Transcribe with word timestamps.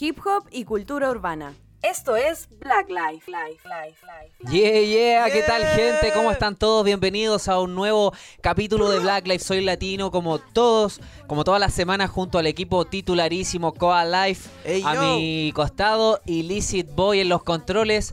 hip 0.00 0.18
hop 0.24 0.44
y 0.50 0.64
cultura 0.64 1.10
urbana. 1.10 1.54
Esto 1.82 2.16
es 2.16 2.48
Black 2.58 2.88
Life. 2.88 3.30
Life, 3.30 3.62
Life, 3.64 4.04
Life. 4.04 4.56
Yeah, 4.56 4.80
yeah, 4.80 5.30
¿qué 5.30 5.42
tal 5.42 5.64
gente? 5.64 6.12
¿Cómo 6.12 6.32
están 6.32 6.56
todos? 6.56 6.84
Bienvenidos 6.84 7.48
a 7.48 7.60
un 7.60 7.74
nuevo 7.74 8.12
capítulo 8.40 8.90
de 8.90 8.98
Black 8.98 9.26
Life. 9.26 9.44
Soy 9.44 9.60
latino 9.60 10.10
como 10.10 10.38
todos, 10.40 11.00
como 11.28 11.44
todas 11.44 11.60
las 11.60 11.72
semanas 11.74 12.10
junto 12.10 12.38
al 12.38 12.46
equipo 12.46 12.84
titularísimo 12.84 13.74
Coa 13.74 14.04
Life 14.04 14.50
a 14.84 14.94
yo. 14.94 15.02
mi 15.02 15.52
costado, 15.54 16.20
Illicit 16.26 16.88
Boy 16.94 17.20
en 17.20 17.28
los 17.28 17.44
controles 17.44 18.12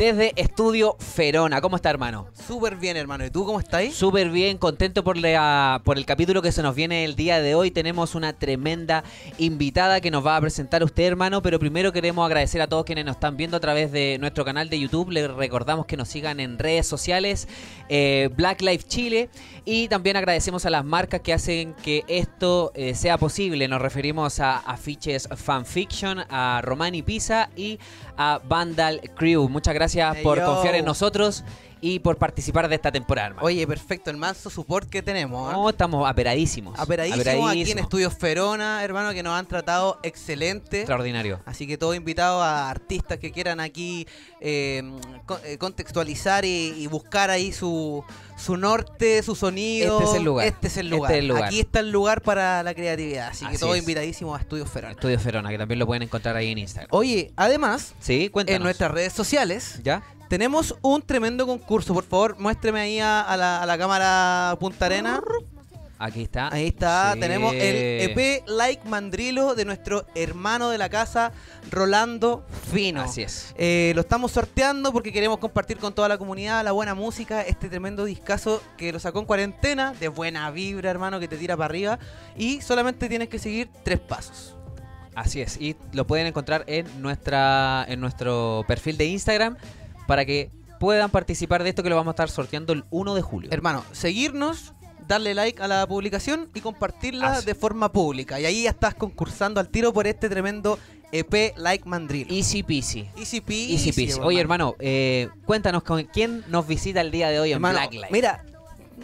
desde 0.00 0.32
Estudio 0.36 0.96
Ferona. 0.98 1.60
¿Cómo 1.60 1.76
está 1.76 1.90
hermano? 1.90 2.28
Súper 2.46 2.76
bien, 2.76 2.96
hermano. 2.96 3.26
¿Y 3.26 3.30
tú 3.30 3.44
cómo 3.44 3.60
estás? 3.60 3.92
Súper 3.92 4.30
bien, 4.30 4.56
contento 4.56 5.04
por, 5.04 5.18
la- 5.18 5.82
por 5.84 5.98
el 5.98 6.06
capítulo 6.06 6.40
que 6.40 6.52
se 6.52 6.62
nos 6.62 6.74
viene 6.74 7.04
el 7.04 7.16
día 7.16 7.42
de 7.42 7.54
hoy. 7.54 7.70
Tenemos 7.70 8.14
una 8.14 8.32
tremenda 8.32 9.04
invitada 9.36 10.00
que 10.00 10.10
nos 10.10 10.24
va 10.24 10.36
a 10.38 10.40
presentar 10.40 10.82
usted, 10.82 11.02
hermano. 11.04 11.42
Pero 11.42 11.58
primero 11.58 11.92
queremos 11.92 12.24
agradecer 12.24 12.62
a 12.62 12.66
todos 12.66 12.86
quienes 12.86 13.04
nos 13.04 13.16
están 13.16 13.36
viendo 13.36 13.58
a 13.58 13.60
través 13.60 13.92
de 13.92 14.16
nuestro 14.18 14.42
canal 14.42 14.70
de 14.70 14.80
YouTube. 14.80 15.10
Les 15.10 15.30
recordamos 15.30 15.84
que 15.84 15.98
nos 15.98 16.08
sigan 16.08 16.40
en 16.40 16.58
redes 16.58 16.86
sociales, 16.86 17.46
eh, 17.90 18.30
Black 18.34 18.62
Life 18.62 18.86
Chile. 18.88 19.28
Y 19.66 19.88
también 19.88 20.16
agradecemos 20.16 20.64
a 20.64 20.70
las 20.70 20.82
marcas 20.82 21.20
que 21.20 21.34
hacen 21.34 21.74
que 21.74 22.04
esto 22.08 22.72
eh, 22.74 22.94
sea 22.94 23.18
posible. 23.18 23.68
Nos 23.68 23.82
referimos 23.82 24.40
a 24.40 24.56
Afiches 24.60 25.28
Fanfiction, 25.36 26.20
a 26.30 26.62
Romani 26.64 27.02
Pisa 27.02 27.50
y 27.54 27.78
a 28.22 28.38
Vandal 28.46 29.00
Crew. 29.16 29.48
Muchas 29.48 29.72
gracias 29.72 30.16
Hey, 30.18 30.22
por 30.22 30.38
yo. 30.38 30.44
confiar 30.44 30.74
en 30.74 30.84
nosotros 30.84 31.42
y 31.80 31.98
por 32.00 32.16
participar 32.16 32.68
de 32.68 32.74
esta 32.74 32.92
temporada, 32.92 33.28
hermano. 33.28 33.46
Oye, 33.46 33.66
perfecto, 33.66 34.10
el 34.10 34.16
manso 34.16 34.50
support 34.50 34.88
que 34.88 35.02
tenemos. 35.02 35.50
¿eh? 35.50 35.56
No, 35.56 35.68
estamos 35.70 36.08
aperadísimos. 36.08 36.78
Aperadísimos 36.78 37.50
aquí 37.50 37.70
en. 37.70 37.78
Estudios 37.78 38.14
Ferona, 38.14 38.84
hermano, 38.84 39.12
que 39.12 39.22
nos 39.22 39.32
han 39.38 39.46
tratado 39.46 39.98
excelente. 40.02 40.80
Extraordinario. 40.80 41.40
Así 41.46 41.66
que 41.66 41.78
todo 41.78 41.94
invitado 41.94 42.42
a 42.42 42.70
artistas 42.70 43.18
que 43.18 43.32
quieran 43.32 43.60
aquí 43.60 44.06
eh, 44.40 44.82
eh, 45.44 45.58
contextualizar 45.58 46.44
y, 46.44 46.74
y 46.76 46.86
buscar 46.86 47.30
ahí 47.30 47.52
su, 47.52 48.04
su 48.36 48.56
norte, 48.56 49.22
su 49.22 49.34
sonido. 49.34 49.98
Este 50.00 50.10
es 50.10 50.16
el 50.16 50.24
lugar. 50.24 50.46
Este 50.46 50.66
es 50.66 50.76
el 50.76 50.86
Este 50.86 50.96
lugar. 50.96 51.12
es 51.12 51.18
el 51.18 51.28
lugar. 51.28 51.44
Aquí 51.44 51.60
está 51.60 51.80
el 51.80 51.90
lugar 51.90 52.22
para 52.22 52.62
la 52.62 52.74
creatividad. 52.74 53.28
Así, 53.28 53.46
que 53.46 53.58
todo 53.58 53.74
es. 53.74 53.80
invitadísimo 53.80 54.34
a 54.34 54.38
Estudios 54.40 54.68
Ferona. 54.70 54.92
Estudio 54.92 55.18
Ferona, 55.18 55.48
que 55.50 55.58
también 55.58 55.78
lo 55.78 55.86
pueden 55.86 56.02
encontrar 56.02 56.36
ahí 56.36 56.50
en 56.52 56.58
Instagram. 56.58 56.88
Oye, 56.92 57.32
además, 57.36 57.94
Sí, 58.00 58.28
cuéntanos. 58.28 58.56
en 58.58 58.62
nuestras 58.64 58.90
redes 58.90 59.12
sociales 59.12 59.80
¿Ya? 59.82 60.02
Tenemos 60.30 60.76
un 60.80 61.02
tremendo 61.02 61.44
concurso. 61.44 61.92
Por 61.92 62.04
favor, 62.04 62.38
muéstreme 62.38 62.78
ahí 62.80 63.00
a, 63.00 63.20
a 63.20 63.36
la, 63.36 63.60
a 63.62 63.66
la 63.66 63.76
cámara 63.76 64.56
Punta 64.60 64.86
Arena. 64.86 65.20
Aquí 65.98 66.22
está. 66.22 66.48
Ahí 66.54 66.68
está, 66.68 67.12
Sí. 67.14 67.20
tenemos 67.20 67.52
el 67.52 68.10
EP 68.10 68.44
Like 68.46 68.88
Mandrilo 68.88 69.54
de 69.56 69.64
nuestro 69.64 70.06
hermano 70.14 70.70
de 70.70 70.78
la 70.78 70.88
casa, 70.88 71.32
Rolando 71.70 72.46
Fino. 72.72 73.02
Así 73.02 73.22
es. 73.22 73.52
Eh, 73.58 73.90
lo 73.96 74.02
estamos 74.02 74.30
sorteando 74.30 74.92
porque 74.92 75.12
queremos 75.12 75.38
compartir 75.38 75.78
con 75.78 75.92
toda 75.92 76.08
la 76.08 76.16
comunidad 76.16 76.62
la 76.64 76.72
buena 76.72 76.94
música, 76.94 77.42
este 77.42 77.68
tremendo 77.68 78.04
discazo 78.04 78.62
que 78.78 78.92
lo 78.92 79.00
sacó 79.00 79.18
en 79.18 79.26
cuarentena, 79.26 79.92
de 79.98 80.06
buena 80.08 80.48
vibra, 80.52 80.90
hermano, 80.90 81.18
que 81.20 81.26
te 81.28 81.36
tira 81.36 81.54
para 81.56 81.66
arriba. 81.66 81.98
Y 82.36 82.60
solamente 82.62 83.08
tienes 83.08 83.28
que 83.28 83.40
seguir 83.40 83.68
tres 83.82 83.98
pasos. 83.98 84.54
Así 85.16 85.42
es. 85.42 85.60
Y 85.60 85.76
lo 85.92 86.06
pueden 86.06 86.28
encontrar 86.28 86.62
en 86.68 86.86
nuestra 87.02 87.84
en 87.88 88.00
nuestro 88.00 88.64
perfil 88.68 88.96
de 88.96 89.06
Instagram 89.06 89.56
para 90.06 90.24
que 90.24 90.50
puedan 90.78 91.10
participar 91.10 91.62
de 91.62 91.70
esto 91.70 91.82
que 91.82 91.90
lo 91.90 91.96
vamos 91.96 92.12
a 92.12 92.14
estar 92.14 92.30
sorteando 92.30 92.72
el 92.72 92.84
1 92.90 93.14
de 93.14 93.22
julio. 93.22 93.50
Hermano, 93.52 93.84
seguirnos, 93.92 94.72
darle 95.06 95.34
like 95.34 95.62
a 95.62 95.68
la 95.68 95.86
publicación 95.86 96.48
y 96.54 96.60
compartirla 96.60 97.32
Así. 97.34 97.46
de 97.46 97.54
forma 97.54 97.92
pública. 97.92 98.40
Y 98.40 98.46
ahí 98.46 98.62
ya 98.62 98.70
estás 98.70 98.94
concursando 98.94 99.60
al 99.60 99.68
tiro 99.68 99.92
por 99.92 100.06
este 100.06 100.28
tremendo 100.28 100.78
EP 101.12 101.54
Like 101.56 101.88
Mandrilo. 101.88 102.32
Easy 102.32 102.62
peasy. 102.62 103.08
Easy 103.16 103.40
peasy. 103.40 103.72
Easy 103.74 103.92
peasy. 103.92 104.20
Oye, 104.22 104.40
hermano, 104.40 104.76
eh, 104.78 105.28
cuéntanos 105.44 105.82
con 105.82 106.02
quién 106.04 106.44
nos 106.48 106.66
visita 106.66 107.00
el 107.00 107.10
día 107.10 107.28
de 107.28 107.40
hoy 107.40 107.50
en 107.50 107.56
Hermano, 107.56 107.78
Black 107.78 107.92
Life. 107.92 108.08
Mira, 108.10 108.44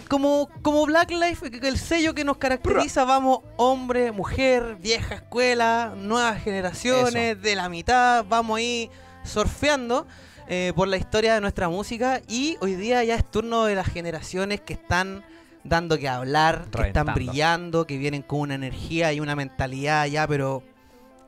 como, 0.08 0.48
como 0.62 0.86
Black 0.86 1.10
Life, 1.10 1.50
el 1.62 1.78
sello 1.78 2.14
que 2.14 2.24
nos 2.24 2.36
caracteriza, 2.36 3.04
vamos 3.04 3.40
hombre, 3.56 4.12
mujer, 4.12 4.76
vieja 4.80 5.16
escuela, 5.16 5.94
nuevas 5.96 6.42
generaciones, 6.42 7.40
de 7.40 7.56
la 7.56 7.68
mitad, 7.68 8.24
vamos 8.28 8.58
ahí 8.58 8.90
surfeando 9.24 10.06
eh, 10.48 10.72
por 10.76 10.88
la 10.88 10.96
historia 10.96 11.34
de 11.34 11.40
nuestra 11.40 11.68
música 11.68 12.20
y 12.28 12.56
hoy 12.60 12.74
día 12.74 13.02
ya 13.04 13.14
es 13.16 13.24
turno 13.30 13.64
de 13.64 13.74
las 13.74 13.86
generaciones 13.88 14.60
que 14.60 14.74
están 14.74 15.24
dando 15.64 15.98
que 15.98 16.08
hablar, 16.08 16.66
que 16.70 16.82
están 16.88 17.06
brillando, 17.14 17.86
que 17.86 17.98
vienen 17.98 18.22
con 18.22 18.40
una 18.40 18.54
energía 18.54 19.12
y 19.12 19.18
una 19.20 19.34
mentalidad 19.34 20.06
ya, 20.06 20.26
pero 20.26 20.62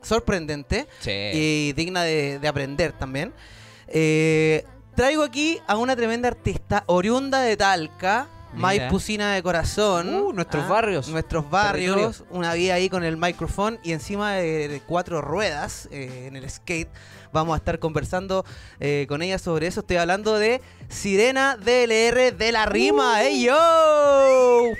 sorprendente 0.03 0.87
Sí. 1.01 1.11
y 1.11 1.73
digna 1.73 2.03
de, 2.03 2.39
de 2.39 2.49
aprender 2.49 2.93
también. 2.93 3.33
Eh, 3.89 4.65
traigo 4.95 5.23
aquí 5.25 5.59
a 5.67 5.77
una 5.77 5.97
tremenda 5.97 6.29
artista 6.29 6.85
oriunda 6.87 7.41
de 7.41 7.57
Talca. 7.57 8.29
Maipucina 8.55 9.35
de 9.35 9.43
corazón. 9.43 10.15
Uh, 10.15 10.33
nuestros 10.33 10.69
barrios. 10.69 11.09
Nuestros 11.09 11.49
barrios, 11.51 11.97
Territorio. 11.97 12.37
una 12.39 12.55
vida 12.55 12.75
ahí 12.75 12.89
con 12.89 13.05
el 13.05 13.17
micrófono 13.17 13.79
y 13.83 13.93
encima 13.93 14.35
de, 14.35 14.69
de 14.69 14.81
cuatro 14.81 15.21
ruedas 15.21 15.89
eh, 15.93 16.27
en 16.27 16.37
el 16.37 16.49
skate. 16.49 16.89
Vamos 17.33 17.55
a 17.55 17.59
estar 17.59 17.79
conversando 17.79 18.45
eh, 18.81 19.07
con 19.09 19.21
ella 19.23 19.39
sobre 19.39 19.67
eso. 19.67 19.81
Estoy 19.81 19.99
hablando 19.99 20.39
de 20.39 20.63
Sirena 20.89 21.57
DLR 21.57 22.35
de 22.37 22.53
la 22.53 22.67
rima. 22.67 23.23
¡Ey 23.23 23.45
yo! 23.45 23.55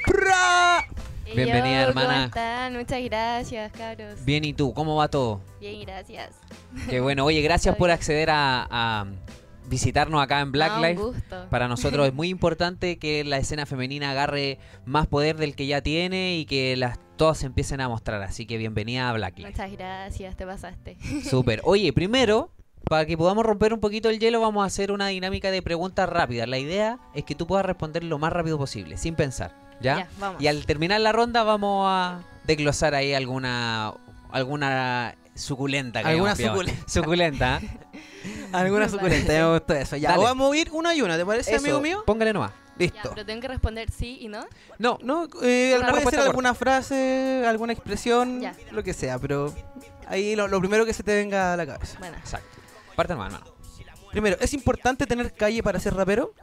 ¡Pra! 0.07 0.87
Hey, 1.27 1.35
Bienvenida, 1.37 1.83
yo, 1.83 1.89
hermana. 1.89 2.15
¿Cómo 2.15 2.25
están? 2.25 2.77
Muchas 2.79 3.03
gracias, 3.05 3.73
cabros. 3.73 4.25
Bien, 4.25 4.45
¿y 4.45 4.55
tú? 4.55 4.73
¿Cómo 4.73 4.97
va 4.97 5.09
todo? 5.09 5.43
Bien, 5.61 5.83
gracias. 5.83 6.31
Qué 6.89 7.01
bueno. 7.01 7.27
Oye, 7.27 7.43
gracias 7.43 7.77
por 7.77 7.91
acceder 7.91 8.31
a, 8.31 8.67
a 8.71 9.07
visitarnos 9.69 10.23
acá 10.23 10.41
en 10.41 10.53
Black 10.53 10.73
No, 10.77 10.87
Life. 10.87 11.03
Para 11.51 11.69
nosotros 11.69 12.07
es 12.07 12.15
muy 12.15 12.29
importante 12.29 12.99
que 12.99 13.25
la 13.25 13.39
escena 13.39 13.67
femenina 13.67 14.11
agarre 14.11 14.59
más 14.85 15.07
poder 15.07 15.37
del 15.37 15.55
que 15.55 15.67
ya 15.67 15.81
tiene 15.83 16.37
y 16.37 16.47
que 16.47 16.77
las 16.77 16.99
todas 17.17 17.39
se 17.39 17.47
empiecen 17.47 17.81
a 17.81 17.89
mostrar. 17.89 18.23
Así 18.23 18.47
que 18.47 18.57
bienvenida 18.57 19.11
a 19.11 19.13
Black 19.13 19.39
Life. 19.39 19.51
Muchas 19.51 19.73
gracias, 19.73 20.37
te 20.37 20.47
pasaste. 20.47 20.97
Súper. 21.25 21.61
Oye, 21.65 21.93
primero, 21.93 22.51
para 22.85 23.05
que 23.05 23.19
podamos 23.19 23.45
romper 23.45 23.75
un 23.75 23.81
poquito 23.81 24.09
el 24.09 24.19
hielo, 24.19 24.41
vamos 24.41 24.63
a 24.63 24.67
hacer 24.67 24.93
una 24.93 25.09
dinámica 25.09 25.51
de 25.51 25.61
preguntas 25.61 26.09
rápidas. 26.09 26.49
La 26.49 26.59
idea 26.59 26.99
es 27.15 27.25
que 27.25 27.35
tú 27.35 27.47
puedas 27.47 27.67
responder 27.67 28.05
lo 28.05 28.19
más 28.19 28.33
rápido 28.33 28.57
posible, 28.57 28.97
sin 28.97 29.15
pensar. 29.15 29.55
¿Ya? 29.81 29.99
Ya, 29.99 30.09
vamos. 30.19 30.43
Y 30.43 30.47
al 30.47 30.65
terminar 30.67 31.01
la 31.01 31.13
ronda 31.13 31.45
vamos 31.45 31.87
a 31.89 32.21
desglosar 32.45 32.95
ahí 32.95 33.15
alguna 33.15 33.93
alguna 34.31 35.15
suculenta. 35.39 36.03
que 36.03 36.09
Alguna 36.09 36.37
suculenta. 36.37 36.89
Suculenta. 36.89 37.61
¿eh? 37.63 37.79
Alguna 38.53 38.89
suculenta, 38.89 39.33
ya 39.33 39.47
me 39.47 39.53
gustó 39.59 39.75
eso. 39.75 39.97
Ya, 39.97 40.11
Dale. 40.11 40.25
vamos 40.25 40.53
a 40.53 40.57
ir 40.57 40.71
una 40.73 40.95
y 40.95 41.03
una, 41.03 41.17
¿te 41.17 41.25
parece, 41.25 41.55
Eso, 41.55 41.65
amigo 41.65 41.81
mío? 41.81 42.03
Póngale 42.07 42.33
nomás. 42.33 42.51
Ya, 42.51 42.57
Listo. 42.79 43.11
pero 43.15 43.27
tengo 43.27 43.41
que 43.41 43.49
responder 43.49 43.91
sí 43.91 44.19
y 44.21 44.29
no. 44.29 44.47
No, 44.79 44.99
No, 45.03 45.25
eh, 45.43 45.77
puede 45.81 45.95
ser 45.97 46.03
corta. 46.05 46.23
alguna 46.25 46.55
frase, 46.55 47.45
alguna 47.47 47.73
expresión, 47.73 48.41
Ya. 48.41 48.55
lo 48.71 48.83
que 48.85 48.93
sea, 48.95 49.19
pero 49.19 49.53
ahí 50.07 50.37
lo, 50.37 50.47
lo 50.49 50.61
primero 50.61 50.85
que 50.87 50.93
se 50.93 51.03
te 51.03 51.15
venga 51.15 51.55
a 51.55 51.57
la 51.57 51.67
cabeza. 51.67 51.99
Bueno, 51.99 52.17
exacto. 52.19 52.57
Parte 52.95 53.15
nomás, 53.15 53.33
hermano. 53.33 53.53
Primero, 54.13 54.37
¿es 54.41 54.55
importante 54.55 55.07
tener 55.07 55.33
calle 55.35 55.63
para 55.63 55.79
ser 55.81 55.95
rapero? 55.95 56.33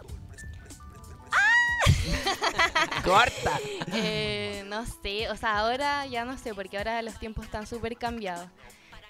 ¡Corta! 3.04 3.60
eh, 3.94 4.64
no 4.68 4.86
sé, 4.86 5.30
o 5.30 5.36
sea, 5.38 5.60
ahora 5.60 6.06
ya 6.08 6.26
no 6.26 6.38
sé, 6.38 6.54
porque 6.54 6.78
ahora 6.78 7.02
los 7.02 7.18
tiempos 7.20 7.46
están 7.46 7.68
súper 7.68 7.96
cambiados. 7.98 8.48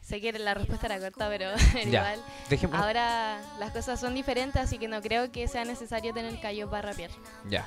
Sé 0.07 0.21
que 0.21 0.31
la 0.33 0.53
respuesta 0.53 0.85
era 0.85 0.99
corta, 0.99 1.27
pero 1.29 1.49
Ya. 1.73 1.81
igual. 1.83 2.23
Dejemos. 2.49 2.79
Ahora 2.79 3.41
las 3.59 3.71
cosas 3.71 3.99
son 3.99 4.13
diferentes, 4.13 4.61
así 4.61 4.77
que 4.77 4.87
no 4.87 5.01
creo 5.01 5.31
que 5.31 5.47
sea 5.47 5.65
necesario 5.65 6.13
tener 6.13 6.39
callo 6.39 6.69
para 6.69 6.89
rapear. 6.91 7.09
Ya. 7.49 7.65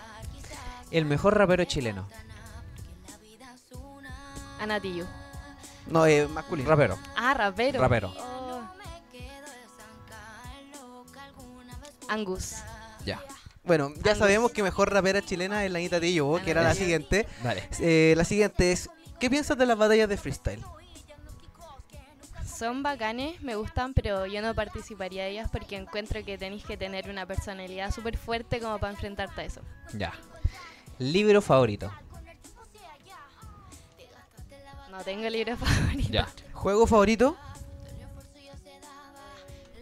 El 0.90 1.04
mejor 1.04 1.36
rapero 1.36 1.64
chileno. 1.64 2.08
Anatillu. 4.60 5.04
No, 5.86 6.06
es 6.06 6.28
masculino. 6.28 6.68
Rapero. 6.68 6.98
Ah, 7.16 7.34
rapero. 7.34 7.80
Rapero. 7.80 8.14
Oh. 8.18 8.60
Angus. 12.08 12.54
Ya. 13.04 13.20
Bueno, 13.64 13.92
ya 13.96 14.12
Angus. 14.12 14.18
sabemos 14.18 14.52
que 14.52 14.62
mejor 14.62 14.92
rapera 14.92 15.22
chilena 15.22 15.64
es 15.64 15.70
la 15.70 15.78
Anita 15.78 16.00
Tillo, 16.00 16.40
que 16.44 16.50
era 16.50 16.62
la 16.62 16.74
siguiente. 16.74 17.26
Dale. 17.42 17.68
Eh, 17.80 18.14
la 18.16 18.24
siguiente 18.24 18.72
es, 18.72 18.88
¿qué 19.20 19.28
piensas 19.28 19.58
de 19.58 19.66
las 19.66 19.76
batallas 19.76 20.08
de 20.08 20.16
freestyle? 20.16 20.62
Son 22.58 22.82
bacanes, 22.82 23.40
me 23.40 23.54
gustan, 23.54 23.94
pero 23.94 24.26
yo 24.26 24.42
no 24.42 24.52
participaría 24.52 25.22
de 25.22 25.30
ellas 25.30 25.48
porque 25.48 25.76
encuentro 25.76 26.24
que 26.24 26.36
tenéis 26.36 26.64
que 26.64 26.76
tener 26.76 27.08
una 27.08 27.24
personalidad 27.24 27.92
súper 27.92 28.16
fuerte 28.16 28.58
como 28.58 28.80
para 28.80 28.92
enfrentarte 28.92 29.42
a 29.42 29.44
eso. 29.44 29.60
Ya. 29.94 30.12
Libro 30.98 31.40
favorito. 31.40 31.92
No 34.90 34.98
tengo 35.04 35.30
libro 35.30 35.56
favorito. 35.56 36.10
Ya. 36.10 36.26
¿Juego 36.52 36.88
favorito? 36.88 37.36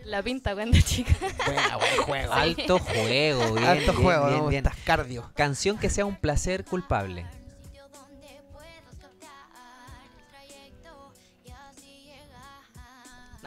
La 0.05 0.23
pinta 0.23 0.55
cuando 0.55 0.79
chica. 0.79 1.15
Buena, 1.47 1.77
buen 1.79 1.97
juego. 2.03 2.33
Alto 2.35 2.79
juego, 2.79 3.55
bien. 3.55 3.67
Alto 3.67 3.93
bien, 3.93 4.05
juego, 4.05 4.27
bien, 4.27 4.49
bien. 4.51 4.67
Estás 4.67 4.85
cardio. 4.85 5.31
Canción 5.35 5.79
que 5.79 5.89
sea 5.89 6.05
un 6.05 6.17
placer 6.17 6.67
culpable. 6.67 7.25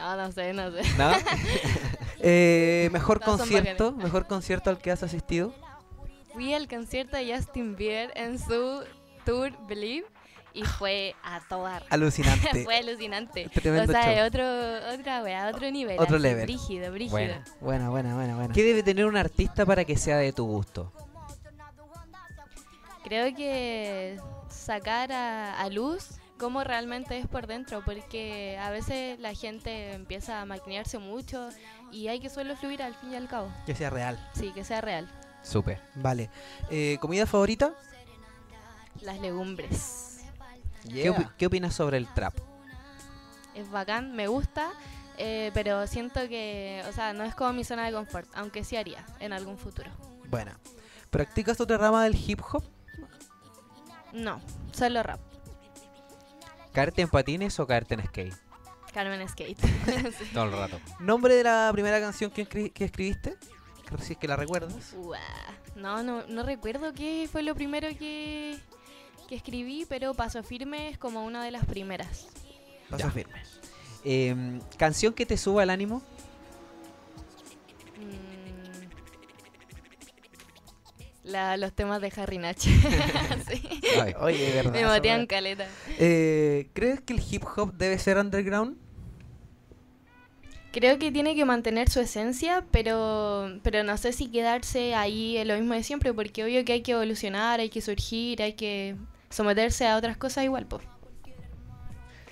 No, 0.00 0.16
no 0.16 0.32
sé, 0.32 0.54
no 0.54 0.70
sé. 0.72 0.82
¿No? 0.96 1.12
Eh, 2.22 2.90
mejor 2.92 3.18
concierto, 3.22 3.92
mejor 3.92 4.26
concierto 4.26 4.68
al 4.68 4.76
que 4.76 4.90
has 4.90 5.02
asistido. 5.02 5.54
Fui 6.34 6.52
al 6.52 6.68
concierto 6.68 7.16
de 7.16 7.34
Justin 7.34 7.76
Bieber 7.76 8.12
en 8.14 8.38
su 8.38 8.82
tour 9.24 9.52
Believe 9.66 10.06
y 10.52 10.62
fue 10.64 11.14
a 11.22 11.40
toda 11.48 11.82
Alucinante. 11.88 12.62
fue 12.64 12.76
alucinante. 12.76 13.48
Tremendo 13.48 13.90
o 13.90 13.96
sea, 13.96 14.04
show. 14.04 14.14
de 14.14 14.22
otro, 14.24 15.00
otra 15.00 15.22
wea, 15.22 15.48
otro 15.48 15.70
nivel. 15.70 15.98
Otro 15.98 16.16
así, 16.16 16.22
level. 16.22 16.44
Brígido, 16.44 16.92
brígido. 16.92 17.12
Buena. 17.12 17.44
Buena, 17.62 17.88
buena, 17.88 18.14
buena, 18.14 18.36
buena. 18.36 18.52
¿Qué 18.52 18.64
debe 18.64 18.82
tener 18.82 19.06
un 19.06 19.16
artista 19.16 19.64
para 19.64 19.86
que 19.86 19.96
sea 19.96 20.18
de 20.18 20.34
tu 20.34 20.44
gusto? 20.44 20.92
Creo 23.02 23.34
que 23.34 24.18
sacar 24.50 25.10
a, 25.10 25.58
a 25.58 25.70
luz 25.70 26.19
cómo 26.40 26.64
realmente 26.64 27.18
es 27.18 27.26
por 27.28 27.46
dentro, 27.46 27.82
porque 27.84 28.58
a 28.58 28.70
veces 28.70 29.20
la 29.20 29.34
gente 29.34 29.92
empieza 29.92 30.40
a 30.40 30.46
maquinearse 30.46 30.98
mucho 30.98 31.50
y 31.92 32.08
hay 32.08 32.18
que 32.18 32.30
solo 32.30 32.56
fluir 32.56 32.82
al 32.82 32.94
fin 32.96 33.12
y 33.12 33.16
al 33.16 33.28
cabo. 33.28 33.52
Que 33.66 33.74
sea 33.76 33.90
real. 33.90 34.18
Sí, 34.34 34.50
que 34.52 34.64
sea 34.64 34.80
real. 34.80 35.06
Súper. 35.42 35.80
Vale. 35.94 36.30
Eh, 36.70 36.96
¿Comida 37.00 37.26
favorita? 37.26 37.72
Las 39.02 39.20
legumbres. 39.20 40.20
¿Qué, 40.88 41.10
opi- 41.12 41.30
qué 41.36 41.46
opinas 41.46 41.74
sobre 41.74 41.98
el 41.98 42.08
trap? 42.14 42.34
Es 43.54 43.70
bacán, 43.70 44.14
me 44.16 44.26
gusta, 44.26 44.70
eh, 45.18 45.50
pero 45.52 45.86
siento 45.86 46.20
que, 46.28 46.82
o 46.88 46.92
sea, 46.92 47.12
no 47.12 47.24
es 47.24 47.34
como 47.34 47.52
mi 47.52 47.64
zona 47.64 47.84
de 47.84 47.92
confort, 47.92 48.28
aunque 48.34 48.64
sí 48.64 48.76
haría 48.76 49.04
en 49.20 49.32
algún 49.32 49.58
futuro. 49.58 49.90
Buena. 50.28 50.58
¿Practicas 51.10 51.60
otra 51.60 51.76
rama 51.76 52.04
del 52.04 52.14
hip 52.16 52.40
hop? 52.52 52.64
No, 54.12 54.40
solo 54.72 55.02
rap. 55.02 55.20
¿Caerte 56.72 57.02
en 57.02 57.08
patines 57.08 57.58
o 57.60 57.66
caerte 57.66 57.94
en 57.94 58.04
skate? 58.06 58.34
Carmen 58.92 59.28
Skate. 59.28 59.58
Sí. 60.18 60.24
Todo 60.34 60.44
el 60.44 60.52
rato. 60.52 60.80
¿Nombre 60.98 61.34
de 61.36 61.44
la 61.44 61.68
primera 61.72 62.00
canción 62.00 62.30
que, 62.30 62.48
escri- 62.48 62.72
que 62.72 62.84
escribiste? 62.86 63.36
Si 64.02 64.12
es 64.12 64.18
que 64.18 64.28
la 64.28 64.36
recuerdas. 64.36 64.94
Uah, 64.96 65.18
No, 65.76 66.02
no, 66.02 66.24
no 66.26 66.42
recuerdo 66.44 66.92
qué 66.92 67.28
fue 67.30 67.42
lo 67.42 67.54
primero 67.54 67.88
que, 67.98 68.56
que 69.28 69.34
escribí, 69.36 69.84
pero 69.88 70.14
Paso 70.14 70.42
Firme 70.42 70.88
es 70.90 70.98
como 70.98 71.24
una 71.24 71.44
de 71.44 71.50
las 71.52 71.64
primeras. 71.66 72.26
Paso 72.88 73.04
Ya. 73.04 73.10
firme. 73.10 73.42
Eh, 74.04 74.60
¿Canción 74.76 75.12
que 75.12 75.26
te 75.26 75.36
suba 75.36 75.62
el 75.64 75.70
ánimo? 75.70 76.02
Mm. 77.98 78.29
La- 81.30 81.56
los 81.56 81.72
temas 81.72 82.00
de 82.00 82.12
Harry 82.16 82.38
Nach. 82.38 82.56
Sí. 83.48 83.62
Ay. 84.00 84.14
Oye, 84.20 84.38
de 84.46 84.52
verdad. 84.54 84.72
Me 84.72 84.84
motean 84.84 85.26
caleta. 85.26 85.66
Eh, 85.98 86.68
¿Crees 86.74 87.00
que 87.00 87.12
el 87.14 87.22
hip 87.30 87.44
hop 87.56 87.72
debe 87.74 87.98
ser 87.98 88.18
underground? 88.18 88.76
Creo 90.72 90.98
que 91.00 91.10
tiene 91.10 91.34
que 91.34 91.44
mantener 91.44 91.88
su 91.90 91.98
esencia, 91.98 92.64
pero, 92.70 93.58
pero 93.64 93.82
no 93.82 93.96
sé 93.96 94.12
si 94.12 94.30
quedarse 94.30 94.94
ahí 94.94 95.36
en 95.36 95.48
lo 95.48 95.56
mismo 95.58 95.74
de 95.74 95.82
siempre, 95.82 96.12
porque 96.14 96.44
obvio 96.44 96.64
que 96.64 96.74
hay 96.74 96.82
que 96.82 96.92
evolucionar, 96.92 97.58
hay 97.58 97.70
que 97.70 97.80
surgir, 97.80 98.40
hay 98.40 98.52
que 98.52 98.94
someterse 99.30 99.88
a 99.88 99.96
otras 99.96 100.16
cosas 100.16 100.44
igual, 100.44 100.66
pues. 100.66 100.84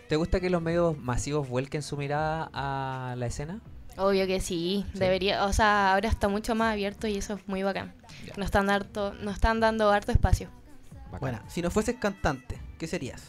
¿Te 0.08 0.14
gusta 0.14 0.38
que 0.38 0.50
los 0.50 0.62
medios 0.62 0.96
masivos 0.96 1.48
vuelquen 1.48 1.82
su 1.82 1.96
mirada 1.96 2.48
a 2.52 3.14
la 3.18 3.26
escena? 3.26 3.60
Obvio 3.96 4.26
que 4.28 4.40
sí, 4.40 4.86
Sí. 4.92 4.98
debería, 5.00 5.44
o 5.44 5.52
sea, 5.52 5.92
ahora 5.92 6.08
está 6.08 6.28
mucho 6.28 6.54
más 6.54 6.72
abierto 6.74 7.08
y 7.08 7.16
eso 7.18 7.34
es 7.34 7.48
muy 7.48 7.64
bacán. 7.64 7.92
Ya. 8.26 8.34
Nos 8.36 8.46
están, 8.46 8.70
harto, 8.70 9.14
nos 9.14 9.34
están 9.34 9.60
dando 9.60 9.90
harto 9.90 10.12
espacio. 10.12 10.48
Bacán. 11.06 11.20
Bueno, 11.20 11.40
si 11.48 11.62
no 11.62 11.70
fueses 11.70 11.96
cantante, 11.96 12.58
¿qué 12.78 12.86
serías? 12.86 13.22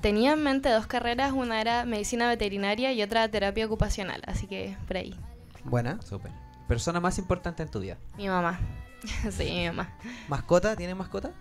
Tenía 0.00 0.34
en 0.34 0.42
mente 0.42 0.68
dos 0.68 0.86
carreras, 0.86 1.32
una 1.32 1.60
era 1.60 1.86
medicina 1.86 2.28
veterinaria 2.28 2.92
y 2.92 3.02
otra 3.02 3.26
terapia 3.28 3.64
ocupacional, 3.64 4.22
así 4.26 4.46
que 4.46 4.76
por 4.86 4.98
ahí. 4.98 5.18
Buena. 5.64 6.00
Súper. 6.02 6.30
Persona 6.68 7.00
más 7.00 7.18
importante 7.18 7.62
en 7.62 7.70
tu 7.70 7.80
vida. 7.80 7.96
Mi 8.16 8.28
mamá. 8.28 8.60
sí, 9.30 9.44
mi 9.44 9.66
mamá. 9.66 9.94
¿Mascota? 10.28 10.76
¿Tienes 10.76 10.96
mascota? 10.96 11.32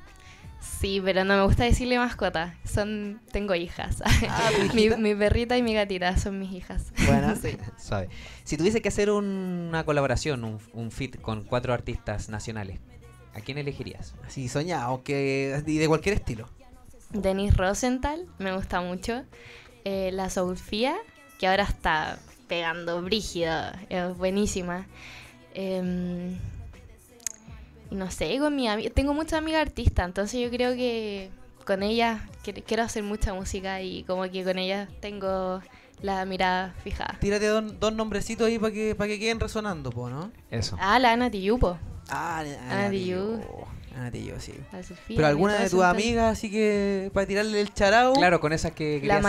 Sí, 0.79 1.01
pero 1.03 1.23
no 1.25 1.35
me 1.35 1.43
gusta 1.43 1.63
decirle 1.65 1.97
mascota. 1.97 2.55
Son, 2.63 3.19
tengo 3.31 3.53
hijas. 3.55 4.01
Ah, 4.29 4.49
¿tu 4.69 4.73
mi, 4.97 5.15
perrita 5.15 5.57
y 5.57 5.61
mi 5.61 5.73
gatita 5.73 6.17
son 6.17 6.39
mis 6.39 6.51
hijas. 6.51 6.91
Buena. 7.05 7.35
Sí. 7.41 7.57
Suave. 7.77 8.09
Si 8.45 8.55
tuviese 8.57 8.81
que 8.81 8.87
hacer 8.89 9.09
un- 9.09 9.67
una 9.69 9.83
colaboración, 9.83 10.43
un, 10.43 10.59
un 10.73 10.91
fit 10.91 11.19
con 11.19 11.43
cuatro 11.43 11.73
artistas 11.73 12.29
nacionales, 12.29 12.79
¿a 13.33 13.41
quién 13.41 13.57
elegirías? 13.57 14.15
Así 14.25 14.47
soñado, 14.47 15.03
que 15.03 15.61
y 15.67 15.77
de 15.77 15.87
cualquier 15.87 16.15
estilo. 16.15 16.47
Denise 17.11 17.55
Rosenthal, 17.55 18.25
me 18.39 18.55
gusta 18.55 18.81
mucho. 18.81 19.23
Eh, 19.85 20.11
la 20.13 20.29
Sofía, 20.29 20.95
que 21.39 21.47
ahora 21.47 21.63
está 21.63 22.17
pegando 22.47 23.01
brígida, 23.01 23.79
es 23.89 24.15
buenísima. 24.17 24.87
Em, 25.53 26.37
y 27.93 27.95
no 27.95 28.09
sé, 28.09 28.37
con 28.39 28.55
mi 28.55 28.67
ami- 28.67 28.91
tengo 28.91 29.13
muchas 29.13 29.33
amigas 29.33 29.61
artistas, 29.61 30.07
entonces 30.07 30.41
yo 30.41 30.49
creo 30.49 30.73
que 30.75 31.29
con 31.63 31.83
ellas 31.83 32.21
quer- 32.43 32.63
quiero 32.63 32.81
hacer 32.83 33.03
mucha 33.03 33.33
música 33.35 33.81
y 33.81 34.03
como 34.03 34.23
que 34.31 34.43
con 34.43 34.57
ellas 34.57 34.89
tengo 34.99 35.61
la 36.01 36.25
mirada 36.25 36.73
fijada. 36.83 37.17
Tírate 37.21 37.45
dos, 37.45 37.79
dos 37.79 37.93
nombrecitos 37.93 38.47
ahí 38.47 38.57
para 38.57 38.73
que, 38.73 38.95
para 38.95 39.07
que 39.09 39.19
queden 39.19 39.39
resonando, 39.39 39.91
po, 39.91 40.09
¿no? 40.09 40.31
Eso. 40.49 40.75
Ah, 40.79 40.97
la 40.97 41.11
Ana 41.13 41.29
Tiyupo, 41.29 41.77
Ah, 42.09 42.39
Ana. 42.39 42.89
Ana 43.95 44.09
Tijoux, 44.11 44.39
sí. 44.43 44.53
la 44.71 44.81
Sofía. 44.81 45.15
Pero 45.15 45.27
alguna 45.27 45.53
de 45.53 45.69
tus 45.69 45.83
amigas, 45.83 46.31
así 46.37 46.49
que 46.49 47.11
para 47.13 47.27
tirarle 47.27 47.61
el 47.61 47.71
charao. 47.75 48.13
Claro, 48.13 48.39
con 48.39 48.51
esas 48.51 48.71
que... 48.71 48.99
La 49.03 49.17
hacer. 49.17 49.23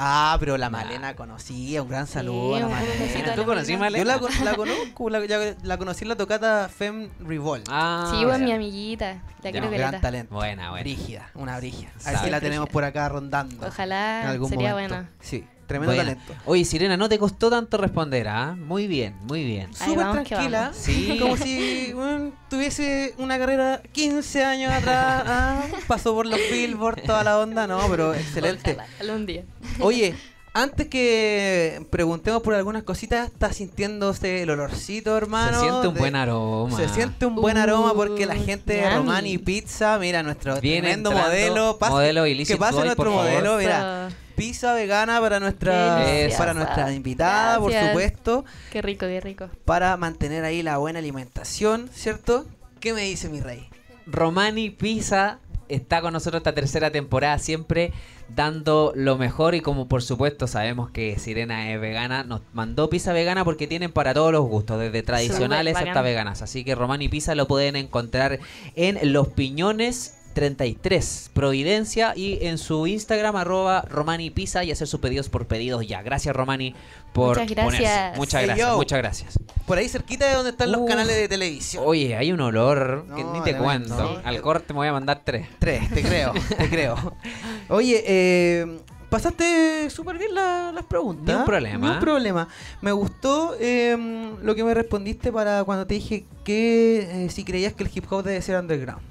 Ah, 0.00 0.36
pero 0.38 0.56
la 0.56 0.70
Malena 0.70 1.16
conocía, 1.16 1.82
un 1.82 1.88
gran 1.88 2.06
saludo 2.06 2.54
a 2.56 2.60
la 2.60 2.68
Malena. 2.68 3.34
¿Tú 3.34 3.44
conocí 3.44 3.76
Malena. 3.76 3.98
Yo 4.16 4.28
la, 4.28 4.44
la 4.50 4.54
conozco, 4.56 5.10
la, 5.10 5.24
ya- 5.26 5.56
la 5.62 5.76
conocí 5.76 6.04
en 6.04 6.08
la 6.10 6.16
tocata 6.16 6.68
Fem 6.68 7.10
Revolt. 7.18 7.66
Ah, 7.68 8.12
Sí, 8.14 8.24
pues 8.24 8.38
ya. 8.38 8.44
mi 8.44 8.52
amiguita. 8.52 9.14
La 9.42 9.50
Ya, 9.50 9.50
quiero 9.50 9.68
gran 9.70 9.80
caleta. 9.90 10.00
talento. 10.00 10.34
Buena, 10.34 10.70
buena. 10.70 10.82
Brígida, 10.84 11.30
una 11.34 11.56
brígida. 11.58 11.90
A 12.04 12.10
ver 12.12 12.20
si 12.20 12.30
la 12.30 12.40
tenemos 12.40 12.68
por 12.68 12.84
acá 12.84 13.08
rondando. 13.08 13.56
en 13.66 13.68
Ojalá 13.72 14.30
algún 14.30 14.48
sería 14.50 14.70
momento. 14.70 14.94
bueno. 14.94 15.08
Sí, 15.20 15.44
tremendo 15.68 15.94
Buena. 15.94 16.14
talento. 16.16 16.34
Oye, 16.46 16.64
Sirena, 16.64 16.96
no 16.96 17.08
te 17.08 17.18
costó 17.20 17.48
tanto 17.50 17.76
responder, 17.76 18.26
¿ah? 18.26 18.56
Muy 18.56 18.88
bien, 18.88 19.14
muy 19.22 19.44
bien. 19.44 19.68
Ahí 19.78 19.90
Súper 19.90 19.98
vamos 20.06 20.18
que 20.24 20.34
tranquila. 20.34 20.60
vamos. 20.62 20.76
Sí. 20.76 21.16
Como 21.20 21.36
si 21.36 21.92
bueno, 21.92 22.32
tuviese 22.50 23.14
una 23.18 23.38
carrera 23.38 23.80
15 23.92 24.44
años 24.44 24.72
atrás. 24.72 25.22
ah, 25.26 25.62
pasó 25.86 26.14
por 26.14 26.26
los 26.26 26.40
Billboard, 26.50 27.02
toda 27.02 27.22
la 27.22 27.38
onda. 27.38 27.68
No, 27.68 27.80
pero 27.88 28.12
excelente. 28.14 28.72
Ojalá, 28.72 28.88
algún 29.00 29.26
día. 29.26 29.44
Oye, 29.78 30.16
antes 30.54 30.88
que 30.88 31.84
preguntemos 31.90 32.42
por 32.42 32.54
algunas 32.54 32.82
cositas, 32.82 33.28
¿está 33.28 33.52
sintiéndose 33.52 34.42
el 34.42 34.50
olorcito, 34.50 35.16
hermano? 35.16 35.60
Se 35.60 35.68
siente 35.68 35.88
un 35.88 35.94
de- 35.94 36.00
buen 36.00 36.16
aroma. 36.16 36.76
Se 36.76 36.88
siente 36.88 37.26
un 37.26 37.34
buen 37.36 37.56
Uh, 37.56 37.60
aroma 37.60 37.94
porque 37.94 38.26
la 38.26 38.34
gente 38.36 38.74
de. 38.74 38.90
Romani 38.96 39.38
Pizza, 39.38 39.98
mira, 39.98 40.22
nuestro 40.22 40.60
Viene 40.60 40.80
tremendo 40.82 41.12
modelo. 41.12 41.78
pase- 41.78 41.92
modelo 41.92 42.24
que 42.24 42.56
pase 42.56 42.74
boy, 42.76 42.84
nuestro 42.84 43.04
favor. 43.10 43.24
modelo, 43.24 43.58
mira. 43.58 44.08
Pizza 44.34 44.72
vegana 44.72 45.20
para 45.20 45.40
nuestra, 45.40 45.96
Deliciosa. 45.96 46.38
para 46.38 46.54
nuestra 46.54 46.92
invitada, 46.92 47.58
por 47.58 47.72
supuesto, 47.72 48.44
Qué 48.70 48.80
rico, 48.82 49.00
qué 49.06 49.20
rico. 49.20 49.48
para 49.64 49.96
mantener 49.96 50.44
ahí 50.44 50.62
la 50.62 50.78
buena 50.78 51.00
alimentación, 51.00 51.90
¿cierto? 51.92 52.46
¿Qué 52.78 52.92
me 52.94 53.02
dice 53.02 53.28
mi 53.28 53.40
rey? 53.40 53.68
Romani 54.06 54.70
Pizza 54.70 55.40
está 55.68 56.00
con 56.00 56.12
nosotros 56.12 56.40
esta 56.40 56.54
tercera 56.54 56.90
temporada, 56.90 57.38
siempre 57.38 57.92
dando 58.34 58.92
lo 58.94 59.16
mejor 59.16 59.54
y 59.54 59.60
como 59.60 59.88
por 59.88 60.02
supuesto 60.02 60.46
sabemos 60.46 60.90
que 60.90 61.18
Sirena 61.18 61.72
es 61.72 61.80
vegana, 61.80 62.24
nos 62.24 62.42
mandó 62.52 62.90
pizza 62.90 63.12
vegana 63.12 63.44
porque 63.44 63.66
tienen 63.66 63.92
para 63.92 64.12
todos 64.14 64.32
los 64.32 64.46
gustos, 64.46 64.78
desde 64.78 65.02
tradicionales 65.02 65.76
hasta 65.76 66.02
veganas. 66.02 66.42
Así 66.42 66.64
que 66.64 66.74
Romani 66.74 67.08
Pizza 67.08 67.34
lo 67.34 67.48
pueden 67.48 67.76
encontrar 67.76 68.38
en 68.74 69.12
Los 69.12 69.28
Piñones 69.28 70.17
33, 70.34 71.30
Providencia 71.32 72.12
y 72.16 72.38
en 72.46 72.58
su 72.58 72.86
Instagram 72.86 73.36
arroba 73.36 73.82
Romani 73.88 74.30
Pizza 74.30 74.64
y 74.64 74.70
hacer 74.72 74.86
sus 74.86 75.00
pedidos 75.00 75.28
por 75.28 75.46
pedidos 75.46 75.86
ya. 75.86 76.02
Gracias 76.02 76.34
Romani 76.34 76.74
por 77.12 77.38
Muchas 77.38 77.46
ponerse. 77.64 77.82
gracias. 77.82 78.16
Muchas 78.18 78.40
Hey, 78.40 78.46
gracias, 78.46 78.68
yo. 78.68 78.76
muchas 78.76 78.98
gracias. 78.98 79.38
Por 79.66 79.78
ahí 79.78 79.88
cerquita 79.88 80.26
de 80.28 80.34
donde 80.34 80.50
están 80.50 80.72
los 80.72 80.86
canales 80.88 81.16
de 81.16 81.28
televisión. 81.28 81.82
Oye, 81.86 82.16
hay 82.16 82.32
un 82.32 82.40
olor 82.40 83.06
que 83.14 83.24
ni 83.24 83.40
te 83.42 83.56
cuento. 83.56 84.20
Al 84.24 84.40
corte 84.40 84.72
me 84.72 84.78
voy 84.78 84.88
a 84.88 84.92
mandar 84.92 85.22
tres. 85.24 85.48
Tres, 85.58 85.88
te 85.92 86.02
creo, 86.02 86.32
te 86.56 86.68
creo. 86.70 87.14
Oye, 87.68 88.02
eh, 88.06 88.78
pasaste 89.10 89.90
súper 89.90 90.18
bien 90.18 90.34
la- 90.34 90.70
las 90.72 90.84
preguntas. 90.84 91.26
Ni 91.34 91.40
un 91.40 91.44
problema. 91.44 91.86
Ni 91.88 91.94
un 91.94 92.00
problema. 92.00 92.48
Me 92.80 92.92
gustó 92.92 93.54
eh, 93.60 93.96
lo 94.42 94.54
que 94.54 94.64
me 94.64 94.74
respondiste 94.74 95.32
para 95.32 95.64
cuando 95.64 95.86
te 95.86 95.94
dije 95.94 96.24
que 96.44 97.24
eh, 97.26 97.30
si 97.30 97.44
creías 97.44 97.72
que 97.74 97.84
el 97.84 97.90
hip 97.92 98.04
hop 98.10 98.22
debe 98.24 98.40
ser 98.42 98.58
underground. 98.60 99.02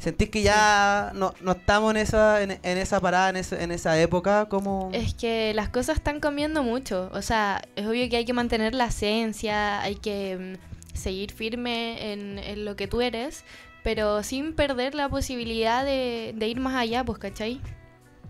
¿Sentís 0.00 0.30
que 0.30 0.42
ya 0.42 1.12
no, 1.14 1.34
no 1.42 1.52
estamos 1.52 1.90
en 1.92 1.98
esa, 1.98 2.42
en, 2.42 2.52
en 2.62 2.78
esa 2.78 2.98
parada, 3.00 3.28
en, 3.28 3.36
esa- 3.36 3.62
en 3.62 3.70
esa 3.70 4.00
época? 4.00 4.46
como 4.48 4.90
Es 4.92 5.14
que 5.14 5.52
las 5.54 5.68
cosas 5.68 5.98
están 5.98 6.18
cambiando 6.20 6.62
mucho. 6.62 7.10
O 7.12 7.22
sea, 7.22 7.62
es 7.76 7.86
obvio 7.86 8.08
que 8.08 8.16
hay 8.16 8.24
que 8.24 8.32
mantener 8.32 8.74
la 8.74 8.86
esencia, 8.86 9.80
hay 9.82 9.94
que 9.96 10.56
mm, 10.58 10.96
seguir 10.96 11.32
firme 11.32 12.12
en, 12.12 12.38
en 12.38 12.64
lo 12.64 12.76
que 12.76 12.88
tú 12.88 13.00
eres, 13.02 13.44
pero 13.84 14.22
sin 14.22 14.54
perder 14.54 14.94
la 14.94 15.08
posibilidad 15.08 15.84
de, 15.84 16.32
de 16.34 16.48
ir 16.48 16.60
más 16.60 16.74
allá, 16.76 17.04
pues, 17.04 17.18
¿cachai? 17.18 17.60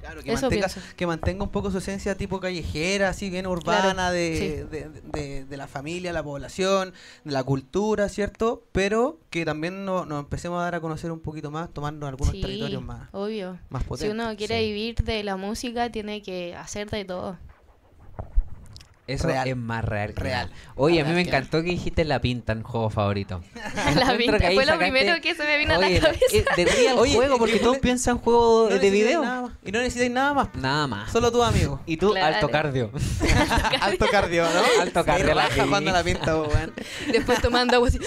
Claro, 0.00 0.23
que, 0.23 0.33
Eso 0.33 0.42
mantenga, 0.47 0.69
que 0.97 1.07
mantenga 1.07 1.45
un 1.45 1.50
poco 1.50 1.71
su 1.71 1.78
esencia 1.78 2.14
tipo 2.16 2.40
callejera, 2.40 3.11
así 3.11 3.28
bien 3.30 3.47
urbana, 3.47 3.92
Claro, 3.95 4.12
de, 4.12 4.37
sí. 4.37 4.76
de, 4.76 4.88
de- 5.12 5.45
de 5.45 5.57
la 5.57 5.66
familia, 5.66 6.12
la 6.12 6.23
población, 6.23 6.92
de 7.25 7.33
la 7.33 7.45
cultura, 7.45 8.09
¿cierto? 8.09 8.64
Pero 8.73 9.19
que 9.30 9.45
también 9.45 9.85
no- 9.85 10.07
nos 10.07 10.21
empecemos 10.21 10.59
a 10.61 10.64
dar 10.64 10.75
a 10.76 10.80
conocer 10.80 11.12
un 11.12 11.21
poquito 11.21 11.50
más, 11.50 11.73
tomando 11.73 12.07
algunos 12.07 12.33
Sí, 12.35 12.40
territorios 12.40 12.83
más, 12.83 13.09
obvio. 13.12 13.59
más 13.69 13.83
Si 13.83 13.88
potentes. 13.88 14.14
uno 14.14 14.35
quiere 14.37 14.59
sí. 14.61 14.66
vivir 14.73 14.95
de 14.97 15.23
la 15.23 15.37
música, 15.37 15.90
tiene 15.92 16.23
que 16.23 16.54
hacer 16.57 16.88
de 16.90 17.04
todo. 17.04 17.37
Eso 19.11 19.26
Real. 19.29 19.49
es 19.49 19.57
más 19.57 19.85
real. 19.85 20.14
que 20.14 20.21
Real. 20.23 20.50
Oye, 20.76 21.00
a 21.00 21.05
mí 21.05 21.12
me 21.12 21.23
que 21.25 21.29
encantó 21.31 21.59
que 21.62 21.71
dijiste 21.71 22.05
la 22.05 22.21
pinta 22.21 22.52
en 22.52 22.62
juego 22.62 22.90
favorito. 22.90 23.43
la 23.97 24.17
pinta 24.17 24.38
fue 24.38 24.55
lo 24.64 24.73
sacaste- 24.73 24.79
primero 24.79 25.21
que 25.21 25.35
se 25.35 25.45
me 25.45 25.59
vino 25.59 25.75
a 25.75 25.79
la 25.79 25.87
cabeza. 25.88 26.11
eh, 26.33 26.45
de 26.57 26.64
real 26.64 26.95
Oye, 26.99 27.14
juego, 27.14 27.38
porque 27.38 27.55
que 27.55 27.61
todos 27.61 27.76
no- 27.76 27.81
piensan 27.81 28.19
juego 28.19 28.69
No 28.71 28.79
de 28.79 28.90
video. 28.90 29.23
nada. 29.23 29.57
Y 29.64 29.73
no 29.73 29.79
necesitáis 29.81 30.11
nada 30.11 30.35
más. 30.35 30.55
Nada 30.55 30.87
más. 30.87 31.11
Solo 31.12 31.31
tu 31.33 31.43
amigo. 31.43 31.81
Y 31.87 31.97
tú, 31.97 32.11
Claro. 32.12 32.35
alto 32.35 32.49
cardio. 32.50 32.90
Alto 33.81 34.07
cardio, 34.11 34.45
¿no? 34.45 34.83
Alto 34.83 35.05
cardio, 35.05 35.35
la 35.35 35.49
raja 35.49 35.64
jugando 35.64 35.90
la 35.93 36.02
pinta, 36.05 36.37
weón. 36.40 36.73
Después 37.11 37.40
tomando 37.43 37.76
agua 37.76 37.88
así. 37.88 37.99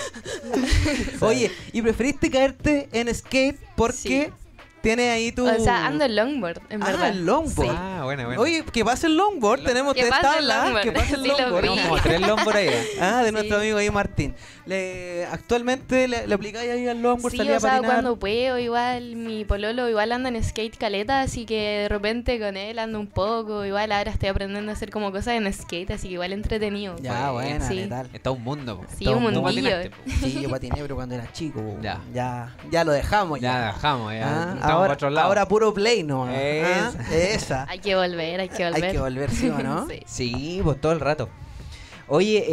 Oye, 1.21 1.51
¿y 1.71 1.81
preferiste 1.81 2.29
caerte 2.29 2.89
en 2.91 3.13
skate 3.13 3.59
porque 3.75 4.31
Sí. 4.31 4.42
Tienes 4.83 5.09
ahí 5.09 5.31
tu... 5.31 5.47
O 5.49 5.59
sea, 5.63 5.87
ando 5.87 6.03
en 6.03 6.15
longboard, 6.15 6.61
en 6.69 6.83
Ah, 6.83 6.85
verdad. 6.87 7.07
en 7.09 7.25
longboard. 7.25 7.69
Sí. 7.69 7.75
Ah, 7.79 8.01
bueno, 8.03 8.25
bueno. 8.25 8.41
Oye, 8.41 8.63
que 8.71 8.83
pase 8.83 9.07
el 9.07 9.15
longboard, 9.15 9.61
Lo- 9.61 9.65
tenemos 9.69 9.93
Que 9.93 10.01
tres 10.01 10.11
pase 10.11 10.27
el 10.27 10.33
tablas, 10.47 10.63
longboard. 10.65 10.83
que 10.83 10.91
pase 10.91 11.15
el 11.15 11.21
Sí, 11.23 11.27
lo 11.29 11.37
longboard. 11.39 11.61
vi. 11.63 11.69
Tenemos 11.69 11.87
como 11.89 12.01
tres 12.01 12.21
lombos 12.27 12.55
ahí. 12.55 12.69
Ah, 12.99 13.21
de 13.23 13.27
Sí. 13.29 13.33
nuestro 13.33 13.57
amigo 13.57 13.77
ahí 13.77 13.89
Martín. 13.89 14.35
Le, 14.65 15.25
actualmente 15.25 16.07
le, 16.07 16.25
le 16.25 16.33
aplicáis 16.35 16.71
ahí 16.71 16.87
al 16.87 17.01
longboard, 17.01 17.31
Sí, 17.31 17.37
salía 17.37 17.55
o 17.55 17.57
a 17.57 17.59
sea, 17.59 17.71
patinar. 17.71 17.91
cuando 17.95 18.15
puedo, 18.15 18.57
igual 18.57 19.17
mi 19.17 19.43
pololo 19.43 19.89
igual 19.89 20.13
anda 20.13 20.29
en 20.29 20.41
skate 20.41 20.77
caleta, 20.77 21.19
así 21.21 21.45
que 21.45 21.79
de 21.81 21.89
repente 21.89 22.39
con 22.39 22.55
él 22.55 22.79
ando 22.79 22.97
un 22.97 23.07
poco, 23.07 23.65
igual 23.65 23.91
ahora 23.91 24.09
estoy 24.11 24.29
aprendiendo 24.29 24.71
a 24.71 24.73
hacer 24.75 24.89
como 24.89 25.11
cosas 25.11 25.33
en 25.35 25.51
skate, 25.51 25.91
así 25.91 26.07
que 26.07 26.13
igual 26.13 26.31
entretenido. 26.31 26.95
Ya, 27.01 27.29
pues, 27.33 27.45
buena, 27.49 27.67
sí. 27.67 27.75
¿qué 27.75 27.87
tal? 27.87 28.09
Es 28.13 28.23
todo 28.23 28.35
un 28.35 28.43
mundo. 28.43 28.77
po. 28.77 28.85
Sí, 28.97 29.03
Todo 29.03 29.17
un 29.17 29.23
mundo. 29.23 29.49
Sí, 30.21 30.39
yo 30.41 30.49
patiné, 30.49 30.77
pero 30.81 30.95
cuando 30.95 31.15
era 31.15 31.29
chico. 31.33 31.61
Ya. 31.81 31.99
Ya, 32.13 32.55
ya 32.71 32.85
lo 32.85 32.93
dejamos. 32.93 33.41
Ya, 33.41 33.53
Ya 33.59 33.65
dejamos, 33.73 34.13
ya. 34.13 34.25
Ah, 34.25 34.57
ahora, 34.61 34.79
para 34.81 34.93
otro 34.93 35.09
lado. 35.09 35.27
ahora 35.27 35.45
puro 35.45 35.73
play, 35.73 36.03
¿no? 36.03 36.25
Ah, 36.25 36.91
esa. 37.11 37.65
Hay 37.67 37.79
que 37.79 37.95
volver, 37.95 38.39
hay 38.39 38.47
que 38.47 38.63
volver. 38.63 38.85
Hay 38.85 38.91
que 38.93 38.99
volver, 38.99 39.29
¿sí 39.31 39.49
o 39.49 39.59
no? 39.59 39.87
Sí. 39.89 39.99
Sí, 40.05 40.61
pues 40.63 40.79
todo 40.79 40.93
el 40.93 41.01
rato. 41.01 41.27
Oye, 42.07 42.45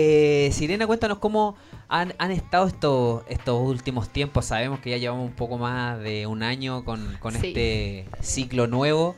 eh, 0.47 0.53
Sirena, 0.53 0.87
cuéntanos 0.87 1.19
cómo 1.19 1.57
han, 1.91 2.15
han 2.19 2.31
estado 2.31 2.67
estos, 2.69 3.25
estos 3.29 3.61
últimos 3.61 4.09
tiempos. 4.09 4.47
Sabemos 4.47 4.79
que 4.81 4.91
ya 4.91 4.97
llevamos 4.97 5.27
un 5.27 5.35
poco 5.35 5.59
más 5.59 5.99
de 5.99 6.27
un 6.27 6.43
año 6.43 6.85
con, 6.85 7.17
con 7.21 7.35
Sí. 7.35 7.49
este 7.49 8.07
ciclo 8.23 8.67
nuevo. 8.67 9.17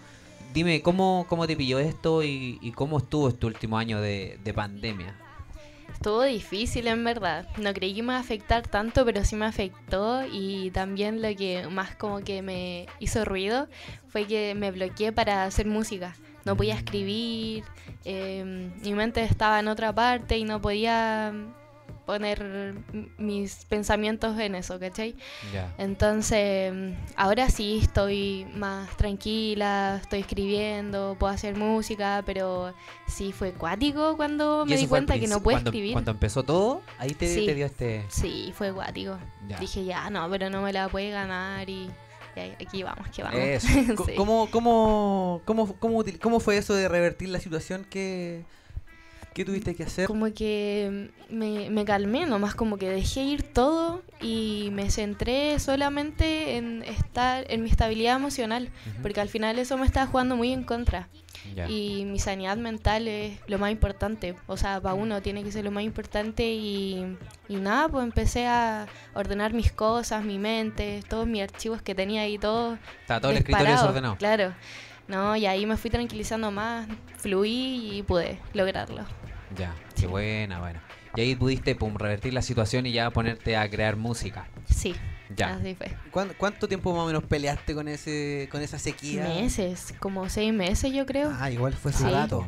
Dime, 0.54 0.82
¿cómo, 0.82 1.26
cómo 1.28 1.46
te 1.46 1.54
pilló 1.56 1.78
esto 1.78 2.22
y, 2.22 2.58
y 2.60 2.72
cómo 2.72 2.98
estuvo 2.98 3.28
este 3.28 3.46
último 3.46 3.78
año 3.78 4.00
de, 4.00 4.38
de 4.42 4.52
pandemia? 4.54 5.14
Estuvo 5.92 6.22
difícil 6.22 6.88
en 6.88 7.04
verdad. 7.04 7.46
No 7.58 7.72
creí 7.74 7.94
que 7.94 8.02
me 8.02 8.06
iba 8.12 8.16
a 8.16 8.20
afectar 8.20 8.66
tanto, 8.66 9.04
pero 9.04 9.24
sí 9.24 9.36
me 9.36 9.44
afectó. 9.46 10.22
Y 10.30 10.70
también 10.72 11.22
lo 11.22 11.28
que 11.36 11.66
más 11.70 11.94
como 11.94 12.20
que 12.20 12.42
me 12.42 12.86
hizo 12.98 13.24
ruido 13.24 13.68
fue 14.08 14.26
que 14.26 14.54
me 14.54 14.70
bloqueé 14.72 15.12
para 15.12 15.44
hacer 15.44 15.66
música. 15.66 16.16
No 16.44 16.56
podía 16.56 16.74
escribir, 16.74 17.62
eh, 18.04 18.70
mi 18.82 18.94
mente 18.94 19.22
estaba 19.22 19.60
en 19.60 19.68
otra 19.68 19.94
parte 19.94 20.36
y 20.38 20.44
no 20.44 20.60
podía 20.60 21.32
poner 22.04 22.74
mis 23.18 23.64
pensamientos 23.66 24.38
en 24.38 24.54
eso, 24.54 24.78
¿cachai? 24.78 25.16
Ya. 25.52 25.72
Entonces, 25.78 26.72
ahora 27.16 27.50
sí 27.50 27.80
estoy 27.82 28.46
más 28.54 28.96
tranquila, 28.96 29.98
estoy 30.02 30.20
escribiendo, 30.20 31.16
puedo 31.18 31.32
hacer 31.32 31.56
música, 31.56 32.22
pero 32.26 32.74
sí 33.06 33.32
fue 33.32 33.52
cuático 33.52 34.16
cuando 34.16 34.64
me 34.66 34.76
di 34.76 34.86
cuenta 34.86 35.18
que 35.18 35.26
no 35.26 35.42
puedo 35.42 35.56
cuando, 35.56 35.70
escribir. 35.70 35.92
Cuando 35.92 36.10
empezó 36.10 36.42
todo, 36.42 36.82
ahí 36.98 37.10
te, 37.10 37.32
Sí. 37.32 37.46
te 37.46 37.54
dio 37.54 37.66
este... 37.66 38.04
Sí, 38.08 38.52
fue 38.56 38.72
cuático. 38.72 39.18
Ya. 39.48 39.58
Dije, 39.58 39.84
ya, 39.84 40.10
no, 40.10 40.28
pero 40.30 40.50
no 40.50 40.62
me 40.62 40.72
la 40.72 40.88
puede 40.88 41.10
ganar 41.10 41.68
y, 41.68 41.90
aquí 42.60 42.82
vamos, 42.82 43.08
que 43.08 43.22
vamos. 43.22 43.38
Eso. 43.38 43.68
Sí. 44.06 44.14
¿Cómo, 44.16 44.48
cómo, 44.50 45.42
cómo, 45.44 45.74
cómo, 45.78 46.04
cómo 46.20 46.40
fue 46.40 46.56
eso 46.56 46.74
de 46.74 46.88
revertir 46.88 47.28
la 47.28 47.40
situación? 47.40 47.86
¿Qué, 47.88 48.44
qué 49.34 49.44
tuviste 49.44 49.74
que 49.74 49.84
hacer? 49.84 50.06
Como 50.06 50.32
que 50.32 51.10
me, 51.28 51.70
me 51.70 51.84
calmé 51.84 52.26
nomás, 52.26 52.54
como 52.54 52.76
que 52.76 52.88
dejé 52.88 53.22
ir 53.22 53.42
todo 53.42 54.02
y 54.20 54.70
me 54.72 54.90
centré 54.90 55.58
solamente 55.58 56.56
en 56.56 56.82
estar, 56.82 57.44
en 57.48 57.62
mi 57.62 57.70
estabilidad 57.70 58.16
emocional, 58.16 58.70
porque 59.02 59.20
al 59.20 59.28
final 59.28 59.58
eso 59.58 59.76
me 59.76 59.86
estaba 59.86 60.06
jugando 60.06 60.36
muy 60.36 60.52
en 60.52 60.64
contra. 60.64 61.08
Y 61.68 62.04
mi 62.06 62.18
sanidad 62.18 62.56
mental 62.56 63.08
es 63.08 63.38
lo 63.46 63.58
más 63.58 63.72
importante. 63.72 64.36
O 64.46 64.56
sea, 64.56 64.80
para 64.80 64.94
uno 64.94 65.20
tiene 65.22 65.42
que 65.42 65.50
ser 65.50 65.64
lo 65.64 65.70
más 65.70 65.82
importante. 65.82 66.44
Y, 66.52 67.16
y 67.48 67.56
nada, 67.56 67.88
pues 67.88 68.04
empecé 68.04 68.46
a 68.46 68.86
ordenar 69.14 69.52
mis 69.52 69.72
cosas, 69.72 70.24
mi 70.24 70.38
mente, 70.38 71.02
todos 71.08 71.26
mis 71.26 71.42
archivos 71.42 71.82
que 71.82 71.94
tenía 71.94 72.22
ahí, 72.22 72.38
todo. 72.38 72.78
Estaba 73.00 73.20
todo 73.20 73.32
el 73.32 73.38
escritorio 73.38 73.72
desordenado. 73.72 74.16
Claro. 74.16 74.54
No, 75.08 75.36
y 75.36 75.46
ahí 75.46 75.66
me 75.66 75.76
fui 75.76 75.90
tranquilizando 75.90 76.50
más, 76.50 76.86
fluí 77.18 77.98
y 77.98 78.02
pude 78.02 78.38
lograrlo. 78.54 79.04
Ya, 79.56 79.74
qué 79.98 80.06
buena, 80.06 80.60
buena. 80.60 80.82
Y 81.14 81.20
ahí 81.20 81.34
pudiste 81.34 81.74
pum, 81.74 81.94
revertir 81.96 82.32
la 82.32 82.42
situación 82.42 82.86
y 82.86 82.92
ya 82.92 83.10
ponerte 83.10 83.56
a 83.56 83.68
crear 83.68 83.96
música. 83.96 84.46
Sí, 84.70 84.94
Ya. 85.36 85.54
así 85.56 85.74
fue. 85.74 85.94
¿Cuán- 86.10 86.32
¿Cuánto 86.38 86.68
tiempo 86.68 86.92
más 86.94 87.02
o 87.02 87.06
menos 87.06 87.24
peleaste 87.24 87.74
con 87.74 87.86
ese 87.88 88.48
con 88.50 88.62
esa 88.62 88.78
sequía? 88.78 89.24
Meses, 89.24 89.94
como 90.00 90.28
seis 90.30 90.52
meses 90.54 90.92
yo 90.92 91.04
creo. 91.04 91.30
Ah, 91.38 91.50
igual 91.50 91.74
fue 91.74 91.92
su 91.92 92.04
Sí. 92.04 92.10
rato. 92.10 92.46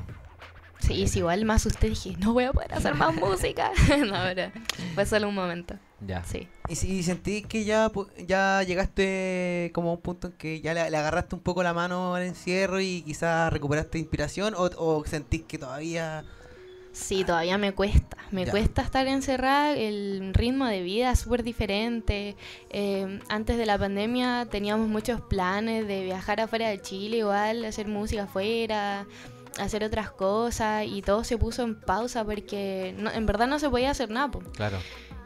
Sí, 0.81 1.03
es 1.03 1.17
igual 1.17 1.45
más 1.47 1.65
usted 1.65 1.89
dije, 1.89 2.15
no 2.19 2.35
voy 2.35 2.45
a 2.45 2.53
poder 2.53 2.75
hacer 2.75 2.95
más 2.95 3.15
música. 3.15 3.71
no, 4.07 4.15
pero 4.35 4.51
fue 4.95 5.07
solo 5.07 5.29
un 5.29 5.35
momento. 5.35 5.77
Ya. 6.01 6.23
Sí. 6.25 6.49
¿Y 6.69 6.77
si 6.77 7.03
sentí 7.03 7.43
que 7.43 7.65
ya, 7.65 7.91
pu- 7.91 8.09
ya 8.27 8.63
llegaste 8.63 9.71
como 9.75 9.91
a 9.91 9.93
un 9.95 10.01
punto 10.01 10.29
en 10.29 10.33
que 10.35 10.61
ya 10.61 10.75
le, 10.75 10.91
le 10.91 10.97
agarraste 10.97 11.35
un 11.35 11.41
poco 11.43 11.63
la 11.63 11.73
mano 11.73 12.15
al 12.15 12.23
encierro 12.25 12.81
y 12.81 13.03
quizás 13.03 13.51
recuperaste 13.53 13.99
inspiración 13.99 14.55
o, 14.57 14.71
o 14.77 15.05
sentís 15.07 15.43
que 15.43 15.59
todavía... 15.59 16.25
Sí, 16.95 17.25
todavía 17.25 17.59
me 17.59 17.73
cuesta. 17.73 18.17
Me 18.31 18.45
Ya. 18.45 18.53
cuesta 18.53 18.83
estar 18.83 19.07
encerrada. 19.09 19.73
El 19.77 20.33
ritmo 20.33 20.67
de 20.67 20.81
vida 20.83 21.11
es 21.11 21.19
súper 21.19 21.43
diferente. 21.43 22.37
Eh, 22.71 23.19
antes 23.29 23.59
de 23.59 23.67
la 23.67 23.77
pandemia 23.77 24.47
teníamos 24.49 24.89
muchos 24.89 25.21
planes 25.21 25.89
de 25.89 26.05
viajar 26.05 26.41
afuera 26.41 26.69
de 26.69 26.81
Chile, 26.81 27.19
igual, 27.19 27.65
hacer 27.65 27.89
música 27.89 28.23
afuera, 28.23 29.07
hacer 29.59 29.83
otras 29.83 30.11
cosas. 30.13 30.87
Y 30.87 31.03
todo 31.03 31.25
se 31.25 31.37
puso 31.37 31.65
en 31.65 31.81
pausa 31.81 32.25
porque 32.25 32.95
no- 32.97 33.11
en 33.11 33.27
verdad 33.27 33.49
no 33.49 33.59
se 33.59 33.69
podía 33.69 33.91
hacer 33.91 34.11
nada. 34.11 34.31
po. 34.31 34.39
Claro. 34.53 34.79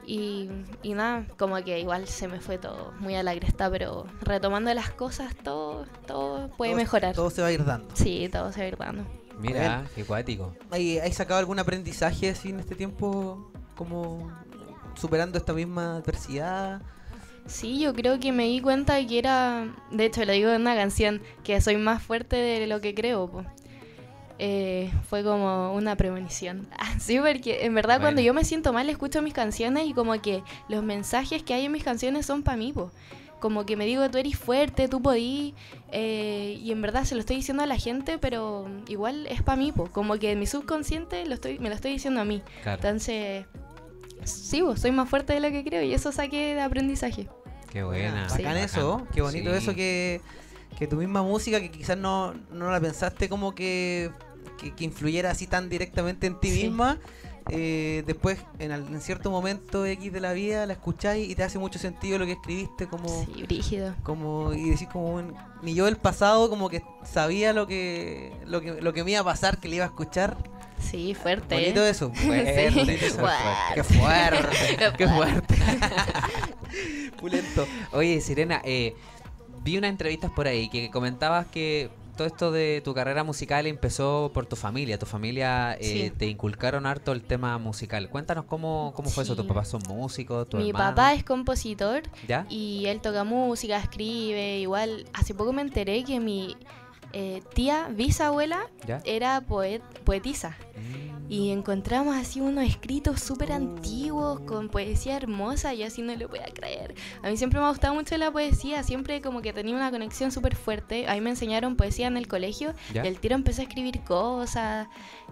Y, 0.07 0.49
y 0.83 0.95
nada, 0.95 1.27
como 1.37 1.63
que 1.63 1.81
igual 1.81 2.07
se 2.09 2.29
me 2.29 2.41
fue 2.41 2.57
todo 2.57 2.95
muy 2.99 3.15
a 3.15 3.23
la 3.23 3.35
cresta, 3.39 3.71
pero 3.71 4.07
retomando 4.23 4.73
las 4.73 4.89
cosas, 4.91 5.35
todo, 5.45 5.85
todo 6.07 6.49
puede 6.57 6.71
todo- 6.73 6.81
mejorar. 6.81 7.15
Todo 7.15 7.29
se 7.29 7.43
va 7.43 7.49
a 7.49 7.53
ir 7.53 7.63
dando. 7.63 7.95
Sí, 7.95 8.27
todo 8.33 8.51
se 8.53 8.61
va 8.61 8.65
a 8.65 8.69
ir 8.69 8.77
dando. 8.79 9.05
Mira, 9.39 9.87
qué 9.95 10.05
cuático. 10.05 10.55
¿Hay, 10.71 10.99
hay 10.99 11.13
sacado 11.13 11.41
algún 11.41 11.59
aprendizaje 11.59 12.31
así 12.31 12.51
en 12.51 12.61
este 12.61 12.75
tiempo 12.75 13.51
como 13.77 14.31
superando 14.95 15.39
esta 15.39 15.53
misma 15.53 15.97
adversidad? 15.97 16.83
Sí, 17.47 17.81
yo 17.81 17.95
creo 17.95 18.21
que 18.21 18.33
me 18.33 18.45
di 18.45 18.61
cuenta 18.61 18.95
de 18.95 19.07
que 19.07 19.19
era, 19.19 19.75
de 19.91 20.05
hecho 20.05 20.25
lo 20.25 20.33
digo 20.33 20.51
en 20.51 20.61
una 20.61 20.75
canción, 20.75 21.23
que 21.45 21.61
soy 21.61 21.77
más 21.77 22.03
fuerte 22.03 22.37
de 22.37 22.67
lo 22.67 22.81
que 22.81 22.95
creo. 22.95 23.29
po. 23.31 23.45
Eh, 24.41 24.93
fue 25.09 25.25
como 25.25 25.75
una 25.75 25.97
premonición. 25.97 26.69
Ah, 26.79 27.01
sí, 27.01 27.19
porque 27.19 27.65
en 27.65 27.75
verdad 27.75 28.01
cuando 28.01 28.21
yo 28.21 28.35
me 28.35 28.45
siento 28.45 28.73
mal 28.73 28.89
escucho 28.91 29.23
mis 29.23 29.35
canciones 29.35 29.87
y 29.87 29.95
como 29.95 30.21
que 30.21 30.43
los 30.69 30.83
mensajes 30.83 31.43
que 31.43 31.55
hay 31.55 31.65
en 31.67 31.73
mis 31.73 31.85
canciones 31.85 32.27
son 32.27 32.43
para 32.43 32.57
mí. 32.57 32.73
po. 32.73 32.91
Como 33.41 33.65
que 33.67 33.77
me 33.77 33.87
digo, 33.87 34.09
tú 34.11 34.19
eres 34.19 34.37
fuerte, 34.39 34.89
tú 34.89 35.01
podí. 35.03 35.55
eh, 35.93 36.59
y 36.63 36.73
en 36.73 36.83
verdad 36.83 37.05
se 37.05 37.15
lo 37.15 37.21
estoy 37.21 37.37
diciendo 37.37 37.63
a 37.63 37.67
la 37.67 37.77
gente, 37.79 38.19
pero 38.19 38.67
igual 38.89 39.27
es 39.29 39.43
para 39.43 39.57
mí. 39.57 39.73
po. 39.73 39.87
Como 39.87 40.19
que 40.19 40.33
en 40.33 40.39
mi 40.41 40.47
subconsciente 40.47 41.25
lo 41.27 41.35
estoy, 41.35 41.59
me 41.59 41.69
lo 41.69 41.75
estoy 41.75 41.93
diciendo 41.93 42.21
a 42.21 42.25
mí. 42.25 42.43
Claro. 42.63 42.77
Entonces, 42.83 43.47
sí, 44.25 44.61
po, 44.63 44.77
soy 44.77 44.91
más 44.93 45.09
fuerte 45.09 45.33
de 45.33 45.41
lo 45.41 45.51
que 45.51 45.65
creo 45.65 45.83
y 45.83 45.95
eso 45.95 46.13
saqué 46.13 46.55
de 46.55 46.61
aprendizaje. 46.61 47.29
Qué 47.73 47.83
buena. 47.83 48.29
Sí. 48.29 48.43
Bacán 48.43 48.57
eso, 48.59 49.07
qué 49.15 49.21
bonito 49.23 49.51
Sí. 49.51 49.57
eso 49.57 49.75
que, 49.75 50.21
que 50.79 50.87
tu 50.87 50.97
misma 50.97 51.23
música, 51.23 51.61
que 51.61 51.71
quizás 51.71 51.99
no, 51.99 52.35
no 52.51 52.71
la 52.71 52.81
pensaste 52.81 53.29
como 53.29 53.55
que, 53.55 54.11
que, 54.59 54.75
que 54.75 54.85
influyera 54.85 55.31
así 55.31 55.47
tan 55.47 55.69
directamente 55.69 56.27
en 56.27 56.41
ti 56.41 56.51
Sí. 56.51 56.63
misma, 56.65 56.99
eh, 57.51 58.03
después 58.07 58.39
en, 58.59 58.73
al- 58.73 58.87
en 58.89 59.01
cierto 59.01 59.31
momento 59.31 59.85
X 59.87 60.13
de 60.13 60.21
la 60.21 60.33
vida 60.33 60.67
la 60.67 60.75
escucháis 60.75 61.29
y 61.31 61.35
te 61.35 61.43
hace 61.45 61.59
mucho 61.59 61.79
sentido 61.79 62.19
lo 62.19 62.27
que 62.27 62.33
escribiste, 62.33 62.87
como, 62.89 63.25
Sí, 63.25 63.43
brígido. 63.45 63.95
como 64.03 64.53
y 64.53 64.71
decís 64.71 64.89
como 64.93 65.13
"Bueno, 65.13 65.35
ni 65.63 65.75
yo 65.75 65.87
del 65.87 65.97
pasado 65.97 66.49
como 66.51 66.69
que 66.69 66.83
sabía 67.05 67.53
lo 67.53 67.67
que, 67.67 68.33
lo 68.47 68.61
que 68.61 68.81
lo 68.81 68.93
que 68.93 69.05
me 69.05 69.13
iba 69.13 69.21
a 69.21 69.25
pasar, 69.25 69.59
que 69.59 69.69
le 69.69 69.77
iba 69.77 69.85
a 69.85 69.89
escuchar. 69.89 70.37
Sí, 70.81 71.15
fuerte. 71.15 71.55
Bonito 71.57 71.85
¿eh? 71.85 71.91
eso. 71.91 72.11
Fuerte, 72.15 72.71
Sí. 72.71 72.81
eso 72.81 73.07
es 73.07 73.13
Fuerte. 73.15 73.39
Qué 73.75 73.83
fuerte, 73.85 74.95
Qué 74.99 75.09
fuerte. 75.09 75.55
Pulento. 77.21 77.67
Oye, 77.93 78.21
Sirena, 78.21 78.61
eh, 78.65 78.95
vi 79.63 79.77
unas 79.77 79.91
entrevistas 79.91 80.31
por 80.31 80.47
ahí 80.47 80.69
que 80.69 80.91
comentabas 80.91 81.47
que 81.47 81.91
todo 82.19 82.27
esto 82.27 82.51
de 82.53 82.83
tu 82.85 82.93
carrera 82.93 83.25
musical 83.25 83.67
empezó 83.67 84.31
por 84.35 84.45
tu 84.45 84.57
familia. 84.57 84.99
Tu 84.99 85.07
familia 85.07 85.75
eh, 85.81 86.11
Sí. 86.11 86.11
te 86.19 86.27
inculcaron 86.27 86.85
harto 86.85 87.13
el 87.13 87.23
tema 87.23 87.57
musical. 87.59 88.11
Cuéntanos 88.11 88.45
cómo, 88.45 88.93
cómo 88.95 89.09
fue 89.09 89.23
eso. 89.23 89.37
¿Tus 89.37 89.47
papás 89.47 89.69
son 89.69 89.81
músicos? 89.89 90.49
¿Tu 90.49 90.57
Mi 90.59 90.71
hermano? 90.71 90.91
papá 90.91 91.15
es 91.15 91.23
compositor 91.25 92.03
¿Ya? 92.27 92.45
y 92.51 92.85
él 92.87 93.01
toca 93.01 93.23
música, 93.25 93.79
escribe. 93.79 94.59
Igual, 94.59 95.07
hace 95.15 95.33
poco 95.33 95.53
me 95.53 95.63
enteré 95.63 96.03
que 96.05 96.19
mi 96.21 96.57
eh, 97.13 97.41
tía 97.55 97.89
bisabuela 97.91 98.67
¿Ya? 98.87 99.01
era 99.05 99.41
poet, 99.41 99.81
poetisa. 100.05 100.57
Mm. 100.77 101.18
Y 101.29 101.51
encontramos 101.51 102.17
así 102.17 102.41
unos 102.41 102.65
escritos 102.65 103.21
súper 103.21 103.53
antiguos 103.53 104.41
con 104.41 104.69
poesía 104.69 105.17
hermosa. 105.17 105.75
Yo 105.75 105.87
así 105.87 106.01
no 106.01 106.15
lo 106.17 106.29
podía 106.29 106.47
creer. 106.47 106.95
A 107.23 107.29
mí 107.29 107.37
siempre 107.37 107.61
me 107.61 107.67
ha 107.67 107.69
gustado 107.69 107.95
mucho 107.95 108.17
la 108.17 108.31
poesía. 108.31 108.83
Siempre 108.83 109.21
como 109.21 109.43
que 109.43 109.53
tenía 109.53 109.75
una 109.75 109.91
conexión 109.91 110.33
súper 110.33 110.57
fuerte. 110.57 111.07
A 111.07 111.15
mí 111.15 111.21
me 111.21 111.31
enseñaron 111.31 111.77
poesía 111.77 112.07
en 112.07 112.17
el 112.17 112.29
colegio. 112.29 112.73
¿Ya? 112.95 113.05
Y 113.05 113.09
el 113.09 113.19
tiro 113.21 113.35
empecé 113.35 113.63
a 113.63 113.65
escribir 113.65 114.01
cosas. 114.01 114.89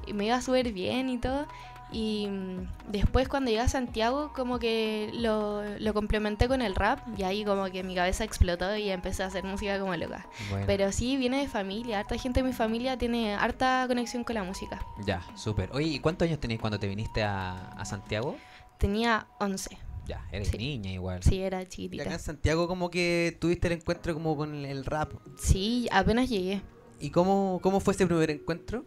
Y 0.06 0.12
me 0.12 0.26
iba 0.26 0.40
súper 0.42 0.72
bien 0.72 1.08
y 1.08 1.18
todo. 1.18 1.46
Y 1.92 2.26
mm, 2.28 2.68
después 2.90 3.28
cuando 3.28 3.50
llegué 3.50 3.62
a 3.62 3.68
Santiago 3.68 4.32
como 4.34 4.58
que 4.58 5.10
lo, 5.14 5.62
lo 5.78 5.94
complementé 5.94 6.48
con 6.48 6.60
el 6.62 6.74
rap. 6.74 7.00
Y 7.16 7.22
ahí 7.22 7.44
como 7.44 7.66
que 7.70 7.82
mi 7.82 7.94
cabeza 7.94 8.24
explotó 8.24 8.76
y 8.76 8.90
empecé 8.90 9.22
a 9.22 9.26
hacer 9.26 9.44
música 9.44 9.78
como 9.78 9.94
loca. 9.96 10.26
Bueno, 10.50 10.64
Pero 10.66 10.90
sí, 10.92 11.16
viene 11.16 11.38
de 11.40 11.48
familia. 11.48 12.00
Harta 12.00 12.18
gente 12.18 12.40
de 12.42 12.46
mi 12.48 12.52
familia 12.52 12.98
tiene 12.98 13.34
harta 13.34 13.84
conexión 13.88 14.24
con 14.24 14.34
la 14.34 14.42
música. 14.42 14.80
Ya, 15.06 15.22
súper. 15.36 15.70
Oye, 15.72 15.86
¿y 15.86 15.98
cuántos 16.00 16.26
años 16.26 16.40
tenías 16.40 16.60
cuando 16.60 16.78
te 16.78 16.88
viniste 16.88 17.22
a, 17.22 17.68
a 17.70 17.84
Santiago? 17.84 18.36
Tenía 18.78 19.26
11. 19.40 19.78
Ya, 20.06 20.24
eres 20.30 20.48
Sí. 20.48 20.58
niña 20.58 20.92
igual. 20.92 21.22
Sí, 21.22 21.40
era 21.40 21.58
Y 21.58 21.62
acá 21.62 21.70
chiquitita. 21.70 22.12
en 22.12 22.18
Santiago 22.20 22.68
como 22.68 22.90
que 22.90 23.36
tuviste 23.40 23.66
el 23.68 23.72
encuentro 23.74 24.14
como 24.14 24.36
con 24.36 24.54
el, 24.54 24.64
el 24.64 24.84
rap. 24.84 25.12
Sí, 25.38 25.88
apenas 25.90 26.28
llegué. 26.28 26.62
¿Y 27.00 27.10
cómo, 27.10 27.58
cómo 27.62 27.80
fue 27.80 27.92
ese 27.94 28.06
primer 28.06 28.30
encuentro? 28.30 28.84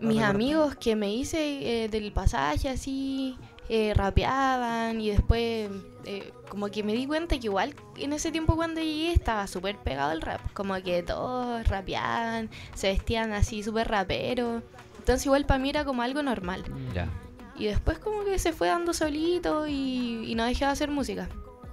¿Lo 0.00 0.08
Mis 0.08 0.20
amigos 0.22 0.76
que 0.76 0.94
me 0.96 1.12
hice 1.12 1.84
eh, 1.84 1.88
del 1.88 2.12
pasaje 2.12 2.68
así, 2.68 3.38
eh, 3.68 3.94
rapeaban 3.94 5.00
y 5.00 5.10
después 5.10 5.70
eh, 6.04 6.32
como 6.48 6.68
que 6.68 6.82
me 6.82 6.92
di 6.92 7.06
cuenta 7.06 7.38
que 7.38 7.46
igual 7.46 7.74
en 7.96 8.12
ese 8.12 8.30
tiempo 8.30 8.56
cuando 8.56 8.80
llegué 8.80 9.12
estaba 9.12 9.46
súper 9.46 9.76
pegado 9.78 10.12
el 10.12 10.20
rap. 10.20 10.40
Como 10.52 10.74
que 10.82 11.02
todos 11.02 11.66
rapeaban, 11.68 12.50
se 12.74 12.88
vestían 12.92 13.32
así 13.32 13.62
súper 13.62 13.88
raperos. 13.88 14.62
Entonces 14.98 15.24
igual 15.26 15.46
para 15.46 15.58
mí 15.58 15.70
era 15.70 15.84
como 15.84 16.02
algo 16.02 16.22
normal. 16.22 16.64
Ya, 16.94 17.08
Y 17.56 17.66
después 17.66 17.98
como 17.98 18.24
que 18.24 18.38
se 18.38 18.52
fue 18.52 18.68
dando 18.68 18.92
solito 18.92 19.66
y, 19.66 20.24
y 20.30 20.34
no 20.34 20.44
dejé 20.44 20.64
de 20.66 20.70
hacer 20.72 20.90
música. 20.90 21.28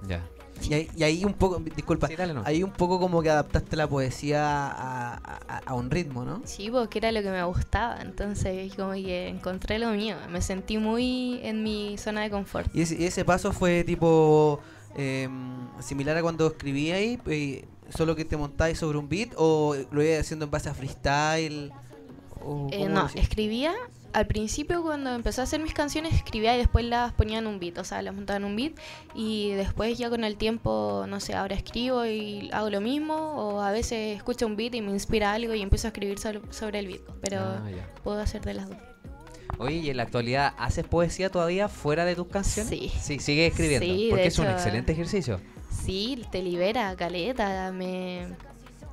ya. 0.08 0.20
Y 0.68 0.74
ahí, 0.74 0.90
y 0.96 1.02
ahí 1.02 1.24
un 1.24 1.34
poco, 1.34 1.58
disculpa, 1.58 2.08
Sí, 2.08 2.16
dale, 2.16 2.34
no. 2.34 2.42
ahí 2.44 2.62
un 2.62 2.70
poco 2.72 2.98
como 3.00 3.22
que 3.22 3.30
adaptaste 3.30 3.76
la 3.76 3.88
poesía 3.88 4.42
a, 4.68 5.14
a- 5.14 5.58
a 5.66 5.74
un 5.74 5.90
ritmo, 5.90 6.24
¿no? 6.24 6.42
Sí, 6.44 6.70
porque 6.70 6.98
era 6.98 7.12
lo 7.12 7.22
que 7.22 7.30
me 7.30 7.42
gustaba. 7.44 8.00
Entonces 8.00 8.74
como 8.74 8.92
que 8.92 9.28
encontré 9.28 9.78
lo 9.78 9.90
mío. 9.90 10.16
Me 10.30 10.40
sentí 10.42 10.78
muy 10.78 11.40
en 11.42 11.62
mi 11.62 11.96
zona 11.98 12.22
de 12.22 12.30
confort. 12.30 12.74
Y 12.74 12.82
ese, 12.82 13.00
y 13.00 13.04
ese 13.04 13.24
paso 13.24 13.52
fue 13.52 13.84
tipo 13.84 14.60
eh, 14.96 15.28
similar 15.80 16.16
a 16.16 16.22
cuando 16.22 16.46
escribías 16.46 16.98
ahí, 16.98 17.18
eh, 17.26 17.64
solo 17.90 18.16
que 18.16 18.24
te 18.24 18.36
montabas 18.36 18.78
sobre 18.78 18.98
un 18.98 19.08
beat 19.08 19.30
o 19.36 19.74
lo 19.90 20.02
ibas 20.02 20.20
haciendo 20.20 20.44
en 20.46 20.50
base 20.50 20.68
a 20.68 20.74
freestyle. 20.74 21.72
O, 22.44 22.68
Eh, 22.72 22.78
¿cómo 22.78 22.88
lo 22.88 22.94
no, 22.94 23.06
escribía. 23.14 23.72
Al 24.14 24.28
principio 24.28 24.80
cuando 24.80 25.12
empecé 25.12 25.40
a 25.40 25.44
hacer 25.44 25.60
mis 25.60 25.74
canciones 25.74 26.14
escribía 26.14 26.54
y 26.54 26.58
después 26.58 26.84
las 26.84 27.12
ponía 27.12 27.40
en 27.40 27.48
un 27.48 27.58
beat, 27.58 27.78
o 27.78 27.84
sea, 27.84 28.00
las 28.00 28.14
montaba 28.14 28.36
en 28.36 28.44
un 28.44 28.54
beat 28.54 28.74
y 29.12 29.50
después 29.54 29.98
ya 29.98 30.08
con 30.08 30.22
el 30.22 30.36
tiempo, 30.36 31.04
no 31.08 31.18
sé, 31.18 31.34
ahora 31.34 31.56
escribo 31.56 32.06
y 32.06 32.48
hago 32.52 32.70
lo 32.70 32.80
mismo 32.80 33.16
o 33.16 33.60
a 33.60 33.72
veces 33.72 34.16
escucho 34.16 34.46
un 34.46 34.54
beat 34.54 34.76
y 34.76 34.82
me 34.82 34.92
inspira 34.92 35.32
algo 35.32 35.52
y 35.52 35.62
empiezo 35.62 35.88
a 35.88 35.90
escribir 35.90 36.20
sobre, 36.20 36.78
el 36.78 36.86
beat, 36.86 37.00
pero 37.20 37.40
Ah, 37.40 37.62
puedo 38.04 38.20
hacer 38.20 38.42
de 38.42 38.54
las 38.54 38.68
dos. 38.68 38.78
Oye, 39.58 39.78
¿y 39.78 39.90
en 39.90 39.96
la 39.96 40.04
actualidad 40.04 40.54
haces 40.58 40.84
poesía 40.86 41.28
todavía 41.28 41.68
fuera 41.68 42.04
de 42.04 42.14
tus 42.14 42.28
canciones? 42.28 42.70
Sí. 42.70 42.92
Sí, 43.00 43.18
sigue 43.18 43.48
escribiendo. 43.48 43.84
Sí, 43.84 44.06
porque 44.10 44.26
es 44.26 44.38
un 44.38 44.46
excelente 44.46 44.92
ejercicio. 44.92 45.40
Sí, 45.84 46.24
te 46.30 46.40
libera, 46.40 46.94
caleta, 46.94 47.72
me, 47.72 48.28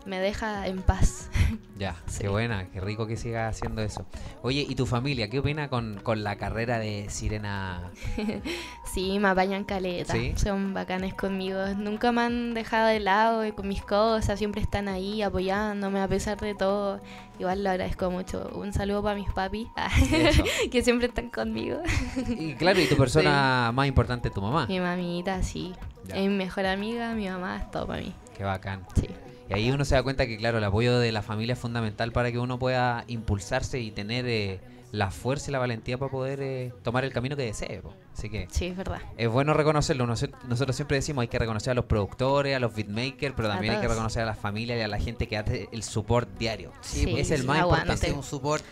me 0.06 0.20
deja 0.20 0.68
en 0.68 0.82
paz. 0.82 1.30
Ya, 1.78 1.96
Sí. 2.06 2.20
qué 2.22 2.28
buena, 2.30 2.68
qué 2.70 2.80
rico 2.80 3.08
que 3.08 3.18
sigas 3.18 3.56
haciendo 3.58 3.82
eso. 3.82 4.06
Oye, 4.44 4.64
¿y 4.70 4.76
tu 4.76 4.86
familia 4.86 5.32
qué 5.32 5.40
opina 5.40 5.68
con, 5.68 6.00
con 6.04 6.24
la 6.24 6.36
carrera 6.36 6.78
de 6.78 7.08
Sirena? 7.10 7.90
Sí, 8.94 9.18
me 9.20 9.30
apañan 9.30 9.64
caleta. 9.64 10.14
¿Sí? 10.14 10.34
Son 10.36 10.74
bacanes 10.74 11.14
conmigo. 11.16 11.60
Nunca 11.78 12.12
me 12.12 12.22
han 12.22 12.54
dejado 12.54 12.88
de 12.90 13.00
lado 13.00 13.46
y 13.46 13.52
con 13.54 13.68
mis 13.68 13.82
cosas. 13.82 14.38
Siempre 14.38 14.62
están 14.62 14.90
ahí 14.90 15.22
apoyándome 15.24 16.00
a 16.02 16.08
pesar 16.08 16.38
de 16.40 16.54
todo. 16.54 17.00
Igual 17.40 17.64
lo 17.64 17.70
agradezco 17.72 18.12
mucho. 18.12 18.52
Un 18.54 18.74
saludo 18.74 19.02
para 19.02 19.16
mis 19.16 19.30
papis, 19.32 19.68
que 20.72 20.84
siempre 20.84 21.08
están 21.08 21.30
conmigo. 21.30 21.80
Y 22.28 22.54
claro, 22.56 22.80
y 22.80 22.86
tu 22.86 22.96
persona 22.98 23.72
más 23.74 23.88
importante 23.88 24.30
tu 24.30 24.42
mamá. 24.42 24.68
Mi 24.68 24.80
mamita, 24.80 25.42
sí. 25.42 25.74
Ya. 26.08 26.16
Es 26.18 26.22
mi 26.30 26.36
mejor 26.36 26.66
amiga, 26.68 27.14
mi 27.14 27.28
mamá, 27.30 27.58
es 27.58 27.72
todo 27.72 27.88
para 27.88 28.02
mí. 28.02 28.14
Qué 28.38 28.44
bacán. 28.44 28.86
Sí. 28.96 29.08
Y 29.52 29.54
ahí 29.54 29.72
uno 29.72 29.86
se 29.86 29.96
da 29.96 30.04
cuenta 30.04 30.26
que, 30.26 30.38
claro, 30.38 30.58
el 30.58 30.64
apoyo 30.64 30.98
de 31.00 31.12
la 31.12 31.22
familia 31.22 31.54
es 31.54 31.60
fundamental 31.60 32.12
para 32.12 32.32
que 32.32 32.40
uno 32.40 32.58
pueda 32.58 33.04
impulsarse 33.08 33.80
y 33.80 33.92
tener 33.92 34.26
eh, 34.28 34.60
la 34.92 35.12
fuerza 35.12 35.50
y 35.50 35.54
la 35.54 35.60
valentía 35.60 35.98
para 35.98 36.12
poder 36.12 36.42
eh, 36.42 36.74
tomar 36.84 37.04
el 37.06 37.12
camino 37.14 37.36
que 37.36 37.44
desee. 37.44 37.82
po. 37.82 37.94
Así 38.14 38.30
que 38.30 38.48
Sí, 38.52 38.68
es 38.68 38.78
verdad. 38.78 39.00
es 39.18 39.30
bueno 39.30 39.54
reconocerlo. 39.54 40.06
Nos- 40.08 40.26
Nosotros 40.48 40.76
siempre 40.76 40.98
decimos 40.98 41.22
hay 41.24 41.28
que 41.28 41.40
reconocer 41.40 41.72
a 41.72 41.74
los 41.76 41.86
productores, 41.86 42.56
a 42.56 42.60
los 42.60 42.74
beatmakers, 42.76 43.34
pero 43.36 43.48
también 43.50 43.76
hay 43.76 43.82
que 43.82 43.88
reconocer 43.88 44.24
a 44.24 44.26
la 44.26 44.36
familia 44.36 44.78
y 44.78 44.82
a 44.82 44.88
la 44.88 45.00
gente 45.00 45.28
que 45.28 45.38
hace 45.38 45.70
el 45.72 45.84
support 45.84 46.30
diario. 46.38 46.72
Sí, 46.82 47.06
Sí, 47.06 47.20
es 47.20 47.32
el 47.32 47.44
más 47.46 47.60
aguante. 47.60 47.88
importante. 47.88 48.16
Un 48.18 48.24
support 48.24 48.64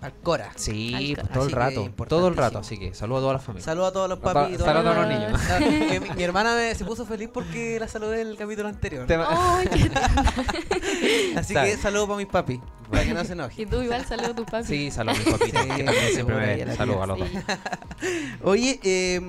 al 0.00 0.12
Cora. 0.14 0.52
Sí, 0.56 0.94
Al- 0.94 1.14
pues, 1.22 1.32
todo 1.32 1.44
el 1.46 1.52
rato, 1.52 1.90
todo 2.08 2.28
el 2.28 2.36
rato. 2.36 2.58
Así 2.58 2.78
que 2.78 2.94
saludo 2.94 3.18
a 3.18 3.20
toda 3.20 3.32
la 3.34 3.38
familia. 3.38 3.64
Saludos 3.64 3.88
a 3.88 3.92
todos 3.92 4.08
los 4.08 4.18
Pa- 4.20 4.32
papis. 4.34 4.54
y 4.54 4.58
saludos 4.62 4.86
a 4.86 4.94
todos 4.94 4.96
los 4.96 5.08
niños. 5.08 5.40
Ah, 5.50 5.58
que 5.58 6.00
mi, 6.00 6.10
mi 6.10 6.22
hermana 6.22 6.54
me- 6.54 6.74
se 6.74 6.84
puso 6.84 7.04
feliz 7.06 7.28
porque 7.32 7.78
la 7.80 7.88
saludé 7.88 8.20
en 8.22 8.28
el 8.28 8.36
capítulo 8.36 8.68
anterior. 8.68 9.06
Qué- 9.06 9.14
Así 11.36 11.54
que 11.54 11.76
saludos 11.76 12.06
para 12.08 12.18
mis 12.18 12.26
papis, 12.26 12.60
para 12.90 13.04
que 13.04 13.14
no 13.14 13.24
se 13.24 13.32
enojen. 13.32 13.60
y 13.60 13.66
tú 13.70 13.82
igual 13.82 14.04
saludo 14.06 14.32
a 14.32 14.34
tus 14.34 14.46
papis. 14.46 14.66
Sí, 14.68 14.90
saludos 14.90 15.18
a 15.18 15.22
mis 15.24 15.32
papitos. 15.38 15.62
Sí, 15.62 16.14
siempre 16.14 16.66
la 16.66 16.74
saludos 16.76 17.02
a 17.02 17.06
los 17.06 17.18
dos. 17.18 17.28
Oye, 18.44 18.80
eh, 18.82 19.20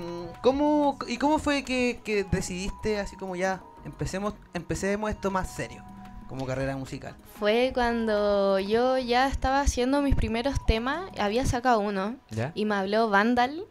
¿cómo, 0.42 0.98
¿y 1.08 1.18
cómo 1.18 1.40
fue 1.40 1.64
que, 1.64 2.00
que 2.04 2.24
decidiste 2.24 3.00
así 3.00 3.16
como 3.16 3.36
ya 3.36 3.62
empecemos, 3.86 4.34
empecemos 4.54 5.10
esto 5.10 5.32
más 5.32 5.54
serio, 5.54 5.84
como 6.30 6.46
carrera 6.46 6.78
musical? 6.78 7.16
Fue 7.40 7.72
cuando 7.74 8.60
yo 8.60 8.98
ya 9.00 9.28
estaba 9.28 9.62
haciendo 9.62 10.02
mis 10.02 10.16
primeros 10.16 10.64
temas, 10.66 11.10
había 11.20 11.46
sacado 11.46 11.80
uno 11.80 12.16
¿Ya? 12.30 12.52
y 12.56 12.66
me 12.66 12.76
habló 12.76 13.10
Vandal 13.10 13.64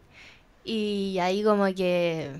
y 0.65 1.17
ahí 1.19 1.41
como 1.41 1.65
que 1.73 2.31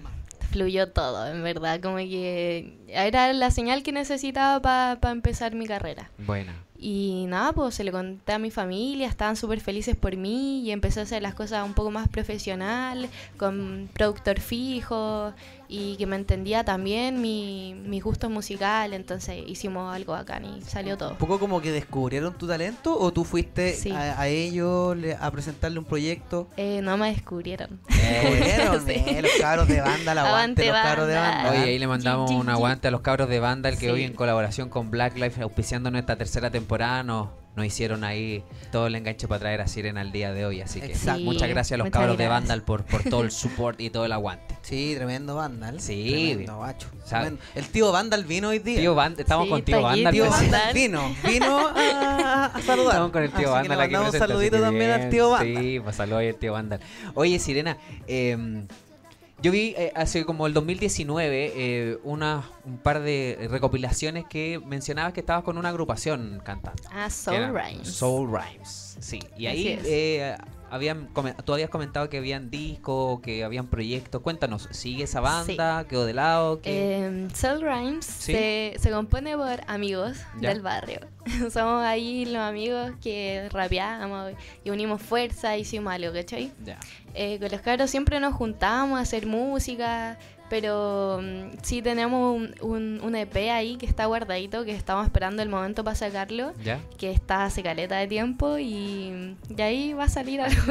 fluyó 0.51 0.89
todo, 0.89 1.27
en 1.27 1.41
verdad, 1.41 1.79
como 1.79 1.97
que 1.97 2.77
era 2.87 3.31
la 3.33 3.49
señal 3.51 3.81
que 3.81 3.91
necesitaba 3.91 4.59
para 4.99 5.11
empezar 5.11 5.55
mi 5.55 5.65
carrera. 5.67 6.11
Buena. 6.17 6.53
Y 6.77 7.25
nada, 7.27 7.51
pues 7.51 7.75
se 7.75 7.83
lo 7.83 7.91
conté 7.91 8.33
a 8.33 8.39
mi 8.39 8.51
familia, 8.51 9.07
estaban 9.07 9.35
súper 9.35 9.59
felices 9.59 9.95
por 9.95 10.15
mí 10.15 10.61
y 10.61 10.71
empecé 10.71 11.01
a 11.01 11.03
hacer 11.03 11.21
las 11.21 11.33
cosas 11.33 11.65
un 11.65 11.73
poco 11.73 11.91
más 11.91 12.07
profesional, 12.07 13.09
con 13.37 13.89
productor 13.93 14.39
fijo 14.39 15.33
y 15.71 15.95
que 15.97 16.07
me 16.07 16.15
entendía 16.15 16.63
también 16.63 17.21
mi, 17.21 17.75
mi 17.85 17.99
gusto 17.99 18.27
musical, 18.29 18.91
entonces 18.93 19.43
hicimos 19.47 19.93
algo 19.95 20.13
bacán 20.13 20.43
y 20.43 20.61
salió 20.63 20.97
todo. 20.97 21.11
¿Un 21.11 21.17
poco 21.17 21.37
como 21.39 21.61
que 21.61 21.71
descubrieron 21.71 22.33
tu 22.35 22.47
talento 22.47 22.97
o 22.99 23.11
tú 23.13 23.23
fuiste 23.23 23.73
Sí. 23.73 23.91
a, 23.91 24.19
a 24.19 24.27
ellos 24.27 24.97
le- 24.97 25.13
a 25.15 25.29
presentarle 25.29 25.77
un 25.77 25.85
proyecto? 25.85 26.47
Eh, 26.57 26.81
no 26.81 26.97
me 26.97 27.11
descubrieron. 27.11 27.79
Descubrieron, 27.87 28.81
Sí. 28.87 28.93
eh, 28.95 29.21
los 29.21 29.31
cabros 29.39 29.67
de 29.67 29.79
banda, 29.81 30.15
la 30.15 30.21
aguante, 30.27 30.63
Aguante, 30.63 30.65
los 30.67 30.75
cabros 30.81 31.07
de 31.07 31.15
banda. 31.15 31.49
Oye, 31.51 31.59
ahí 31.59 31.79
le 31.79 31.87
mandamos 31.87 32.27
Chin, 32.29 32.37
chin, 32.37 32.39
un 32.41 32.45
chin. 32.47 32.55
aguante 32.55 32.87
a 32.87 32.91
los 32.91 33.01
cabros 33.01 33.29
de 33.29 33.39
banda, 33.39 33.69
el 33.69 33.75
que 33.77 33.85
Sí. 33.85 33.91
hoy 33.91 34.03
en 34.03 34.13
colaboración 34.13 34.69
con 34.69 34.89
Black 34.89 35.15
Life, 35.17 35.41
auspiciando 35.43 35.91
nuestra 35.91 36.15
tercera 36.15 36.49
temporada, 36.49 37.03
nos, 37.03 37.29
nos 37.59 37.67
hicieron 37.67 38.03
ahí 38.03 38.43
todo 38.71 38.87
el 38.87 38.95
enganche 38.95 39.27
para 39.27 39.39
traer 39.39 39.61
a 39.61 39.67
Sirena 39.67 40.01
al 40.01 40.11
día 40.11 40.31
de 40.31 40.45
hoy. 40.45 40.61
Así 40.61 40.79
que 40.79 40.95
muchas 41.19 41.49
gracias 41.49 41.73
a 41.73 41.77
los 41.77 41.85
muchas 41.85 41.99
cabros 41.99 42.17
de. 42.17 42.27
Vandal 42.27 42.63
por, 42.63 42.85
por 42.85 43.03
todo 43.03 43.21
el 43.21 43.31
support 43.31 43.79
y 43.81 43.89
todo 43.89 44.05
el 44.05 44.11
aguante. 44.13 44.55
Sí, 44.61 44.93
tremendo 44.95 45.35
Vandal. 45.35 45.81
Sí. 45.81 46.35
Tremendo. 46.37 46.65
Tremendo. 47.07 47.41
El 47.55 47.67
tío 47.67 47.91
Vandal 47.91 48.23
vino 48.23 48.49
hoy 48.49 48.59
día. 48.59 48.79
Tío 48.79 48.95
Vandal, 48.95 49.19
estamos 49.21 49.45
Sí, 49.45 49.49
con 49.51 49.61
tío 49.63 49.81
Vandal. 49.81 50.13
Tío 50.13 50.23
presente. 50.25 50.51
Vandal 50.51 50.73
vino, 50.73 51.15
vino 51.27 51.67
a, 51.67 52.45
a 52.45 52.61
saludar. 52.61 52.93
Estamos 52.93 53.11
con 53.11 53.23
el 53.23 53.31
tío 53.31 53.51
Vandal 53.51 53.77
le 53.77 53.83
mandamos 53.83 54.13
un 54.13 54.19
saludito 54.19 54.59
también 54.61 54.91
al 54.91 55.09
tío 55.09 55.29
Vandal. 55.31 55.63
Sí, 55.63 55.79
pues 55.81 55.95
saludos 55.95 56.19
ahí 56.19 56.27
al 56.29 56.35
tío 56.35 56.53
Vandal. 56.53 56.79
Oye, 57.13 57.39
Sirena, 57.39 57.77
eh, 58.07 58.65
yo 59.41 59.51
vi 59.51 59.73
eh, 59.77 59.91
hace 59.95 60.25
como 60.25 60.47
el 60.47 60.53
2019 60.53 61.53
eh, 61.55 61.99
una, 62.03 62.49
un 62.65 62.77
par 62.77 63.01
de 63.01 63.47
recopilaciones 63.49 64.25
que 64.25 64.59
mencionabas 64.65 65.13
que 65.13 65.21
estabas 65.21 65.43
con 65.43 65.57
una 65.57 65.69
agrupación 65.69 66.41
cantando. 66.43 66.83
Ah, 66.91 67.09
Soul 67.09 67.53
Rhymes. 67.53 67.87
Soul 67.87 68.29
Rhymes, 68.29 68.97
sí. 68.99 69.19
Y 69.37 69.47
ahí 69.47 69.79
eh, 69.85 70.35
habían 70.71 71.09
tú 71.45 71.53
habías 71.53 71.69
comentado 71.69 72.09
que 72.09 72.17
habían 72.17 72.49
discos, 72.49 73.19
que 73.21 73.43
habían 73.43 73.67
proyectos. 73.67 74.21
Cuéntanos, 74.21 74.67
¿sigue 74.71 75.03
esa 75.03 75.19
banda? 75.21 75.85
¿Quedó 75.87 76.05
de 76.05 76.13
lado? 76.13 76.59
Eh, 76.63 77.27
Soul 77.33 77.61
Rhymes 77.61 78.05
Sí. 78.05 78.33
se, 78.33 78.75
se 78.79 78.91
compone 78.91 79.35
por 79.37 79.61
amigos 79.67 80.17
Ya. 80.39 80.49
del 80.49 80.61
barrio. 80.61 80.99
Somos 81.51 81.83
ahí 81.83 82.25
los 82.25 82.41
amigos 82.41 82.91
que 83.01 83.47
rapeamos 83.51 84.33
y 84.63 84.69
unimos 84.69 85.01
fuerza 85.01 85.57
hicimos 85.57 85.93
algo, 85.93 86.13
¿cachai? 86.13 86.51
Ya. 86.63 86.79
Eh, 87.13 87.39
con 87.39 87.49
los 87.51 87.61
cabros 87.61 87.89
siempre 87.89 88.19
nos 88.19 88.33
juntábamos 88.35 88.99
a 88.99 89.01
hacer 89.01 89.25
música, 89.25 90.17
pero 90.49 91.19
mm, 91.21 91.57
sí 91.61 91.81
tenemos 91.81 92.35
un, 92.35 92.53
un, 92.61 92.99
un 93.03 93.15
EP 93.15 93.35
ahí 93.51 93.77
que 93.77 93.85
está 93.85 94.05
guardadito, 94.05 94.65
que 94.65 94.71
estamos 94.73 95.05
esperando 95.05 95.41
el 95.41 95.49
momento 95.49 95.83
para 95.83 95.95
sacarlo, 95.95 96.53
¿Ya? 96.63 96.79
que 96.97 97.11
está 97.11 97.45
hace 97.45 97.61
caleta 97.63 97.97
de 97.97 98.07
tiempo 98.07 98.57
y 98.57 99.35
de 99.49 99.63
ahí 99.63 99.93
va 99.93 100.05
a 100.05 100.09
salir 100.09 100.41
algo 100.41 100.61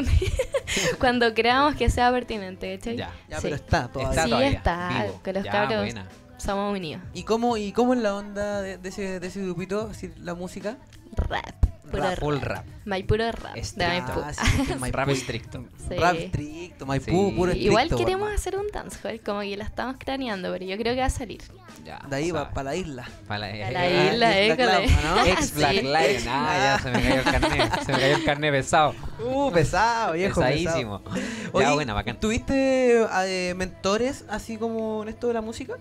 cuando 0.98 1.32
creamos 1.34 1.74
que 1.74 1.90
sea 1.90 2.10
pertinente, 2.10 2.76
¿cachai? 2.78 2.96
Ya. 2.96 3.10
Ya, 3.28 3.36
Sí. 3.36 3.42
pero 3.44 3.56
está 3.56 3.88
todavía. 3.88 4.10
Está 4.10 4.24
Sí, 4.24 4.30
todavía, 4.30 4.48
está, 4.50 5.02
vivo. 5.04 5.20
con 5.24 5.34
los 5.34 5.44
Ya, 5.44 5.52
cabros. 5.52 5.80
buena. 5.80 6.08
Somos 6.38 6.76
unidos. 6.76 7.02
¿Y 7.14 7.24
cómo, 7.24 7.56
¿Y 7.56 7.72
cómo 7.72 7.94
es 7.94 8.00
la 8.00 8.14
onda 8.14 8.62
de, 8.62 8.78
de 8.78 8.88
ese, 8.88 9.18
de 9.20 9.26
ese 9.26 9.42
grupito? 9.42 9.90
La 10.20 10.34
música. 10.34 10.76
Rap. 11.16 11.42
Puro 11.90 12.03
Rap, 12.03 12.11
rap. 12.14 12.18
Full 12.20 12.37
rap. 12.40 12.64
Maipuro 12.85 13.33
rap. 13.33 13.55
De 13.55 13.61
Estricto. 13.61 14.14
Maipú. 14.14 14.20
Ah, 14.24 14.33
sí, 14.33 14.74
Maipú. 14.79 14.96
Rap 14.96 15.09
estricto. 15.11 15.64
Sí. 15.88 15.94
Rap 15.96 16.14
estricto, 16.16 16.87
Maipú, 16.87 17.05
Sí. 17.31 17.35
puro 17.37 17.51
estricto. 17.53 17.70
Igual 17.70 17.88
queremos 17.96 18.33
hacer 18.33 18.57
un 18.57 18.66
dancehall, 18.72 19.20
como 19.20 19.40
que 19.40 19.57
la 19.57 19.64
estamos 19.64 19.96
craneando, 19.98 20.51
pero 20.53 20.64
yo 20.64 20.77
creo 20.79 20.94
que 20.94 21.01
va 21.01 21.07
a 21.07 21.11
salir. 21.11 21.42
Ya, 21.85 22.01
De 22.09 22.16
ahí 22.16 22.31
va 22.31 22.51
para 22.51 22.70
la 22.70 22.77
isla. 22.77 23.09
Para 23.27 23.40
la, 23.40 23.46
Ah, 23.46 24.11
isla. 24.12 24.57
Lava, 24.57 24.81
¿no? 25.16 25.24
Ex 25.27 25.55
Black. 25.55 25.72
Lion. 25.83 26.22
Ah, 26.29 26.79
ya 26.79 26.83
se 26.83 26.90
me 26.90 27.03
cayó 27.03 27.14
el 27.16 27.24
carnet. 27.24 27.81
Se 27.85 27.92
me 27.92 27.98
cayó 27.98 28.16
el 28.16 28.24
carnet 28.24 28.53
pesado. 28.53 28.94
Uh, 29.24 29.51
pesado, 29.53 30.12
viejo. 30.14 30.40
Pesadísimo. 30.40 31.01
pesado. 31.03 31.20
Ya, 31.20 31.51
Oye, 31.53 31.74
buena, 31.74 31.94
bacán. 31.94 32.18
¿Tuviste 32.20 33.03
eh, 33.27 33.55
mentores 33.55 34.24
así 34.29 34.57
como 34.57 35.03
en 35.03 35.09
esto 35.11 35.29
de 35.29 35.35
la 35.35 35.40
música? 35.40 35.74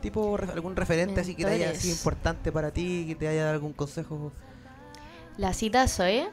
Tipo 0.00 0.36
algún 0.52 0.74
referente 0.74 1.20
así 1.20 1.34
que 1.36 1.44
te 1.44 1.50
haya 1.50 1.58
Mentores. 1.66 1.82
sido 1.82 1.94
importante 1.94 2.50
para 2.50 2.72
ti, 2.72 3.04
que 3.06 3.14
te 3.14 3.28
haya 3.28 3.42
dado 3.42 3.54
algún 3.54 3.72
consejo. 3.72 4.32
La 5.38 5.52
cita 5.52 5.88
Zoe, 5.88 6.28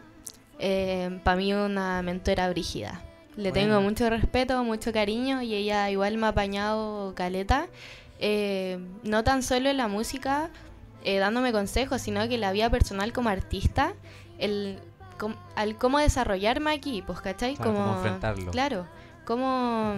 para 1.24 1.38
mí 1.38 1.54
una 1.54 2.02
mentora 2.02 2.50
brígida. 2.50 3.02
Le 3.38 3.52
tengo 3.54 3.80
mucho 3.82 4.10
respeto, 4.10 4.64
mucho 4.66 4.92
cariño 4.92 5.42
y 5.42 5.54
ella 5.56 5.90
igual 5.90 6.18
me 6.18 6.26
ha 6.26 6.30
apañado 6.30 7.14
caleta. 7.16 7.68
eh, 8.20 8.78
no 9.04 9.24
tan 9.24 9.44
solo 9.44 9.70
en 9.70 9.78
la 9.78 9.88
música, 9.88 10.50
eh, 11.06 11.20
dándome 11.20 11.54
consejos, 11.54 12.02
sino 12.02 12.28
que 12.28 12.36
en 12.36 12.42
la 12.42 12.52
vida 12.52 12.70
personal 12.70 13.14
como 13.14 13.30
artista, 13.30 13.94
el, 14.40 14.78
com- 15.18 15.38
al 15.56 15.78
cómo 15.78 16.00
desarrollarme 16.00 16.72
aquí, 16.74 17.02
pues, 17.02 17.22
¿cachai? 17.22 17.56
Claro, 17.56 17.74
cómo 17.74 17.96
enfrentarlo. 17.96 18.52
Claro, 18.52 18.86
cómo 19.26 19.96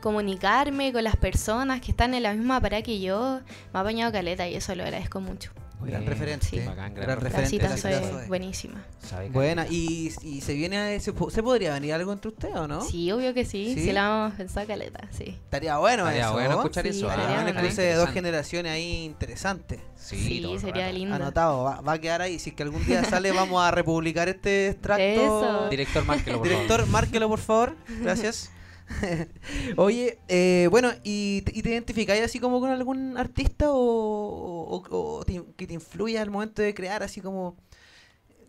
comunicarme 0.00 0.92
con 0.92 1.04
las 1.04 1.14
personas 1.16 1.80
que 1.80 1.90
están 1.92 2.14
en 2.14 2.22
la 2.24 2.32
misma 2.32 2.60
parada 2.60 2.82
que 2.82 3.00
yo, 3.00 3.40
me 3.72 3.78
ha 3.78 3.82
apañado 3.82 4.10
caleta 4.10 4.48
y 4.48 4.56
eso 4.56 4.74
lo 4.74 4.82
agradezco 4.82 5.20
mucho. 5.20 5.52
Gran 5.82 6.06
referente. 6.06 6.46
sí. 6.46 6.58
Bacán, 6.60 6.76
gran 6.76 6.94
Gran 6.94 7.08
La 7.08 7.14
referente. 7.16 7.50
cita 7.50 7.68
la 7.68 7.76
cita 7.76 7.90
es 8.00 8.08
Zoe. 8.10 8.26
buenísima. 8.26 8.84
Buena, 9.30 9.66
y, 9.68 10.12
y 10.22 10.40
se 10.40 10.54
viene 10.54 10.76
a 10.78 10.92
ese- 10.92 11.12
¿se 11.30 11.42
podría 11.42 11.72
venir 11.74 11.94
algo 11.94 12.12
entre 12.12 12.28
ustedes 12.28 12.54
o 12.56 12.68
no? 12.68 12.80
Sí, 12.82 13.10
obvio 13.12 13.32
que 13.34 13.44
sí. 13.44 13.74
¿Sí? 13.74 13.84
Sí, 13.84 13.92
la 13.92 14.06
hemos 14.26 14.34
pensado 14.34 14.66
caleta, 14.66 15.08
sí. 15.10 15.24
Estaría 15.44 15.78
bueno 15.78 16.02
Estaría 16.04 16.22
eso. 16.24 16.32
bueno 16.32 16.48
¿no? 16.50 16.56
escuchar 16.56 16.84
Sí, 16.84 16.90
eso. 16.90 17.10
estaría 17.10 17.26
ah, 17.28 17.32
Una 17.32 17.42
bueno. 17.44 17.60
cruce 17.60 17.82
de 17.82 17.94
dos 17.94 18.10
generaciones 18.10 18.72
ahí 18.72 19.04
interesante. 19.04 19.80
Sí, 19.96 20.16
Sí, 20.16 20.58
sería 20.60 20.86
rato. 20.86 20.96
lindo. 20.98 21.14
Anotado, 21.14 21.62
va, 21.64 21.80
va 21.80 21.92
a 21.94 21.98
quedar 22.00 22.22
ahí. 22.22 22.38
Si 22.38 22.50
es 22.50 22.56
que 22.56 22.62
algún 22.62 22.84
día 22.86 23.04
sale, 23.04 23.32
vamos 23.32 23.62
a 23.62 23.70
republicar 23.70 24.28
este 24.28 24.68
extracto. 24.68 25.02
Eso. 25.02 25.68
Director, 25.70 26.04
márquelo, 26.04 26.38
por 26.38 26.48
Director, 26.48 26.86
márquelo 26.86 27.28
por 27.28 27.38
favor. 27.38 27.76
Gracias. 28.00 28.50
Oye, 29.76 30.18
eh, 30.28 30.68
bueno, 30.70 30.90
¿y, 31.04 31.42
te- 31.42 31.56
y 31.56 31.62
te 31.62 31.70
identificáis 31.70 32.22
así 32.22 32.38
como 32.40 32.60
con 32.60 32.70
algún 32.70 33.16
artista 33.16 33.70
o, 33.70 33.76
o- 33.78 35.18
o 35.18 35.24
te- 35.24 35.42
que 35.56 35.66
te 35.66 35.74
influya 35.74 36.22
al 36.22 36.30
momento 36.30 36.62
de 36.62 36.74
crear, 36.74 37.02
así 37.02 37.20
como, 37.20 37.56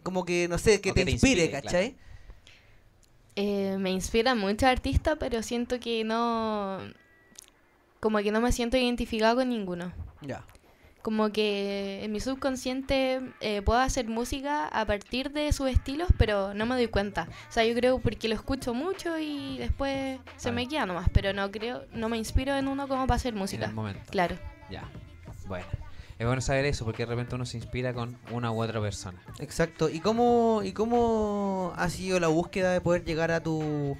como 0.04 0.26
que, 0.26 0.48
no 0.48 0.58
sé, 0.58 0.82
que 0.82 0.92
te, 0.92 1.02
que 1.02 1.06
te 1.06 1.12
inspire, 1.12 1.44
inspire, 1.46 1.62
¿cachai? 1.62 1.96
Eh, 3.36 3.78
me 3.80 3.92
inspiran 3.92 4.38
muchos 4.38 4.64
artistas, 4.64 5.16
pero 5.20 5.42
siento 5.44 5.80
que 5.80 6.04
no. 6.04 6.80
Como 8.00 8.18
que 8.20 8.32
no 8.32 8.42
me 8.42 8.52
siento 8.52 8.78
identificado 8.78 9.36
con 9.38 9.50
ninguno. 9.50 9.94
Ya. 10.22 10.44
Como 11.02 11.32
que 11.32 12.04
en 12.04 12.12
mi 12.12 12.20
subconsciente 12.20 13.22
eh, 13.40 13.62
puedo 13.64 13.80
hacer 13.80 14.08
música 14.08 14.68
a 14.68 14.86
partir 14.86 15.32
de 15.32 15.52
sus 15.52 15.70
estilos, 15.70 16.08
pero 16.18 16.54
no 16.54 16.66
me 16.66 16.76
doy 16.76 16.88
cuenta. 16.88 17.28
O 17.50 17.52
sea, 17.52 17.66
yo 17.66 17.74
creo 17.74 18.00
porque 18.00 18.28
lo 18.28 18.36
escucho 18.36 18.74
mucho 18.74 19.18
y 19.18 19.58
después 19.58 20.20
se 20.38 20.50
Vale. 20.50 20.62
me 20.64 20.68
queda 20.70 20.86
nomás, 20.86 21.10
pero 21.12 21.34
no 21.34 21.50
creo, 21.52 21.86
no 21.94 22.08
me 22.10 22.18
inspiro 22.18 22.56
en 22.56 22.68
uno 22.68 22.88
como 22.88 23.08
para 23.08 23.16
hacer 23.16 23.34
En 23.34 23.40
música. 23.40 23.66
el 23.66 23.74
momento. 23.74 24.02
Claro. 24.12 24.38
Ya. 24.70 24.84
Bueno. 25.48 25.66
Es 26.20 26.28
bueno 26.28 26.40
saber 26.42 26.66
eso 26.66 26.86
porque 26.86 27.04
de 27.04 27.08
repente 27.10 27.34
uno 27.34 27.48
se 27.48 27.58
inspira 27.58 27.94
con 27.96 28.16
una 28.30 28.52
u 28.52 28.62
otra 28.62 28.80
persona. 28.80 29.20
Exacto. 29.40 29.90
¿Y 29.90 30.02
cómo, 30.02 30.62
¿Y 30.64 30.72
cómo 30.72 31.74
ha 31.76 31.90
sido 31.90 32.20
la 32.20 32.28
búsqueda 32.28 32.72
de 32.74 32.80
poder 32.80 33.04
llegar 33.04 33.32
a 33.32 33.42
tu 33.42 33.98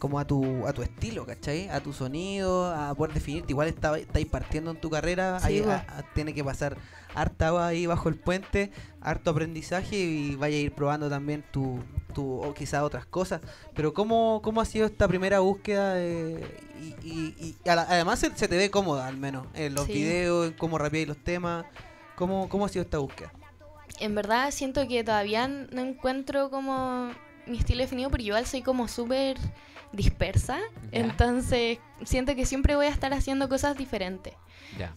como 0.00 0.18
a 0.18 0.24
tu 0.26 0.66
a 0.66 0.72
tu 0.72 0.82
estilo, 0.82 1.24
¿cachai? 1.24 1.68
A 1.68 1.80
tu 1.80 1.92
sonido, 1.92 2.66
a 2.74 2.92
poder 2.96 3.14
definirte. 3.14 3.52
Igual 3.52 3.68
está- 3.68 3.96
estáis 3.98 4.26
partiendo 4.26 4.72
en 4.72 4.78
tu 4.80 4.90
carrera, 4.90 5.38
Sí, 5.38 5.46
ahí, 5.46 5.60
a- 5.60 5.86
a- 5.98 6.02
tiene 6.14 6.34
que 6.34 6.42
pasar 6.42 6.76
harta 7.14 7.48
agua 7.48 7.66
ahí 7.68 7.86
bajo 7.86 8.08
el 8.08 8.16
puente, 8.16 8.70
harto 9.00 9.30
aprendizaje 9.30 9.96
y 9.96 10.34
vaya 10.36 10.56
a 10.56 10.60
ir 10.60 10.72
probando 10.72 11.08
también 11.08 11.44
tu, 11.52 11.80
tu 12.14 12.42
o 12.42 12.52
quizás 12.54 12.82
otras 12.82 13.04
cosas. 13.06 13.40
Pero 13.74 13.92
¿cómo, 13.94 14.40
cómo 14.42 14.60
ha 14.60 14.64
sido 14.64 14.86
esta 14.86 15.06
primera 15.06 15.38
búsqueda? 15.40 15.94
de- 15.94 16.44
y, 16.80 17.06
y- 17.06 17.56
y 17.64 17.68
a 17.68 17.74
la- 17.76 17.82
además 17.82 18.18
se, 18.18 18.34
se 18.36 18.48
te 18.48 18.56
ve 18.56 18.70
cómoda 18.70 19.06
al 19.06 19.16
menos 19.18 19.46
en 19.54 19.74
los 19.74 19.84
Sí. 19.86 19.92
videos, 19.92 20.46
en 20.48 20.54
cómo 20.54 20.78
rapeáis 20.78 21.06
los 21.08 21.18
temas. 21.18 21.66
¿Cómo, 22.16 22.48
¿Cómo 22.48 22.64
ha 22.64 22.68
sido 22.68 22.82
esta 22.84 22.98
búsqueda? 22.98 23.32
En 23.98 24.14
verdad 24.14 24.50
siento 24.50 24.86
que 24.88 25.04
todavía 25.04 25.46
no 25.48 25.82
encuentro 25.82 26.48
como 26.50 27.10
mi 27.46 27.58
estilo 27.58 27.80
definido 27.82 28.08
porque 28.08 28.24
igual 28.26 28.46
soy 28.46 28.62
como 28.62 28.88
súper 28.88 29.36
dispersa. 29.92 30.58
Entonces 30.92 31.78
siento 32.04 32.34
que 32.34 32.46
siempre 32.46 32.76
voy 32.76 32.86
a 32.86 32.90
estar 32.90 33.12
haciendo 33.12 33.48
cosas 33.48 33.76
diferentes. 33.76 34.34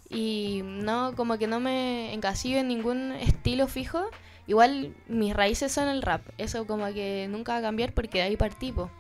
Y 0.10 0.62
no, 0.64 1.14
como 1.16 1.38
que 1.38 1.48
no 1.48 1.60
me 1.60 2.14
encasillo 2.14 2.58
en 2.58 2.68
ningún 2.68 3.12
estilo 3.14 3.68
fijo. 3.68 4.06
Igual 4.46 4.94
mis 5.08 5.34
raíces 5.34 5.72
son 5.72 5.88
el 5.88 6.02
rap. 6.02 6.22
Eso 6.38 6.68
como 6.68 6.86
que 6.94 7.28
nunca 7.30 7.54
va 7.54 7.60
a 7.60 7.62
cambiar 7.62 7.94
porque 7.94 8.20
de 8.20 8.24
ahí 8.26 8.38
partí. 8.38 8.72
po. 8.72 8.92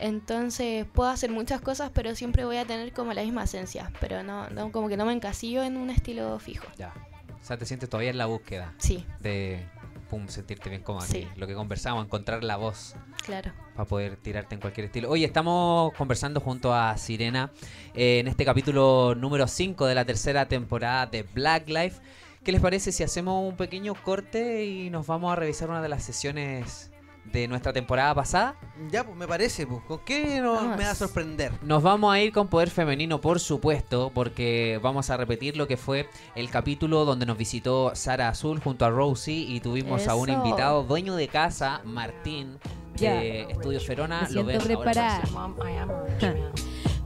Entonces 0.00 0.86
puedo 0.92 1.08
hacer 1.10 1.30
muchas 1.30 1.60
cosas, 1.60 1.90
pero 1.94 2.14
siempre 2.14 2.44
voy 2.44 2.56
a 2.56 2.64
tener 2.64 2.92
como 2.92 3.12
la 3.12 3.22
misma 3.22 3.44
esencia. 3.44 3.90
Pero 4.00 4.22
no, 4.22 4.48
no 4.50 4.70
como 4.72 4.88
que 4.88 4.96
no 4.96 5.04
me 5.06 5.12
encasillo 5.12 5.62
en 5.62 5.76
un 5.76 5.90
estilo 5.90 6.38
fijo. 6.38 6.66
Ya. 6.76 6.92
O 7.40 7.44
sea, 7.44 7.56
te 7.56 7.66
sientes 7.66 7.88
todavía 7.88 8.10
en 8.10 8.18
la 8.18 8.26
búsqueda 8.26 8.72
Sí, 8.78 9.04
de 9.20 9.66
pum, 10.12 10.28
sentirte 10.28 10.68
bien 10.68 10.82
cómodo 10.82 11.06
Sí. 11.06 11.26
Lo 11.36 11.46
que 11.46 11.54
conversamos, 11.54 12.04
encontrar 12.04 12.44
la 12.44 12.58
voz 12.58 12.94
claro. 13.24 13.50
para 13.74 13.88
poder 13.88 14.16
tirarte 14.18 14.54
en 14.54 14.60
cualquier 14.60 14.84
estilo. 14.84 15.08
Oye, 15.08 15.24
estamos 15.24 15.94
conversando 15.94 16.38
junto 16.38 16.74
a 16.74 16.98
Sirena 16.98 17.50
eh, 17.94 18.18
en 18.18 18.28
este 18.28 18.44
capítulo 18.44 19.14
número 19.14 19.48
5 19.48 19.86
de 19.86 19.94
la 19.94 20.04
tercera 20.04 20.46
temporada 20.48 21.06
de 21.06 21.22
Black 21.22 21.66
Life. 21.70 22.02
¿Qué 22.44 22.52
les 22.52 22.60
parece 22.60 22.92
si 22.92 23.02
hacemos 23.02 23.48
un 23.48 23.56
pequeño 23.56 23.94
corte 23.94 24.66
y 24.66 24.90
nos 24.90 25.06
vamos 25.06 25.32
a 25.32 25.36
revisar 25.36 25.70
una 25.70 25.80
de 25.80 25.88
las 25.88 26.02
sesiones 26.04 26.91
de 27.24 27.48
nuestra 27.48 27.72
temporada 27.72 28.14
pasada? 28.14 28.56
Ya, 28.90 29.04
pues 29.04 29.16
me 29.16 29.26
parece, 29.26 29.66
pues. 29.66 29.82
¿Con 29.84 30.00
qué 30.00 30.40
nos, 30.40 30.56
Vamos. 30.56 30.76
me 30.76 30.84
va 30.84 30.90
a 30.90 30.94
sorprender? 30.94 31.52
Nos 31.62 31.82
vamos 31.82 32.12
a 32.12 32.20
ir 32.20 32.32
con 32.32 32.48
Poder 32.48 32.70
Femenino, 32.70 33.20
por 33.20 33.40
supuesto, 33.40 34.10
porque 34.14 34.78
vamos 34.82 35.08
a 35.10 35.16
repetir 35.16 35.56
lo 35.56 35.66
que 35.66 35.76
fue 35.76 36.08
el 36.34 36.50
capítulo 36.50 37.04
donde 37.04 37.26
nos 37.26 37.38
visitó 37.38 37.92
Sara 37.94 38.28
Azul 38.28 38.60
junto 38.60 38.84
a 38.84 38.90
Rosie 38.90 39.34
y 39.48 39.60
tuvimos 39.60 40.08
a 40.08 40.14
un 40.14 40.28
invitado 40.30 40.82
dueño 40.84 41.14
de 41.14 41.28
casa, 41.28 41.80
Martín, 41.84 42.58
de 42.94 42.98
Ya. 42.98 43.22
Estudio 43.22 43.80
Ferona. 43.80 44.22
Me 44.28 44.34
Lo 44.34 44.44
ves 44.44 44.68
ahora, 44.70 45.20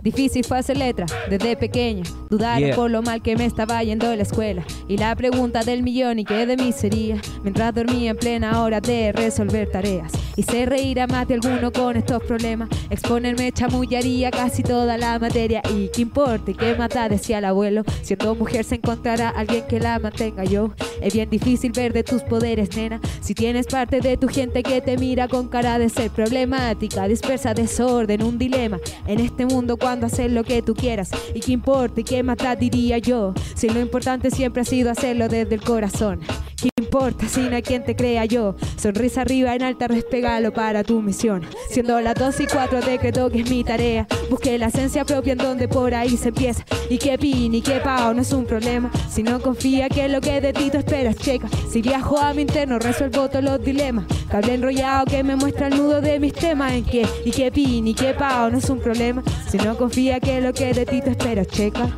Difícil 0.07 0.45
fue 0.45 0.59
hacer 0.59 0.77
letra 0.77 1.05
desde 1.29 1.57
pequeña, 1.57 2.05
dudar 2.31 2.61
Yeah. 2.61 2.77
por 2.77 2.89
lo 2.89 3.03
mal 3.03 3.21
que 3.23 3.35
me 3.35 3.45
estaba 3.45 3.83
yendo 3.83 4.09
a 4.09 4.15
la 4.15 4.23
escuela. 4.23 4.65
Y 4.87 4.99
la 4.99 5.17
pregunta 5.17 5.65
del 5.65 5.83
millón 5.83 6.21
y 6.21 6.25
qué 6.25 6.47
de 6.47 6.57
mí 6.57 6.71
sería, 6.71 7.21
mientras 7.43 7.75
dormía 7.75 8.13
en 8.13 8.17
plena 8.17 8.63
hora 8.63 8.81
de 8.81 9.11
resolver 9.11 9.69
tareas. 9.69 10.13
Hice 10.37 10.65
reír 10.67 11.01
a 11.01 11.09
más 11.09 11.27
de 11.27 11.35
alguno 11.35 11.73
con 11.73 11.97
estos 11.97 12.23
problemas, 12.23 12.69
exponerme 12.89 13.51
chamullaría 13.51 14.31
casi 14.31 14.63
toda 14.63 14.97
la 14.97 15.19
materia. 15.19 15.61
Y 15.75 15.89
qué 15.89 16.03
importa 16.03 16.53
y 16.53 16.55
qué 16.55 16.77
mata, 16.77 17.09
decía 17.09 17.39
el 17.39 17.47
abuelo, 17.47 17.83
siendo 18.03 18.35
mujer 18.37 18.65
se 18.65 18.77
encontrará 18.77 19.31
alguien 19.31 19.65
que 19.67 19.81
la 19.81 19.99
mantenga 19.99 20.45
yo. 20.45 20.71
Es 21.01 21.15
bien 21.15 21.29
difícil 21.31 21.73
ver 21.73 21.93
de 21.93 22.05
tus 22.05 22.23
poderes, 22.23 22.77
nena, 22.77 23.01
si 23.21 23.35
tienes 23.35 23.67
parte 23.67 24.01
de 24.01 24.17
tu 24.17 24.29
gente 24.29 24.63
que 24.63 24.81
te 24.81 24.97
mira 24.99 25.27
con 25.27 25.49
cara 25.49 25.81
de 25.81 25.89
ser 25.89 26.11
problemática, 26.11 27.09
dispersa, 27.09 27.55
desorden, 27.55 28.23
un 28.23 28.39
dilema. 28.39 28.79
En 29.09 29.19
este 29.19 29.47
mundo 29.47 29.77
cuando 29.77 29.96
hacer 30.05 30.31
lo 30.31 30.45
que 30.45 30.61
tú 30.61 30.75
quieras 30.75 31.11
y 31.35 31.41
qué 31.41 31.53
importa 31.53 32.01
y 32.01 32.05
qué 32.05 32.23
mata 32.23 32.55
diría 32.57 32.99
yo, 32.99 33.33
si 33.55 33.69
lo 33.69 33.81
importante 33.81 34.31
siempre 34.31 34.63
ha 34.63 34.65
sido 34.65 34.91
hacerlo 34.91 35.29
desde 35.29 35.55
el 35.55 35.63
corazón. 35.63 36.21
¿Qué 36.57 36.71
importa 36.79 37.29
si 37.29 37.41
no 37.41 37.55
hay 37.55 37.63
quien 37.63 37.85
te 37.85 37.95
crea 37.95 38.25
yo? 38.25 38.57
Sonrisa 38.77 39.21
arriba 39.21 39.55
en 39.55 39.63
alta, 39.63 39.89
regalo 39.89 40.55
para 40.55 40.83
tu 40.85 41.03
misión. 41.03 41.43
Siendo 41.69 42.01
las 42.01 42.15
2 42.15 42.41
y 42.41 42.47
4 42.47 42.81
decreto 42.81 43.31
que 43.31 43.41
es 43.41 43.51
mi 43.51 43.63
tarea. 43.63 44.07
Busqué 44.31 44.57
la 44.57 44.69
esencia 44.69 45.05
propia 45.05 45.33
en 45.33 45.39
donde 45.39 45.69
por 45.69 45.95
ahí 45.95 46.17
se 46.17 46.29
empieza. 46.29 46.65
Y 46.89 46.97
que 46.97 47.19
pin 47.19 47.55
y 47.55 47.61
que 47.61 47.81
pao 47.81 48.15
no 48.15 48.23
es 48.23 48.33
un 48.33 48.47
problema. 48.47 48.91
Si 49.11 49.23
no 49.23 49.41
confía 49.41 49.91
que 49.91 50.09
lo 50.09 50.23
que 50.23 50.41
de 50.41 50.55
ti 50.55 50.71
tú 50.71 50.79
esperas, 50.79 51.17
checa. 51.17 51.49
Si 51.71 51.83
viajo 51.83 52.19
a 52.19 52.33
mi 52.33 52.43
interno, 52.43 52.79
resuelvo 52.79 53.29
todos 53.29 53.45
los 53.45 53.63
dilemas. 53.63 54.07
Cable 54.31 54.55
enrollado 54.55 55.05
que 55.05 55.23
me 55.23 55.37
muestra 55.37 55.67
el 55.67 55.77
nudo 55.77 56.01
de 56.01 56.19
mis 56.19 56.33
temas. 56.33 56.73
En 56.73 56.85
que 56.85 57.07
y 57.27 57.31
que 57.33 57.53
pin 57.53 57.87
y 57.87 57.95
que 57.95 58.15
pao 58.15 58.51
no 58.51 58.57
es 58.57 58.71
un 58.71 58.81
problema. 58.81 59.23
Si 59.51 59.59
no 59.59 59.77
que 59.89 60.41
lo 60.41 60.53
que 60.53 60.73
de 60.73 60.85
ti 60.85 61.01
tú 61.01 61.11
esperas, 61.11 61.47
checa. 61.49 61.89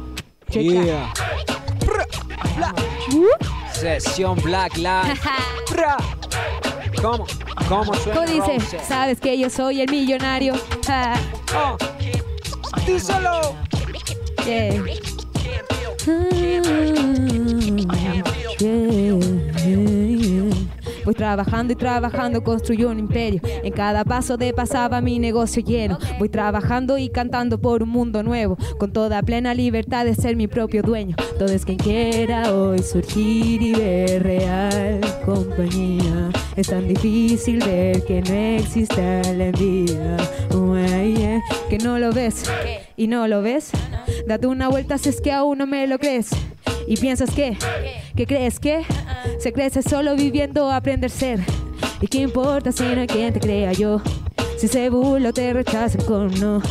Checa. 0.51 0.85
Yeah. 0.85 1.12
Sesión 3.72 4.37
Black 4.42 4.77
Live. 4.77 5.14
Bra. 5.70 5.96
¿Cómo? 7.03 7.27
¿Cómo 7.68 7.94
suena? 7.94 8.20
¿Cómo 8.20 8.27
dice? 8.27 8.59
Rose? 8.59 8.79
Sabes 8.87 9.20
que 9.20 9.38
yo 9.38 9.48
soy 9.51 9.81
el 9.81 9.90
millonario. 9.90 10.55
Oh. 11.55 11.77
Díselo. 12.87 13.55
yeah. 14.44 14.83
Voy 21.09 21.14
trabajando 21.14 21.73
y 21.73 21.77
trabajando, 21.77 22.44
construyo 22.44 22.90
un 22.90 22.99
imperio. 22.99 23.40
En 23.64 23.73
cada 23.73 24.05
paso 24.05 24.37
de 24.37 24.53
pasaba 24.53 25.01
mi 25.01 25.18
negocio 25.18 25.62
lleno. 25.62 25.97
Voy 26.18 26.29
trabajando 26.29 26.99
y 26.99 27.09
cantando 27.09 27.59
por 27.59 27.83
un 27.83 27.88
mundo 27.88 28.23
nuevo, 28.23 28.59
con 28.77 28.92
toda 28.92 29.23
plena 29.23 29.55
libertad 29.55 30.05
de 30.05 30.14
ser 30.14 30.37
mi 30.37 30.49
propio 30.49 30.83
dueño. 30.83 31.16
Todo 31.38 31.49
es 31.49 31.64
quien 31.64 31.79
quiera 31.79 32.53
hoy 32.53 32.81
surgir 32.83 33.62
y 33.62 33.73
ver 33.73 34.23
real 34.23 35.01
compañía. 35.25 36.29
Es 36.57 36.66
tan 36.66 36.87
difícil 36.87 37.61
ver 37.64 38.05
que 38.05 38.21
no 38.21 38.35
existe 38.62 39.23
la 39.35 39.47
envidia. 39.47 40.18
Ay, 40.92 41.16
eh, 41.16 41.40
Que 41.71 41.79
no 41.79 41.99
lo 41.99 42.12
ves 42.12 42.42
y 42.99 43.07
no 43.07 43.27
lo 43.29 43.40
ves. 43.40 43.71
Date 44.27 44.47
una 44.47 44.68
vuelta 44.68 44.99
si 44.99 45.09
es 45.09 45.23
que 45.23 45.33
aún 45.33 45.57
no 45.57 45.66
me 45.66 45.87
lo 45.87 45.99
crees. 45.99 46.29
Y 46.88 46.96
piensas 46.96 47.31
que, 47.31 47.57
que 48.16 48.27
crees 48.27 48.59
que 48.59 48.83
se 49.38 49.53
crece 49.53 49.83
solo 49.83 50.16
viviendo 50.16 50.70
aprender 50.70 51.11
ser. 51.11 51.40
¿Y 52.01 52.07
qué 52.07 52.18
importa 52.18 52.72
si 52.72 52.83
no 52.83 53.03
hay 53.03 53.07
quien 53.07 53.35
te 53.35 53.40
crea 53.40 53.72
yo? 53.72 54.01
Si 54.57 54.68
se 54.68 54.88
burla 54.88 55.33
te 55.33 55.53
rechazan 55.53 56.01
con 56.07 56.29
no. 56.40 56.62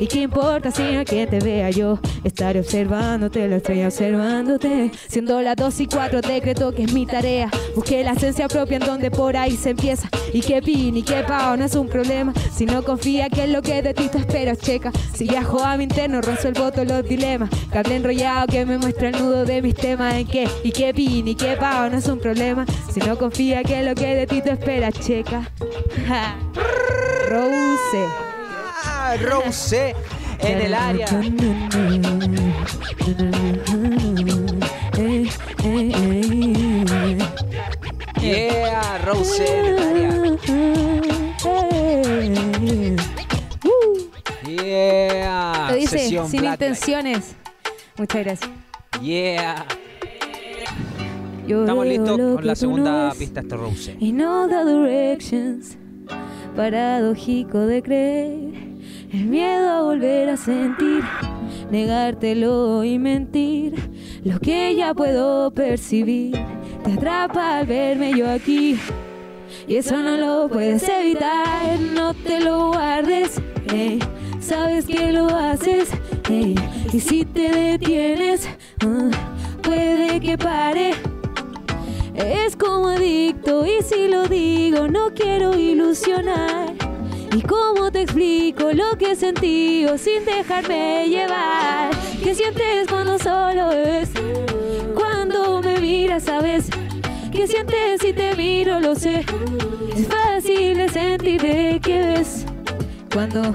¿Y 0.00 0.06
qué 0.06 0.22
importa 0.22 0.70
si 0.70 0.80
hay 0.80 1.04
quien 1.04 1.28
te 1.28 1.40
vea 1.40 1.68
yo? 1.68 1.98
Estaré 2.24 2.60
observándote, 2.60 3.46
la 3.46 3.56
estrella 3.56 3.88
observándote. 3.88 4.90
Siendo 5.08 5.42
las 5.42 5.56
2 5.56 5.80
y 5.80 5.86
4 5.88 6.22
decreto 6.22 6.72
que 6.72 6.84
es 6.84 6.92
mi 6.94 7.04
tarea. 7.04 7.50
Busqué 7.74 8.02
la 8.02 8.12
esencia 8.12 8.48
propia 8.48 8.78
en 8.78 8.86
donde 8.86 9.10
por 9.10 9.36
ahí 9.36 9.58
se 9.58 9.70
empieza. 9.70 10.08
Y 10.32 10.40
que 10.40 10.62
pin 10.62 10.96
y 10.96 11.02
que 11.02 11.22
pao 11.24 11.54
no 11.54 11.66
es 11.66 11.74
un 11.74 11.86
problema. 11.86 12.32
Si 12.50 12.64
no 12.64 12.82
confía 12.82 13.28
que 13.28 13.44
es 13.44 13.50
lo 13.50 13.60
que 13.60 13.82
de 13.82 13.92
ti 13.92 14.08
tú 14.10 14.16
esperas, 14.16 14.56
checa. 14.58 14.90
Si 15.14 15.24
viajo 15.24 15.62
a 15.62 15.76
mi 15.76 15.84
interno, 15.84 16.22
resuelvo 16.22 16.72
todos 16.72 16.88
los 16.88 17.06
dilemas. 17.06 17.50
Cable 17.70 17.96
enrollado 17.96 18.46
que 18.46 18.64
me 18.64 18.78
muestra 18.78 19.10
el 19.10 19.18
nudo 19.22 19.44
de 19.44 19.60
mis 19.60 19.74
temas. 19.74 20.14
En 20.14 20.26
que 20.26 20.48
y 20.64 20.72
que 20.72 20.94
pin 20.94 21.28
y 21.28 21.34
que 21.34 21.56
pao 21.56 21.90
no 21.90 21.98
es 21.98 22.08
un 22.08 22.18
problema. 22.18 22.64
Si 22.90 23.00
no 23.00 23.18
confía 23.18 23.62
que 23.62 23.80
es 23.80 23.86
lo 23.86 23.94
que 23.94 24.14
de 24.14 24.26
ti 24.26 24.40
tú 24.40 24.48
esperas, 24.48 24.94
checa. 24.98 25.50
Rose. 27.28 28.29
Rose 29.16 29.94
en 30.38 30.60
el 30.60 30.74
área. 30.74 31.06
Yeah, 38.20 38.98
Rose 39.04 39.58
en 39.58 39.66
el 39.66 39.78
área. 39.78 40.10
Yeah. 44.46 45.66
Lo 45.70 45.76
dice, 45.76 45.98
Sesión 45.98 46.28
sin 46.28 46.40
Black 46.40 46.54
intenciones. 46.54 47.34
Muchas 47.96 48.24
gracias. 48.24 48.50
Yeah. 49.02 49.66
Yo 51.46 51.62
Estamos 51.62 51.86
listos 51.86 52.16
con 52.16 52.46
la 52.46 52.52
no 52.52 52.56
segunda 52.56 53.12
pista 53.18 53.42
de 53.42 53.56
Rose. 53.56 53.96
In 53.98 54.22
all 54.22 54.48
the 54.48 54.64
directions, 54.64 55.76
paradójico 56.54 57.66
de 57.66 57.82
creer, 57.82 58.69
el 59.12 59.24
miedo 59.26 59.68
a 59.68 59.82
volver 59.82 60.28
a 60.28 60.36
sentir, 60.36 61.02
negártelo 61.70 62.84
y 62.84 62.98
mentir, 62.98 63.74
lo 64.24 64.38
que 64.38 64.74
ya 64.76 64.94
puedo 64.94 65.50
percibir, 65.50 66.36
te 66.84 66.92
atrapa 66.92 67.58
al 67.58 67.66
verme 67.66 68.12
yo 68.16 68.28
aquí. 68.30 68.78
Y 69.66 69.76
eso 69.76 69.96
no 69.96 70.16
lo 70.16 70.48
puedes 70.48 70.88
evitar, 70.88 71.78
no 71.94 72.14
te 72.14 72.40
lo 72.40 72.68
guardes, 72.68 73.40
eh, 73.74 73.98
sabes 74.40 74.86
que 74.86 75.12
lo 75.12 75.26
haces, 75.26 75.90
eh, 76.30 76.54
y 76.92 77.00
si 77.00 77.24
te 77.24 77.50
detienes, 77.50 78.48
ah, 78.84 79.10
puede 79.62 80.20
que 80.20 80.38
pare. 80.38 80.92
Es 82.14 82.54
como 82.54 82.88
adicto 82.88 83.64
y 83.64 83.82
si 83.82 84.08
lo 84.08 84.26
digo 84.28 84.88
no 84.88 85.14
quiero 85.14 85.56
ilusionar. 85.56 86.89
¿Y 87.32 87.42
cómo 87.42 87.92
te 87.92 88.02
explico 88.02 88.72
lo 88.72 88.98
que 88.98 89.14
sentí 89.14 89.86
o 89.86 89.96
sin 89.96 90.24
dejarme 90.24 91.06
llevar? 91.08 91.90
¿Qué 92.22 92.34
sientes 92.34 92.88
cuando 92.88 93.18
solo 93.20 93.68
ves? 93.68 94.10
Cuando 94.94 95.62
me 95.62 95.78
miras, 95.78 96.24
sabes. 96.24 96.68
¿Qué 97.30 97.46
sientes 97.46 98.00
si 98.00 98.12
te 98.12 98.34
miro? 98.34 98.80
Lo 98.80 98.96
sé. 98.96 99.24
Es 99.96 100.08
fácil 100.08 100.76
de 100.76 100.88
sentir 100.88 101.40
que 101.80 101.98
ves. 101.98 102.46
Cuando 103.12 103.54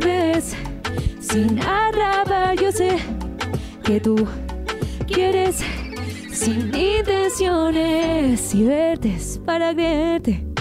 ves 0.00 0.54
sin 1.20 1.60
atrapar, 1.60 2.56
yo 2.60 2.70
sé 2.72 2.98
que 3.84 4.00
tú 4.00 4.28
quieres 5.06 5.60
sin 6.30 6.74
intenciones 6.74 8.54
y 8.54 8.64
verte 8.64 9.14
es 9.14 9.40
para 9.44 9.72
creerte. 9.72 10.51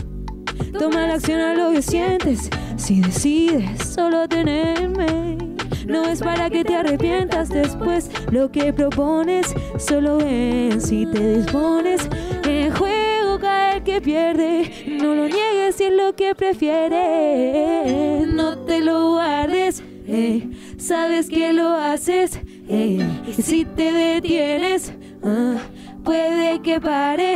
Toma 0.81 1.05
la 1.05 1.13
acción 1.13 1.39
a 1.39 1.53
lo 1.53 1.71
que 1.73 1.83
sientes 1.83 2.49
si 2.75 3.01
decides 3.01 3.83
solo 3.93 4.27
tenerme. 4.27 5.37
No 5.85 6.05
es 6.05 6.21
para 6.23 6.49
que 6.49 6.63
te 6.63 6.73
arrepientas 6.75 7.49
después 7.49 8.09
lo 8.31 8.51
que 8.51 8.73
propones. 8.73 9.53
Solo 9.77 10.17
ven 10.17 10.81
si 10.81 11.05
te 11.05 11.37
dispones. 11.37 12.09
En 12.47 12.73
juego 12.73 13.37
cae 13.39 13.77
el 13.77 13.83
que 13.83 14.01
pierde. 14.01 14.71
No 14.87 15.13
lo 15.13 15.27
niegues 15.27 15.75
si 15.75 15.83
es 15.83 15.93
lo 15.93 16.15
que 16.15 16.33
prefieres. 16.33 18.27
No 18.27 18.57
te 18.65 18.79
lo 18.81 19.11
guardes. 19.11 19.83
eh, 20.07 20.49
Sabes 20.79 21.29
que 21.29 21.53
lo 21.53 21.75
haces. 21.75 22.39
eh, 22.67 23.07
y 23.27 23.39
si 23.39 23.65
te 23.65 23.91
detienes, 23.91 24.93
ah, 25.23 25.57
puede 26.03 26.59
que 26.63 26.81
pare. 26.81 27.35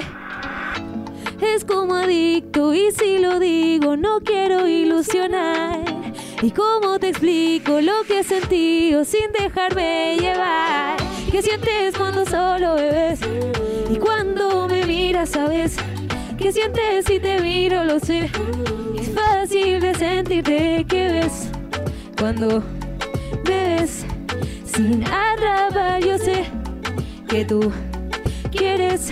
Es 1.54 1.64
como 1.64 1.96
adicto 1.96 2.74
y 2.74 2.92
si 2.92 3.20
lo 3.20 3.40
digo 3.40 3.96
no 3.96 4.20
quiero 4.22 4.68
ilusionar. 4.68 5.80
¿Y 6.42 6.52
cómo 6.52 7.00
te 7.00 7.10
explico 7.10 7.80
lo 7.82 8.04
que 8.08 8.20
he 8.20 8.24
sentido 8.24 9.06
sin 9.06 9.32
dejarme 9.32 10.18
llevar? 10.18 10.98
¿Qué 11.32 11.42
sientes 11.42 11.96
cuando 11.98 12.26
solo 12.26 12.76
bebes? 12.76 13.20
Y 13.90 13.98
cuando 13.98 14.68
me 14.68 14.86
miras, 14.86 15.30
sabes. 15.30 15.78
¿Qué 16.38 16.52
sientes 16.52 17.06
si 17.06 17.20
te 17.20 17.40
miro? 17.40 17.84
Lo 17.86 18.00
sé. 18.00 18.30
Es 19.00 19.10
fácil 19.14 19.80
de 19.80 19.96
sentirte 19.96 20.86
que 20.88 21.08
ves 21.10 21.50
cuando 22.20 22.64
me 23.46 23.80
ves 23.80 24.06
sin 24.66 25.04
atrapar. 25.04 26.04
Yo 26.04 26.18
sé 26.18 26.46
que 27.30 27.46
tú 27.46 27.72
quieres 28.52 29.12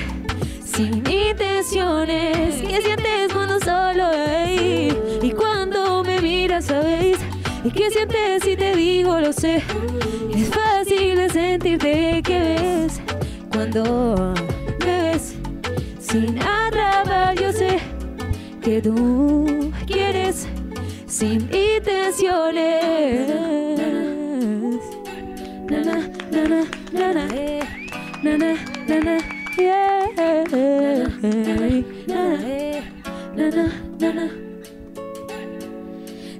sin 0.76 1.04
intenciones. 1.10 2.56
¿Qué 2.56 2.82
sientes 2.82 3.32
cuando 3.32 3.60
solo 3.60 4.08
hay? 4.08 4.98
Y 5.22 5.32
cuando 5.32 6.04
me 6.04 6.20
miras, 6.20 6.66
¿sabéis? 6.66 7.18
¿Y 7.64 7.72
qué 7.72 7.90
sientes 7.92 8.44
si 8.44 8.56
te 8.56 8.76
digo? 8.76 9.20
Lo 9.20 9.32
sé. 9.32 9.62
Es 10.36 10.50
fácil 10.50 11.16
de 11.16 11.30
sentirte 11.30 12.22
que 12.24 12.40
ves 12.40 13.02
cuando 13.52 14.34
me 14.80 15.02
ves 15.04 15.36
sin 16.00 16.40
atrapar. 16.40 17.36
Yo 17.40 17.52
sé 17.52 17.80
que 18.62 18.82
tú 18.82 19.72
quieres 19.86 20.48
sin 21.08 21.50
intenciones. 21.54 23.28
Na, 25.70 25.80
na, 25.80 26.10
na, 26.32 26.48
na, 26.48 26.66
na, 26.92 27.14
na, 27.14 27.28
eh. 27.36 27.62
na, 28.24 28.38
na, 28.38 28.56
na, 28.88 29.00
na, 29.00 29.33
yeah. 29.58 30.08
Na, 33.36 33.36
na, 33.36 33.50
na, 33.50 33.68
na, 34.00 34.14
na. 34.14 34.30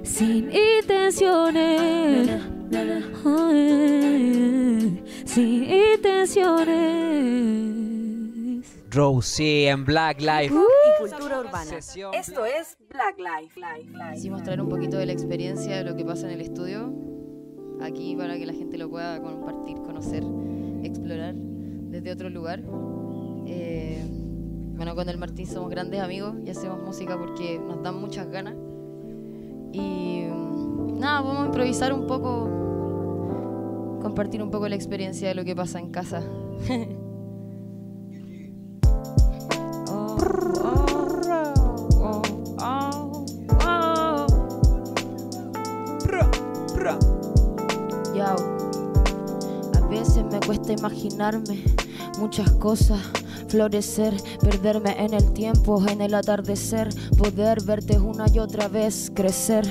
Sin 0.02 0.50
intenciones. 0.52 2.30
Sin 5.24 5.64
intenciones. 5.64 6.64
Rose, 8.90 9.28
sí, 9.28 9.66
en 9.66 9.84
Black 9.84 10.20
Life. 10.20 10.54
y 10.54 11.02
cultura 11.02 11.40
urbana. 11.40 11.64
Sesión 11.64 12.14
Esto 12.14 12.44
es 12.44 12.76
Black 12.90 13.18
Life. 13.18 13.58
Life, 13.58 13.90
Life. 13.90 14.14
Quisimos 14.14 14.42
traer 14.44 14.60
un 14.60 14.68
poquito 14.68 14.96
de 14.98 15.06
la 15.06 15.12
experiencia 15.12 15.78
de 15.78 15.84
lo 15.84 15.96
que 15.96 16.04
pasa 16.04 16.26
en 16.26 16.32
el 16.34 16.40
estudio 16.40 16.92
aquí 17.80 18.14
para 18.14 18.38
que 18.38 18.46
la 18.46 18.52
gente 18.52 18.78
lo 18.78 18.88
pueda 18.88 19.20
compartir, 19.20 19.78
conocer, 19.78 20.22
explorar 20.84 21.34
desde 21.34 22.12
otro 22.12 22.30
lugar. 22.30 22.62
Eh, 23.46 24.04
bueno, 24.76 24.94
con 24.94 25.08
el 25.08 25.18
Martín 25.18 25.46
somos 25.46 25.70
grandes 25.70 26.00
amigos 26.00 26.34
y 26.44 26.50
hacemos 26.50 26.82
música 26.82 27.18
porque 27.18 27.58
nos 27.58 27.82
dan 27.82 28.00
muchas 28.00 28.28
ganas. 28.28 28.54
Y 29.72 30.24
mm, 30.30 30.98
nada, 30.98 31.20
vamos 31.20 31.42
a 31.42 31.46
improvisar 31.46 31.92
un 31.92 32.06
poco, 32.06 32.48
compartir 34.02 34.42
un 34.42 34.50
poco 34.50 34.68
la 34.68 34.76
experiencia 34.76 35.28
de 35.28 35.34
lo 35.34 35.44
que 35.44 35.54
pasa 35.54 35.78
en 35.78 35.90
casa. 35.90 36.22
A 48.24 49.86
veces 49.88 50.24
me 50.24 50.40
cuesta 50.40 50.72
imaginarme 50.72 51.62
muchas 52.18 52.50
cosas, 52.52 53.00
florecer, 53.48 54.14
perderme 54.40 54.96
en 54.98 55.14
el 55.14 55.32
tiempo, 55.32 55.82
en 55.88 56.00
el 56.00 56.14
atardecer, 56.14 56.88
poder 57.16 57.62
verte 57.62 57.98
una 57.98 58.26
y 58.32 58.38
otra 58.38 58.68
vez 58.68 59.10
crecer. 59.14 59.64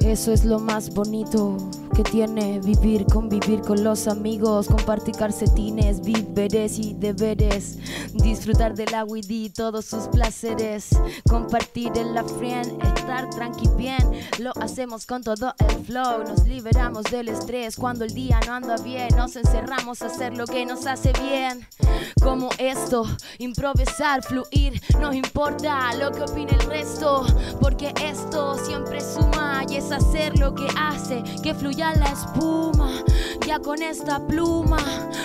Eso 0.00 0.32
es 0.32 0.44
lo 0.44 0.58
más 0.58 0.90
bonito 0.90 1.56
tiene 2.02 2.60
vivir, 2.60 3.04
convivir 3.06 3.60
con 3.62 3.82
los 3.82 4.08
amigos, 4.08 4.66
compartir 4.68 5.14
calcetines, 5.14 6.00
víveres 6.00 6.78
y 6.78 6.94
deberes, 6.94 7.78
disfrutar 8.14 8.74
del 8.74 8.94
agua 8.94 9.18
y 9.18 9.50
todos 9.50 9.84
sus 9.84 10.08
placeres, 10.08 10.88
compartir 11.28 11.92
en 11.96 12.14
la 12.14 12.24
friend, 12.24 12.82
estar 12.82 13.28
tranqui 13.30 13.68
bien, 13.76 13.98
lo 14.38 14.52
hacemos 14.60 15.06
con 15.06 15.22
todo 15.22 15.54
el 15.58 15.84
flow, 15.84 16.24
nos 16.24 16.46
liberamos 16.46 17.04
del 17.04 17.28
estrés 17.28 17.76
cuando 17.76 18.04
el 18.04 18.14
día 18.14 18.40
no 18.46 18.54
anda 18.54 18.76
bien, 18.76 19.08
nos 19.16 19.36
encerramos 19.36 20.02
a 20.02 20.06
hacer 20.06 20.36
lo 20.36 20.46
que 20.46 20.64
nos 20.66 20.86
hace 20.86 21.12
bien, 21.22 21.66
como 22.22 22.50
esto, 22.58 23.04
improvisar, 23.38 24.22
fluir, 24.22 24.80
no 25.00 25.12
importa 25.12 25.92
lo 25.94 26.12
que 26.12 26.22
opine 26.22 26.52
el 26.52 26.66
resto, 26.66 27.24
porque 27.60 27.92
esto 28.02 28.56
siempre 28.64 29.00
suma 29.00 29.64
y 29.68 29.76
es 29.76 29.90
hacer 29.90 30.38
lo 30.38 30.54
que 30.54 30.66
hace 30.76 31.22
que 31.42 31.54
fluya 31.54 31.89
la 31.94 32.10
espuma. 32.10 32.90
Ya 33.46 33.58
con 33.58 33.82
esta 33.82 34.24
pluma 34.26 34.78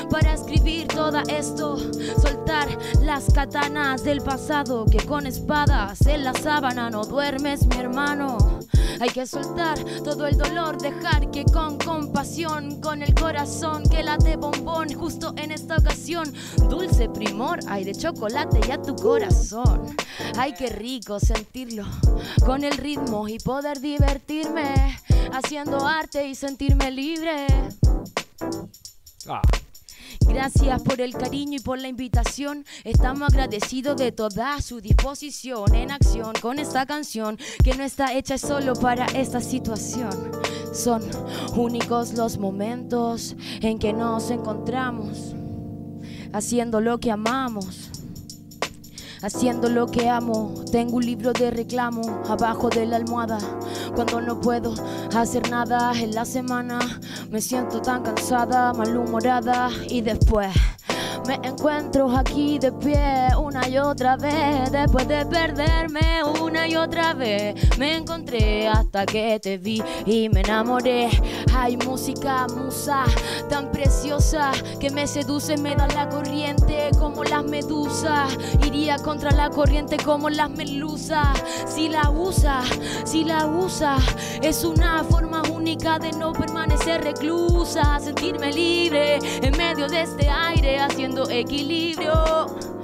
para 0.09 0.33
escribir 0.33 0.87
todo 0.87 1.19
esto, 1.27 1.77
soltar 2.21 2.69
las 3.01 3.31
katanas 3.33 4.03
del 4.03 4.21
pasado 4.21 4.85
que 4.85 5.05
con 5.05 5.27
espadas 5.27 6.05
en 6.07 6.23
la 6.23 6.33
sábana 6.33 6.89
no 6.89 7.03
duermes, 7.03 7.67
mi 7.67 7.77
hermano. 7.77 8.37
Hay 8.99 9.09
que 9.09 9.25
soltar 9.25 9.77
todo 10.03 10.25
el 10.25 10.37
dolor, 10.37 10.77
dejar 10.77 11.29
que 11.29 11.43
con 11.43 11.77
compasión, 11.77 12.79
con 12.81 13.03
el 13.03 13.13
corazón 13.13 13.83
que 13.89 14.03
late 14.03 14.37
bombón, 14.37 14.93
justo 14.93 15.33
en 15.37 15.51
esta 15.51 15.77
ocasión, 15.77 16.33
dulce 16.69 17.09
primor 17.09 17.59
hay 17.67 17.83
de 17.83 17.93
chocolate 17.93 18.59
y 18.67 18.71
a 18.71 18.81
tu 18.81 18.95
corazón. 18.95 19.95
Ay, 20.37 20.53
qué 20.57 20.67
rico 20.67 21.19
sentirlo 21.19 21.85
con 22.45 22.63
el 22.63 22.77
ritmo 22.77 23.27
y 23.27 23.37
poder 23.39 23.81
divertirme, 23.81 24.97
haciendo 25.31 25.85
arte 25.85 26.27
y 26.27 26.35
sentirme 26.55 26.89
libre. 26.89 27.47
Ah. 29.27 29.41
Gracias 30.21 30.81
por 30.83 31.01
el 31.01 31.11
cariño 31.11 31.57
y 31.57 31.59
por 31.59 31.77
la 31.77 31.89
invitación. 31.89 32.65
Estamos 32.85 33.33
agradecidos 33.33 33.97
de 33.97 34.13
toda 34.13 34.61
su 34.61 34.79
disposición 34.79 35.75
en 35.75 35.91
acción 35.91 36.31
con 36.41 36.57
esta 36.59 36.85
canción 36.85 37.37
que 37.61 37.75
no 37.75 37.83
está 37.83 38.13
hecha 38.13 38.37
solo 38.37 38.73
para 38.73 39.05
esta 39.07 39.41
situación. 39.41 40.31
Son 40.73 41.03
únicos 41.57 42.13
los 42.13 42.37
momentos 42.37 43.35
en 43.59 43.77
que 43.77 43.91
nos 43.91 44.31
encontramos 44.31 45.35
haciendo 46.31 46.79
lo 46.79 46.99
que 46.99 47.11
amamos. 47.11 47.94
Haciendo 49.25 49.69
lo 49.69 49.87
que 49.87 50.07
amo, 50.07 50.53
tengo 50.71 50.97
un 50.97 51.03
libro 51.03 51.33
de 51.33 51.49
reclamo 51.49 52.21
abajo 52.29 52.69
de 52.69 52.85
la 52.85 52.97
almohada. 52.97 53.39
Cuando 53.95 54.21
no 54.21 54.39
puedo 54.39 54.75
hacer 55.15 55.49
nada 55.49 55.93
en 55.99 56.13
la 56.13 56.25
semana, 56.25 56.77
me 57.31 57.41
siento 57.41 57.81
tan 57.81 58.03
cansada, 58.03 58.71
malhumorada 58.73 59.71
y 59.89 60.01
después 60.01 60.53
me 61.25 61.39
encuentro 61.43 62.15
aquí 62.15 62.59
de 62.59 62.71
pie 62.71 63.29
una 63.37 63.67
y 63.67 63.77
otra 63.77 64.15
vez. 64.15 64.71
Después 64.71 65.07
de 65.07 65.25
perderme 65.25 66.23
una 66.41 66.67
y 66.67 66.75
otra 66.75 67.13
vez, 67.13 67.55
me 67.77 67.97
encontré 67.97 68.67
hasta 68.67 69.05
que 69.05 69.39
te 69.39 69.57
vi 69.57 69.81
y 70.05 70.29
me 70.29 70.41
enamoré. 70.41 71.09
Hay 71.53 71.77
música, 71.77 72.47
musa, 72.55 73.03
tan 73.49 73.71
preciosa 73.71 74.51
que 74.79 74.89
me 74.89 75.07
seduce, 75.07 75.57
me 75.57 75.75
da 75.75 75.87
la 75.87 76.09
corriente 76.09 76.89
como 76.99 77.23
las 77.23 77.43
medusas. 77.43 78.37
Iría 78.65 78.97
contra 78.97 79.31
la 79.31 79.49
corriente 79.49 79.97
como 79.97 80.29
las 80.29 80.49
melusas. 80.49 81.43
Si 81.67 81.89
la 81.89 82.09
usa, 82.09 82.61
si 83.03 83.23
la 83.23 83.47
usa, 83.47 83.97
es 84.41 84.63
una 84.63 85.03
forma 85.03 85.41
única 85.51 85.97
de 85.99 86.11
no 86.11 86.33
permanecer 86.33 87.03
reclusa, 87.03 87.99
sentirme 87.99 88.51
libre 88.51 89.17
en 89.41 89.57
medio 89.57 89.87
de 89.87 90.01
este 90.01 90.29
aire 90.29 90.79
haciendo 90.79 91.14
equilibrio. 91.23 92.74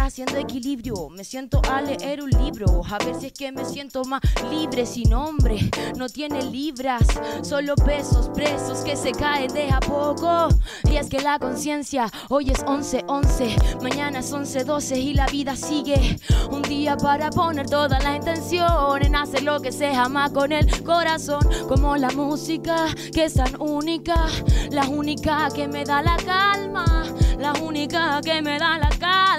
Haciendo 0.00 0.38
equilibrio, 0.38 1.10
me 1.10 1.24
siento 1.24 1.60
a 1.70 1.82
leer 1.82 2.22
un 2.22 2.30
libro. 2.30 2.82
A 2.90 2.98
ver 3.04 3.14
si 3.20 3.26
es 3.26 3.32
que 3.32 3.52
me 3.52 3.66
siento 3.66 4.02
más 4.04 4.22
libre 4.50 4.86
sin 4.86 5.10
nombre. 5.10 5.70
No 5.96 6.08
tiene 6.08 6.42
libras, 6.42 7.06
solo 7.42 7.74
pesos 7.76 8.30
presos 8.30 8.80
que 8.80 8.96
se 8.96 9.12
caen 9.12 9.52
de 9.52 9.70
a 9.70 9.78
poco. 9.78 10.48
Y 10.90 10.96
es 10.96 11.08
que 11.08 11.20
la 11.20 11.38
conciencia 11.38 12.10
hoy 12.30 12.50
es 12.50 12.64
11-11, 12.64 13.82
mañana 13.82 14.20
es 14.20 14.32
11-12 14.32 14.96
y 14.96 15.14
la 15.14 15.26
vida 15.26 15.54
sigue. 15.54 16.18
Un 16.50 16.62
día 16.62 16.96
para 16.96 17.30
poner 17.30 17.66
toda 17.66 18.00
la 18.00 18.16
intención 18.16 19.02
en 19.02 19.14
hacer 19.14 19.42
lo 19.42 19.60
que 19.60 19.70
se 19.70 19.94
ama 19.94 20.30
con 20.32 20.50
el 20.50 20.82
corazón. 20.82 21.46
Como 21.68 21.96
la 21.96 22.10
música 22.10 22.86
que 23.12 23.24
es 23.24 23.34
tan 23.34 23.60
única, 23.60 24.26
la 24.70 24.88
única 24.88 25.48
que 25.54 25.68
me 25.68 25.84
da 25.84 26.02
la 26.02 26.16
calma, 26.16 27.04
la 27.38 27.52
única 27.62 28.20
que 28.22 28.40
me 28.40 28.58
da 28.58 28.78
la 28.78 28.88
calma. 28.88 29.29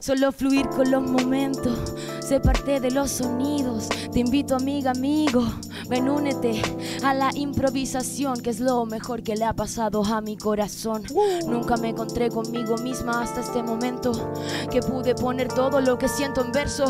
Solo 0.00 0.32
fluir 0.32 0.68
con 0.70 0.90
los 0.90 1.02
momentos, 1.02 1.94
sé 2.20 2.40
parte 2.40 2.80
de 2.80 2.90
los 2.90 3.10
sonidos. 3.10 3.88
Te 4.12 4.20
invito, 4.20 4.56
amiga, 4.56 4.92
amigo, 4.92 5.44
ven, 5.88 6.08
únete 6.08 6.60
a 7.02 7.14
la 7.14 7.30
improvisación, 7.34 8.40
que 8.40 8.50
es 8.50 8.60
lo 8.60 8.84
mejor 8.86 9.22
que 9.22 9.36
le 9.36 9.44
ha 9.44 9.52
pasado 9.52 10.04
a 10.04 10.20
mi 10.20 10.36
corazón. 10.36 11.04
Nunca 11.46 11.76
me 11.76 11.88
encontré 11.90 12.30
conmigo 12.30 12.76
misma 12.78 13.22
hasta 13.22 13.40
este 13.40 13.62
momento, 13.62 14.12
que 14.70 14.80
pude 14.80 15.14
poner 15.14 15.48
todo 15.48 15.80
lo 15.80 15.98
que 15.98 16.08
siento 16.08 16.44
en 16.44 16.52
verso, 16.52 16.84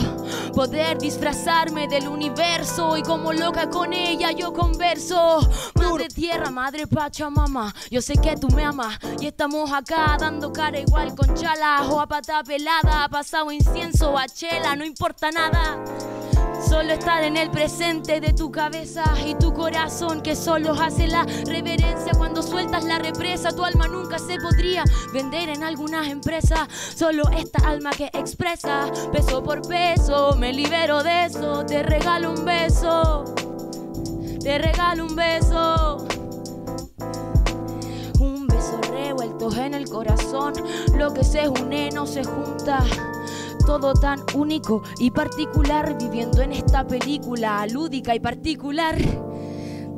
poder 0.55 0.99
disfrazarme 0.99 1.89
del 1.89 2.09
universo 2.09 2.97
y 2.97 3.03
como 3.03 3.33
loca 3.33 3.71
con 3.71 3.93
ella 3.93 4.33
yo 4.33 4.53
converso. 4.53 5.41
Madre 5.75 6.09
tierra, 6.09 6.51
madre 6.51 6.87
pachamama, 6.87 7.75
yo 7.91 8.03
sé 8.03 8.15
que 8.15 8.37
tú 8.37 8.49
me 8.49 8.65
amas 8.65 8.99
y 9.21 9.27
estamos 9.27 9.73
acá 9.73 10.17
dando 10.19 10.53
cara 10.53 10.79
igual 10.81 11.15
con 11.15 11.35
chala 11.35 11.85
o 11.91 12.01
a 12.01 12.07
pata 12.07 12.43
pelada, 12.43 13.05
ha 13.05 13.09
pasado 13.09 13.53
incienso 13.53 14.17
a 14.19 14.27
chela, 14.27 14.75
no 14.77 14.85
importa 14.85 15.31
nada. 15.31 15.79
Solo 16.61 16.93
estar 16.93 17.23
en 17.23 17.37
el 17.37 17.51
presente 17.51 18.21
de 18.21 18.33
tu 18.33 18.51
cabeza 18.51 19.05
y 19.25 19.35
tu 19.37 19.55
corazón 19.55 20.21
que 20.21 20.35
solo 20.35 20.73
hace 20.73 21.07
la 21.07 21.25
reverencia 21.47 22.13
cuando 22.17 22.43
sueltas 22.43 22.85
la 22.85 22.99
represa. 22.99 23.53
Tu 23.53 23.65
alma 23.65 23.87
nunca 23.87 24.19
se 24.19 24.37
podría 24.39 24.85
vender 25.13 25.49
en 25.51 25.63
algunas 25.63 26.09
empresas. 26.09 26.69
Solo 26.95 27.25
esta 27.31 27.67
alma 27.69 27.91
que 27.91 28.11
expresa 28.13 28.91
peso 29.13 29.43
por 29.43 29.63
peso. 29.67 30.35
Me 30.37 30.53
libero 30.53 31.03
de 31.03 31.27
eso. 31.27 31.65
Te 31.65 31.83
regalo 31.83 32.33
un 32.33 32.45
beso. 32.45 33.25
Te 34.43 34.59
regalo 34.59 35.07
un 35.07 35.15
beso. 35.15 36.07
Un 38.19 38.47
beso 38.49 38.81
revuelto 38.91 39.53
en 39.55 39.75
el 39.75 39.89
corazón. 39.89 40.55
Lo 40.97 41.15
que 41.15 41.23
se 41.23 41.49
une 41.49 41.91
no 41.91 42.05
se 42.05 42.25
junta 42.25 42.85
todo 43.69 43.93
tan 43.93 44.25
único 44.35 44.83
y 44.99 45.11
particular, 45.11 45.95
viviendo 46.01 46.41
en 46.41 46.53
esta 46.53 46.87
película 46.87 47.67
lúdica 47.67 48.15
y 48.15 48.19
particular. 48.19 48.97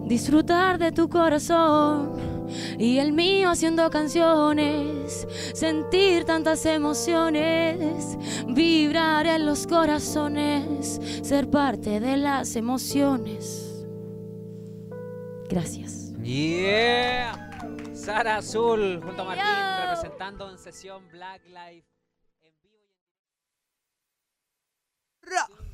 Disfrutar 0.07 0.77
de 0.77 0.91
tu 0.91 1.09
corazón 1.09 2.49
y 2.81 2.99
el 2.99 3.13
mío 3.13 3.49
haciendo 3.49 3.89
canciones, 3.89 5.25
sentir 5.55 6.25
tantas 6.25 6.67
emociones, 6.67 8.19
vibrar 8.49 9.29
en 9.29 9.47
los 9.47 9.69
corazones, 9.69 11.01
ser 11.23 11.49
parte 11.49 12.01
de 12.01 12.17
las 12.17 12.57
emociones. 12.57 13.87
Gracias. 15.49 16.13
Yeah. 16.25 17.37
Sara 17.95 18.39
Azul 18.39 19.01
junto 19.01 19.23
a 19.23 19.27
Martín 19.27 19.45
Yo. 19.45 19.81
representando 19.93 20.51
en 20.51 20.59
sesión 20.59 21.05
Black 21.13 21.43
Life 21.47 21.87
en 22.43 22.53
vivo 22.63 22.77
y 22.81 22.89
en- 22.95 23.01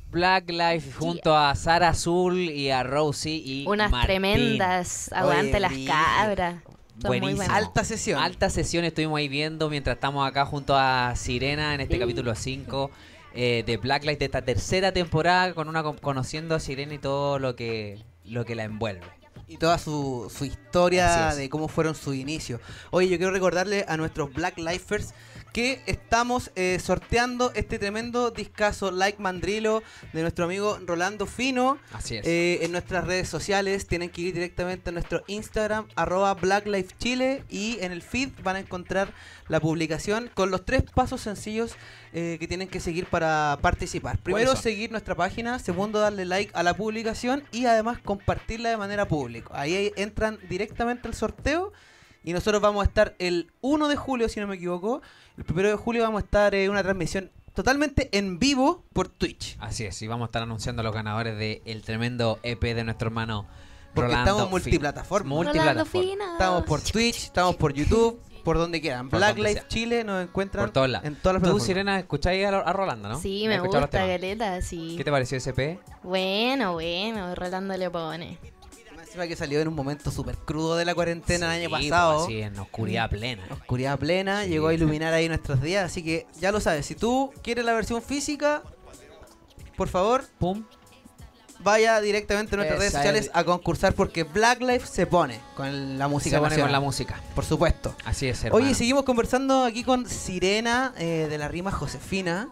Black 0.09 0.49
Life 0.49 0.93
junto 0.97 1.35
a 1.37 1.53
Sara 1.55 1.89
Azul 1.89 2.37
y 2.39 2.69
a 2.69 2.83
Rosie 2.83 3.35
y 3.35 3.65
Unas 3.67 3.91
Martín. 3.91 4.07
tremendas. 4.07 5.11
Aguante 5.11 5.59
las 5.59 5.73
cabras. 5.85 6.63
Son 7.01 7.11
muy 7.11 7.19
Buenísimo. 7.19 7.53
Alta 7.53 7.83
sesión. 7.83 8.19
Alta 8.21 8.49
sesión 8.49 8.85
estuvimos 8.85 9.17
ahí 9.19 9.27
viendo 9.27 9.69
mientras 9.69 9.95
estamos 9.95 10.27
acá 10.27 10.45
junto 10.45 10.75
a 10.75 11.13
Sirena 11.15 11.75
en 11.75 11.81
este 11.81 11.99
capítulo 11.99 12.33
5 12.33 12.89
eh, 13.35 13.63
de 13.67 13.77
Blacklight 13.77 14.17
de 14.17 14.25
esta 14.25 14.41
tercera 14.41 14.91
temporada 14.91 15.53
con 15.53 15.67
una 15.69 15.83
conociendo 15.83 16.55
a 16.55 16.59
Sirena 16.59 16.95
y 16.95 16.97
todo 16.97 17.37
lo 17.37 17.55
que 17.55 17.99
lo 18.23 18.45
que 18.45 18.55
la 18.55 18.63
envuelve. 18.63 19.05
y 19.47 19.57
toda 19.57 19.77
su, 19.77 20.31
su 20.35 20.43
historia 20.45 21.33
de 21.35 21.49
cómo 21.49 21.67
fueron 21.67 21.95
sus 21.95 22.15
inicios. 22.15 22.59
Oye, 22.91 23.07
yo 23.09 23.17
quiero 23.17 23.31
recordarle 23.31 23.85
a 23.87 23.95
nuestros 23.95 24.33
Black 24.33 24.57
Lifers 24.57 25.13
que 25.53 25.81
estamos 25.85 26.51
eh, 26.55 26.77
sorteando 26.81 27.51
este 27.55 27.79
tremendo 27.79 28.31
discazo 28.31 28.91
Like 28.91 29.21
Mandrilo 29.21 29.83
de 30.13 30.21
nuestro 30.21 30.45
amigo 30.45 30.79
Rolando 30.85 31.25
Fino. 31.25 31.79
Así 31.91 32.17
es. 32.17 32.25
Eh, 32.25 32.59
en 32.61 32.71
nuestras 32.71 33.05
redes 33.05 33.27
sociales 33.27 33.87
tienen 33.87 34.09
que 34.09 34.21
ir 34.21 34.33
directamente 34.33 34.89
a 34.89 34.93
nuestro 34.93 35.23
Instagram, 35.27 35.87
arroba 35.95 36.33
BlackLifeChile 36.33 37.43
y 37.49 37.77
en 37.81 37.91
el 37.91 38.01
feed 38.01 38.29
van 38.43 38.57
a 38.57 38.59
encontrar 38.59 39.13
la 39.47 39.59
publicación 39.59 40.29
con 40.33 40.51
los 40.51 40.65
tres 40.65 40.83
pasos 40.83 41.21
sencillos 41.21 41.75
eh, 42.13 42.37
que 42.39 42.47
tienen 42.47 42.67
que 42.67 42.79
seguir 42.79 43.05
para 43.05 43.57
participar. 43.61 44.17
Primero, 44.17 44.55
seguir 44.55 44.91
nuestra 44.91 45.15
página. 45.15 45.59
Segundo, 45.59 45.99
darle 45.99 46.25
like 46.25 46.51
a 46.53 46.63
la 46.63 46.75
publicación 46.75 47.43
y 47.51 47.65
además 47.65 47.99
compartirla 47.99 48.69
de 48.69 48.77
manera 48.77 49.07
pública. 49.07 49.49
Ahí 49.53 49.91
entran 49.95 50.39
directamente 50.49 51.07
al 51.07 51.13
sorteo. 51.13 51.73
Y 52.27 52.33
nosotros 52.33 52.61
vamos 52.61 52.81
a 52.83 52.87
estar 52.89 53.15
el 53.19 53.53
1 53.61 53.87
de 53.87 53.95
julio, 53.95 54.27
si 54.27 54.41
no 54.41 54.47
me 54.47 54.55
equivoco. 54.55 55.01
El 55.37 55.45
1 55.49 55.69
de 55.69 55.75
julio 55.77 56.03
vamos 56.03 56.23
a 56.23 56.25
estar 56.25 56.53
en 56.55 56.69
una 56.69 56.83
transmisión 56.83 57.31
totalmente 57.53 58.09
en 58.11 58.37
vivo 58.37 58.83
por 58.91 59.07
Twitch. 59.07 59.55
Así 59.61 59.85
es, 59.85 60.01
y 60.01 60.07
vamos 60.07 60.25
a 60.25 60.27
estar 60.27 60.43
anunciando 60.43 60.81
a 60.81 60.83
los 60.83 60.93
ganadores 60.93 61.37
del 61.37 61.81
tremendo 61.83 62.37
EP 62.43 62.61
de 62.61 62.83
nuestro 62.83 63.07
hermano 63.07 63.47
Porque 63.93 64.09
Rolando 64.09 64.31
estamos 64.31 64.51
multiplataforma. 64.51 65.29
Multiplataforma. 65.35 66.31
Estamos 66.33 66.63
por 66.65 66.81
Twitch, 66.81 67.15
estamos 67.27 67.55
por 67.55 67.71
YouTube, 67.71 68.19
por 68.43 68.57
donde 68.57 68.81
quieran. 68.81 69.07
Por 69.09 69.19
Black 69.19 69.37
donde 69.37 69.49
Life 69.49 69.61
sea. 69.61 69.67
Chile 69.69 70.03
nos 70.03 70.21
encuentran 70.21 70.65
Por 70.65 70.73
todos 70.73 70.89
lados. 70.89 71.07
en 71.07 71.15
todas 71.15 71.35
las 71.35 71.39
Tú, 71.43 71.43
plataformas. 71.45 71.65
Sirena, 71.65 71.97
escucháis 71.99 72.45
a, 72.45 72.59
a 72.59 72.73
Rolando, 72.73 73.07
¿no? 73.07 73.21
Sí, 73.21 73.45
¿Has 73.45 73.49
me 73.51 73.57
los 73.59 73.67
gusta? 73.67 74.05
Galeta, 74.05 74.61
sí. 74.61 74.95
¿Qué 74.97 75.05
te 75.05 75.11
pareció 75.11 75.37
ese 75.37 75.51
EP? 75.51 75.79
Bueno, 76.03 76.73
bueno, 76.73 77.33
Rolando 77.35 77.77
le 77.77 77.89
pone. 77.89 78.37
Encima 79.07 79.27
que 79.27 79.35
salió 79.35 79.61
en 79.61 79.67
un 79.69 79.73
momento 79.73 80.11
súper 80.11 80.35
crudo 80.37 80.75
de 80.75 80.83
la 80.85 80.93
cuarentena 80.93 81.55
el 81.55 81.65
año 81.65 81.77
Sí, 81.77 81.89
pasado. 81.89 82.13
pues, 82.15 82.25
así, 82.25 82.41
en 82.41 82.59
oscuridad 82.59 83.09
plena. 83.09 83.43
Oscuridad 83.51 83.97
plena, 83.97 84.45
llegó 84.45 84.67
a 84.67 84.73
iluminar 84.73 85.13
ahí 85.13 85.27
nuestros 85.29 85.61
días, 85.61 85.85
así 85.85 86.03
que 86.03 86.27
ya 86.39 86.51
lo 86.51 86.59
sabes, 86.59 86.85
si 86.85 86.93
tú 86.95 87.31
quieres 87.41 87.63
la 87.65 87.73
versión 87.73 88.01
física, 88.01 88.63
por 89.77 89.87
favor, 89.87 90.25
Pum. 90.39 90.65
vaya 91.59 92.01
directamente 92.01 92.55
a 92.55 92.57
nuestras 92.57 92.79
redes 92.79 92.93
sociales 92.93 93.25
es- 93.27 93.31
a 93.33 93.43
concursar 93.45 93.93
porque 93.93 94.23
Black 94.23 94.61
Life 94.61 94.85
se 94.87 95.07
pone 95.07 95.39
con 95.55 95.97
la 95.97 96.07
música 96.09 96.37
Se 96.37 96.41
pone 96.41 96.59
con 96.59 96.71
la 96.71 96.79
música. 96.81 97.21
por 97.33 97.45
supuesto. 97.45 97.95
Así 98.03 98.27
es, 98.27 98.43
hermano. 98.43 98.63
Oye, 98.65 98.75
seguimos 98.75 99.03
conversando 99.05 99.63
aquí 99.63 99.83
con 99.85 100.07
Sirena 100.09 100.93
eh, 100.97 101.27
de 101.29 101.37
la 101.37 101.47
rima 101.47 101.71
Josefina, 101.71 102.49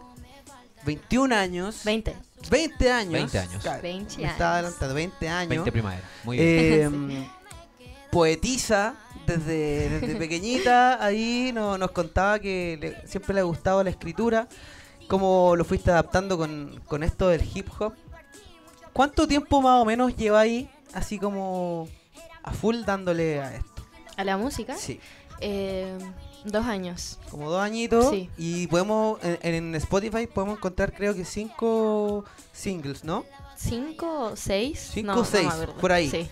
21 0.84 1.32
años. 1.34 1.82
20. 1.84 2.16
20 2.50 2.90
años. 2.92 3.12
20 3.12 3.38
años. 3.38 3.62
Claro, 3.62 3.82
20 3.82 4.16
me 4.18 4.24
estaba 4.28 4.56
años. 4.56 4.64
adelantando, 4.64 4.94
20 4.94 5.28
años. 5.28 5.48
20 5.50 5.72
primavera. 5.72 6.02
Muy 6.24 6.38
bien. 6.38 7.26
Eh, 7.78 8.10
poetiza 8.10 8.94
desde, 9.26 9.88
desde 10.00 10.16
pequeñita, 10.18 11.04
ahí 11.04 11.50
no- 11.52 11.76
nos 11.76 11.90
contaba 11.90 12.38
que 12.38 12.78
le- 12.80 13.06
siempre 13.08 13.34
le 13.34 13.40
ha 13.40 13.44
gustado 13.44 13.82
la 13.84 13.90
escritura, 13.90 14.48
cómo 15.08 15.54
lo 15.56 15.64
fuiste 15.64 15.90
adaptando 15.90 16.38
con, 16.38 16.80
con 16.86 17.02
esto 17.02 17.28
del 17.28 17.42
hip 17.54 17.68
hop. 17.78 17.92
¿Cuánto 18.92 19.26
tiempo 19.26 19.60
más 19.60 19.82
o 19.82 19.84
menos 19.84 20.16
lleva 20.16 20.40
ahí, 20.40 20.70
así 20.94 21.18
como 21.18 21.88
a 22.42 22.52
full 22.52 22.84
dándole 22.86 23.40
a 23.40 23.54
esto? 23.56 23.84
¿A 24.16 24.24
la 24.24 24.36
música? 24.38 24.74
Sí, 24.76 24.98
Eh, 25.40 25.98
dos 26.50 26.66
años. 26.66 27.18
como 27.30 27.50
dos 27.50 27.60
añitos 27.62 28.10
Sí. 28.10 28.30
y 28.36 28.66
podemos, 28.68 29.18
en, 29.22 29.54
en 29.54 29.74
Spotify 29.76 30.26
podemos 30.26 30.58
encontrar 30.58 30.92
creo 30.92 31.14
que 31.14 31.24
cinco 31.24 32.24
singles, 32.52 33.04
¿no? 33.04 33.24
¿Cinco 33.56 34.30
o 34.32 34.36
seis? 34.36 34.90
Cinco 34.92 35.14
No, 35.14 35.20
o 35.20 35.24
seis, 35.24 35.48
no 35.48 35.74
por 35.76 35.92
ahí. 35.92 36.10
Sí. 36.10 36.28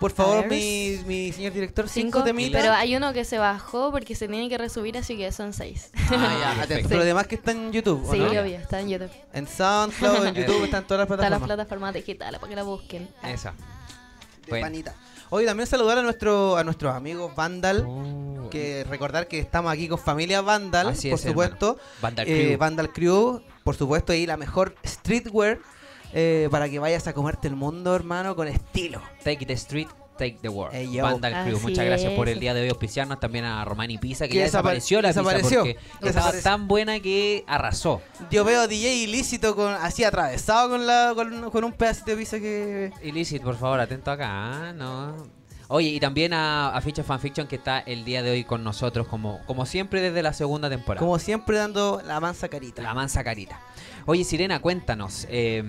Por 0.00 0.10
favor, 0.10 0.48
mi, 0.48 0.98
mi 1.06 1.30
señor 1.30 1.52
director, 1.52 1.88
cinco, 1.88 2.18
Cinco, 2.18 2.24
temitas. 2.24 2.60
pero 2.60 2.72
hay 2.74 2.96
uno 2.96 3.12
que 3.12 3.24
se 3.24 3.38
bajó 3.38 3.92
porque 3.92 4.16
se 4.16 4.26
tiene 4.26 4.48
que 4.48 4.58
resubir, 4.58 4.98
así 4.98 5.16
que 5.16 5.30
son 5.30 5.52
seis. 5.52 5.90
Ah, 6.10 6.64
ya. 6.68 6.78
Pero 6.88 7.02
además 7.02 7.28
que 7.28 7.36
está 7.36 7.52
en 7.52 7.70
YouTube, 7.70 8.04
¿o 8.08 8.12
sí, 8.12 8.18
no? 8.18 8.26
obvio, 8.26 8.42
está 8.42 8.80
en 8.80 8.88
YouTube. 8.88 9.10
En 9.32 9.46
SoundCloud, 9.46 10.26
en 10.26 10.34
YouTube, 10.42 10.64
están 10.64 10.84
todas 10.88 11.00
las 11.02 11.08
Todas 11.08 11.30
las 11.30 11.38
plataformas. 11.38 11.46
plataformas 11.46 11.94
digitales 11.94 12.40
para 12.40 12.50
que 12.50 12.56
la 12.56 12.62
busquen. 12.64 13.08
Ah, 13.22 13.30
Esa. 13.30 13.52
De 13.52 13.56
Bueno. 14.48 14.66
panita. 14.66 14.94
Oye, 15.34 15.46
también 15.46 15.66
saludar 15.66 15.96
a 15.96 16.02
nuestro 16.02 16.58
a 16.58 16.62
nuestros 16.64 16.94
amigos 16.94 17.34
Vandal, 17.34 17.86
Oh. 17.88 18.50
que 18.50 18.84
recordar 18.84 19.28
que 19.28 19.38
estamos 19.38 19.72
aquí 19.72 19.88
con 19.88 19.98
familia 19.98 20.42
Vandal, 20.42 20.88
por 20.88 20.94
es, 20.94 21.20
supuesto. 21.22 21.78
Vandal 22.02 22.28
Eh, 22.28 22.48
Crew. 22.48 22.58
Vandal 22.58 22.92
Crew, 22.92 23.42
por 23.64 23.74
supuesto, 23.74 24.12
ahí 24.12 24.26
la 24.26 24.36
mejor 24.36 24.74
streetwear 24.84 25.58
eh, 26.12 26.48
para 26.50 26.68
que 26.68 26.78
vayas 26.78 27.06
a 27.06 27.14
comerte 27.14 27.48
el 27.48 27.56
mundo, 27.56 27.96
hermano, 27.96 28.36
con 28.36 28.46
estilo. 28.46 29.00
Take 29.24 29.46
the 29.46 29.54
street, 29.54 29.88
take 30.18 30.38
the 30.42 30.48
world. 30.48 30.74
Ey, 30.74 30.92
yo. 30.92 31.02
Vandal 31.04 31.32
Crew. 31.44 31.56
Así 31.56 31.66
Muchas 31.66 31.84
gracias 31.84 32.12
por 32.12 32.28
el 32.28 32.38
día 32.40 32.54
de 32.54 32.62
hoy 32.62 32.68
auspiciarnos. 32.68 33.18
También 33.20 33.44
a 33.44 33.64
Romani 33.64 33.98
Pizza, 33.98 34.26
que 34.26 34.32
Que 34.32 34.38
ya 34.38 34.44
desapare- 34.46 34.74
desapareció 34.74 35.02
la 35.02 35.08
desapareció. 35.08 35.62
pizza 35.64 35.80
porque 35.92 36.08
estaba 36.08 36.32
tan 36.42 36.68
buena 36.68 37.00
que 37.00 37.44
arrasó. 37.46 38.00
Yo 38.30 38.44
veo 38.44 38.62
a 38.62 38.66
DJ 38.66 38.94
ilícito 39.04 39.54
con 39.56 39.72
así 39.72 40.04
atravesado 40.04 40.70
con 40.70 40.86
la 40.86 41.12
con, 41.14 41.50
con 41.50 41.64
un 41.64 41.72
pedacito 41.72 42.10
de 42.12 42.16
pizza 42.16 42.38
que 42.38 42.92
Illicit, 43.02 43.42
por 43.42 43.56
favor, 43.56 43.80
atento 43.80 44.10
acá. 44.10 44.28
¿ah? 44.30 44.72
No. 44.72 45.42
Oye, 45.68 45.88
y 45.88 46.00
también 46.00 46.34
a, 46.34 46.68
a 46.76 46.80
Ficha 46.82 47.02
Fanfiction 47.02 47.46
que 47.46 47.56
está 47.56 47.78
el 47.80 48.04
día 48.04 48.22
de 48.22 48.30
hoy 48.30 48.44
con 48.44 48.62
nosotros, 48.62 49.06
como, 49.08 49.40
como 49.46 49.64
siempre 49.64 50.02
desde 50.02 50.22
la 50.22 50.34
segunda 50.34 50.68
temporada. 50.68 51.00
como 51.00 51.18
siempre 51.18 51.56
dando 51.56 52.02
la 52.06 52.20
mansa 52.20 52.48
carita. 52.48 52.82
La 52.82 52.92
mansa 52.92 53.24
carita. 53.24 53.58
Oye, 54.04 54.22
Sirena, 54.24 54.60
cuéntanos. 54.60 55.26
eh, 55.30 55.62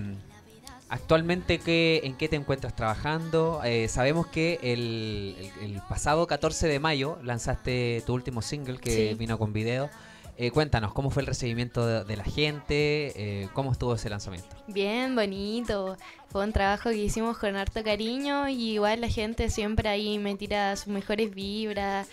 actualmente, 0.93 1.59
qué, 1.59 2.01
¿en 2.03 2.15
qué 2.15 2.29
te 2.29 2.35
encuentras 2.35 2.75
trabajando? 2.75 3.61
Eh, 3.63 3.87
sabemos 3.87 4.27
que 4.27 4.59
el, 4.61 5.35
el- 5.61 5.71
el 5.73 5.81
pasado 5.89 6.27
14 6.27 6.67
de 6.67 6.79
mayo 6.79 7.17
lanzaste 7.23 8.03
tu 8.05 8.13
último 8.13 8.41
single 8.41 8.77
que 8.77 9.09
Sí. 9.09 9.13
vino 9.15 9.37
con 9.37 9.53
video. 9.53 9.89
Eh, 10.37 10.49
cuéntanos, 10.49 10.93
¿cómo 10.93 11.11
fue 11.11 11.21
el 11.21 11.27
recibimiento 11.27 11.85
de, 11.85 12.03
de 12.05 12.15
la 12.17 12.23
gente? 12.23 13.13
Eh, 13.15 13.49
¿Cómo 13.53 13.71
estuvo 13.71 13.93
ese 13.93 14.09
lanzamiento? 14.09 14.49
Bien, 14.67 15.15
bonito. 15.15 15.95
Fue 16.31 16.43
un 16.43 16.51
trabajo 16.51 16.89
que 16.89 16.97
hicimos 16.97 17.37
con 17.37 17.55
harto 17.55 17.83
cariño 17.83 18.47
y 18.49 18.71
igual 18.73 19.01
la 19.01 19.09
gente 19.09 19.49
siempre 19.51 19.89
ahí 19.89 20.17
me 20.17 20.33
tira 20.35 20.75
sus 20.75 20.87
mejores 20.87 21.33
vibras. 21.35 22.07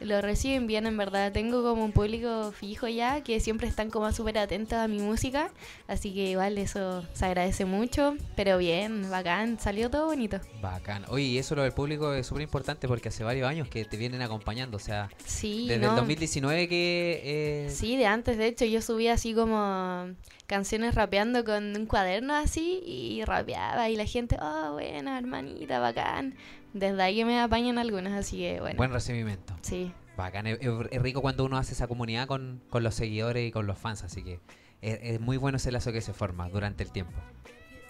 Lo 0.00 0.20
reciben 0.20 0.66
bien, 0.66 0.86
en 0.86 0.96
verdad. 0.96 1.32
Tengo 1.32 1.62
como 1.62 1.84
un 1.84 1.92
público 1.92 2.52
fijo 2.52 2.88
ya 2.88 3.22
que 3.22 3.40
siempre 3.40 3.68
están 3.68 3.90
como 3.90 4.10
súper 4.12 4.38
atentos 4.38 4.78
a 4.78 4.88
mi 4.88 4.98
música. 4.98 5.50
Así 5.88 6.12
que 6.14 6.30
igual 6.30 6.58
eso 6.58 7.04
se 7.12 7.26
agradece 7.26 7.64
mucho. 7.64 8.16
Pero 8.36 8.58
bien, 8.58 9.10
bacán. 9.10 9.58
Salió 9.60 9.90
todo 9.90 10.06
bonito. 10.06 10.40
Bacán. 10.60 11.04
Oye, 11.08 11.24
y 11.24 11.38
eso 11.38 11.54
lo 11.54 11.62
del 11.62 11.72
público 11.72 12.12
es 12.14 12.26
súper 12.26 12.42
importante 12.42 12.88
porque 12.88 13.08
hace 13.10 13.24
varios 13.24 13.48
años 13.48 13.68
que 13.68 13.84
te 13.84 13.96
vienen 13.96 14.22
acompañando. 14.22 14.76
O 14.76 14.80
sea, 14.80 15.08
Sí, 15.24 15.66
desde 15.68 15.82
¿no? 15.84 15.90
el 15.90 15.96
2019 15.96 16.68
que... 16.68 17.20
eh, 17.24 17.70
Sí, 17.70 17.96
de 17.96 18.06
antes, 18.06 18.38
de 18.38 18.46
hecho, 18.46 18.64
yo 18.64 18.82
subía 18.82 19.12
así 19.14 19.34
como 19.34 20.06
canciones 20.46 20.94
rapeando 20.96 21.44
con 21.44 21.76
un 21.76 21.86
cuaderno 21.86 22.34
así 22.34 22.82
y 22.84 23.22
rapeaba 23.24 23.88
y 23.88 23.96
la 23.96 24.04
gente, 24.04 24.36
oh, 24.40 24.72
buena, 24.72 25.16
hermanita, 25.18 25.78
bacán. 25.78 26.34
Desde 26.72 27.02
ahí 27.02 27.16
que 27.16 27.24
me 27.24 27.40
apañan 27.40 27.78
algunas, 27.78 28.12
así 28.12 28.38
que 28.38 28.60
bueno. 28.60 28.76
Buen 28.76 28.92
recibimiento. 28.92 29.54
Sí, 29.62 29.92
Bacán, 30.16 30.46
es, 30.46 30.58
rico 31.02 31.22
cuando 31.22 31.44
uno 31.44 31.56
hace 31.56 31.72
esa 31.72 31.86
comunidad 31.88 32.26
con, 32.26 32.62
con 32.70 32.82
los 32.82 32.94
seguidores 32.94 33.48
y 33.48 33.52
con 33.52 33.66
los 33.66 33.78
fans, 33.78 34.02
así 34.04 34.22
que 34.22 34.40
es, 34.82 34.98
es 35.02 35.20
muy 35.20 35.36
bueno 35.36 35.56
ese 35.56 35.72
lazo 35.72 35.92
que 35.92 36.00
se 36.00 36.12
forma 36.12 36.48
durante 36.48 36.82
el 36.82 36.90
tiempo. 36.92 37.12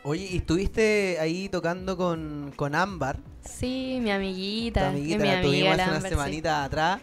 Oye, 0.03 0.29
y 0.31 0.37
estuviste 0.39 1.19
ahí 1.21 1.49
tocando 1.51 1.97
con, 1.97 2.53
con 2.57 2.75
Ámbar, 2.75 3.19
sí, 3.45 3.99
mi 4.01 4.07
tu 4.11 4.17
amiguita, 4.17 4.89
amiguita, 4.89 5.17
es 5.17 5.21
mi 5.23 5.27
la 5.29 5.39
amiga 5.41 5.43
tuvimos 5.43 5.79
hace 5.81 5.91
una 5.91 6.01
sí. 6.01 6.09
semanita 6.09 6.65
atrás. 6.65 7.01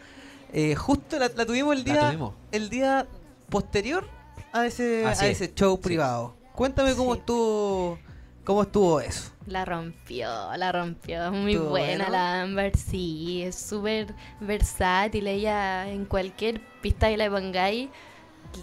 Eh, 0.53 0.75
justo 0.75 1.19
la, 1.19 1.29
la 1.35 1.45
tuvimos 1.45 1.75
el 1.75 1.83
¿La 1.85 1.93
día 1.93 2.07
tuvimos? 2.07 2.33
el 2.51 2.69
día 2.69 3.05
posterior 3.49 4.07
a 4.53 4.65
ese, 4.65 5.05
Así 5.05 5.25
a 5.25 5.27
es, 5.27 5.41
ese 5.41 5.53
show 5.53 5.75
sí. 5.75 5.83
privado. 5.83 6.35
Cuéntame 6.55 6.95
cómo 6.95 7.13
Sí. 7.13 7.19
estuvo 7.19 7.99
cómo 8.47 8.61
estuvo 8.61 9.01
eso. 9.01 9.31
La 9.45 9.65
rompió, 9.65 10.29
la 10.55 10.71
rompió. 10.71 11.31
Muy 11.33 11.51
¿Estuvo 11.53 11.69
buena 11.71 12.05
bueno? 12.05 12.09
la 12.11 12.41
Amber, 12.43 12.77
sí. 12.77 13.43
Es 13.43 13.55
súper 13.57 14.13
versátil. 14.39 15.27
Ella 15.27 15.89
en 15.91 16.05
cualquier 16.05 16.61
pista 16.81 17.09
que 17.09 17.17
le 17.17 17.29
pongáis 17.29 17.89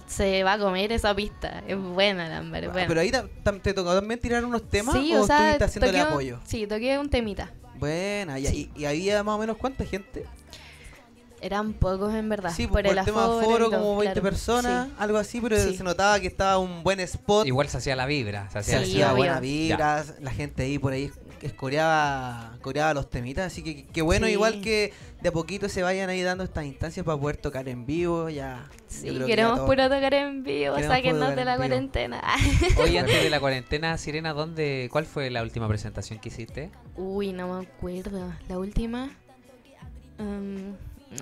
se 0.07 0.43
va 0.43 0.55
a 0.55 0.59
comer 0.59 0.91
esa 0.91 1.14
pista. 1.14 1.62
Es 1.68 1.76
buena 1.78 2.28
la 2.30 2.39
Amber, 2.39 2.64
es 2.64 2.72
buena. 2.72 2.89
Pero 2.89 3.01
ahí 3.03 3.11
te 3.11 3.74
tocó 3.74 3.95
también 3.95 4.18
tirar 4.18 4.43
unos 4.45 4.68
temas 4.70 4.95
sí, 4.95 5.14
o, 5.14 5.22
o 5.22 5.26
sea, 5.26 5.37
estuviste 5.53 5.64
haciéndole 5.64 5.99
toqué 5.99 6.11
apoyo. 6.11 6.41
Sí, 6.45 6.66
toqué 6.66 6.99
un 6.99 7.11
temita. 7.11 7.53
Buena, 7.76 8.39
y, 8.39 8.47
Sí. 8.47 8.70
y- 8.74 8.80
y 8.82 8.85
había 8.87 9.22
más 9.22 9.35
o 9.35 9.39
menos 9.39 9.57
cuánta 9.59 9.85
gente. 9.85 10.24
Eran 11.45 11.74
pocos 11.74 12.14
en 12.14 12.26
verdad. 12.30 12.53
Sí, 12.57 12.66
por, 12.66 12.86
el, 12.86 12.95
tema 13.05 13.24
aforo 13.26 13.42
foro, 13.45 13.70
como 13.70 13.99
20 13.99 14.14
claro. 14.14 14.22
personas, 14.22 14.86
Sí. 14.88 14.95
algo 14.99 15.18
así, 15.18 15.40
pero 15.42 15.59
Sí. 15.59 15.76
se 15.76 15.84
notaba 15.84 16.18
que 16.18 16.26
estaba 16.26 16.57
un 16.59 16.82
buen 16.82 17.01
spot. 17.01 17.47
Igual 17.47 17.68
se 17.68 17.76
hacía 17.76 17.95
la 17.97 18.07
vibra. 18.07 18.49
Se 18.51 18.59
hacía 18.61 18.78
se 18.78 18.84
hacía 18.84 19.12
buena 19.12 19.40
vibra, 19.40 20.03
la 20.20 20.30
gente 20.30 20.62
ahí 20.62 20.78
por 20.78 20.95
ahí 20.95 21.11
escoreaba, 21.42 22.57
coreaba 22.62 22.95
los 22.95 23.11
temitas, 23.11 23.47
así 23.47 23.62
que 23.62 23.84
qué 23.86 24.01
bueno, 24.01 24.26
Sí. 24.26 24.32
igual 24.32 24.62
que 24.62 24.95
de 25.20 25.28
a 25.28 25.32
poquito 25.32 25.68
se 25.68 25.82
vayan 25.82 26.09
ahí 26.09 26.22
dando 26.22 26.45
estas 26.45 26.64
instancias 26.64 27.05
para 27.05 27.18
poder 27.20 27.36
tocar 27.36 27.68
en 27.68 27.84
vivo, 27.84 28.30
ya. 28.30 28.68
Sí, 28.86 29.09
que 29.11 29.26
queremos 29.26 29.53
ya 29.53 29.57
todo- 29.57 29.66
puro 29.66 29.84
tocar 29.90 30.14
en 30.14 30.42
vivo, 30.45 30.76
tocar 30.76 31.03
de 31.03 31.12
la 31.45 31.57
vivo. 31.57 31.57
cuarentena. 31.57 32.22
Hoy 32.80 32.97
antes 32.97 33.22
de 33.22 33.28
la 33.28 33.40
cuarentena, 33.40 33.99
Sirena, 33.99 34.32
¿dónde, 34.32 34.88
¿cuál 34.90 35.05
fue 35.05 35.28
la 35.30 35.42
última 35.42 35.68
presentación 35.68 36.18
que 36.18 36.30
hiciste? 36.30 36.70
Uy, 36.97 37.32
no 37.34 37.55
me 37.59 37.66
acuerdo. 37.66 38.32
La 38.49 38.59
última. 38.59 39.11
mm, 40.18 40.72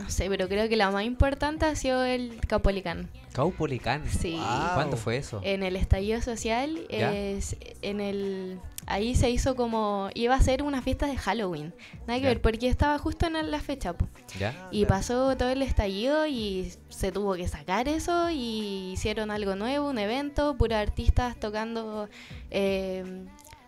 no 0.01 0.11
sé, 0.11 0.29
pero 0.29 0.49
creo 0.49 0.69
que 0.69 0.77
la 0.77 0.91
más 0.91 1.05
importante 1.05 1.65
ha 1.67 1.75
sido 1.77 2.05
el 2.05 2.41
Capolicán. 2.47 3.09
Caupolicán. 3.33 4.03
Sí. 4.09 4.33
Wow. 4.33 4.75
¿Cuándo 4.75 4.97
fue 4.97 5.17
eso? 5.17 5.41
En 5.43 5.63
el 5.63 5.77
estallido 5.77 6.21
social, 6.21 6.79
¿Ya? 6.91 7.15
es, 7.15 7.57
en 7.83 8.01
el 8.01 8.61
ahí 8.87 9.15
se 9.15 9.31
hizo 9.31 9.55
como 9.55 10.11
iba 10.15 10.35
a 10.35 10.41
ser 10.41 10.63
una 10.63 10.83
fiesta 10.83 11.07
de 11.07 11.17
Halloween. 11.17 11.73
Nada 12.07 12.19
que 12.19 12.23
Ya. 12.25 12.29
ver, 12.31 12.43
porque 12.43 12.69
estaba 12.69 12.99
justo 12.99 13.27
en 13.27 13.51
la 13.51 13.61
fecha. 13.61 13.93
po. 13.95 14.09
¿Ya? 14.39 14.69
Y 14.71 14.85
pasó 14.87 15.37
todo 15.37 15.51
el 15.51 15.63
estallido 15.63 16.27
y 16.27 16.73
se 16.89 17.13
tuvo 17.13 17.35
que 17.35 17.47
sacar 17.49 17.89
eso 17.89 18.29
y 18.31 18.93
hicieron 18.93 19.31
algo 19.31 19.55
nuevo, 19.57 19.89
un 19.89 19.99
evento, 19.99 20.57
puros 20.59 20.77
artistas 20.79 21.37
tocando 21.39 22.09
eh, 22.51 23.25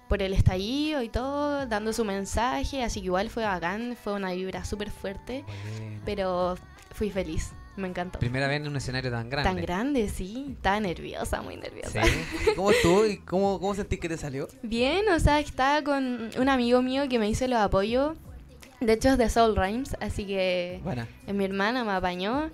por 0.09 0.23
el 0.23 0.33
estallido 0.33 1.03
y 1.03 1.09
todo, 1.09 1.67
dando 1.67 1.93
su 1.93 2.05
mensaje, 2.05 2.83
así 2.83 3.01
que 3.01 3.07
igual 3.07 3.31
fue 3.31 3.45
bacán, 3.45 3.97
fue 4.03 4.13
una 4.13 4.33
vibra 4.33 4.65
súper 4.65 4.91
fuerte, 4.91 5.45
Bueno. 5.47 6.01
pero 6.05 6.57
fui 6.93 7.11
feliz, 7.11 7.53
me 7.77 7.89
encantó. 7.89 8.19
Primera 8.19 8.47
vez 8.47 8.61
en 8.61 8.69
un 8.69 8.77
escenario 8.77 9.11
tan 9.11 9.29
grande. 9.31 9.51
Tan 9.51 9.61
grande, 9.63 10.09
sí, 10.09 10.49
estaba 10.57 10.79
nerviosa, 10.81 11.43
muy 11.43 11.57
nerviosa. 11.57 12.05
Sí. 12.05 12.11
¿Cómo 12.57 12.71
estuvo 12.71 13.07
y 13.07 13.17
cómo, 13.19 13.59
cómo 13.59 13.75
sentís 13.75 13.99
que 13.99 14.09
te 14.09 14.17
salió? 14.19 14.49
Bien, 14.63 15.09
o 15.09 15.19
sea, 15.19 15.41
estaba 15.41 15.83
con 15.83 16.31
un 16.39 16.49
amigo 16.49 16.83
mío 16.83 17.09
que 17.09 17.19
me 17.19 17.29
hizo 17.29 17.47
los 17.49 17.59
apoyos, 17.59 18.17
de 18.81 18.93
hecho 18.93 19.09
es 19.11 19.19
de 19.19 19.29
Soul 19.31 19.57
Rhymes, 19.57 19.97
así 20.01 20.27
que... 20.27 20.81
Buena. 20.85 21.09
Eh, 21.27 21.33
mi 21.33 21.45
hermana 21.45 21.83
me 21.85 21.93
apañó 21.93 22.51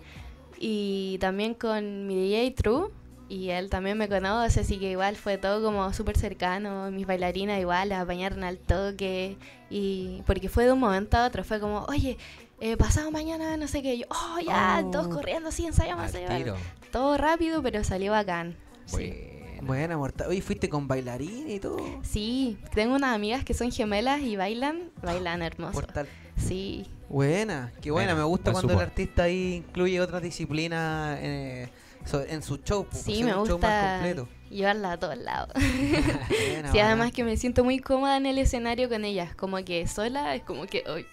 y 0.59 1.19
también 1.21 1.55
con 1.55 2.07
mi 2.07 2.15
DJ 2.15 2.53
True 2.53 2.91
y 3.31 3.51
él 3.51 3.71
también 3.71 3.97
me 3.97 4.09
conoce, 4.09 4.61
así 4.61 4.79
que 4.79 4.91
igual 4.91 5.17
fue 5.17 5.39
todo 5.39 5.63
como 5.65 5.91
súper 5.95 6.19
cercano, 6.19 6.91
mis 6.91 7.07
bailarinas 7.07 7.59
igual 7.61 7.89
las 7.91 8.01
apañaron 8.03 8.45
al 8.45 8.59
toque 8.59 9.39
y 9.71 10.23
porque 10.27 10.49
fue 10.49 10.65
de 10.67 10.73
un 10.73 10.81
momento 10.81 11.17
a 11.17 11.27
otro, 11.27 11.45
fue 11.45 11.61
como, 11.61 11.85
oye, 11.89 12.19
eh, 12.61 12.77
pasado 12.77 13.11
mañana 13.11 13.57
no 13.57 13.69
sé 13.69 13.81
qué, 13.83 13.97
yo, 13.99 14.05
oh 14.11 14.39
ya, 14.45 14.83
Oh. 14.85 14.91
todos 14.91 15.09
corriendo 15.09 15.49
así, 15.51 15.65
ensayamos, 15.65 16.05
Al 16.13 16.21
ensayamos". 16.23 16.39
tiro. 16.39 16.57
todo 16.93 17.17
rápido 17.17 17.63
pero 17.63 17.83
salió 17.85 18.13
bacán. 18.13 18.57
Sí. 18.87 18.97
Bueno. 18.97 19.41
Buena, 19.63 19.97
mortal. 19.99 20.29
Oye, 20.31 20.41
fuiste 20.41 20.69
con 20.71 20.89
bailarín 20.89 21.51
y 21.51 21.61
todo. 21.61 21.79
Sí, 22.03 22.57
tengo 22.75 22.95
unas 22.97 23.15
amigas 23.15 23.45
que 23.45 23.53
son 23.55 23.71
gemelas 23.71 24.23
y 24.23 24.35
bailan, 24.35 24.91
bailan 25.03 25.43
hermoso. 25.43 25.75
Mortal. 25.75 26.09
Sí, 26.37 26.87
Buena, 27.11 27.71
qué 27.83 27.91
buena. 27.91 28.13
Buena, 28.15 28.23
me 28.23 28.29
gusta 28.29 28.53
cuando 28.53 28.73
el 28.73 28.79
artista 28.81 29.25
ahí 29.25 29.63
incluye 29.67 30.01
otras 30.01 30.23
disciplinas 30.23 31.19
eh, 31.21 31.69
so- 32.05 32.23
en 32.25 32.43
su 32.43 32.57
show. 32.59 32.87
pues, 32.91 33.03
sí, 33.03 33.23
me 33.23 33.35
un 33.35 33.47
show 33.47 33.59
más 33.59 33.71
gusta 33.71 33.93
completo. 33.95 34.29
llevarla 34.51 34.93
a 34.93 34.97
todos 34.99 35.17
lados. 35.19 35.53
Sí, 36.29 36.57
bacán. 36.63 36.87
además 36.87 37.13
que 37.13 37.25
me 37.25 37.37
siento 37.37 37.65
muy 37.65 37.79
cómoda 37.79 38.17
en 38.17 38.27
el 38.27 38.39
escenario 38.39 38.89
con 38.89 39.05
ellas, 39.05 39.35
como 39.35 39.57
que 39.59 39.87
sola 39.87 40.35
es 40.35 40.43
como 40.43 40.67
que 40.67 40.85
hoy, 40.89 41.07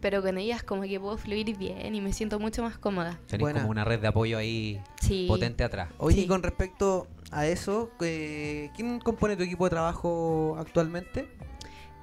pero 0.00 0.22
con 0.22 0.38
ellas 0.38 0.62
como 0.62 0.82
que 0.82 0.98
puedo 1.00 1.16
fluir 1.18 1.56
bien 1.56 1.94
y 1.94 2.00
me 2.00 2.12
siento 2.12 2.38
mucho 2.38 2.62
más 2.62 2.78
cómoda. 2.78 3.18
Buena. 3.38 3.60
como 3.60 3.70
una 3.70 3.84
red 3.84 4.00
de 4.00 4.08
apoyo 4.08 4.38
ahí 4.38 4.80
Sí. 5.00 5.26
potente 5.28 5.64
atrás. 5.64 5.88
Oye, 5.98 6.16
Sí. 6.16 6.22
y 6.22 6.26
con 6.26 6.42
respecto 6.42 7.06
a 7.30 7.46
eso, 7.46 7.90
eh, 8.00 8.70
¿quién 8.76 9.00
compone 9.00 9.36
tu 9.36 9.42
equipo 9.42 9.64
de 9.64 9.70
trabajo 9.70 10.56
actualmente? 10.58 11.28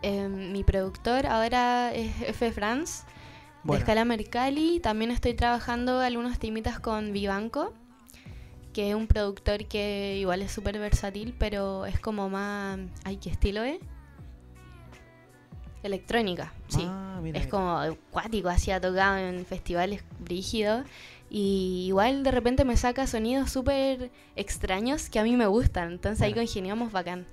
Eh, 0.01 0.27
mi 0.27 0.63
productor 0.63 1.25
ahora 1.25 1.91
es 1.93 2.11
F. 2.27 2.51
Franz 2.51 3.05
de 3.05 3.11
Bueno. 3.63 3.79
Escala 3.79 4.05
Mercalli. 4.05 4.79
También 4.79 5.09
estoy 5.09 5.33
trabajando 5.33 5.99
algunos 6.01 6.37
temitas 6.37 6.79
con 6.79 7.11
Vivanco, 7.11 7.73
que 8.75 8.89
es 8.89 8.95
un 8.95 9.07
productor 9.07 9.65
que 9.67 10.17
igual 10.19 10.41
es 10.41 10.51
súper 10.51 10.77
versátil, 10.77 11.33
pero 11.39 11.85
es 11.85 11.97
como 11.97 12.27
más... 12.29 12.77
Ay, 13.05 13.15
¿qué 13.15 13.29
estilo 13.29 13.63
es? 13.63 13.79
Electrónica, 15.81 16.51
sí. 16.67 16.81
Ah, 16.83 17.19
mira, 17.23 17.37
es 17.39 17.45
mira. 17.45 17.51
como 17.51 17.77
acuático, 17.77 18.49
así 18.49 18.71
ha 18.71 18.81
tocado 18.81 19.17
en 19.17 19.45
festivales 19.45 20.03
brígidos. 20.19 20.85
Y 21.29 21.85
igual 21.87 22.23
de 22.23 22.31
repente 22.31 22.65
me 22.65 22.75
saca 22.75 23.07
sonidos 23.07 23.49
súper 23.49 24.11
extraños 24.35 25.09
que 25.09 25.19
a 25.19 25.23
mí 25.23 25.37
me 25.37 25.45
gustan. 25.45 25.93
Entonces 25.93 26.21
ahí 26.23 26.33
Bueno. 26.33 26.45
congeniamos 26.45 26.91
bacán. 26.91 27.25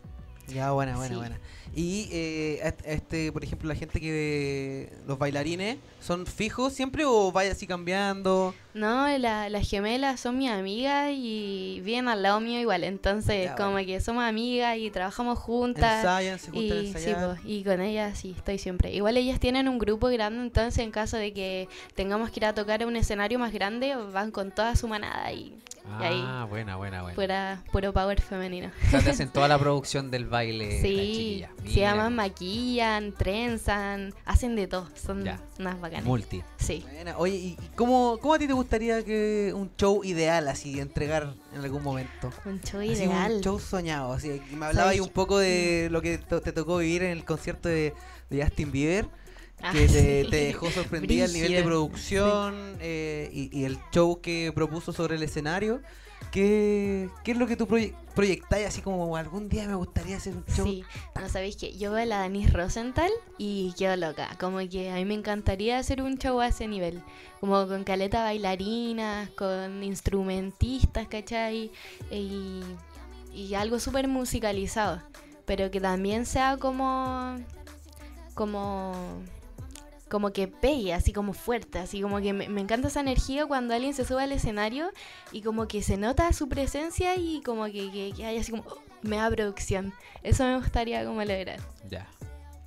Ya, 0.46 0.70
buena, 0.70 0.94
buena, 0.96 1.08
Sí. 1.08 1.18
buena. 1.18 1.40
Y 1.74 2.08
eh, 2.12 2.60
est- 2.62 2.82
este, 2.84 3.32
por 3.32 3.42
ejemplo, 3.42 3.68
la 3.68 3.74
gente 3.74 3.98
que 4.00 4.92
los 5.06 5.18
bailarines 5.18 5.78
son 6.00 6.26
fijos 6.26 6.72
siempre 6.74 7.04
o 7.06 7.32
vaya 7.32 7.52
así 7.52 7.66
cambiando. 7.66 8.54
No, 8.74 9.06
la- 9.18 9.48
las 9.48 9.68
gemelas 9.68 10.20
son 10.20 10.36
mis 10.38 10.50
amigas 10.50 11.10
y 11.14 11.80
viven 11.84 12.08
al 12.08 12.22
lado 12.22 12.40
mío 12.40 12.60
igual. 12.60 12.84
Entonces, 12.84 13.46
Ya, 13.46 13.54
como 13.56 13.72
bueno. 13.72 13.86
que 13.86 14.00
somos 14.00 14.22
amigas 14.24 14.76
y 14.76 14.90
trabajamos 14.90 15.38
juntas. 15.38 15.98
Ensayan, 16.04 16.38
se 16.38 16.50
juntan 16.50 16.78
a 16.78 16.80
Y, 16.82 16.92
sí, 16.92 17.14
y 17.46 17.64
con 17.64 17.80
ellas 17.80 18.18
sí, 18.18 18.34
estoy 18.36 18.58
siempre. 18.58 18.92
Igual 18.92 19.16
ellas 19.16 19.40
tienen 19.40 19.66
un 19.68 19.78
grupo 19.78 20.08
grande, 20.08 20.42
entonces 20.42 20.78
en 20.84 20.90
caso 20.90 21.16
de 21.16 21.32
que 21.32 21.68
tengamos 21.94 22.30
que 22.30 22.40
ir 22.40 22.44
a 22.46 22.54
tocar 22.54 22.82
a 22.82 22.86
un 22.86 22.96
escenario 22.96 23.38
más 23.38 23.52
grande, 23.52 23.94
van 24.12 24.30
con 24.30 24.50
toda 24.50 24.74
su 24.76 24.88
manada 24.88 25.32
y, 25.32 25.54
y 26.00 26.04
ahí 26.04 26.22
Ah, 26.24 26.46
buena, 26.48 26.76
buena, 26.76 27.02
buena. 27.02 27.14
fuera 27.14 27.62
puro 27.72 27.92
power 27.92 28.20
femenino. 28.20 28.70
O 28.86 28.90
sea, 28.90 29.00
te 29.00 29.10
hacen 29.10 29.28
toda 29.30 29.48
la 29.48 29.58
producción 29.58 30.10
del 30.10 30.24
baile. 30.26 30.80
Sí, 30.80 31.44
se 31.66 31.80
llaman 31.80 32.14
maquillan, 32.14 33.12
trenzan, 33.12 34.14
hacen 34.24 34.56
de 34.56 34.66
todo, 34.66 34.88
son 34.94 35.24
Ya. 35.24 35.40
unas 35.58 35.80
bacanas. 35.80 36.04
Multi. 36.04 36.42
Sí. 36.58 36.84
Oye, 37.16 37.34
¿y 37.34 37.58
cómo, 37.76 38.18
cómo 38.20 38.34
a 38.34 38.38
ti 38.38 38.46
te 38.46 38.52
gustaría 38.52 39.04
que 39.04 39.52
un 39.54 39.70
show 39.76 40.02
ideal 40.04 40.48
así 40.48 40.80
entregar 40.80 41.34
en 41.54 41.60
algún 41.60 41.82
momento? 41.82 42.30
Un 42.44 42.60
show 42.60 42.80
Así 42.80 42.90
ideal. 42.92 43.32
un 43.36 43.40
show 43.42 43.58
soñado. 43.58 44.12
Así, 44.12 44.40
me 44.52 44.66
hablaba 44.66 44.90
ahí 44.90 44.96
¿Sabes 44.98 45.00
un 45.00 45.08
poco 45.14 45.38
de 45.38 45.88
lo 45.90 46.02
que 46.02 46.18
to- 46.18 46.40
te 46.40 46.52
tocó 46.52 46.78
vivir 46.78 47.02
en 47.02 47.10
el 47.12 47.24
concierto 47.24 47.68
de, 47.68 47.94
de 48.30 48.42
Justin 48.44 48.70
Bieber. 48.72 49.06
Ah, 49.64 49.70
que 49.72 49.86
te, 49.86 50.24
dejó 50.36 50.72
sorprendida 50.72 51.24
el 51.26 51.32
nivel 51.32 51.52
de 51.52 51.62
producción 51.62 52.76
eh, 52.80 53.30
y, 53.32 53.56
y 53.56 53.64
el 53.64 53.78
show 53.92 54.20
que 54.20 54.50
propuso 54.52 54.92
sobre 54.92 55.14
el 55.14 55.22
escenario. 55.22 55.80
¿Qué, 56.32 57.10
qué 57.24 57.32
es 57.32 57.36
lo 57.36 57.46
que 57.46 57.56
tú 57.56 57.66
proye 57.66 57.94
proyectáis 58.14 58.66
así 58.66 58.80
como 58.80 59.16
algún 59.16 59.48
día 59.48 59.68
me 59.68 59.74
gustaría 59.74 60.16
hacer 60.16 60.34
un 60.34 60.44
show? 60.46 60.66
Sí, 60.66 60.82
no 61.14 61.28
sabéis 61.28 61.56
que 61.56 61.76
yo 61.76 61.92
veo 61.92 62.02
a 62.02 62.06
la 62.06 62.22
Denise 62.22 62.50
Rosenthal 62.50 63.10
y 63.38 63.74
quedo 63.76 63.96
loca. 63.96 64.36
Como 64.40 64.58
que 64.68 64.90
a 64.90 64.94
mí 64.94 65.04
me 65.04 65.14
encantaría 65.14 65.78
hacer 65.78 66.02
un 66.02 66.16
show 66.16 66.40
a 66.40 66.48
ese 66.48 66.68
nivel. 66.68 67.02
Como 67.40 67.66
con 67.68 67.84
caleta 67.84 68.24
bailarinas, 68.24 69.28
con 69.30 69.82
instrumentistas, 69.84 71.06
¿cachai? 71.06 71.70
Y, 72.10 72.62
y 73.34 73.54
algo 73.54 73.78
súper 73.78 74.08
musicalizado. 74.08 75.02
Pero 75.44 75.70
que 75.70 75.80
también 75.80 76.24
sea 76.24 76.56
como. 76.56 77.36
como. 78.34 78.92
Como 80.12 80.32
que 80.32 80.46
pegue, 80.46 80.92
así 80.94 81.12
como 81.12 81.32
fuerte, 81.32 81.78
así 81.80 82.00
como 82.02 82.20
que 82.20 82.32
me, 82.32 82.48
me 82.48 82.60
encanta 82.60 82.86
esa 82.88 83.00
energía 83.00 83.46
cuando 83.46 83.74
alguien 83.74 83.94
se 83.94 84.04
sube 84.04 84.22
al 84.22 84.30
escenario 84.30 84.90
y 85.32 85.40
como 85.42 85.66
que 85.66 85.82
se 85.82 85.96
nota 85.96 86.30
su 86.34 86.48
presencia 86.48 87.16
y 87.16 87.40
como 87.40 87.64
que, 87.64 87.90
que, 87.90 88.12
que 88.14 88.24
hay 88.26 88.36
así 88.38 88.50
como, 88.52 88.62
oh, 88.68 88.78
me 89.02 89.16
da 89.16 89.28
producción. 89.30 89.92
Eso 90.22 90.44
me 90.44 90.58
gustaría 90.58 91.04
como 91.04 91.24
lograr. 91.24 91.58
Ya. 91.90 92.06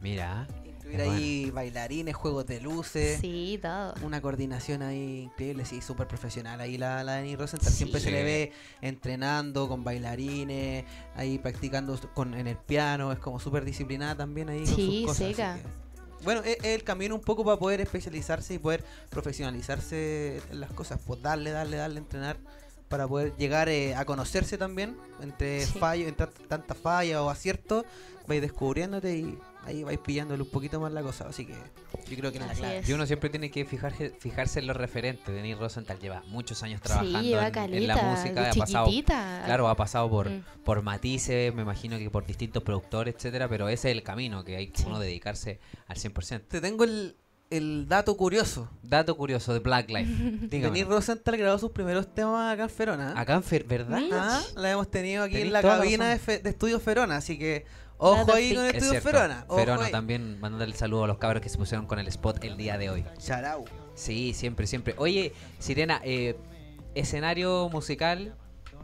Mira. 0.02 0.48
Incluir 0.66 1.02
ahí 1.02 1.50
bailarines, 1.52 2.16
juegos 2.16 2.46
de 2.46 2.62
luces. 2.62 3.20
Sí, 3.20 3.58
todo. 3.60 3.94
Una 4.04 4.22
coordinación 4.22 4.84
ahí 4.84 5.22
increíble, 5.24 5.66
sí, 5.66 5.82
súper 5.82 6.08
profesional. 6.08 6.60
Ahí 6.62 6.78
la, 6.78 7.04
la 7.04 7.14
Dani 7.14 7.36
Rosenthal 7.36 7.72
siempre 7.74 8.00
se 8.00 8.12
le 8.12 8.24
ve 8.24 8.52
entrenando 8.82 9.68
con 9.68 9.84
bailarines, 9.84 10.86
ahí 11.16 11.40
practicando 11.40 12.00
con, 12.14 12.34
en 12.36 12.48
el 12.48 12.58
piano, 12.58 13.12
es 13.12 13.18
como 13.20 13.40
súper 13.40 13.66
disciplinada 13.66 14.16
también 14.16 14.50
ahí 14.50 14.64
con 14.66 14.76
Sí, 14.76 15.04
sus 15.08 15.18
cosas. 15.18 15.28
seca. 15.28 15.58
Bueno, 16.26 16.42
es, 16.44 16.58
es 16.58 16.66
el 16.66 16.84
camino 16.84 17.16
un 17.16 17.22
poco 17.22 17.46
para 17.46 17.58
poder 17.58 17.80
especializarse 17.82 18.56
y 18.56 18.60
poder 18.60 18.84
profesionalizarse 19.10 20.42
en 20.52 20.60
las 20.60 20.72
cosas, 20.72 21.00
pues 21.06 21.22
darle, 21.22 21.52
darle, 21.52 21.78
darle, 21.78 22.00
entrenar 22.00 22.38
para 22.90 23.08
poder 23.08 23.34
llegar 23.38 23.70
eh, 23.70 23.96
a 23.96 24.06
conocerse 24.06 24.58
también 24.58 24.96
entre 25.22 25.66
Sí. 25.66 25.80
fallos, 25.80 26.08
entre 26.08 26.28
tantas 26.48 26.78
fallas 26.78 27.20
o 27.20 27.30
aciertos, 27.30 27.86
vais 28.28 28.42
descubriéndote 28.42 29.16
y 29.18 29.38
ahí 29.66 29.84
vais 29.84 30.00
pillándole 30.00 30.42
un 30.44 30.50
poquito 30.50 30.80
más 30.80 30.92
la 30.94 31.02
cosa. 31.02 31.28
Así 31.28 31.46
que 31.46 31.54
yo 31.54 32.18
creo 32.18 32.32
que 32.32 32.40
no 32.40 32.46
la 32.46 32.52
Así 32.54 32.62
clave. 32.62 32.78
es. 32.80 32.90
Y 32.90 32.94
uno 32.94 33.06
siempre 33.06 33.30
tiene 33.30 33.52
que 33.52 33.66
fijarse, 33.66 34.12
fijarse 34.20 34.60
en 34.60 34.68
los 34.68 34.78
referentes. 34.78 35.34
Denis 35.34 35.58
Rosenthal 35.58 36.00
lleva 36.00 36.24
muchos 36.28 36.62
años 36.64 36.82
trabajando 36.82 37.20
sí, 37.20 37.34
en, 37.34 37.52
caleta, 37.52 37.78
en 37.78 37.88
la 37.88 37.96
música. 37.98 38.50
Ha 38.52 38.54
pasado, 38.54 38.90
claro, 39.46 39.68
ha 39.68 39.76
pasado 39.76 40.10
por, 40.10 40.30
Mm. 40.30 40.44
por 40.64 40.82
matices, 40.82 41.54
me 41.54 41.64
imagino 41.64 41.98
que 41.98 42.10
por 42.10 42.26
distintos 42.26 42.64
productores, 42.64 43.16
etcétera, 43.16 43.48
pero 43.50 43.68
ese 43.70 43.90
es 43.92 43.98
el 43.98 44.04
camino 44.04 44.44
que 44.44 44.56
hay 44.58 44.68
que 44.68 44.80
Sí. 44.82 44.86
uno 44.88 45.00
dedicarse 45.00 45.60
al 45.88 45.98
100%. 45.98 46.48
Te 46.48 46.62
tengo 46.62 46.84
el, 46.84 47.16
el 47.52 47.88
dato 47.88 48.18
curioso. 48.18 48.70
Dato 48.82 49.16
curioso 49.16 49.54
de 49.54 49.60
Black 49.60 49.90
Life. 49.90 50.12
Denis 50.50 50.86
Rosenthal 50.88 51.38
grabó 51.38 51.58
sus 51.60 51.72
primeros 51.72 52.14
temas 52.14 52.54
acá 52.54 52.64
en 52.64 52.70
Ferona. 52.70 53.20
Acá 53.20 53.34
en 53.36 53.44
Fer, 53.44 53.64
¿verdad? 53.66 54.00
Ah, 54.12 54.42
la 54.56 54.72
hemos 54.72 54.90
tenido 54.90 55.24
aquí 55.24 55.34
Tenís 55.36 55.48
en 55.48 55.54
la 55.54 55.62
la 55.62 55.78
cabina 55.78 56.18
de, 56.18 56.40
de 56.40 56.50
Estudio 56.50 56.80
Ferona, 56.80 57.18
así 57.18 57.38
que 57.38 57.66
ojo 57.98 58.34
ahí 58.34 58.54
con 58.56 58.66
Es 58.66 58.76
Estudio. 58.76 59.02
Ferona. 59.02 59.46
ojo 59.48 59.58
Ferona 59.58 59.86
ahí. 59.86 59.92
también 59.92 60.40
mandando 60.40 60.66
el 60.66 60.74
saludo 60.74 61.06
a 61.06 61.08
los 61.08 61.18
cabros 61.18 61.42
que 61.42 61.50
se 61.50 61.58
pusieron 61.58 61.86
con 61.86 62.00
el 62.00 62.08
spot 62.08 62.44
el 62.44 62.58
día 62.58 62.78
de 62.78 62.90
hoy. 62.90 63.06
Charau. 63.18 63.66
Sí, 63.94 64.34
siempre, 64.34 64.68
siempre. 64.68 64.94
Oye, 64.98 65.34
Sirena, 65.60 66.02
eh, 66.04 66.36
escenario 66.96 67.70
musical, 67.70 68.36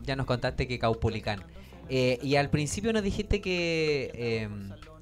ya 0.04 0.16
nos 0.16 0.26
contaste 0.26 0.68
que 0.68 0.80
Caupolicán. 0.80 1.44
Eh, 1.90 2.20
y 2.22 2.38
al 2.38 2.50
principio 2.50 2.94
nos 2.94 3.04
dijiste 3.04 3.42
que 3.42 4.12
eh, 4.14 4.50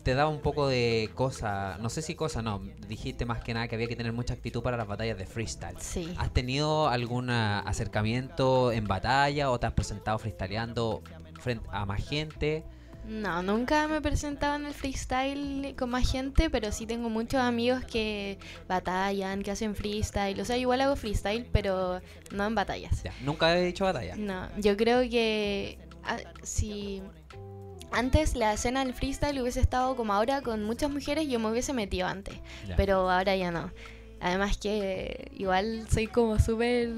te 0.01 0.15
daba 0.15 0.29
un 0.31 0.41
poco 0.41 0.67
de 0.67 1.11
cosa, 1.13 1.77
no 1.79 1.89
sé 1.89 2.01
si 2.01 2.15
cosa, 2.15 2.41
no, 2.41 2.63
dijiste 2.87 3.25
más 3.25 3.43
que 3.43 3.53
nada 3.53 3.67
que 3.67 3.75
había 3.75 3.87
que 3.87 3.95
tener 3.95 4.11
mucha 4.13 4.33
actitud 4.33 4.63
para 4.63 4.75
las 4.77 4.87
batallas 4.87 5.15
de 5.17 5.27
freestyle. 5.27 5.75
Sí. 5.79 6.11
¿Has 6.17 6.33
tenido 6.33 6.89
algún 6.89 7.29
acercamiento 7.29 8.71
en 8.71 8.87
batalla 8.87 9.51
o 9.51 9.59
te 9.59 9.67
has 9.67 9.73
presentado 9.73 10.17
freestyleando 10.17 11.03
frente 11.39 11.67
a 11.71 11.85
más 11.85 12.03
gente? 12.07 12.63
No, 13.09 13.41
nunca 13.41 13.87
me 13.87 13.97
he 13.97 14.01
presentado 14.01 14.55
en 14.55 14.67
el 14.67 14.73
freestyle 14.73 15.75
con 15.75 15.89
más 15.89 16.09
gente, 16.11 16.49
pero 16.51 16.71
sí 16.71 16.85
tengo 16.85 17.09
muchos 17.09 17.41
amigos 17.41 17.83
que 17.83 18.37
batallan, 18.67 19.41
que 19.41 19.49
hacen 19.49 19.75
freestyle. 19.75 20.39
O 20.39 20.45
sea, 20.45 20.57
igual 20.57 20.79
hago 20.81 20.95
freestyle, 20.95 21.43
pero 21.51 22.01
no 22.31 22.45
en 22.45 22.53
batallas. 22.53 23.01
Ya, 23.01 23.11
nunca 23.21 23.57
he 23.57 23.67
hecho 23.67 23.85
batalla. 23.85 24.15
No, 24.15 24.47
yo 24.59 24.77
creo 24.77 25.01
que 25.09 25.79
ah, 26.03 26.17
si 26.43 27.01
antes 27.91 28.35
la 28.35 28.53
escena 28.53 28.85
del 28.85 28.93
freestyle 28.93 29.41
hubiese 29.41 29.59
estado 29.61 29.95
como 29.95 30.13
ahora 30.13 30.41
con 30.41 30.63
muchas 30.63 30.91
mujeres, 30.91 31.27
yo 31.27 31.39
me 31.39 31.49
hubiese 31.49 31.73
metido 31.73 32.05
antes, 32.07 32.35
Ya. 32.67 32.75
pero 32.75 33.09
ahora 33.09 33.35
ya 33.35 33.49
no. 33.49 33.71
Además 34.21 34.57
que 34.57 35.31
igual 35.37 35.85
soy 35.91 36.07
como 36.07 36.39
súper 36.39 36.89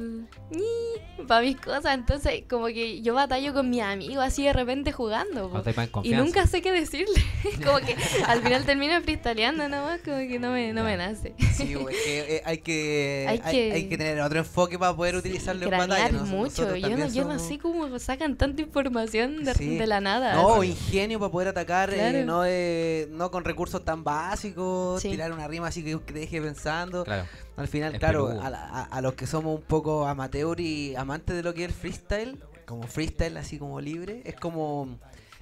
para 1.27 1.41
mis 1.41 1.55
cosas, 1.57 1.93
entonces 1.93 2.43
como 2.49 2.65
que 2.67 3.01
yo 3.01 3.13
batallo 3.13 3.53
con 3.53 3.69
mis 3.69 3.81
amigos 3.81 4.23
así 4.25 4.43
de 4.43 4.53
repente 4.53 4.91
jugando. 4.91 5.49
po. 5.49 5.61
No 5.93 6.01
Y 6.03 6.13
nunca 6.13 6.47
sé 6.47 6.61
qué 6.61 6.71
decirle. 6.71 7.21
como 7.65 7.77
que 7.79 7.95
al 8.25 8.41
final 8.41 8.65
termino 8.65 8.99
freestyleando 9.01 9.69
nomás, 9.69 9.99
como 10.03 10.17
que 10.17 10.39
no 10.39 10.51
me, 10.51 10.73
no 10.73 10.83
me 10.83 10.97
nace. 10.97 11.33
Sí, 11.53 11.75
güey, 11.75 11.95
que, 12.03 12.37
eh, 12.37 12.41
hay, 12.43 12.57
que, 12.57 13.25
hay, 13.29 13.41
Hay 13.43 13.51
que- 13.53 13.71
hay 13.73 13.89
que 13.89 13.97
tener 13.97 14.19
otro 14.21 14.39
enfoque 14.39 14.79
para 14.79 14.95
poder 14.95 15.15
utilizarlo 15.15 15.63
en 15.65 15.69
batalla. 15.71 16.07
Cranear 16.09 16.13
¿no? 16.13 16.25
mucho. 16.25 16.75
Yo 16.75 16.97
no, 16.97 17.07
yo 17.07 17.25
no 17.25 17.37
sé 17.39 17.59
cómo 17.59 17.99
sacan 17.99 18.35
tanta 18.35 18.61
información 18.63 19.43
de, 19.43 19.53
Sí. 19.53 19.77
de 19.77 19.85
la 19.87 20.01
nada. 20.01 20.33
No, 20.33 20.55
así. 20.55 20.69
ingenio 20.71 21.19
para 21.19 21.31
poder 21.31 21.47
atacar, 21.49 21.93
eh, 21.93 21.97
Claro. 21.97 22.25
no, 22.25 22.43
eh, 22.45 23.07
no 23.11 23.29
con 23.29 23.43
recursos 23.45 23.85
tan 23.85 24.03
básicos, 24.03 25.01
Sí. 25.01 25.09
tirar 25.11 25.31
una 25.31 25.47
rima 25.47 25.67
así 25.67 25.83
que 25.83 25.95
te 25.97 26.13
deje 26.13 26.41
pensando. 26.41 27.03
Claro. 27.03 27.10
Al 27.57 27.67
final, 27.67 27.97
claro, 27.99 28.29
a, 28.41 28.49
la- 28.49 28.63
a- 28.65 28.83
a 28.85 29.01
los 29.01 29.13
que 29.13 29.27
somos 29.27 29.55
un 29.55 29.61
poco 29.63 30.07
amateur 30.07 30.59
y 30.59 30.95
amantes 30.95 31.35
de 31.35 31.43
lo 31.43 31.53
que 31.53 31.63
es 31.65 31.69
el 31.69 31.75
freestyle, 31.75 32.39
como 32.65 32.83
freestyle 32.83 33.37
así 33.37 33.57
como 33.59 33.81
libre, 33.81 34.21
es 34.25 34.35
como 34.35 34.97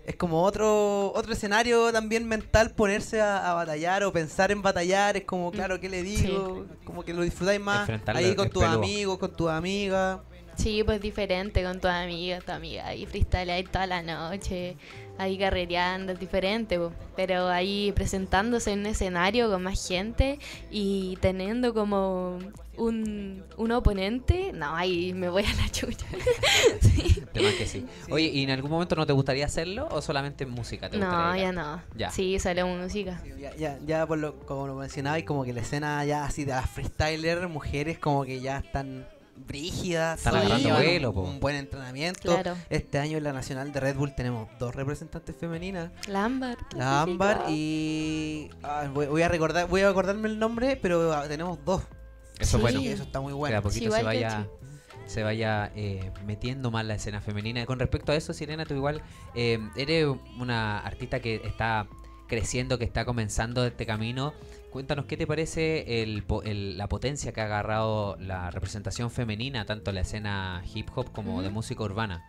es 0.05 0.15
como 0.15 0.41
otro 0.43 1.11
otro 1.13 1.33
escenario 1.33 1.91
también 1.91 2.27
mental 2.27 2.71
ponerse 2.71 3.21
a, 3.21 3.51
a 3.51 3.53
batallar 3.53 4.03
o 4.03 4.11
pensar 4.11 4.51
en 4.51 4.61
batallar, 4.63 5.15
es 5.17 5.23
como, 5.25 5.51
claro, 5.51 5.79
¿qué 5.79 5.87
le 5.89 6.01
digo? 6.01 6.65
Como 6.83 7.03
que 7.03 7.13
lo 7.13 7.21
disfrutáis 7.21 7.59
más 7.59 7.81
Enfrentarlo 7.81 8.19
ahí 8.19 8.35
con 8.35 8.49
tus 8.49 8.63
peludo. 8.63 8.79
amigos, 8.79 9.17
con 9.19 9.31
tus 9.35 9.49
amigas. 9.49 10.19
Sí, 10.57 10.83
pues 10.83 10.99
diferente 10.99 11.63
con 11.63 11.79
tu 11.79 11.87
amiga, 11.87 12.41
tu 12.41 12.51
amiga 12.51 12.87
ahí 12.87 13.05
freestyle 13.05 13.49
ahí 13.51 13.63
toda 13.63 13.85
la 13.87 14.01
noche, 14.01 14.75
ahí 15.19 15.37
carrereando, 15.37 16.13
es 16.13 16.19
diferente, 16.19 16.79
po. 16.79 16.91
pero 17.15 17.47
ahí 17.49 17.91
presentándose 17.93 18.71
en 18.71 18.79
un 18.79 18.85
escenario 18.87 19.49
con 19.51 19.61
más 19.61 19.87
gente 19.87 20.39
y 20.71 21.17
teniendo 21.21 21.73
como 21.73 22.39
un, 22.77 23.43
un 23.57 23.71
oponente, 23.71 24.51
no, 24.53 24.73
ahí 24.75 25.13
me 25.13 25.29
voy 25.29 25.43
a 25.43 25.53
la 25.61 25.69
chucha. 25.69 26.05
sí. 26.81 27.21
De 27.33 27.41
más 27.41 27.53
que 27.53 27.67
sí. 27.67 27.85
Oye, 28.09 28.27
¿y 28.27 28.43
en 28.43 28.51
algún 28.51 28.71
momento 28.71 28.95
no 28.95 29.05
te 29.05 29.13
gustaría 29.13 29.45
hacerlo 29.45 29.87
o 29.91 30.01
solamente 30.01 30.45
en 30.45 30.51
música 30.51 30.89
te 30.89 30.97
No, 30.97 31.05
gustaría? 31.07 31.43
ya 31.43 31.51
no. 31.51 31.81
Ya. 31.95 32.09
Sí, 32.11 32.39
salió 32.39 32.65
música. 32.67 33.21
Ya, 33.37 33.55
ya, 33.55 33.77
ya 33.85 34.07
por 34.07 34.17
lo, 34.17 34.39
como 34.39 34.65
lo 34.67 34.75
mencionabais, 34.75 35.25
como 35.25 35.43
que 35.43 35.53
la 35.53 35.61
escena 35.61 36.03
ya 36.05 36.23
así 36.25 36.45
de 36.45 36.51
las 36.53 36.69
freestylers, 36.69 37.49
mujeres 37.49 37.99
como 37.99 38.23
que 38.23 38.39
ya 38.39 38.59
están 38.59 39.05
brígidas, 39.47 40.19
Están 40.19 40.33
sí, 40.33 40.39
agarrando 40.39 40.63
llevan 40.69 40.81
vuelo, 40.83 41.09
un, 41.09 41.15
po. 41.15 41.21
un 41.21 41.39
buen 41.39 41.55
entrenamiento. 41.55 42.21
Claro. 42.33 42.55
Este 42.69 42.99
año 42.99 43.17
en 43.17 43.23
la 43.23 43.33
Nacional 43.33 43.71
de 43.71 43.79
Red 43.79 43.95
Bull 43.95 44.13
tenemos 44.15 44.47
dos 44.59 44.75
representantes 44.75 45.35
femeninas, 45.35 45.91
La 46.07 46.25
ámbar. 46.25 46.57
la 46.75 47.01
Ámbar 47.01 47.45
y 47.49 48.49
ah, 48.63 48.87
voy, 48.93 49.07
voy 49.07 49.21
a 49.21 49.27
recordar, 49.29 49.67
voy 49.67 49.81
a 49.81 49.89
acordarme 49.89 50.27
el 50.29 50.39
nombre, 50.39 50.77
pero 50.81 51.13
ah, 51.13 51.27
tenemos 51.27 51.57
dos. 51.65 51.81
Eso 52.39 52.57
Sí. 52.57 52.61
bueno. 52.61 52.79
Eso 52.81 53.03
está 53.03 53.19
muy 53.21 53.31
que 53.31 53.37
bueno. 53.37 53.57
a 53.57 53.61
poquito 53.61 53.85
Sí, 53.85 53.91
se 53.91 53.97
que 53.97 54.03
vaya 54.05 54.47
se 55.07 55.23
vaya 55.23 55.71
eh, 55.75 56.11
metiendo 56.25 56.69
más 56.69 56.85
la 56.85 56.93
escena 56.93 57.19
femenina. 57.19 57.65
Con 57.65 57.79
respecto 57.79 58.11
a 58.11 58.15
eso, 58.15 58.31
Sirena, 58.31 58.63
tú 58.65 58.75
igual 58.75 59.01
eh, 59.33 59.57
eres 59.75 60.05
una 60.39 60.79
artista 60.79 61.19
que 61.19 61.41
está 61.43 61.87
creciendo, 62.29 62.77
que 62.77 62.85
está 62.85 63.03
comenzando 63.03 63.65
este 63.65 63.85
camino. 63.85 64.33
Cuéntanos 64.71 65.05
qué 65.05 65.17
te 65.17 65.27
parece 65.27 66.01
el, 66.03 66.23
el- 66.45 66.77
la 66.77 66.87
potencia 66.87 67.33
que 67.33 67.41
ha 67.41 67.45
agarrado 67.45 68.15
la 68.21 68.49
representación 68.51 69.11
femenina, 69.11 69.65
tanto 69.65 69.91
en 69.91 69.95
la 69.95 70.01
escena 70.01 70.63
hip 70.73 70.87
hop 70.95 71.11
como 71.11 71.41
de 71.41 71.49
música 71.49 71.83
urbana. 71.83 72.23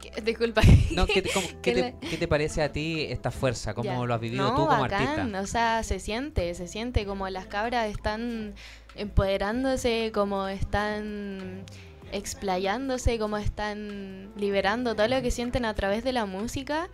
¿Qué- 0.00 0.22
Disculpa. 0.22 0.62
No, 0.94 1.06
¿qué, 1.06 1.20
te, 1.22 1.30
cómo- 1.34 1.46
qué 1.60 1.60
Que 1.60 1.74
te- 1.74 1.80
la- 1.92 2.00
qué 2.00 2.16
te 2.16 2.28
parece 2.28 2.62
a 2.62 2.72
ti 2.72 3.02
esta 3.10 3.30
fuerza? 3.32 3.74
¿Cómo 3.74 3.90
Ya. 4.00 4.06
lo 4.06 4.14
has 4.14 4.20
vivido 4.20 4.44
No, 4.44 4.50
tú 4.54 4.66
como 4.66 4.80
bacán, 4.80 5.06
artista? 5.20 5.40
O 5.42 5.46
sea, 5.46 5.82
se 5.82 5.98
siente, 5.98 6.54
se 6.54 6.68
siente 6.68 7.04
como 7.04 7.28
las 7.28 7.46
cabras 7.46 7.90
están 7.90 8.54
empoderándose, 8.94 10.12
como 10.14 10.46
están 10.48 11.64
explayándose, 12.12 13.18
como 13.18 13.36
están 13.38 14.30
liberando 14.36 14.94
todo 14.94 15.08
lo 15.08 15.20
que 15.20 15.30
sienten 15.30 15.64
a 15.64 15.74
través 15.74 16.04
de 16.04 16.12
la 16.12 16.24
música. 16.26 16.88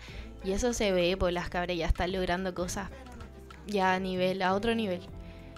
Y 0.45 0.53
eso 0.53 0.73
se 0.73 0.93
ve, 0.93 1.17
pues 1.19 1.33
las 1.33 1.49
cabras 1.49 1.77
ya 1.77 1.87
están 1.87 2.13
logrando 2.13 2.55
cosas 2.55 2.91
ya 3.67 3.95
a 3.95 3.99
nivel, 3.99 4.43
a 4.43 4.55
otro 4.55 4.75
nivel. 4.75 5.01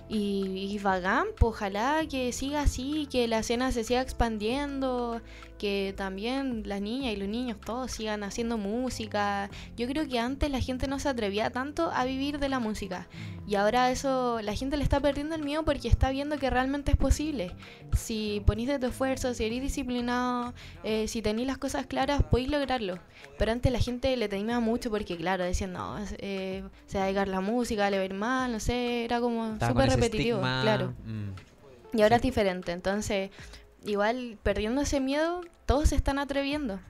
Y, 0.09 0.69
y 0.71 0.79
bacán, 0.79 1.27
pues 1.39 1.55
ojalá 1.55 2.07
que 2.09 2.33
siga 2.33 2.63
así, 2.63 3.09
que 3.11 3.27
la 3.27 3.41
escena 3.41 3.73
se 3.73 3.83
siga 3.83 4.01
expandiendo, 4.01 5.21
que 5.59 5.95
también 5.97 6.63
las 6.67 6.81
niñas 6.81 7.13
y 7.13 7.17
los 7.17 7.29
niños 7.29 7.59
todos 7.65 7.91
sigan 7.91 8.23
haciendo 8.23 8.59
música. 8.59 9.51
Yo 9.77 9.87
creo 9.87 10.07
que 10.09 10.19
antes 10.19 10.51
la 10.51 10.61
gente 10.61 10.87
no 10.87 10.99
se 10.99 11.09
atrevía 11.09 11.51
tanto 11.51 11.91
a 11.93 12.05
vivir 12.05 12.39
de 12.39 12.49
la 12.49 12.59
música. 12.59 13.09
Y 13.47 13.55
ahora 13.55 13.91
eso, 13.91 14.41
la 14.43 14.55
gente 14.55 14.77
le 14.77 14.83
está 14.83 15.01
perdiendo 15.01 15.35
el 15.35 15.43
miedo 15.43 15.65
porque 15.65 15.89
está 15.89 16.11
viendo 16.11 16.39
que 16.39 16.51
realmente 16.51 16.91
es 16.93 16.97
posible. 16.97 17.55
Si 17.97 18.43
ponís 18.45 18.69
de 18.69 18.79
tu 18.79 18.87
esfuerzo, 18.87 19.35
si 19.35 19.45
eres 19.45 19.61
disciplinado, 19.61 20.53
eh, 20.83 21.07
si 21.09 21.23
tenéis 21.23 21.47
las 21.47 21.59
cosas 21.59 21.87
claras, 21.87 22.23
podéis 22.25 22.51
lograrlo. 22.51 22.99
Pero 23.39 23.53
antes 23.53 23.71
la 23.73 23.79
gente 23.79 24.17
le 24.17 24.29
temía 24.29 24.61
mucho 24.61 24.91
porque, 24.91 25.17
claro, 25.17 25.45
decían, 25.45 25.73
no, 25.73 25.97
eh, 26.19 26.65
se 26.87 26.99
va 26.99 27.05
a 27.05 27.07
dedicar 27.07 27.29
la 27.29 27.41
música, 27.41 27.89
le 27.91 27.99
va 27.99 28.03
a 28.03 28.07
ir 28.07 28.15
mal, 28.15 28.53
no 28.53 28.61
sé, 28.61 29.05
era 29.05 29.21
como 29.21 29.53
súper 29.55 29.91
repetitivo, 29.91 30.39
estigma, 30.39 30.63
claro. 30.63 30.95
mm. 31.05 31.97
Y 31.97 32.03
ahora 32.03 32.17
es 32.17 32.23
diferente, 32.23 32.73
entonces, 32.73 33.31
igual 33.87 34.39
perdiendo 34.43 34.81
ese 34.83 35.01
miedo, 35.01 35.41
todos 35.67 35.89
se 35.91 35.97
están 35.97 36.19
atreviendo. 36.19 36.81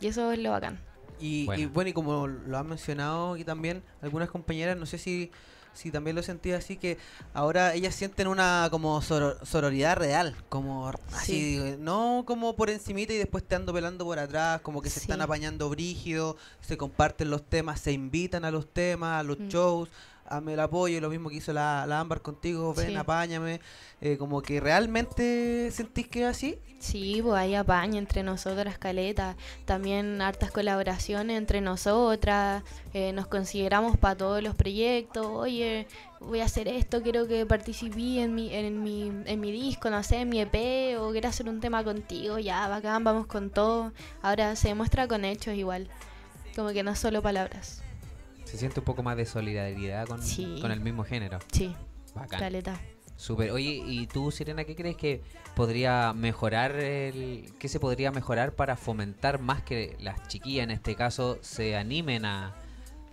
Y 0.00 0.08
eso 0.08 0.32
es 0.32 0.38
lo 0.38 0.50
bacán. 0.50 0.80
Y 1.18 1.46
Bueno. 1.46 1.62
y 1.62 1.66
bueno, 1.66 1.90
y 1.90 1.92
como 1.92 2.26
lo 2.26 2.58
han 2.58 2.66
mencionado 2.68 3.34
aquí 3.34 3.44
también 3.44 3.82
algunas 4.02 4.28
compañeras, 4.30 4.76
no 4.76 4.84
sé 4.84 4.98
si, 4.98 5.30
si 5.72 5.90
también 5.90 6.14
lo 6.16 6.22
sentí 6.22 6.52
así, 6.52 6.76
que 6.76 6.98
ahora 7.32 7.72
ellas 7.74 7.94
sienten 7.94 8.26
una 8.28 8.68
como 8.70 9.00
soro- 9.00 9.38
sororidad 9.44 9.96
real, 9.96 10.34
como 10.50 10.90
así, 11.14 11.76
no 11.78 12.24
como 12.26 12.54
por 12.56 12.68
encimita 12.68 13.14
y 13.14 13.16
después 13.18 13.44
te 13.44 13.54
ando 13.54 13.72
pelando 13.72 14.04
por 14.04 14.18
atrás, 14.18 14.60
como 14.60 14.82
que 14.82 14.90
se 14.90 15.00
están 15.00 15.22
apañando 15.22 15.70
brígido, 15.70 16.36
se 16.60 16.76
comparten 16.76 17.30
los 17.30 17.42
temas, 17.42 17.80
se 17.80 17.92
invitan 17.92 18.44
a 18.44 18.50
los 18.50 18.68
temas, 18.70 19.20
a 19.20 19.22
los 19.22 19.38
Mm. 19.38 19.48
shows, 19.48 19.88
dame 20.30 20.54
el 20.54 20.60
apoyo, 20.60 21.00
lo 21.00 21.08
mismo 21.10 21.28
que 21.28 21.36
hizo 21.36 21.52
la, 21.52 21.84
la 21.86 22.00
Ámbar 22.00 22.22
contigo, 22.22 22.74
ven, 22.74 22.88
Sí. 22.88 22.94
apáñame, 22.96 23.60
eh, 24.00 24.16
como 24.18 24.42
que 24.42 24.60
realmente 24.60 25.70
sentís 25.70 26.08
que 26.08 26.22
es 26.22 26.26
así. 26.26 26.58
Sí, 26.78 27.20
pues 27.22 27.34
hay 27.34 27.54
apaño 27.54 27.98
entre 27.98 28.22
nosotras, 28.22 28.76
Caleta. 28.78 29.34
También 29.64 30.20
hartas 30.20 30.50
colaboraciones 30.50 31.38
entre 31.38 31.60
nosotras. 31.60 32.62
eh, 32.92 33.12
nos 33.12 33.26
consideramos 33.26 33.96
para 33.98 34.16
todos 34.16 34.42
los 34.42 34.54
proyectos. 34.54 35.26
Oye, 35.26 35.86
voy 36.20 36.40
a 36.40 36.44
hacer 36.44 36.66
esto, 36.68 37.02
quiero 37.02 37.26
que 37.26 37.44
participí 37.44 38.18
en 38.20 38.34
mi, 38.34 38.54
en 38.54 38.82
mi, 38.82 39.12
en 39.26 39.40
mi 39.40 39.52
disco, 39.52 39.90
no 39.90 40.02
sé, 40.02 40.16
en 40.20 40.28
mi 40.30 40.40
EP, 40.40 40.96
o 40.98 41.12
quiero 41.12 41.28
hacer 41.28 41.48
un 41.48 41.60
tema 41.60 41.84
contigo. 41.84 42.38
Ya, 42.38 42.68
bacán, 42.68 43.04
vamos 43.04 43.26
con 43.26 43.50
todo. 43.50 43.92
Ahora 44.22 44.56
se 44.56 44.68
demuestra 44.68 45.06
con 45.08 45.24
hechos 45.26 45.54
igual. 45.54 45.88
Como 46.54 46.70
que 46.70 46.82
no 46.82 46.94
solo 46.96 47.20
palabras. 47.20 47.82
Se 48.46 48.56
siente 48.56 48.80
un 48.80 48.84
poco 48.86 49.02
más 49.02 49.16
de 49.16 49.26
solidaridad 49.26 50.06
con, 50.06 50.22
Sí. 50.22 50.58
con 50.62 50.70
el 50.70 50.80
mismo 50.80 51.04
género. 51.04 51.38
Sí, 51.52 51.74
Bacán. 52.14 52.40
caleta. 52.40 52.80
Súper. 53.16 53.50
Oye, 53.50 53.82
¿y 53.86 54.06
tú, 54.06 54.30
Sirena, 54.30 54.64
qué 54.64 54.76
crees 54.76 54.96
que 54.96 55.22
podría 55.54 56.12
mejorar 56.12 56.76
el... 56.76 57.50
¿Qué 57.58 57.68
se 57.68 57.80
podría 57.80 58.10
mejorar 58.10 58.52
para 58.54 58.76
fomentar 58.76 59.40
más 59.40 59.62
que 59.62 59.96
las 60.00 60.26
chiquillas, 60.28 60.64
en 60.64 60.70
este 60.70 60.94
caso, 60.96 61.38
se 61.40 61.76
animen 61.76 62.24
a, 62.26 62.54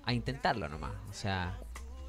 a 0.04 0.14
intentarlo 0.14 0.68
nomás? 0.70 0.92
O 1.10 1.14
sea, 1.14 1.58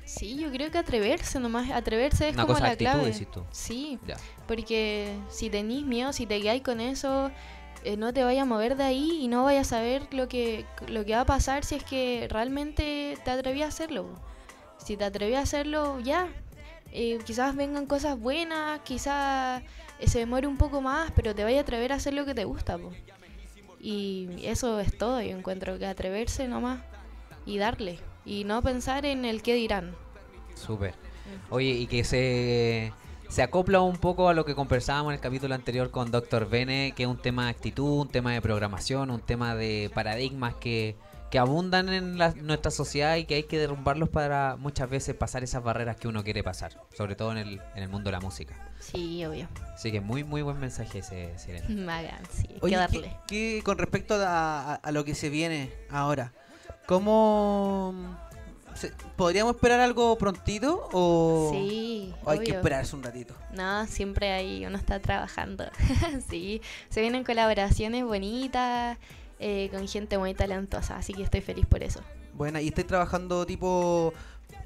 Sí, 0.05 0.37
yo 0.37 0.51
creo 0.51 0.71
que 0.71 0.77
atreverse 0.77 1.41
nomás, 1.41 1.71
atreverse 1.71 2.29
es 2.29 2.35
Una 2.35 2.43
como 2.43 2.55
cosa 2.55 2.67
la 2.67 2.73
actitud, 2.73 2.91
clave. 2.93 3.07
decís 3.11 3.31
tú. 3.31 3.43
Sí, 3.53 3.99
ya. 4.07 4.17
porque 4.47 5.17
si 5.31 5.49
tenís 5.49 5.87
miedo, 5.87 6.13
si 6.13 6.27
te 6.27 6.43
quedáis 6.43 6.63
con 6.63 6.81
eso, 6.81 7.31
eh, 7.85 7.97
no 7.97 8.13
te 8.13 8.25
vayas 8.25 8.43
a 8.43 8.47
mover 8.47 8.77
de 8.77 8.85
ahí 8.85 9.19
y 9.21 9.29
no 9.29 9.45
vayas 9.45 9.67
a 9.69 9.77
saber 9.77 10.13
lo 10.13 10.27
que, 10.27 10.65
lo 10.89 11.05
que 11.05 11.13
va 11.13 11.21
a 11.21 11.27
pasar 11.27 11.65
si 11.65 11.75
es 11.75 11.85
que 11.85 12.27
realmente 12.31 13.19
te 13.25 13.31
atreví 13.31 13.63
a 13.63 13.69
hacerlo. 13.69 14.09
Si 14.79 14.97
te 14.97 15.05
atreví 15.05 15.35
a 15.35 15.41
hacerlo, 15.41 16.01
ya. 16.01 16.29
Eh, 16.93 17.19
quizás 17.25 17.55
vengan 17.57 17.87
cosas 17.87 18.19
buenas, 18.19 18.81
quizás 18.81 19.63
se 20.05 20.19
demore 20.19 20.47
un 20.47 20.57
poco 20.57 20.81
más, 20.81 21.11
pero 21.13 21.35
te 21.35 21.45
vayas 21.45 21.59
a 21.59 21.63
atrever 21.63 21.93
a 21.93 21.97
hacer 21.97 22.15
lo 22.15 22.25
que 22.25 22.35
te 22.35 22.45
gusta. 22.45 22.79
po. 22.79 22.91
Y 23.81 24.29
eso 24.45 24.81
es 24.81 24.97
todo, 24.97 25.21
yo 25.21 25.37
encuentro 25.37 25.79
que 25.79 25.87
atreverse 25.87 26.49
nomás 26.49 26.81
y 27.45 27.59
darle. 27.59 27.99
Y 28.25 28.45
no 28.45 28.63
pensar 28.63 29.05
en 29.05 29.27
el 29.27 29.43
qué 29.43 29.55
dirán. 29.55 29.95
Súper. 30.55 30.95
Oye, 31.51 31.71
y 31.71 31.87
que 31.87 32.05
se, 32.05 32.93
se 33.35 33.43
acopla 33.43 33.81
un 33.81 33.97
poco 33.97 34.29
a 34.29 34.33
lo 34.33 34.45
que 34.45 34.55
conversábamos 34.55 35.11
en 35.11 35.17
el 35.17 35.21
capítulo 35.21 35.57
anterior 35.57 35.91
con 35.91 36.13
Dr. 36.13 36.49
Bene, 36.49 36.93
que 36.95 37.03
es 37.03 37.09
un 37.09 37.17
tema 37.21 37.47
de 37.47 37.51
actitud, 37.51 38.03
un 38.03 38.09
tema 38.09 38.33
de 38.33 38.41
programación, 38.41 39.11
un 39.11 39.21
tema 39.21 39.57
de 39.57 39.91
paradigmas 39.93 40.55
que, 40.55 40.95
que 41.33 41.41
abundan 41.41 41.89
en 41.89 42.17
la- 42.17 42.31
nuestra 42.35 42.71
sociedad 42.71 43.17
y 43.17 43.25
que 43.25 43.35
hay 43.35 43.43
que 43.43 43.59
derrumbarlos 43.59 44.09
para 44.09 44.55
muchas 44.57 44.89
veces 44.89 45.17
pasar 45.17 45.43
esas 45.43 45.65
barreras 45.65 45.97
que 45.97 46.07
uno 46.07 46.23
quiere 46.23 46.45
pasar, 46.45 46.81
sobre 46.97 47.17
todo 47.17 47.33
en 47.33 47.39
el, 47.39 47.61
en 47.75 47.83
el 47.83 47.89
mundo 47.89 48.07
de 48.07 48.13
la 48.13 48.21
música. 48.21 48.55
Sí, 48.79 49.25
obvio. 49.25 49.49
Así 49.75 49.91
que 49.91 50.01
muy, 50.01 50.23
muy 50.23 50.43
buen 50.43 50.61
mensaje 50.61 51.01
ese, 51.01 51.37
Sirena. 51.37 51.67
Hagan, 51.99 52.23
sí, 52.31 52.47
hay 52.51 52.59
Oye, 52.61 52.61
que 52.61 52.69
¿qué- 52.69 52.77
darle. 52.77 53.17
qué- 53.27 53.63
con 53.65 53.79
respecto 53.79 54.15
a, 54.15 54.75
a- 54.75 54.75
a 54.77 54.93
lo 54.93 55.05
que 55.05 55.17
se 55.17 55.29
viene 55.29 55.73
ahora, 55.91 56.33
¿cómo 56.87 58.17
podríamos 59.17 59.55
esperar 59.57 59.81
algo 59.81 60.17
prontito 60.19 60.89
o, 60.93 61.51
Sí, 61.53 62.13
o 62.25 62.31
hay 62.31 62.41
que 62.41 62.53
esperarse 62.53 62.97
un 62.97 63.03
ratito? 63.03 63.35
No, 63.53 63.87
siempre 63.87 64.33
ahí 64.33 64.65
uno 64.67 64.77
está 64.77 65.01
trabajando. 65.01 65.65
sí, 66.31 66.61
se 66.89 67.01
vienen 67.01 67.25
colaboraciones 67.25 68.05
bonitas 68.05 68.99
eh, 69.39 69.69
con 69.73 69.87
gente 69.89 70.19
muy 70.19 70.35
talentosa, 70.35 70.97
así 70.97 71.13
que 71.13 71.23
estoy 71.23 71.41
feliz 71.41 71.67
por 71.67 71.83
eso. 71.83 72.01
Buena, 72.35 72.61
¿y 72.61 72.69
estáis 72.69 72.87
trabajando 72.87 73.47
tipo 73.47 74.13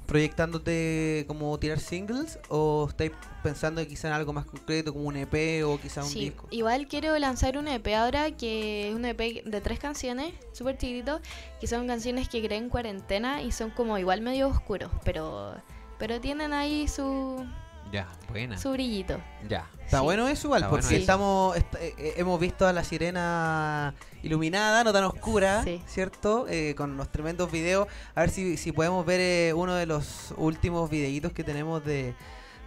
proyectándote 0.09 1.23
como 1.27 1.57
tirar 1.59 1.79
singles 1.79 2.39
o 2.49 2.87
estáis 2.89 3.11
pensando 3.43 3.85
quizá 3.87 4.07
en 4.07 4.15
algo 4.15 4.33
más 4.33 4.45
concreto 4.45 4.91
como 4.91 5.05
un 5.07 5.15
EP 5.15 5.63
o 5.65 5.79
quizá 5.79 6.03
un 6.03 6.09
Sí, 6.09 6.21
disco? 6.21 6.47
igual 6.49 6.87
quiero 6.87 7.17
lanzar 7.19 7.57
un 7.57 7.67
EP 7.67 7.87
ahora 7.95 8.31
que 8.31 8.89
es 8.89 8.95
un 8.95 9.05
EP 9.05 9.43
de 9.45 9.61
tres 9.61 9.79
canciones, 9.79 10.33
súper 10.51 10.77
chiquitito, 10.77 11.21
que 11.61 11.67
son 11.67 11.87
canciones 11.87 12.27
que 12.27 12.41
creé 12.43 12.57
en 12.57 12.69
cuarentena 12.69 13.41
y 13.43 13.51
son 13.51 13.69
como 13.69 13.97
igual 13.97 14.21
medio 14.21 14.47
oscuros, 14.49 14.91
pero 15.05 15.55
pero 15.99 16.19
tienen 16.21 16.53
ahí 16.53 16.87
su, 16.87 17.45
Ya, 17.91 18.07
buena. 18.29 18.57
su 18.57 18.71
brillito. 18.71 19.19
Ya. 19.47 19.67
Está 19.83 19.97
Sí. 19.99 20.03
bueno 20.03 20.27
eso 20.27 20.47
igual, 20.47 20.61
Está 20.61 20.69
porque 20.69 20.85
bueno 20.85 20.99
estamos 20.99 21.57
est- 21.57 21.75
eh, 21.75 21.95
eh, 21.97 22.13
hemos 22.17 22.39
visto 22.39 22.67
a 22.67 22.73
la 22.73 22.83
sirena 22.83 23.95
iluminada, 24.21 24.83
no 24.83 24.93
tan 24.93 25.05
oscura, 25.05 25.63
Sí. 25.63 25.81
¿cierto? 25.87 26.45
Eh, 26.47 26.75
con 26.77 26.97
los 26.97 27.11
tremendos 27.11 27.51
videos. 27.51 27.87
A 28.13 28.21
ver 28.21 28.29
si, 28.29 28.57
si 28.57 28.71
podemos 28.71 29.05
ver 29.05 29.19
eh, 29.21 29.53
uno 29.55 29.73
de 29.73 29.87
los 29.87 30.33
últimos 30.37 30.89
videitos 30.91 31.31
que 31.33 31.43
tenemos 31.43 31.83
de, 31.83 32.13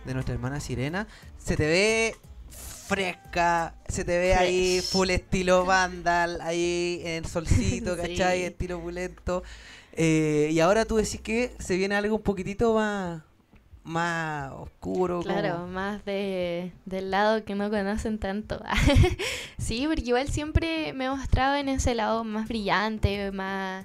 de 0.05 0.15
nuestra 0.15 0.35
hermana 0.35 0.59
Sirena. 0.59 1.07
Se 1.39 1.57
te 1.57 1.67
ve 1.69 2.17
fresca, 2.89 3.75
se 3.89 4.05
te 4.05 4.19
ve 4.19 4.35
ahí 4.35 4.81
full 4.81 5.11
estilo 5.11 5.65
vandal, 5.65 6.41
ahí 6.41 7.01
en 7.05 7.25
el 7.25 7.27
solcito, 7.27 7.95
Sí. 7.97 8.01
¿cachai? 8.03 8.43
Estilo 8.43 8.81
pulento. 8.81 9.43
Eh, 9.93 10.49
y 10.53 10.61
ahora 10.61 10.85
tú 10.85 10.97
decís 10.97 11.21
que 11.21 11.55
se 11.59 11.77
viene 11.77 11.95
algo 11.95 12.17
un 12.17 12.23
poquitito 12.23 12.75
más, 12.75 13.23
más 13.85 14.53
oscuro. 14.53 15.23
como- 15.23 15.25
Claro, 15.35 15.67
más 15.67 16.05
de, 16.05 16.73
del 16.85 17.11
lado 17.11 17.45
que 17.45 17.55
no 17.55 17.69
conocen 17.71 18.19
tanto. 18.19 18.61
sí, 19.59 19.87
porque 19.87 20.03
igual 20.05 20.29
siempre 20.29 20.93
me 20.93 21.07
he 21.07 21.11
mostrado 21.11 21.57
en 21.57 21.69
ese 21.69 21.95
lado 21.95 22.23
más 22.25 22.47
brillante, 22.49 23.33
más, 23.33 23.85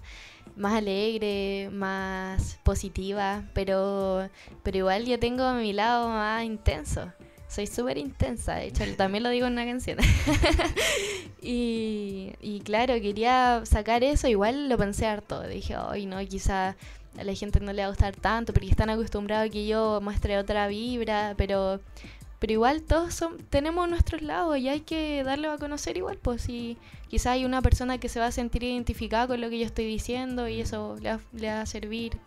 más 0.56 0.74
alegre, 0.74 1.70
más 1.72 2.60
positiva, 2.64 3.44
pero, 3.54 4.30
pero 4.64 4.78
igual 4.78 5.06
yo 5.06 5.20
tengo 5.20 5.52
mi 5.54 5.74
lado 5.74 6.10
más 6.10 6.44
intenso. 6.44 7.12
Soy 7.50 7.66
súper 7.66 7.98
intensa, 7.98 8.56
de 8.56 8.68
hecho 8.68 8.84
también 8.98 9.24
lo 9.24 9.30
digo 9.30 9.48
en 9.48 9.54
una 9.54 9.66
canción. 9.66 9.98
y, 11.42 12.34
y 12.42 12.60
claro, 12.62 12.94
quería 12.96 13.62
sacar 13.66 14.04
eso, 14.04 14.28
igual 14.28 14.70
lo 14.70 14.78
pensé 14.78 15.08
harto. 15.08 15.42
Dije, 15.48 15.76
ay 15.76 16.06
no, 16.06 16.20
quizá 16.28 16.76
a 17.18 17.24
la 17.24 17.34
gente 17.34 17.60
no 17.60 17.74
le 17.74 17.82
va 17.82 17.88
a 17.88 17.90
gustar 17.90 18.16
tanto 18.16 18.54
porque 18.54 18.70
están 18.70 18.90
acostumbrados 18.90 19.48
a 19.48 19.52
que 19.52 19.66
yo 19.68 20.00
muestre 20.02 20.38
otra 20.38 20.68
vibra, 20.68 21.34
pero 21.38 21.80
pero 22.40 22.54
igual 22.54 22.84
todos 22.84 23.16
son, 23.16 23.38
tenemos 23.50 23.90
nuestros 23.90 24.22
lados 24.22 24.58
y 24.60 24.70
hay 24.70 24.82
que 24.82 25.24
darlo 25.24 25.52
a 25.52 25.58
conocer 25.58 25.98
igual, 25.98 26.20
pues 26.22 26.44
si 26.44 26.78
quizá 27.10 27.32
hay 27.32 27.46
una 27.46 27.64
persona 27.64 27.98
que 27.98 28.10
se 28.10 28.20
va 28.20 28.28
a 28.28 28.32
sentir 28.32 28.62
identificada 28.64 29.26
con 29.26 29.42
lo 29.42 29.50
que 29.50 29.58
yo 29.58 29.66
estoy 29.66 29.86
diciendo 29.86 30.48
y 30.48 30.62
eso 30.62 30.98
le 31.02 31.14
va, 31.16 31.20
le 31.34 31.48
va 31.48 31.62
a 31.62 31.66
servir. 31.66 32.20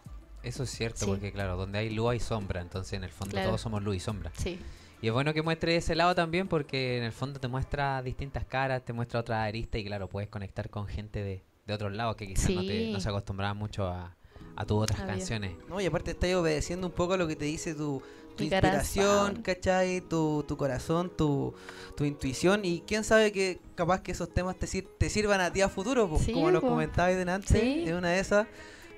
Eso 0.42 0.64
es 0.64 0.70
cierto, 0.70 1.00
Sí. 1.00 1.06
porque 1.06 1.30
claro, 1.30 1.56
donde 1.56 1.78
hay 1.78 1.90
luz 1.90 2.10
hay 2.10 2.18
sombra, 2.18 2.60
entonces 2.60 2.94
en 2.94 3.04
el 3.04 3.10
fondo 3.10 3.32
Claro. 3.32 3.50
todos 3.50 3.60
somos 3.60 3.84
luz 3.84 3.94
y 3.96 4.00
sombra. 4.00 4.32
Sí, 4.36 4.58
Y 5.00 5.06
es 5.06 5.12
bueno 5.12 5.32
que 5.32 5.42
muestre 5.42 5.76
ese 5.76 5.94
lado 5.94 6.14
también 6.16 6.48
porque 6.48 6.98
en 6.98 7.04
el 7.04 7.12
fondo 7.12 7.38
te 7.38 7.46
muestra 7.46 8.02
distintas 8.02 8.44
caras, 8.44 8.82
te 8.84 8.92
muestra 8.92 9.20
otra 9.20 9.44
arista 9.44 9.78
y 9.78 9.84
claro, 9.84 10.08
puedes 10.08 10.28
conectar 10.28 10.70
con 10.70 10.88
gente 10.88 11.22
de, 11.22 11.44
de 11.68 11.72
otros 11.74 11.92
lados 11.92 12.16
que 12.16 12.26
quizás 12.26 12.50
no, 12.50 12.62
te, 12.66 12.90
no 12.90 12.98
se 12.98 13.08
acostumbraban 13.08 13.56
mucho 13.56 13.86
a, 13.86 14.16
a 14.60 14.66
tus 14.66 14.82
otras 14.82 14.98
Obvio. 15.00 15.08
canciones. 15.08 15.52
No, 15.68 15.80
y 15.80 15.86
aparte 15.86 16.10
estás 16.12 16.34
obedeciendo 16.34 16.86
un 16.86 16.92
poco 16.92 17.14
a 17.14 17.16
lo 17.16 17.26
que 17.26 17.36
te 17.36 17.44
dice 17.46 17.74
tu, 17.74 18.02
inspiración, 18.38 19.06
corazón. 19.06 19.42
¿cachai? 19.42 20.00
Tu, 20.02 20.44
tu 20.48 20.56
corazón, 20.56 21.10
tu, 21.16 21.54
tu 21.96 22.04
intuición. 22.04 22.64
Y 22.64 22.82
quién 22.86 23.04
sabe 23.04 23.32
que 23.32 23.58
capaz 23.74 24.00
que 24.02 24.12
esos 24.12 24.32
temas 24.32 24.56
te, 24.56 24.66
sir- 24.66 24.88
te 24.98 25.08
sirvan 25.10 25.40
a 25.40 25.52
ti 25.52 25.60
a 25.60 25.68
futuro, 25.68 26.10
Sí, 26.24 26.32
como 26.32 26.50
lo 26.50 26.60
po. 26.60 26.68
comentabas 26.68 27.14
delante. 27.16 27.60
Sí. 27.60 27.84
En 27.88 27.94
una 27.96 28.10
de 28.10 28.20
esas 28.20 28.46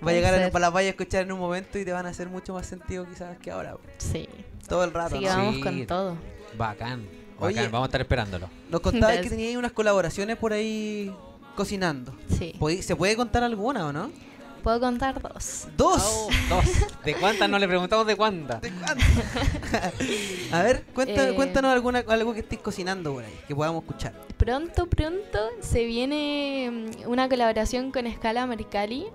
va 0.05 0.11
a 0.11 0.15
llegar, 0.15 0.35
a, 0.35 0.59
las 0.59 0.73
vayas 0.73 0.89
a 0.89 0.91
escuchar 0.91 1.23
en 1.23 1.33
un 1.33 1.39
momento 1.41 1.79
y 1.79 1.85
te 1.85 1.93
van 1.93 2.07
a 2.07 2.11
hacer 2.11 2.29
mucho 2.29 2.53
más 2.55 2.67
sentido 2.67 3.07
quizás 3.09 3.37
que 3.39 3.51
ahora. 3.51 3.73
po. 3.75 3.81
sí. 3.99 4.29
Todo 4.69 4.85
el 4.85 4.93
rato, 4.93 5.19
que 5.19 5.27
¿no? 5.27 5.29
vamos 5.37 5.55
Sí. 5.57 5.61
con 5.61 5.87
todo. 5.87 6.17
Bacán, 6.57 7.05
Oye. 7.41 7.57
bacán, 7.57 7.73
vamos 7.73 7.87
a 7.87 7.89
estar 7.89 8.01
esperándolo. 8.01 8.49
Nos 8.71 8.81
contabas 8.81 9.19
que 9.19 9.29
tenías 9.29 9.57
unas 9.57 9.73
colaboraciones 9.73 10.37
por 10.37 10.53
ahí 10.53 11.15
cocinando. 11.57 12.15
Sí. 12.39 12.55
¿Podí- 12.59 12.81
¿Se 12.83 12.97
puede 12.97 13.15
contar 13.17 13.43
alguna 13.45 13.87
o 13.87 13.93
no? 13.93 14.11
Puedo 14.63 14.79
contar 14.81 15.21
dos. 15.21 15.67
¡Dos! 15.77 16.03
Oh, 16.05 16.29
dos. 16.49 16.65
¿De 17.05 17.15
cuántas? 17.15 17.49
No 17.49 17.59
le 17.59 17.67
preguntamos 17.67 18.07
de 18.07 18.15
cuántas. 18.17 18.61
¿De 18.61 18.71
cuánto? 18.71 19.05
a 20.53 20.63
ver, 20.63 20.85
cuenta- 20.95 21.29
Eh. 21.31 21.35
cuéntanos 21.35 21.73
alguna, 21.73 22.05
algo 22.09 22.33
que 22.33 22.41
estés 22.41 22.59
cocinando 22.61 23.13
por 23.15 23.25
ahí, 23.25 23.35
que 23.49 23.55
podamos 23.57 23.83
escuchar. 23.83 24.13
Pronto, 24.37 24.87
pronto 24.87 25.39
se 25.61 25.85
viene 25.85 26.71
mm, 27.05 27.11
una 27.11 27.29
colaboración 27.29 27.91
con 27.91 28.07
Escala 28.07 28.47
Mercalli. 28.47 29.07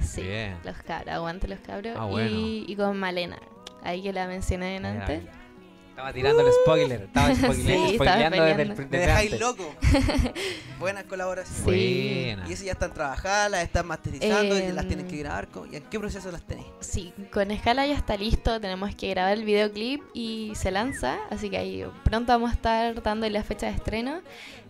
Sí, 0.00 0.22
Bien. 0.22 0.56
los 0.64 0.76
cabros, 0.78 1.14
aguante 1.14 1.46
los 1.48 1.58
cabros. 1.60 1.94
Ah, 1.98 2.04
bueno. 2.06 2.30
y, 2.30 2.64
y 2.68 2.76
con 2.76 2.96
Malena, 2.98 3.36
ahí 3.82 4.02
que 4.02 4.12
la 4.12 4.26
mencioné 4.28 4.76
antes. 4.78 5.22
Estaba 6.00 6.12
tirando 6.14 6.40
el 6.46 6.52
spoiler, 6.64 7.02
estaba 7.02 7.28
spoile- 7.34 7.86
Sí, 7.88 7.94
spoileando 7.94 8.42
desde 8.42 8.62
el 8.62 8.76
Me 8.76 8.98
dejáis 8.98 9.38
loco. 9.40 9.74
Buenas 10.78 11.04
colaboraciones. 11.04 11.58
Sí. 11.62 12.22
Buena. 12.34 12.48
Y 12.48 12.52
esas 12.54 12.64
ya 12.64 12.72
están 12.72 12.94
trabajadas, 12.94 13.50
las 13.50 13.62
están 13.64 13.86
masterizando 13.86 14.56
y 14.58 14.62
Em. 14.62 14.74
las 14.74 14.88
tienen 14.88 15.06
que 15.06 15.16
grabar. 15.18 15.48
co- 15.48 15.66
¿Y 15.66 15.76
en 15.76 15.82
qué 15.84 15.98
proceso 16.00 16.30
las 16.32 16.42
tenéis? 16.46 16.66
Sí, 16.80 17.12
con 17.30 17.50
Escala 17.50 17.86
ya 17.86 17.94
está 17.94 18.16
listo, 18.16 18.60
tenemos 18.60 18.94
que 18.94 19.10
grabar 19.10 19.34
el 19.34 19.44
videoclip 19.44 20.02
y 20.14 20.52
se 20.54 20.70
lanza, 20.70 21.18
así 21.30 21.50
que 21.50 21.58
ahí 21.58 21.84
pronto 22.04 22.32
vamos 22.32 22.50
a 22.50 22.54
estar 22.54 23.02
dando 23.02 23.28
la 23.28 23.42
fecha 23.42 23.66
de 23.66 23.72
estreno. 23.72 24.20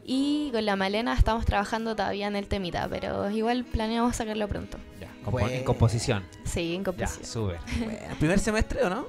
Y 0.05 0.51
con 0.51 0.65
la 0.65 0.75
Malena 0.75 1.15
estamos 1.15 1.45
trabajando 1.45 1.95
todavía 1.95 2.27
en 2.27 2.35
el 2.35 2.49
temita, 2.49 2.89
pero 2.89 3.31
igual 3.31 3.65
planeamos 3.65 4.17
sacarlo 4.17 4.49
pronto. 4.49 4.79
Ya, 5.01 5.07
compo- 5.23 5.31
Bueno. 5.33 5.51
en 5.51 5.63
composición. 5.63 6.25
Sí, 6.45 6.75
en 6.75 6.81
Ya, 6.81 6.85
composición. 6.87 7.25
sube. 7.27 7.59
Bueno, 7.79 7.99
¿El 8.11 8.17
primer 8.17 8.39
semestre 8.41 8.83
o 8.83 8.91
no? 8.91 9.07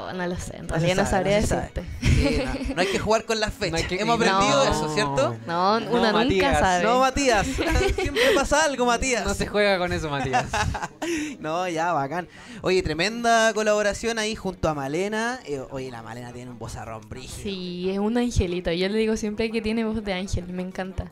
Oh, 0.00 0.12
no 0.12 0.26
lo 0.28 0.36
sé, 0.38 0.56
en 0.56 0.68
realidad 0.68 0.94
no, 0.94 1.04
sabe, 1.06 1.10
sabría 1.10 1.40
no 1.40 1.62
decirte. 1.62 1.82
Sí, 2.00 2.42
no, 2.68 2.74
no 2.76 2.80
hay 2.82 2.86
que 2.86 2.98
jugar 3.00 3.24
con 3.24 3.40
las 3.40 3.52
fechas. 3.52 3.72
No 3.72 3.76
hay 3.78 3.84
que- 3.84 4.00
Hemos 4.00 4.14
aprendido 4.14 4.64
No. 4.64 4.70
eso, 4.70 4.94
¿cierto? 4.94 5.36
No, 5.46 5.80
No, 5.80 5.86
uno 5.90 5.98
nunca 5.98 6.12
Matías, 6.12 6.58
sabe. 6.60 6.84
No, 6.84 7.00
Matías. 7.00 7.46
Siempre 7.46 8.22
pasa 8.34 8.64
algo, 8.64 8.86
Matías. 8.86 9.24
No 9.26 9.34
se 9.34 9.46
juega 9.48 9.76
con 9.78 9.92
eso, 9.92 10.08
Matías. 10.08 10.46
No, 11.40 11.66
ya, 11.68 11.92
bacán. 11.92 12.28
Oye, 12.62 12.82
tremenda 12.82 13.52
colaboración 13.54 14.18
ahí 14.18 14.34
junto 14.34 14.68
a 14.68 14.74
Malena. 14.74 15.40
Eh, 15.46 15.62
oye, 15.70 15.90
la 15.90 16.02
Malena 16.02 16.32
tiene 16.32 16.50
un 16.50 16.58
vozarrón 16.58 17.08
brígido. 17.08 17.42
Sí, 17.42 17.90
es 17.90 17.98
un 17.98 18.18
angelito. 18.18 18.70
Yo 18.72 18.88
le 18.88 18.98
digo 18.98 19.16
siempre 19.16 19.50
que 19.50 19.62
tiene 19.62 19.84
voz 19.84 20.04
de 20.04 20.12
ángel, 20.12 20.46
me 20.48 20.62
encanta. 20.62 21.10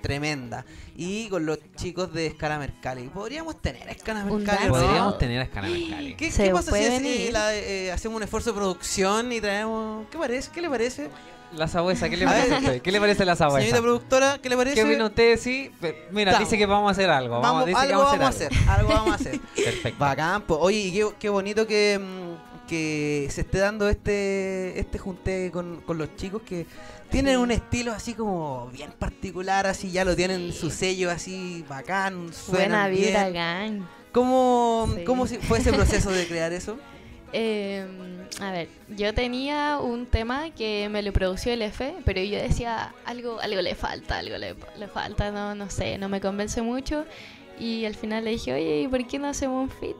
Tremenda. 0.00 0.64
Y 0.96 1.28
con 1.28 1.46
los 1.46 1.58
chicos 1.76 2.12
de 2.12 2.26
Escala 2.26 2.58
Mercalli. 2.58 3.08
Podríamos 3.08 3.60
tener 3.60 3.88
a 3.88 3.92
Escala 3.92 4.24
Mercalli. 4.24 4.68
Podríamos 4.68 5.18
tener 5.18 5.40
a 5.40 5.44
Escala 5.44 5.68
Mercalli. 5.68 6.14
¿Qué, 6.14 6.30
qué 6.30 6.50
pasa 6.50 6.72
si 6.72 7.30
la, 7.30 7.54
eh, 7.54 7.92
hacemos 7.92 8.16
un 8.16 8.22
esfuerzo 8.22 8.50
de 8.50 8.56
producción 8.56 9.32
y 9.32 9.40
traemos... 9.40 10.06
¿Qué 10.10 10.18
parece? 10.18 10.50
¿Qué 10.50 10.60
le 10.60 10.68
parece? 10.68 11.10
La 11.52 11.66
sabuesa, 11.66 12.10
¿qué 12.10 12.16
le 12.16 12.26
A 12.26 12.28
parece 12.28 12.76
a? 12.76 12.80
¿Qué 12.80 12.92
le 12.92 13.00
parece 13.00 13.24
la 13.24 13.34
sabuesa? 13.34 13.60
Señorita 13.60 13.82
productora, 13.82 14.38
¿qué 14.42 14.48
le 14.50 14.56
parece? 14.56 14.74
¿Qué 14.76 14.84
opina 14.84 15.06
usted? 15.06 15.38
Sí, 15.38 15.70
mira, 16.10 16.32
Estamos. 16.32 16.50
dice 16.50 16.58
que 16.58 16.66
vamos 16.66 16.88
a 16.88 16.92
hacer 16.92 17.08
algo. 17.08 17.40
Vamos, 17.40 17.64
dice 17.64 17.86
que 17.86 17.92
algo 17.92 18.04
vamos 18.04 18.20
a 18.20 18.28
hacer, 18.28 18.52
algo 18.68 18.88
vamos 18.90 19.12
a 19.12 19.14
hacer. 19.14 19.40
Perfecto. 19.56 19.98
Bacán, 19.98 20.42
po. 20.42 20.58
Oye, 20.58 20.78
y 20.78 20.92
qué, 20.92 21.08
qué 21.18 21.28
bonito 21.30 21.66
que, 21.66 21.98
mm, 21.98 22.66
que 22.68 23.28
se 23.30 23.40
esté 23.42 23.58
dando 23.58 23.88
este 23.88 24.78
este 24.78 24.98
junte 24.98 25.50
con, 25.50 25.80
con 25.80 25.96
los 25.96 26.14
chicos 26.16 26.42
que 26.42 26.66
tienen 27.10 27.38
un 27.38 27.50
estilo 27.50 27.92
así 27.92 28.14
como 28.14 28.68
bien 28.72 28.92
particular, 28.92 29.66
así 29.66 29.90
ya 29.90 30.04
lo 30.04 30.14
tienen 30.16 30.52
su 30.52 30.70
sello 30.70 31.10
así 31.10 31.64
bacán, 31.68 32.16
Buena 32.26 32.32
suenan 32.32 32.90
vibra, 32.92 33.22
bien. 33.28 33.32
gang. 33.34 33.82
¿Cómo, 34.12 34.88
Sí. 34.96 35.04
cómo 35.04 35.26
fue 35.26 35.58
ese 35.58 35.72
proceso 35.72 36.10
de 36.10 36.26
crear 36.28 36.52
eso? 36.52 36.78
Eh, 37.32 37.86
a 38.40 38.50
ver, 38.52 38.68
yo 38.88 39.12
tenía 39.12 39.78
un 39.78 40.06
tema 40.06 40.50
que 40.50 40.88
me 40.90 41.02
lo 41.02 41.12
produció 41.12 41.52
el 41.52 41.60
F, 41.62 41.94
pero 42.04 42.22
yo 42.22 42.38
decía 42.38 42.94
algo, 43.04 43.38
algo 43.40 43.60
le 43.60 43.74
falta, 43.74 44.18
algo 44.18 44.38
le, 44.38 44.54
le 44.78 44.88
falta, 44.88 45.30
no, 45.30 45.54
no 45.54 45.68
sé, 45.68 45.98
no 45.98 46.08
me 46.08 46.20
convence 46.20 46.62
mucho. 46.62 47.04
Y 47.60 47.84
al 47.84 47.94
final 47.96 48.24
le 48.24 48.30
dije, 48.30 48.54
oye, 48.54 48.82
¿y 48.82 48.88
por 48.88 49.06
qué 49.06 49.18
no 49.18 49.28
hacemos 49.28 49.64
un 49.64 49.70
fit? 49.70 49.96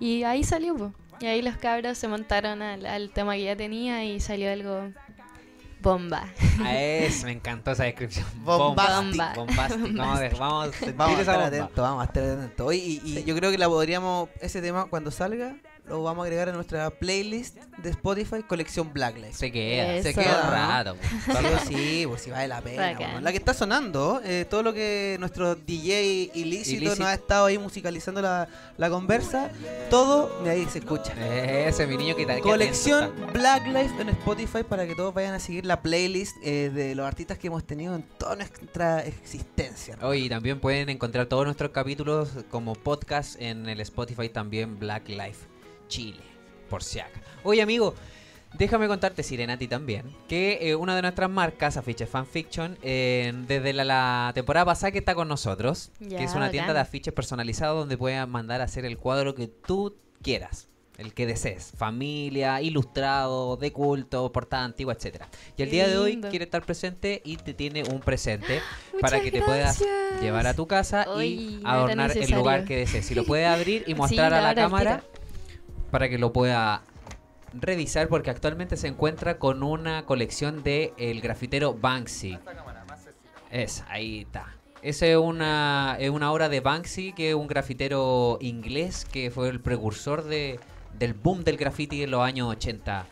Y 0.00 0.24
ahí 0.24 0.42
salió, 0.42 0.74
po. 0.74 0.92
Y 1.20 1.26
ahí 1.26 1.40
los 1.40 1.56
cabros 1.56 1.98
se 1.98 2.08
montaron 2.08 2.62
al, 2.62 2.84
al 2.84 3.10
tema 3.10 3.34
que 3.36 3.44
ya 3.44 3.54
tenía 3.56 4.04
y 4.04 4.18
salió 4.18 4.50
algo 4.50 4.90
bomba. 5.82 6.24
Ah, 6.60 6.74
es, 6.76 7.24
me 7.24 7.32
encantó 7.32 7.72
esa 7.72 7.84
descripción. 7.84 8.24
Bombastic. 8.44 9.34
Bombastic. 9.34 9.80
Vamos 9.96 10.20
a, 10.20 10.28
vamos 10.38 10.74
Vamos 10.96 11.16
a 11.18 11.20
estar 11.20 11.34
bomba. 11.34 11.46
atentos, 11.46 11.76
vamos 11.76 12.02
a 12.02 12.04
estar 12.04 12.24
atentos. 12.24 12.74
Y, 12.74 13.00
y 13.04 13.24
yo 13.24 13.34
creo 13.36 13.50
que 13.50 13.58
la 13.58 13.68
podríamos, 13.68 14.28
ese 14.40 14.62
tema 14.62 14.86
cuando 14.86 15.10
salga, 15.10 15.56
lo 15.86 16.02
vamos 16.02 16.22
a 16.22 16.26
agregar 16.26 16.48
a 16.48 16.52
nuestra 16.52 16.90
playlist 16.90 17.56
de 17.78 17.90
Spotify, 17.90 18.42
colección 18.46 18.92
Blacklight. 18.92 19.34
Se 19.34 19.50
queda, 19.50 19.94
Eso. 19.96 20.08
se 20.08 20.14
queda 20.14 20.44
¿no? 20.44 20.50
rato. 20.50 20.96
pues. 20.96 21.62
Sí, 21.66 22.04
pues 22.06 22.22
si 22.22 22.30
vale 22.30 22.48
la 22.48 22.60
pena. 22.60 22.94
Bueno. 22.96 23.20
La 23.20 23.30
que 23.30 23.38
está 23.38 23.52
sonando, 23.52 24.20
eh, 24.24 24.46
todo 24.48 24.62
lo 24.62 24.72
que 24.72 25.16
nuestro 25.18 25.54
DJ 25.54 26.30
ilícito, 26.34 26.76
Ilícito. 26.76 26.96
nos 26.96 27.08
ha 27.08 27.14
estado 27.14 27.46
ahí 27.46 27.58
musicalizando 27.58 28.22
la, 28.22 28.48
la 28.76 28.90
conversa, 28.90 29.50
todo 29.90 30.42
de 30.42 30.50
ahí 30.50 30.66
se 30.70 30.78
escucha. 30.78 31.12
Ese, 31.66 31.86
mi 31.86 31.96
niño 31.96 32.14
que 32.16 32.26
tal. 32.26 32.40
Colección 32.40 33.12
Black 33.32 33.66
Life 33.66 34.00
en 34.00 34.08
Spotify 34.10 34.62
para 34.62 34.86
que 34.86 34.94
todos 34.94 35.12
vayan 35.12 35.34
a 35.34 35.40
seguir 35.40 35.66
la 35.66 35.82
playlist 35.82 36.36
eh, 36.44 36.70
de 36.72 36.94
los 36.94 37.06
artistas 37.06 37.38
que 37.38 37.48
hemos 37.48 37.64
tenido 37.64 37.94
en 37.94 38.02
toda 38.18 38.36
nuestra 38.36 39.00
existencia. 39.00 39.96
¿no? 39.96 40.08
Hoy 40.08 40.26
y 40.26 40.28
también 40.28 40.60
pueden 40.60 40.88
encontrar 40.88 41.26
todos 41.26 41.44
nuestros 41.44 41.70
capítulos 41.72 42.30
como 42.50 42.74
podcast 42.74 43.40
en 43.40 43.68
el 43.68 43.80
Spotify 43.80 44.28
también 44.28 44.78
Black 44.78 45.08
Life 45.08 45.51
Chile, 45.92 46.22
por 46.70 46.82
si 46.82 47.00
acá. 47.00 47.20
Oye, 47.44 47.60
amigo, 47.60 47.94
déjame 48.54 48.88
contarte, 48.88 49.22
Sirenati, 49.22 49.68
también, 49.68 50.06
que 50.26 50.58
eh, 50.62 50.74
una 50.74 50.96
de 50.96 51.02
nuestras 51.02 51.28
marcas, 51.28 51.76
Afiches 51.76 52.08
Fanfiction, 52.08 52.78
eh, 52.82 53.30
desde 53.46 53.74
la, 53.74 53.84
la 53.84 54.32
temporada 54.34 54.64
pasada 54.64 54.90
que 54.90 55.00
está 55.00 55.14
con 55.14 55.28
nosotros, 55.28 55.90
que 55.98 56.24
es 56.24 56.34
una 56.34 56.50
tienda 56.50 56.68
bacán. 56.68 56.76
de 56.76 56.80
afiches 56.80 57.12
personalizados 57.12 57.78
donde 57.78 57.98
puedes 57.98 58.26
mandar 58.26 58.62
a 58.62 58.64
hacer 58.64 58.86
el 58.86 58.96
cuadro 58.96 59.34
que 59.34 59.48
tú 59.48 59.94
quieras. 60.22 60.68
El 60.96 61.14
que 61.14 61.26
desees, 61.26 61.72
familia, 61.76 62.60
ilustrado, 62.60 63.56
de 63.56 63.72
culto, 63.72 64.30
portada 64.30 64.64
antigua, 64.64 64.94
etcétera. 64.94 65.28
Y 65.56 65.62
el 65.62 65.68
Qué 65.68 65.74
día 65.74 65.88
de 65.88 65.98
hoy 65.98 66.20
quiere 66.20 66.44
estar 66.44 66.62
presente 66.64 67.20
y 67.24 67.38
te 67.38 67.54
tiene 67.54 67.82
un 67.82 68.00
presente 68.00 68.60
para 69.00 69.20
que 69.20 69.30
te 69.32 69.42
puedas 69.42 69.82
llevar 70.20 70.46
a 70.46 70.54
tu 70.54 70.66
casa 70.66 71.06
y 71.22 71.60
adornar 71.64 72.16
el 72.16 72.30
lugar 72.30 72.64
que 72.64 72.76
desees. 72.76 73.06
Si 73.06 73.14
lo 73.14 73.24
puedes 73.24 73.48
abrir 73.48 73.82
y 73.86 73.90
Sí, 73.92 73.94
mostrar 73.94 74.32
a 74.32 74.40
la 74.40 74.54
cámara. 74.54 75.02
Para 75.92 76.08
que 76.08 76.18
lo 76.18 76.32
pueda 76.32 76.82
revisar 77.52 78.08
porque 78.08 78.30
actualmente 78.30 78.76
se 78.76 78.88
encuentra 78.88 79.38
con 79.38 79.62
una 79.62 80.04
colección 80.06 80.62
de 80.64 80.92
el 80.96 81.20
grafitero 81.20 81.74
Banksy. 81.74 82.38
Es, 83.50 83.84
ahí 83.88 84.22
está. 84.22 84.46
Esa 84.80 85.06
es 85.06 85.16
una, 85.18 85.96
es 86.00 86.10
una 86.10 86.32
obra 86.32 86.48
de 86.48 86.60
Banksy, 86.60 87.12
que 87.12 87.28
es 87.30 87.34
un 87.36 87.46
grafitero 87.46 88.38
inglés 88.40 89.04
que 89.04 89.30
fue 89.30 89.48
el 89.50 89.60
precursor 89.60 90.24
de, 90.24 90.58
del 90.98 91.12
boom 91.14 91.44
del 91.44 91.56
graffiti 91.58 92.02
en 92.02 92.10
los 92.10 92.22
años 92.22 92.48
80. 92.48 93.06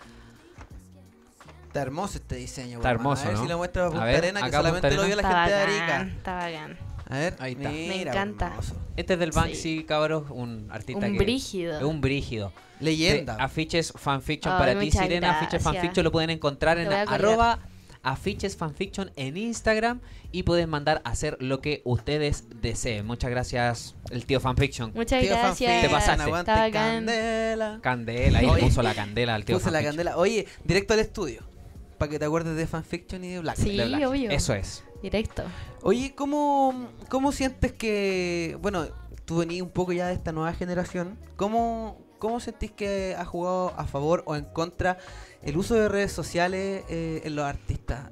Está 1.68 1.82
hermoso 1.82 2.18
este 2.18 2.34
diseño. 2.36 2.78
Está 2.78 2.90
hermoso, 2.90 3.22
A 3.22 3.26
ver 3.28 3.34
¿no? 3.36 3.42
si 3.42 3.48
lo 3.48 3.58
muestra 3.58 3.84
a 3.84 3.86
A 3.86 3.90
Punta 3.90 4.04
ver, 4.06 4.16
Arena, 4.16 4.42
que 4.42 4.50
solamente 4.50 4.88
Punta 4.88 5.02
lo 5.02 5.06
vio 5.06 5.16
la 5.16 5.22
Está 5.22 5.44
gente 5.44 5.54
de 5.54 5.62
Arica. 5.62 6.02
está 6.16 6.34
bacán. 6.34 6.78
A 7.08 7.18
ver, 7.18 7.36
Ahí 7.40 7.52
está. 7.52 7.68
Me 7.68 7.88
mira, 7.88 8.10
encanta. 8.12 8.46
hermoso. 8.48 8.74
Este 8.96 9.12
es 9.12 9.18
del 9.20 9.32
Sí. 9.32 9.38
Banksy, 9.38 9.84
cabros, 9.84 10.24
un 10.30 10.66
artista 10.72 11.06
Un 11.06 11.12
que... 11.12 11.18
brígido. 11.18 11.76
Es 11.78 11.84
un 11.84 12.00
brígido. 12.00 12.52
Leyenda. 12.80 13.36
De 13.36 13.42
afiches 13.42 13.92
fanfiction 13.96 14.54
Ay, 14.54 14.58
para 14.60 14.80
ti, 14.80 14.90
Sirena. 14.90 15.30
Afiches 15.30 15.50
gracias. 15.62 15.74
fanfiction 15.74 16.04
lo 16.04 16.12
pueden 16.12 16.30
encontrar 16.30 16.78
en 16.78 16.92
arroba 16.92 17.58
afiches 18.02 18.56
fanfiction 18.56 19.12
en 19.16 19.36
Instagram 19.36 20.00
y 20.32 20.44
pueden 20.44 20.70
mandar 20.70 21.02
a 21.04 21.10
hacer 21.10 21.36
lo 21.40 21.60
que 21.60 21.82
ustedes 21.84 22.44
deseen. 22.62 23.06
Muchas 23.06 23.30
gracias, 23.30 23.94
el 24.10 24.24
tío 24.24 24.40
fanfiction. 24.40 24.92
Muchas 24.94 25.20
Tío 25.20 25.30
gracias. 25.30 25.82
Te 25.82 25.88
pasaste. 25.88 26.22
aguante 26.22 26.52
candela. 26.72 27.78
Candela, 27.82 28.38
ahí 28.38 28.46
Oye, 28.46 28.62
puso 28.62 28.82
la 28.82 28.94
candela 28.94 29.34
al 29.34 29.44
tío 29.44 29.58
Puse 29.58 29.70
la 29.70 29.82
candela. 29.82 30.16
Oye, 30.16 30.46
directo 30.64 30.94
al 30.94 31.00
estudio. 31.00 31.42
Para 31.98 32.10
que 32.10 32.18
te 32.18 32.24
acuerdes 32.24 32.56
de 32.56 32.66
fanfiction 32.66 33.22
y 33.24 33.32
de 33.32 33.40
Black. 33.40 33.56
Sí, 33.56 33.76
De 33.76 33.84
Black. 33.84 34.08
obvio. 34.08 34.30
Eso 34.30 34.54
es. 34.54 34.82
Directo. 35.02 35.42
Oye, 35.82 36.14
¿cómo, 36.14 36.88
¿cómo 37.10 37.32
sientes 37.32 37.72
que, 37.72 38.56
bueno, 38.62 38.86
tú 39.26 39.38
venís 39.38 39.60
un 39.60 39.68
poco 39.70 39.92
ya 39.92 40.06
de 40.06 40.14
esta 40.14 40.32
nueva 40.32 40.54
generación, 40.54 41.18
¿cómo, 41.36 41.98
cómo 42.20 42.38
sentís 42.38 42.70
que 42.70 43.16
ha 43.18 43.24
jugado 43.24 43.74
a 43.76 43.86
favor 43.86 44.22
o 44.26 44.36
en 44.36 44.44
contra 44.44 44.98
el 45.42 45.56
uso 45.56 45.74
de 45.74 45.88
redes 45.88 46.12
sociales 46.12 46.84
eh, 46.88 47.22
en 47.24 47.34
los 47.34 47.44
artistas 47.44 48.10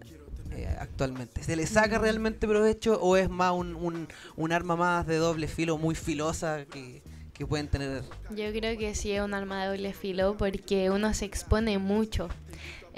eh, 0.51 0.67
actualmente? 0.81 1.45
¿Se 1.45 1.55
le 1.55 1.67
saca 1.67 1.99
realmente 1.99 2.49
provecho 2.49 2.99
o 3.01 3.17
es 3.17 3.31
más 3.31 3.53
un, 3.53 3.77
un, 3.77 4.09
un 4.35 4.53
arma 4.53 4.75
más 4.75 5.07
de 5.07 5.19
doble 5.19 5.47
filo, 5.47 5.79
muy 5.79 5.95
filosa 5.95 6.65
que, 6.65 7.03
que 7.33 7.47
pueden 7.47 7.69
tener? 7.69 8.03
Yo 8.31 8.51
creo 8.53 8.77
que 8.77 8.97
sí 8.97 9.13
es 9.13 9.23
un 9.23 9.35
arma 9.35 9.63
de 9.63 9.69
doble 9.69 9.93
filo 9.93 10.37
porque 10.37 10.91
uno 10.91 11.15
se 11.15 11.27
expone 11.27 11.79
mucho. 11.79 12.29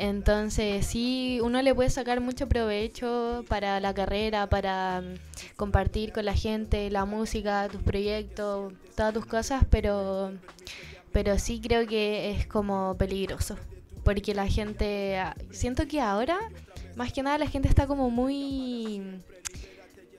Entonces 0.00 0.86
sí, 0.86 1.40
uno 1.42 1.60
le 1.60 1.74
puede 1.74 1.90
sacar 1.90 2.22
mucho 2.22 2.48
provecho 2.48 3.44
para 3.48 3.80
la 3.80 3.92
carrera, 3.92 4.48
para 4.48 5.02
mm, 5.02 5.56
compartir 5.56 6.12
con 6.12 6.24
la 6.24 6.32
gente 6.32 6.88
la 6.90 7.04
música, 7.04 7.68
tus 7.70 7.82
proyectos, 7.82 8.72
todas 8.96 9.12
tus 9.12 9.26
cosas, 9.26 9.64
pero, 9.68 10.32
pero 11.12 11.38
sí 11.38 11.60
creo 11.60 11.86
que 11.86 12.30
es 12.30 12.46
como 12.46 12.96
peligroso. 12.96 13.56
Porque 14.04 14.34
la 14.34 14.46
gente, 14.46 15.18
ah, 15.18 15.36
siento 15.50 15.86
que 15.86 16.00
ahora, 16.00 16.38
más 16.96 17.12
que 17.12 17.22
nada 17.22 17.38
la 17.38 17.46
gente 17.46 17.68
está 17.68 17.86
como 17.86 18.10
muy... 18.10 19.02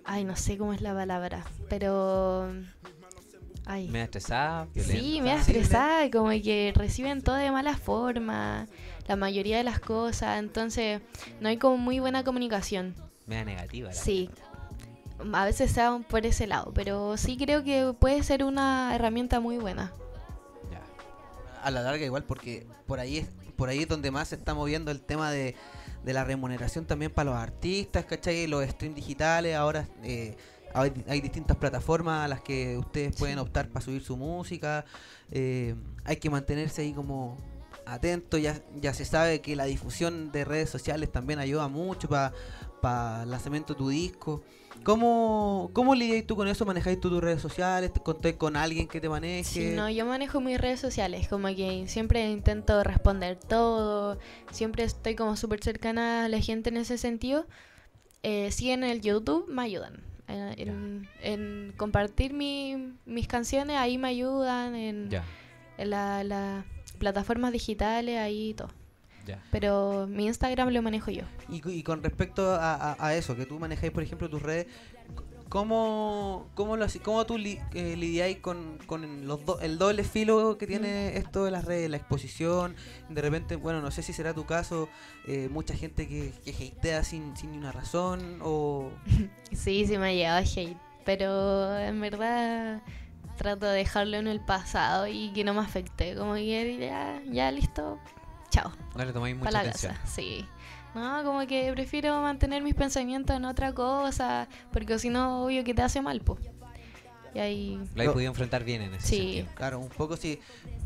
Ay, 0.04 0.24
no 0.24 0.36
sé 0.36 0.58
cómo 0.58 0.74
es 0.74 0.82
la 0.82 0.94
palabra, 0.94 1.46
pero... 1.70 2.52
Ay. 3.66 3.88
Me 3.90 4.02
estresada, 4.02 4.68
violenta. 4.74 5.02
Sí, 5.02 5.22
me 5.22 5.34
estresada 5.36 6.10
como 6.10 6.30
que 6.30 6.74
reciben 6.76 7.22
todo 7.22 7.36
de 7.36 7.52
mala 7.52 7.78
forma, 7.78 8.68
la 9.08 9.16
mayoría 9.16 9.58
de 9.58 9.64
las 9.64 9.80
cosas, 9.80 10.40
entonces 10.40 11.02
no 11.40 11.48
hay 11.48 11.58
como 11.58 11.78
muy 11.78 12.00
buena 12.00 12.24
comunicación. 12.24 12.96
Me 13.28 13.36
da 13.36 13.46
negativa. 13.46 13.90
la 13.90 13.96
Sí, 13.96 14.30
a 15.34 15.46
veces 15.46 15.70
está 15.70 16.00
por 16.10 16.26
ese 16.26 16.48
lado, 16.48 16.72
pero 16.74 17.18
sí 17.18 17.38
creo 17.38 17.64
que 17.64 17.94
puede 17.98 18.24
ser 18.24 18.44
una 18.44 18.94
herramienta 18.96 19.40
muy 19.40 19.58
buena. 19.58 19.92
A 21.62 21.72
la 21.72 21.82
larga 21.82 22.06
igual, 22.06 22.24
porque 22.24 22.66
por 22.88 23.00
ahí 23.00 23.18
es, 23.18 23.28
por 23.56 23.70
ahí 23.70 23.80
es 23.80 23.88
donde 23.88 24.12
más 24.12 24.30
se 24.30 24.36
está 24.36 24.54
moviendo 24.54 24.92
el 24.92 25.02
tema 25.02 25.32
de, 25.32 25.56
de 26.04 26.14
la 26.14 26.24
remuneración 26.24 26.86
también 26.86 27.12
para 27.12 27.32
los 27.32 27.40
artistas, 27.40 28.06
¿cachai? 28.06 28.48
Los 28.48 28.68
streams 28.68 28.96
digitales, 28.96 29.56
ahora 29.56 29.88
eh, 30.04 30.36
hay, 30.74 30.92
hay 31.08 31.22
distintas 31.22 31.58
plataformas 31.58 32.26
a 32.26 32.28
las 32.28 32.42
que 32.42 32.78
ustedes 32.78 33.16
pueden 33.16 33.40
optar 33.40 33.70
para 33.70 33.86
subir 33.86 34.04
su 34.04 34.18
música. 34.18 34.86
eh, 35.32 35.76
hay 36.04 36.18
que 36.18 36.30
mantenerse 36.30 36.82
ahí 36.82 36.94
como 36.94 37.38
atento, 37.86 38.38
ya, 38.38 38.62
ya 38.80 38.94
se 38.94 39.06
sabe 39.06 39.42
que 39.42 39.56
la 39.56 39.66
difusión 39.66 40.32
de 40.32 40.46
redes 40.46 40.70
sociales 40.70 41.12
también 41.12 41.40
ayuda 41.40 41.68
mucho 41.68 42.08
para 42.08 42.34
el 42.84 43.30
lanzamiento 43.30 43.74
de 43.74 43.78
tu 43.78 43.90
disco. 43.90 44.42
¿Cómo, 44.84 45.70
cómo 45.74 45.94
lidias 45.94 46.26
tú 46.26 46.36
con 46.36 46.48
eso? 46.48 46.66
¿Manejáis 46.66 47.00
tú 47.00 47.10
tus 47.10 47.22
redes 47.22 47.42
sociales? 47.42 47.94
¿Te 47.94 48.00
contáis 48.00 48.36
con 48.38 48.56
alguien 48.56 48.88
que 48.88 49.00
te 49.00 49.08
maneje? 49.10 49.44
Sí, 49.44 49.76
no, 49.76 49.90
yo 49.90 50.06
manejo 50.06 50.42
mis 50.42 50.60
redes 50.60 50.80
sociales, 50.80 51.28
como 51.28 51.48
que 51.50 51.86
siempre 51.88 52.28
intento 52.32 52.84
responder 52.84 53.36
todo, 53.38 54.18
siempre 54.50 54.84
estoy 54.84 55.16
como 55.16 55.36
súper 55.38 55.64
cercana 55.64 56.26
a 56.26 56.30
la 56.30 56.40
gente 56.40 56.70
en 56.70 56.78
ese 56.78 56.98
sentido. 56.98 57.46
Eh, 58.24 58.50
sí, 58.52 58.72
en 58.72 58.84
el 58.84 59.02
YouTube 59.02 59.48
me 59.50 59.62
ayudan. 59.62 60.02
En, 60.28 60.40
en- 60.60 61.10
en 61.22 61.74
compartir 61.78 62.34
mi- 62.34 62.94
mis 63.06 63.28
canciones, 63.28 63.78
ahí 63.78 63.98
me 64.00 64.08
ayudan. 64.08 64.74
En, 64.76 65.10
en 65.78 65.90
la- 65.90 66.24
las 66.24 66.66
plataformas 66.98 67.52
digitales, 67.52 68.18
ahí 68.20 68.54
todo. 68.56 68.70
Ya. 69.32 69.44
Pero 69.52 70.08
mi 70.08 70.26
Instagram 70.28 70.70
lo 70.70 70.82
manejo 70.82 71.12
yo. 71.12 71.24
Y, 71.50 71.84
con 71.84 72.02
respecto 72.04 72.52
a, 72.54 72.76
a- 72.76 72.96
a 73.00 73.16
eso, 73.16 73.36
que 73.36 73.46
tú 73.46 73.60
manejáis, 73.60 73.92
por 73.92 74.04
ejemplo, 74.04 74.30
tus 74.30 74.42
redes, 74.42 74.68
¿cómo, 75.50 76.48
cómo, 76.56 76.78
lo, 76.78 76.86
cómo 77.04 77.26
tú 77.26 77.38
li- 77.38 77.60
eh, 77.74 77.96
lidiáis 77.98 78.38
con, 78.38 78.78
con 78.86 79.28
los 79.28 79.46
do- 79.46 79.60
el 79.60 79.78
doble 79.78 80.04
filo 80.04 80.58
que 80.58 80.66
tiene 80.68 81.18
esto 81.18 81.44
de 81.46 81.52
las 81.52 81.66
redes, 81.66 81.90
la 81.90 81.98
exposición? 81.98 82.76
De 83.10 83.22
repente, 83.22 83.56
bueno, 83.58 83.82
no 83.82 83.92
sé 83.92 84.02
si 84.02 84.14
será 84.14 84.34
tu 84.34 84.46
caso, 84.46 84.88
eh, 85.28 85.50
mucha 85.52 85.76
gente 85.76 86.08
que, 86.08 86.32
que 86.46 86.74
hatea 86.78 87.04
sin, 87.04 87.36
sin 87.36 87.52
ni 87.52 87.58
una 87.58 87.72
razón 87.72 88.40
o... 88.42 88.92
Sí, 89.52 89.86
sí 89.86 89.98
me 89.98 90.10
ha 90.10 90.14
llegado 90.14 90.40
hate, 90.56 90.78
pero 91.04 91.78
en 91.78 92.00
verdad 92.00 92.82
trato 93.38 93.66
de 93.66 93.78
dejarlo 93.78 94.18
en 94.18 94.28
el 94.28 94.40
pasado 94.40 95.08
y 95.08 95.32
que 95.34 95.44
no 95.44 95.54
me 95.54 95.60
afecte. 95.62 96.16
Como 96.16 96.36
que 96.36 96.78
ya, 96.80 97.22
ya 97.30 97.52
listo, 97.52 98.00
chao, 98.52 98.72
No 98.96 99.04
le 99.06 99.12
tomáis 99.14 99.36
mucha 99.36 99.50
para 99.50 99.64
la 99.64 99.70
atención. 99.70 99.94
casa. 99.96 100.08
Sí. 100.08 100.46
No, 100.94 101.24
como 101.24 101.48
que 101.48 101.72
prefiero 101.74 102.22
mantener 102.22 102.62
mis 102.62 102.76
pensamientos 102.76 103.36
en 103.36 103.46
otra 103.46 103.74
cosa, 103.74 104.48
porque 104.74 105.00
si 105.00 105.10
no, 105.10 105.46
obvio 105.46 105.64
que 105.64 105.74
te 105.74 105.82
hace 105.82 106.02
mal, 106.02 106.20
pues. 106.22 106.40
Y 107.34 107.40
ahí, 107.40 107.80
Lo 107.96 108.04
he 108.04 108.10
podido 108.10 108.30
enfrentar 108.30 108.64
bien 108.66 108.82
en 108.82 108.94
ese 108.96 109.08
Sí. 109.08 109.18
sentido. 109.18 109.48
Claro, 109.56 109.80
un 109.80 109.88
poco 109.88 110.18
sí. 110.18 110.40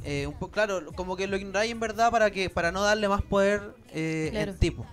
Eh, 0.04 0.28
un 0.28 0.36
po- 0.36 0.52
claro, 0.52 0.92
como 0.94 1.16
que 1.18 1.26
lo 1.26 1.36
ignoráis 1.38 1.72
en 1.72 1.80
verdad 1.80 2.12
para 2.12 2.30
que 2.30 2.52
para 2.52 2.72
no 2.72 2.84
darle 2.84 3.08
más 3.10 3.24
poder 3.24 3.76
eh, 3.92 4.28
Claro. 4.32 4.52
en 4.52 4.58
tipo. 4.60 4.86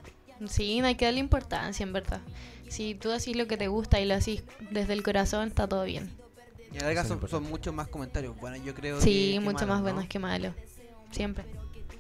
sí, 0.49 0.81
no 0.81 0.87
hay 0.87 0.95
que 0.95 1.05
darle 1.05 1.21
importancia, 1.21 1.85
en 1.85 1.93
verdad. 1.93 2.21
Si 2.69 2.95
tú 2.95 3.13
haces 3.13 3.37
lo 3.37 3.47
que 3.47 3.59
te 3.59 3.69
gusta 3.69 4.01
y 4.01 4.07
lo 4.07 4.15
haces 4.15 4.43
desde 4.71 4.95
el 4.95 5.03
corazón, 5.03 5.49
está 5.49 5.69
todo 5.69 5.85
bien. 5.85 6.11
Y 6.73 6.77
en 6.77 6.81
realidad 6.81 7.07
son, 7.07 7.29
son 7.29 7.43
muchos 7.51 7.75
más 7.75 7.87
comentarios. 7.89 8.35
Bueno, 8.41 8.57
yo 8.57 8.75
creo 8.75 8.99
Sí, 9.03 9.11
que- 9.13 9.33
que 9.35 9.41
mucho 9.41 9.67
malos, 9.67 9.69
más 9.69 9.79
¿no? 9.79 9.83
buenos 9.83 10.07
que 10.09 10.19
malos. 10.19 10.55
Siempre. 11.11 11.45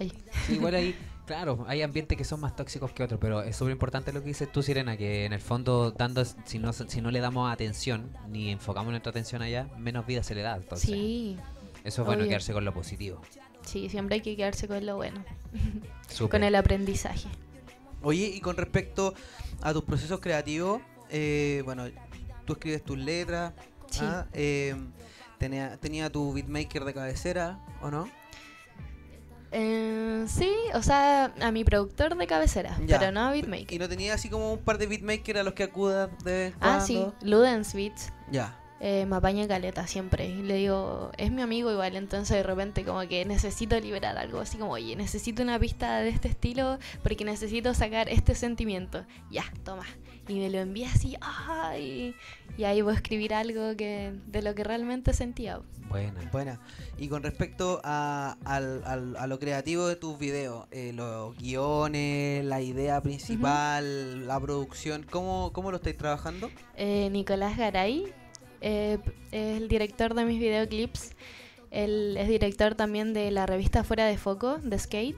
Ahí. 0.03 0.13
Sí, 0.47 0.55
igual 0.55 0.75
ahí, 0.75 0.95
claro, 1.27 1.65
hay 1.69 1.83
ambientes 1.83 2.17
que 2.19 2.25
son 2.25 2.41
más 2.41 2.55
tóxicos 2.57 2.93
que 2.93 3.03
otros, 3.05 3.19
pero 3.21 3.43
es 3.43 3.57
súper 3.57 3.73
importante 3.73 4.13
lo 4.13 4.21
que 4.21 4.29
dices 4.29 4.51
tú, 4.51 4.63
Sirena, 4.63 4.97
que 4.97 5.25
en 5.25 5.33
el 5.33 5.41
fondo, 5.41 5.91
dando, 5.93 6.25
si 6.25 6.59
no, 6.59 6.73
si 6.73 7.01
no 7.01 7.11
le 7.11 7.21
damos 7.21 7.51
atención, 7.53 8.11
ni 8.29 8.51
enfocamos 8.51 8.91
nuestra 8.91 9.11
atención 9.11 9.43
allá, 9.43 9.69
menos 9.79 10.07
vida 10.07 10.23
se 10.23 10.35
le 10.35 10.43
da. 10.43 10.57
Entonces, 10.57 10.89
Sí, 10.91 11.37
eso 11.85 12.03
es 12.03 12.07
bueno 12.07 12.21
obvio. 12.23 12.29
quedarse 12.31 12.53
con 12.53 12.65
lo 12.65 12.75
positivo. 12.75 13.21
sí, 13.65 13.89
siempre 13.89 14.17
hay 14.17 14.21
que 14.23 14.37
quedarse 14.37 14.67
con 14.69 14.85
lo 14.85 14.97
bueno. 14.97 15.25
Con 16.31 16.43
el 16.43 16.55
aprendizaje. 16.55 17.29
Oye, 18.03 18.27
y 18.35 18.41
con 18.41 18.57
respecto 18.57 19.15
a 19.63 19.73
tus 19.73 19.85
procesos 19.85 20.19
creativos, 20.21 20.83
eh, 21.11 21.63
bueno, 21.65 21.85
tú 22.45 22.55
escribes 22.55 22.83
tus 22.85 22.99
letras, 22.99 23.53
Sí. 23.91 24.01
¿ah? 24.03 24.27
Eh, 24.33 24.75
tenía, 25.39 25.77
tenía 25.77 26.11
tu 26.11 26.33
beatmaker 26.33 26.85
de 26.85 26.95
cabecera, 26.95 27.59
¿o 27.83 27.91
no? 27.91 28.09
Eh, 29.55 30.25
sí, 30.29 30.51
o 30.75 30.83
sea, 30.83 31.33
a 31.41 31.51
mi 31.53 31.63
productor 31.65 32.17
de 32.17 32.27
cabecera, 32.27 32.77
Ya. 32.87 32.99
pero 32.99 33.13
no 33.13 33.27
a 33.29 33.37
¿Y 33.37 33.43
beatmaker. 33.43 33.79
no 33.81 33.89
tenía 33.89 34.15
así 34.15 34.29
como 34.31 34.55
un 34.55 34.59
par 34.61 34.79
de 34.79 34.87
beatmakers 34.87 35.41
a 35.41 35.43
los 35.43 35.53
que 35.55 35.63
acudas 35.65 36.09
de 36.25 36.33
vez 36.33 36.53
en 36.55 36.59
Ah, 36.63 36.81
sí? 36.81 37.07
Ludens 37.21 37.75
Beats. 37.75 38.13
Ya. 38.31 38.59
Eh, 38.85 39.07
me 39.07 39.15
apaña 39.17 39.47
caleta 39.47 39.87
siempre. 39.87 40.27
Y 40.29 40.43
le 40.43 40.57
digo, 40.57 41.13
es 41.17 41.31
mi 41.31 41.41
amigo 41.41 41.71
igual, 41.71 41.95
entonces 41.95 42.37
de 42.37 42.43
repente 42.43 42.85
como 42.85 43.01
que 43.09 43.25
necesito 43.25 43.79
liberar 43.79 44.19
algo, 44.19 44.41
así 44.41 44.59
como, 44.59 44.73
oye, 44.73 44.97
necesito 44.97 45.41
una 45.43 45.57
pista 45.59 46.01
de 46.01 46.09
este 46.09 46.27
estilo 46.29 46.79
porque 47.05 47.25
necesito 47.25 47.73
sacar 47.75 48.09
este 48.09 48.35
sentimiento. 48.35 49.07
Ya, 49.31 49.45
toma. 49.65 49.87
Y 50.29 50.35
me 50.35 50.51
lo 50.51 50.59
envía 50.59 50.89
así, 50.91 51.17
ay, 51.21 52.15
y 52.57 52.65
ahí 52.65 52.81
voy 52.81 52.93
a 52.93 52.97
escribir 52.97 53.35
algo 53.35 53.77
que 53.77 54.13
de 54.27 54.43
lo 54.43 54.55
que 54.55 54.63
realmente 54.65 55.13
sentía. 55.15 55.61
Buena. 55.89 56.21
Buena. 56.33 56.61
Y 56.97 57.09
con 57.09 57.23
respecto 57.23 57.81
a, 57.85 58.37
al- 58.45 58.83
al- 58.87 59.17
a 59.17 59.27
lo 59.27 59.39
creativo 59.39 59.87
de 59.89 59.97
tus 59.97 60.19
videos, 60.19 60.67
eh, 60.71 60.93
los 60.95 61.37
guiones, 61.37 62.45
la 62.45 62.61
idea 62.63 63.01
principal, 63.03 64.27
la 64.27 64.41
producción, 64.41 65.05
¿cómo, 65.11 65.53
¿cómo 65.53 65.71
lo 65.71 65.77
estáis 65.79 65.97
trabajando? 65.97 66.51
Eh, 66.77 67.09
Nicolás 67.11 67.57
Garay 67.59 68.13
eh, 68.63 68.99
es 69.31 69.61
el 69.61 69.69
director 69.69 70.15
de 70.15 70.25
mis 70.25 70.41
videoclips. 70.41 71.11
Él 71.71 72.17
es 72.19 72.29
director 72.29 72.75
también 72.75 73.13
de 73.15 73.31
la 73.31 73.47
revista 73.47 73.85
Fuera 73.85 74.07
de 74.07 74.17
Foco, 74.19 74.59
de 74.59 74.79
Skate. 74.79 75.17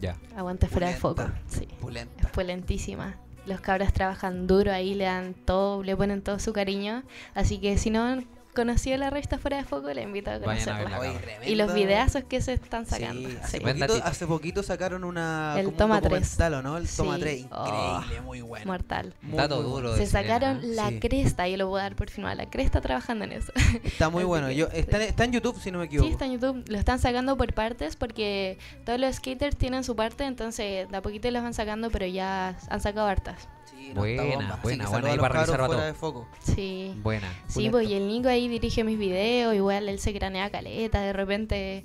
Ya. 0.00 0.16
Aguante 0.36 0.68
Fuera 0.68 0.88
de. 0.88 0.94
Foco. 0.94 1.24
Sí. 1.48 1.66
Pulenta. 1.80 2.28
Fue 2.28 2.44
lentísima. 2.44 3.16
Los 3.46 3.60
cabros 3.60 3.92
trabajan 3.92 4.46
duro 4.46 4.72
ahí, 4.72 4.94
le 4.94 5.04
dan 5.04 5.34
todo, 5.34 5.82
le 5.82 5.96
ponen 5.96 6.22
todo 6.22 6.38
su 6.38 6.52
cariño. 6.52 7.04
Así 7.34 7.58
que 7.58 7.78
si 7.78 7.90
no 7.90 8.22
conocido 8.56 8.96
la 8.96 9.10
revista 9.10 9.38
Fuera 9.38 9.58
de 9.58 9.62
Foco, 9.64 9.92
le 9.92 10.02
invito 10.02 10.32
a 10.32 10.40
conocerla. 10.40 10.78
verla. 10.80 10.98
Oye. 10.98 11.12
Y 11.46 11.54
los 11.54 11.72
videazos 11.72 12.24
que 12.24 12.40
se 12.40 12.54
están 12.54 12.84
sacando. 12.86 13.28
Sí, 13.28 13.36
Sí, 13.36 13.38
hace, 13.42 13.60
poquito, 13.60 13.86
datito. 13.86 14.04
hace 14.06 14.26
poquito 14.26 14.62
sacaron 14.64 15.04
una 15.04 15.54
El 15.60 15.72
Toma 15.74 16.00
tres. 16.00 16.10
documental, 16.36 16.54
¿o 16.54 16.62
no? 16.62 16.76
El 16.78 16.88
Sí. 16.88 16.96
Toma 16.96 17.18
3, 17.18 17.46
Oh, 17.52 17.66
increíble, 18.00 18.20
muy 18.22 18.40
bueno. 18.40 18.66
Mortal. 18.66 19.14
Muy, 19.22 19.36
Dato 19.36 19.56
muy 19.56 19.64
duro. 19.64 19.74
bueno. 19.90 19.92
de 19.92 20.04
Se 20.06 20.10
sacaron 20.10 20.74
la 20.74 20.88
Sí. 20.88 20.98
cresta, 20.98 21.46
yo 21.46 21.56
lo 21.58 21.68
voy 21.68 21.78
a 21.80 21.84
dar 21.84 21.94
por 21.94 22.10
firmado. 22.10 22.34
La 22.34 22.50
cresta 22.50 22.80
trabajando 22.80 23.24
en 23.24 23.32
eso. 23.32 23.52
Está 23.84 24.08
muy 24.08 24.24
bueno. 24.24 24.48
que, 24.48 24.56
Yo, 24.56 24.66
está, 24.72 24.98
sí. 24.98 25.04
está 25.04 25.24
en 25.24 25.32
YouTube, 25.32 25.60
si 25.60 25.70
no 25.70 25.78
me 25.78 25.84
equivoco. 25.84 26.06
Sí, 26.08 26.12
está 26.12 26.24
en 26.24 26.32
YouTube. 26.32 26.64
Lo 26.68 26.78
están 26.78 26.98
sacando 26.98 27.36
por 27.36 27.52
partes 27.54 27.94
porque 27.94 28.58
todos 28.84 28.98
los 28.98 29.14
skaters 29.16 29.56
tienen 29.56 29.84
su 29.84 29.94
parte, 29.94 30.24
entonces 30.24 30.88
de 30.90 30.96
a 30.96 31.02
poquito 31.02 31.30
los 31.30 31.42
van 31.42 31.54
sacando, 31.54 31.90
pero 31.90 32.06
ya 32.06 32.56
han 32.68 32.80
sacado 32.80 33.06
hartas. 33.06 33.48
Sí, 33.76 33.88
no, 33.94 34.00
Buena, 34.00 34.22
bomba. 34.24 34.60
Buena, 34.62 34.88
buena, 34.88 35.10
ahí 35.10 35.18
para 35.18 35.34
revisar 35.44 35.66
fuera 35.66 35.84
de 35.86 35.94
foco. 35.94 36.26
Sí. 36.40 36.92
Buena. 37.02 37.28
Sí, 37.46 37.68
pues 37.70 37.88
y 37.88 37.94
el 37.94 38.08
Nico 38.08 38.28
ahí 38.28 38.48
dirige 38.48 38.84
mis 38.84 38.98
videos, 38.98 39.54
igual 39.54 39.88
él 39.88 39.98
se 39.98 40.12
cranea 40.14 40.50
caleta, 40.50 41.00
de 41.02 41.12
repente 41.12 41.84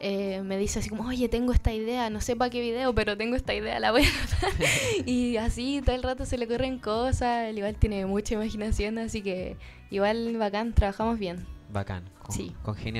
eh, 0.00 0.42
me 0.42 0.56
dice 0.58 0.78
así 0.78 0.88
como, 0.88 1.06
oye, 1.08 1.28
tengo 1.28 1.52
esta 1.52 1.72
idea, 1.72 2.08
no 2.10 2.20
sé 2.20 2.36
para 2.36 2.50
qué 2.50 2.60
video, 2.60 2.94
pero 2.94 3.16
tengo 3.16 3.36
esta 3.36 3.54
idea, 3.54 3.78
la 3.80 3.90
voy 3.90 4.02
a 4.04 4.08
anotar". 4.08 4.50
y 5.06 5.36
así 5.36 5.82
todo 5.84 5.94
el 5.96 6.02
rato 6.02 6.24
se 6.26 6.38
le 6.38 6.46
ocurren 6.46 6.78
cosas, 6.78 7.48
él 7.48 7.58
igual 7.58 7.74
tiene 7.76 8.06
mucha 8.06 8.34
imaginación, 8.34 8.98
así 8.98 9.22
que 9.22 9.56
igual 9.90 10.36
bacán, 10.38 10.72
trabajamos 10.72 11.18
bien, 11.18 11.46
Bacán. 11.72 12.04
Con, 12.22 12.34
Sí. 12.34 12.52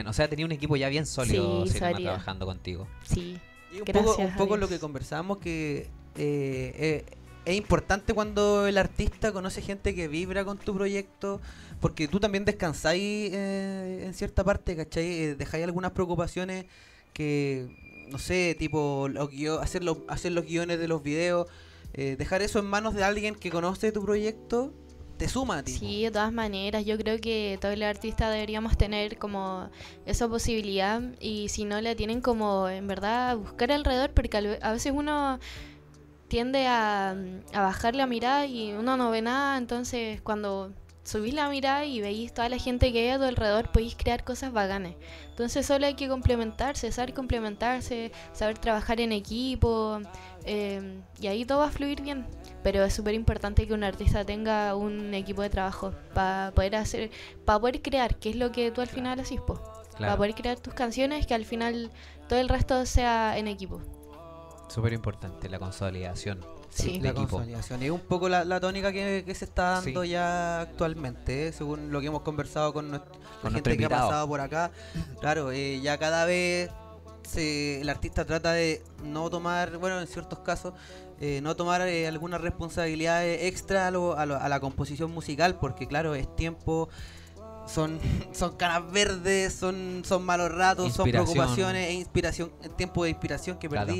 O 0.06 0.12
sea, 0.12 0.28
tenía 0.28 0.44
un 0.46 0.52
equipo 0.52 0.76
ya 0.76 0.88
bien 0.88 1.04
sólido 1.06 1.66
Sí, 1.66 1.72
Serena, 1.72 1.90
sólido. 1.92 2.10
trabajando 2.10 2.46
contigo. 2.46 2.86
sí. 3.04 3.38
Y 3.72 3.78
un 3.78 3.84
Gracias 3.84 4.16
poco, 4.16 4.22
un 4.22 4.34
poco 4.36 4.56
lo 4.56 4.68
que 4.68 4.80
conversamos 4.80 5.38
que 5.38 5.88
eh, 6.16 6.72
eh, 6.74 7.04
es 7.50 7.56
importante 7.56 8.14
cuando 8.14 8.66
el 8.66 8.78
artista 8.78 9.32
conoce 9.32 9.62
gente 9.62 9.94
que 9.94 10.08
vibra 10.08 10.44
con 10.44 10.58
tu 10.58 10.74
proyecto, 10.74 11.40
porque 11.80 12.08
tú 12.08 12.20
también 12.20 12.44
descansáis 12.44 13.32
eh, 13.32 14.04
en 14.06 14.14
cierta 14.14 14.44
parte, 14.44 14.76
¿cachai? 14.76 15.06
Eh, 15.06 15.34
dejáis 15.34 15.64
algunas 15.64 15.92
preocupaciones 15.92 16.66
que, 17.12 18.06
no 18.08 18.18
sé, 18.18 18.56
tipo 18.58 19.08
los 19.08 19.30
hacer, 19.60 19.82
los, 19.84 19.98
hacer 20.08 20.32
los 20.32 20.44
guiones 20.46 20.78
de 20.78 20.88
los 20.88 21.02
videos, 21.02 21.48
eh, 21.94 22.16
dejar 22.18 22.42
eso 22.42 22.58
en 22.58 22.66
manos 22.66 22.94
de 22.94 23.04
alguien 23.04 23.34
que 23.34 23.50
conoce 23.50 23.92
tu 23.92 24.02
proyecto, 24.04 24.72
te 25.16 25.28
suma 25.28 25.58
a 25.58 25.62
ti. 25.62 25.72
Sí, 25.72 26.04
de 26.04 26.10
todas 26.10 26.32
maneras, 26.32 26.86
yo 26.86 26.96
creo 26.96 27.20
que 27.20 27.58
todos 27.60 27.76
los 27.76 27.86
artistas 27.86 28.32
deberíamos 28.32 28.78
tener 28.78 29.18
como 29.18 29.68
esa 30.06 30.26
posibilidad 30.28 31.02
y 31.20 31.50
si 31.50 31.64
no 31.64 31.78
la 31.82 31.94
tienen 31.94 32.22
como 32.22 32.70
en 32.70 32.86
verdad 32.86 33.36
buscar 33.36 33.70
alrededor 33.70 34.12
porque 34.12 34.58
a 34.62 34.72
veces 34.72 34.92
uno 34.96 35.38
tiende 36.30 36.66
a, 36.66 37.10
a 37.52 37.60
bajar 37.60 37.94
la 37.94 38.06
mirada 38.06 38.46
y 38.46 38.72
uno 38.72 38.96
no 38.96 39.10
ve 39.10 39.20
nada, 39.20 39.58
entonces 39.58 40.22
cuando 40.22 40.72
subís 41.02 41.34
la 41.34 41.48
mirada 41.48 41.84
y 41.84 42.00
veis 42.00 42.32
toda 42.32 42.48
la 42.48 42.58
gente 42.58 42.92
que 42.92 43.00
hay 43.00 43.08
a 43.08 43.18
tu 43.18 43.24
alrededor, 43.24 43.72
podéis 43.72 43.96
crear 43.96 44.22
cosas 44.22 44.52
bacanes. 44.52 44.94
Entonces 45.30 45.66
solo 45.66 45.86
hay 45.86 45.94
que 45.94 46.08
complementarse, 46.08 46.92
saber 46.92 47.14
complementarse, 47.14 48.12
saber 48.32 48.58
trabajar 48.58 49.00
en 49.00 49.10
equipo 49.12 50.00
eh, 50.44 51.00
y 51.20 51.26
ahí 51.26 51.44
todo 51.44 51.58
va 51.60 51.66
a 51.66 51.70
fluir 51.70 52.00
bien. 52.02 52.26
Pero 52.62 52.84
es 52.84 52.92
súper 52.94 53.14
importante 53.14 53.66
que 53.66 53.74
un 53.74 53.82
artista 53.82 54.24
tenga 54.24 54.76
un 54.76 55.12
equipo 55.14 55.42
de 55.42 55.50
trabajo 55.50 55.92
para 56.14 56.52
poder 56.54 56.76
hacer, 56.76 57.10
para 57.44 57.58
poder 57.58 57.82
crear, 57.82 58.16
que 58.16 58.30
es 58.30 58.36
lo 58.36 58.52
que 58.52 58.70
tú 58.70 58.80
al 58.82 58.88
final 58.88 59.18
haces, 59.18 59.40
po. 59.40 59.54
para 59.54 59.96
Claro. 59.96 60.16
poder 60.18 60.34
crear 60.34 60.58
tus 60.60 60.74
canciones, 60.74 61.26
que 61.26 61.34
al 61.34 61.44
final 61.44 61.90
todo 62.28 62.38
el 62.38 62.48
resto 62.48 62.86
sea 62.86 63.36
en 63.36 63.48
equipo. 63.48 63.80
Súper 64.70 64.92
importante 64.92 65.48
la 65.48 65.58
consolidación. 65.58 66.38
Sí. 66.70 67.00
La 67.00 67.10
equipo. 67.10 67.28
consolidación. 67.28 67.82
Es 67.82 67.90
un 67.90 68.00
poco 68.00 68.28
la, 68.28 68.44
la 68.44 68.60
tónica 68.60 68.92
que, 68.92 69.24
que 69.26 69.34
se 69.34 69.44
está 69.44 69.80
dando 69.82 70.02
Sí. 70.02 70.08
ya 70.10 70.60
actualmente, 70.60 71.48
eh, 71.48 71.52
según 71.52 71.90
lo 71.90 72.00
que 72.00 72.06
hemos 72.06 72.22
conversado 72.22 72.72
con, 72.72 72.90
nuestro, 72.90 73.10
Con 73.12 73.20
la 73.44 73.50
nuestro 73.50 73.72
gente 73.72 73.76
que 73.78 73.84
ha 73.86 73.88
pasado 73.88 74.28
por 74.28 74.40
acá. 74.40 74.70
Claro, 75.20 75.50
eh, 75.50 75.80
ya 75.82 75.98
cada 75.98 76.24
vez 76.24 76.70
se, 77.28 77.80
el 77.80 77.88
artista 77.88 78.24
trata 78.24 78.52
de 78.52 78.82
no 79.04 79.28
tomar, 79.30 79.76
bueno, 79.78 80.00
en 80.00 80.06
ciertos 80.06 80.38
casos, 80.40 80.74
eh, 81.20 81.40
no 81.42 81.54
tomar 81.56 81.80
eh, 81.82 82.06
algunas 82.08 82.40
responsabilidades 82.40 83.42
extra 83.44 83.88
a, 83.88 83.90
lo- 83.90 84.16
a 84.16 84.24
lo- 84.26 84.36
a 84.40 84.48
la 84.48 84.60
composición 84.60 85.10
musical, 85.10 85.58
porque 85.58 85.86
claro, 85.86 86.14
es 86.14 86.34
tiempo... 86.36 86.88
Son, 87.66 88.00
son 88.32 88.56
caras 88.56 88.90
verdes, 88.90 89.52
son, 89.54 90.02
son 90.04 90.24
malos 90.24 90.50
ratos, 90.50 90.92
son 90.92 91.08
preocupaciones 91.10 91.88
e 91.88 91.92
inspiración, 91.92 92.50
tiempo 92.76 93.04
de 93.04 93.10
inspiración 93.10 93.58
que 93.58 93.68
Claro. 93.68 93.92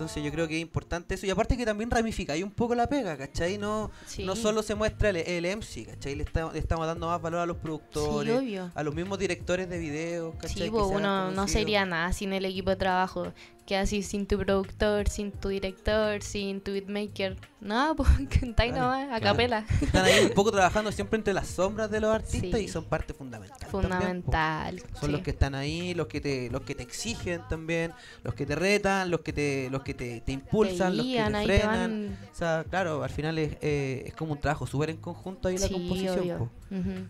Entonces 0.00 0.24
yo 0.24 0.32
creo 0.32 0.48
que 0.48 0.56
es 0.56 0.62
importante 0.62 1.14
eso. 1.14 1.26
Y 1.26 1.30
aparte 1.30 1.58
que 1.58 1.66
también 1.66 1.90
ramifica 1.90 2.34
y 2.34 2.42
un 2.42 2.50
poco 2.50 2.74
la 2.74 2.86
pega, 2.88 3.18
¿cachai? 3.18 3.58
No, 3.58 3.90
Sí. 4.06 4.24
no 4.24 4.34
solo 4.34 4.62
se 4.62 4.74
muestra 4.74 5.10
el, 5.10 5.16
el 5.18 5.44
MC, 5.44 5.84
¿cachai? 5.84 6.14
Le, 6.14 6.22
está- 6.22 6.50
le 6.50 6.58
estamos 6.58 6.86
dando 6.86 7.06
más 7.06 7.20
valor 7.20 7.40
a 7.40 7.46
los 7.46 7.58
productores, 7.58 8.32
a 8.74 8.82
los 8.82 8.94
mismos 8.94 9.18
directores 9.18 9.68
de 9.68 9.78
videos, 9.78 10.34
¿cachai? 10.36 10.64
Sí, 10.64 10.70
pues 10.70 10.84
uno 10.86 11.30
no 11.30 11.46
sería 11.48 11.84
nada 11.84 12.12
sin 12.14 12.32
el 12.32 12.46
equipo 12.46 12.70
de 12.70 12.76
trabajo. 12.76 13.30
Que 13.70 13.76
así 13.76 14.02
sin 14.02 14.26
tu 14.26 14.36
productor, 14.36 15.08
sin 15.08 15.30
tu 15.30 15.48
director, 15.48 16.20
sin 16.24 16.60
tu 16.60 16.72
beatmaker. 16.72 17.36
No, 17.60 17.94
pues 17.96 18.08
cantáis 18.40 18.72
nomás, 18.72 19.04
a 19.04 19.20
claro. 19.20 19.24
capela. 19.36 19.64
Están 19.80 20.06
ahí 20.06 20.24
un 20.24 20.30
poco 20.30 20.50
trabajando 20.50 20.90
siempre 20.90 21.18
entre 21.18 21.32
las 21.32 21.46
sombras 21.46 21.88
de 21.88 22.00
los 22.00 22.12
artistas 22.12 22.58
Sí. 22.58 22.64
y 22.64 22.68
son 22.68 22.84
parte 22.86 23.14
fundamental. 23.14 23.56
también, 23.60 23.70
po. 23.70 23.80
Fundamental. 23.80 24.82
Son 24.94 25.06
sí. 25.06 25.12
los 25.12 25.20
que 25.20 25.30
están 25.30 25.54
ahí, 25.54 25.94
los 25.94 26.08
que 26.08 26.20
te, 26.20 26.50
los 26.50 26.62
que 26.62 26.74
te 26.74 26.82
exigen 26.82 27.42
también, 27.48 27.92
los 28.24 28.34
que 28.34 28.44
te 28.44 28.56
retan, 28.56 29.08
los 29.08 29.20
que 29.20 29.32
te, 29.32 29.70
los 29.70 29.82
que 29.84 29.94
te, 29.94 30.20
te 30.20 30.32
impulsan, 30.32 30.90
Te 30.90 30.96
los 30.96 31.06
que 31.06 31.22
te 31.22 31.44
frenan. 31.44 31.70
van- 32.08 32.18
O 32.32 32.34
sea, 32.34 32.64
claro, 32.68 33.04
al 33.04 33.10
final 33.10 33.38
es, 33.38 33.56
eh, 33.60 34.02
es 34.06 34.14
como 34.14 34.32
un 34.32 34.40
trabajo 34.40 34.66
súper 34.66 34.90
en 34.90 34.96
conjunto 34.96 35.46
ahí 35.46 35.58
la 35.58 35.68
Sí, 35.68 35.74
composición. 35.74 36.50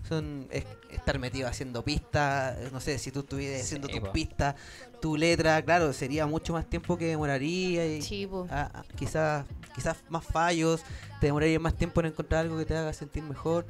Son 0.08 0.46
es- 0.50 0.64
estar 0.90 1.18
metido 1.18 1.46
haciendo 1.48 1.84
pistas, 1.84 2.72
no 2.72 2.80
sé, 2.80 2.98
si 2.98 3.10
tú 3.12 3.20
estuvieras 3.20 3.62
haciendo 3.62 3.88
Sí, 3.88 3.94
tus 3.94 4.08
pistas, 4.12 4.54
tu 5.00 5.16
letra, 5.16 5.60
claro, 5.62 5.92
sería 5.92 6.26
mucho 6.26 6.52
más 6.54 6.66
tiempo 6.68 6.96
que 6.96 7.06
demoraría 7.06 7.86
y 7.86 8.02
Sí, 8.02 8.48
ah, 8.50 8.82
quizás 8.96 9.44
quizás 9.74 9.98
más 10.08 10.24
fallos, 10.24 10.82
te 11.20 11.26
demoraría 11.26 11.60
más 11.60 11.76
tiempo 11.76 12.00
en 12.00 12.06
encontrar 12.06 12.40
algo 12.42 12.58
que 12.58 12.64
te 12.64 12.76
haga 12.76 12.92
sentir 12.92 13.22
mejor. 13.22 13.66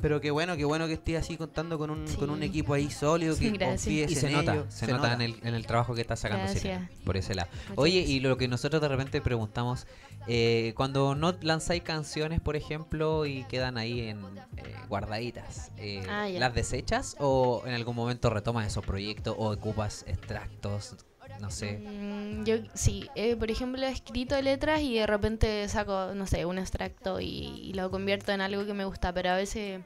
Pero 0.00 0.20
qué 0.20 0.30
bueno, 0.30 0.56
qué 0.56 0.64
bueno 0.64 0.86
que 0.86 0.92
estés 0.94 1.16
así 1.18 1.36
contando 1.36 1.78
con 1.78 1.90
un, 1.90 2.06
con 2.16 2.30
un 2.30 2.38
Sí. 2.40 2.44
equipo 2.46 2.74
ahí 2.74 2.90
sólido, 2.90 3.34
Sí, 3.34 3.50
que 3.50 3.58
gracias. 3.58 3.82
confíes 3.84 4.10
Y 4.10 4.14
se 4.14 4.26
en 4.28 4.32
nota, 4.34 4.54
ellos, 4.54 4.66
se, 4.72 4.86
nota, 4.86 5.12
En, 5.12 5.20
el, 5.22 5.36
en 5.42 5.54
el 5.54 5.66
trabajo 5.66 5.94
que 5.94 6.00
está 6.00 6.14
sacando. 6.16 6.52
Sirena, 6.52 6.88
por 7.04 7.16
ese 7.16 7.34
lado. 7.34 7.48
Muchas 7.52 7.78
Oye, 7.78 7.94
gracias. 8.00 8.10
y 8.16 8.20
lo 8.20 8.36
que 8.36 8.48
nosotros 8.48 8.80
de 8.80 8.88
repente 8.88 9.20
preguntamos, 9.20 9.86
eh, 10.28 10.72
cuando 10.76 11.14
no 11.14 11.34
lanzáis 11.40 11.82
canciones, 11.82 12.40
por 12.40 12.54
ejemplo, 12.54 13.26
y 13.26 13.44
quedan 13.44 13.76
ahí 13.78 14.00
en 14.08 14.18
eh, 14.56 14.74
guardaditas, 14.88 15.72
eh, 15.78 16.02
Ah. 16.08 16.28
¿las 16.28 16.54
desechas 16.54 17.16
o 17.18 17.62
en 17.66 17.74
algún 17.74 17.96
momento 17.96 18.30
retomas 18.30 18.66
esos 18.66 18.84
proyectos 18.84 19.34
o 19.38 19.50
ocupas 19.52 20.04
extractos? 20.06 20.96
No 21.40 21.50
sé. 21.50 21.78
Mm, 21.78 22.44
Yo 22.44 22.56
sí, 22.74 23.08
eh, 23.14 23.36
por 23.36 23.50
ejemplo, 23.50 23.84
he 23.86 23.90
escrito 23.90 24.40
letras 24.42 24.80
y 24.82 24.94
de 24.98 25.06
repente 25.06 25.68
saco, 25.68 26.12
no 26.14 26.26
sé, 26.26 26.44
un 26.44 26.58
extracto 26.58 27.20
y, 27.20 27.26
y 27.62 27.72
lo 27.74 27.90
convierto 27.90 28.32
en 28.32 28.40
algo 28.40 28.66
que 28.66 28.74
me 28.74 28.84
gusta, 28.84 29.12
pero 29.12 29.30
a 29.30 29.36
veces 29.36 29.80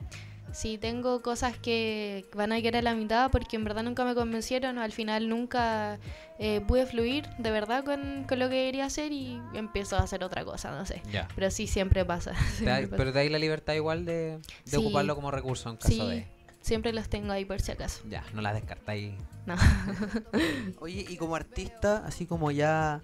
sí 0.52 0.76
tengo 0.76 1.22
cosas 1.22 1.56
que 1.56 2.26
van 2.34 2.52
a 2.52 2.60
quedar 2.60 2.76
a 2.76 2.82
la 2.82 2.94
mitad 2.94 3.30
porque 3.30 3.56
en 3.56 3.64
verdad 3.64 3.82
nunca 3.82 4.04
me 4.04 4.14
convencieron, 4.14 4.78
al 4.78 4.92
final 4.92 5.28
nunca 5.30 5.98
eh, 6.38 6.60
pude 6.66 6.84
fluir 6.84 7.26
de 7.38 7.50
verdad 7.50 7.84
con, 7.84 8.24
con 8.28 8.38
lo 8.38 8.50
que 8.50 8.66
quería 8.66 8.84
hacer 8.84 9.12
y 9.12 9.40
empiezo 9.54 9.96
a 9.96 10.00
hacer 10.00 10.22
otra 10.24 10.44
cosa, 10.44 10.70
no 10.70 10.84
sé. 10.84 11.00
Pero 11.34 11.50
sí, 11.50 11.66
siempre 11.66 12.04
pasa. 12.04 12.32
Da- 12.64 12.80
pero 12.90 13.12
te 13.12 13.24
da 13.24 13.30
la 13.30 13.38
libertad 13.38 13.72
igual 13.74 14.04
de, 14.04 14.38
de 14.38 14.40
Sí. 14.64 14.76
ocuparlo 14.76 15.14
como 15.14 15.30
recurso 15.30 15.70
en 15.70 15.76
caso 15.76 15.88
Sí, 15.88 15.98
de... 16.00 16.26
siempre 16.60 16.92
los 16.92 17.08
tengo 17.08 17.32
ahí 17.32 17.44
por 17.46 17.60
si 17.60 17.72
acaso. 17.72 18.02
Ya, 18.08 18.22
no 18.34 18.42
las 18.42 18.54
descartáis. 18.54 19.14
No. 19.46 19.56
Oye, 20.80 21.04
y 21.08 21.16
como 21.16 21.34
artista, 21.36 22.04
así 22.06 22.26
como 22.26 22.50
ya 22.50 23.02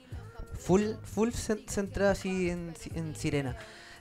full, 0.59 0.83
full 1.03 1.31
cen- 1.31 1.67
centrada 1.69 2.13
así 2.13 2.51
en, 2.51 2.75
en 2.95 3.15
Sirena, 3.17 3.57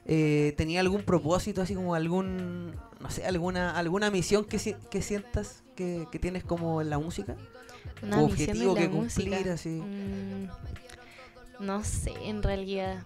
eh, 0.06 0.54
¿tenía 0.58 0.80
algún 0.82 1.04
propósito, 1.04 1.62
así 1.62 1.74
como 1.76 1.96
algún, 1.96 2.76
no 3.00 3.10
sé, 3.10 3.26
alguna, 3.26 3.76
alguna 3.78 4.12
misión 4.12 4.46
que, 4.46 4.60
si- 4.60 4.76
que 4.92 5.02
sientas 5.02 5.64
que, 5.76 6.08
que 6.12 6.20
tienes 6.20 6.44
como 6.44 6.82
en 6.82 6.90
la 6.90 7.00
música? 7.00 7.36
Una 8.04 8.22
¿O 8.22 8.28
misión 8.28 8.50
objetivo 8.52 8.76
que 8.76 8.90
cumplir, 8.90 9.30
música. 9.32 9.54
así? 9.54 9.70
Mm, 9.70 10.48
no 11.60 11.84
sé, 11.84 12.14
en 12.24 12.44
realidad. 12.44 12.98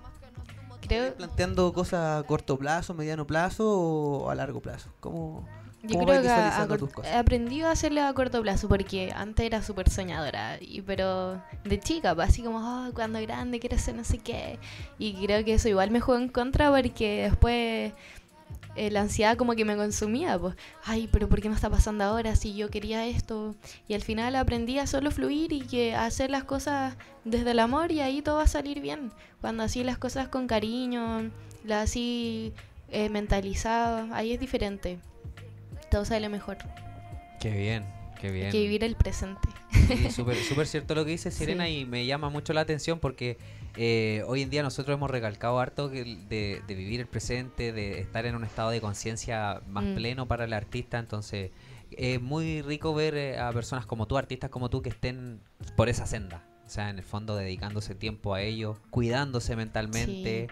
¿Estás 0.82 0.88
Creo, 0.88 1.14
planteando 1.16 1.72
cosas 1.72 2.20
a 2.20 2.28
corto 2.28 2.58
plazo, 2.58 2.94
mediano 2.94 3.26
plazo 3.26 3.70
o 3.70 4.30
a 4.30 4.36
largo 4.36 4.60
plazo? 4.62 4.90
¿Cómo, 5.00 5.48
yo 5.84 5.98
creo 6.06 6.22
que 6.22 6.30
a- 6.30 6.62
a 6.64 6.68
he 7.08 7.16
aprendido 7.16 7.68
a 7.68 7.72
hacerlo 7.72 8.04
a 8.04 8.14
corto 8.14 8.42
plazo 8.42 8.68
porque 8.68 9.12
antes 9.16 9.46
era 9.46 9.62
súper 9.64 9.90
soñadora, 9.90 10.58
y, 10.62 10.82
pero 10.82 11.42
de 11.64 11.80
chica, 11.80 12.14
pues, 12.16 12.30
así 12.30 12.44
como, 12.44 12.60
oh, 12.60 12.92
cuando 12.94 13.20
grande 13.22 13.60
quiero 13.60 13.78
ser 13.78 13.96
no 13.96 14.04
sé 14.04 14.20
qué. 14.20 14.60
Y 15.00 15.14
creo 15.14 15.44
que 15.44 15.56
eso 15.56 15.70
igual 15.70 15.90
me 15.92 16.00
jugó 16.00 16.18
en 16.18 16.30
contra 16.30 16.70
porque 16.72 17.24
después 17.30 17.94
eh, 18.76 18.90
la 18.90 19.02
ansiedad 19.02 19.36
como 19.38 19.54
que 19.54 19.66
me 19.66 19.76
consumía, 19.76 20.40
pues, 20.40 20.56
ay, 20.86 21.10
pero 21.12 21.28
¿por 21.28 21.42
qué 21.42 21.50
no 21.50 21.56
está 21.56 21.70
pasando 21.70 22.04
ahora 22.06 22.36
si 22.36 22.54
yo 22.56 22.70
quería 22.70 23.06
esto? 23.06 23.56
Y 23.88 23.96
al 23.96 24.02
final 24.02 24.36
aprendí 24.36 24.80
a 24.80 24.88
solo 24.88 25.12
fluir 25.12 25.52
y 25.52 25.62
que 25.62 25.94
a 25.96 26.06
hacer 26.06 26.30
las 26.32 26.46
cosas 26.46 26.96
desde 27.26 27.52
el 27.52 27.60
amor 27.60 27.92
y 27.92 28.00
ahí 28.02 28.22
todo 28.22 28.38
va 28.38 28.44
a 28.44 28.48
salir 28.48 28.80
bien. 28.80 29.12
Cuando 29.42 29.64
así 29.64 29.84
las 29.84 29.98
cosas 29.98 30.30
con 30.30 30.48
cariño, 30.48 31.32
las 31.66 31.90
así 31.90 32.54
eh, 32.90 33.10
mentalizado, 33.10 34.08
ahí 34.14 34.32
es 34.32 34.40
diferente. 34.40 35.00
Todo 35.92 36.06
sale 36.06 36.28
mejor. 36.30 36.58
Qué 37.40 37.52
bien, 37.52 37.86
qué 38.20 38.32
bien. 38.32 38.46
Hay 38.48 38.52
que 38.52 38.60
vivir 38.62 38.84
el 38.84 38.96
presente. 38.96 39.48
Sí, 39.88 40.10
súper 40.12 40.36
súper 40.50 40.66
cierto 40.68 40.96
lo 40.96 41.06
que 41.06 41.12
dice 41.12 41.30
Sirena 41.32 41.66
Sí. 41.66 41.80
y 41.80 41.86
me 41.86 42.06
llama 42.06 42.30
mucho 42.30 42.54
la 42.54 42.62
atención 42.62 43.00
porque 43.00 43.38
eh, 43.78 44.24
hoy 44.28 44.42
en 44.42 44.50
día 44.50 44.64
nosotros 44.64 44.96
hemos 44.96 45.10
recalcado 45.12 45.60
harto 45.60 45.90
de, 45.90 46.04
de 46.66 46.76
vivir 46.76 47.00
el 47.02 47.08
presente, 47.08 47.72
de 47.74 48.00
estar 48.00 48.26
en 48.26 48.36
un 48.36 48.44
estado 48.44 48.70
de 48.72 48.82
conciencia 48.82 49.62
más 49.68 49.84
Mm. 49.84 49.96
pleno 49.96 50.28
para 50.28 50.46
el 50.46 50.54
artista, 50.54 50.98
entonces 51.00 51.52
es 51.92 52.22
muy 52.22 52.62
rico 52.62 52.94
ver 52.94 53.16
eh, 53.16 53.38
a 53.40 53.52
personas 53.52 53.86
como 53.86 54.08
tú, 54.08 54.18
artistas 54.18 54.50
como 54.50 54.70
tú, 54.70 54.82
que 54.82 54.90
estén 54.90 55.42
por 55.76 55.90
esa 55.90 56.06
senda. 56.06 56.46
O 56.66 56.70
sea, 56.70 56.90
en 56.90 57.00
el 57.00 57.04
fondo 57.04 57.36
dedicándose 57.36 57.96
tiempo 57.96 58.34
a 58.34 58.42
ello, 58.42 58.78
cuidándose 58.92 59.58
mentalmente, 59.58 60.48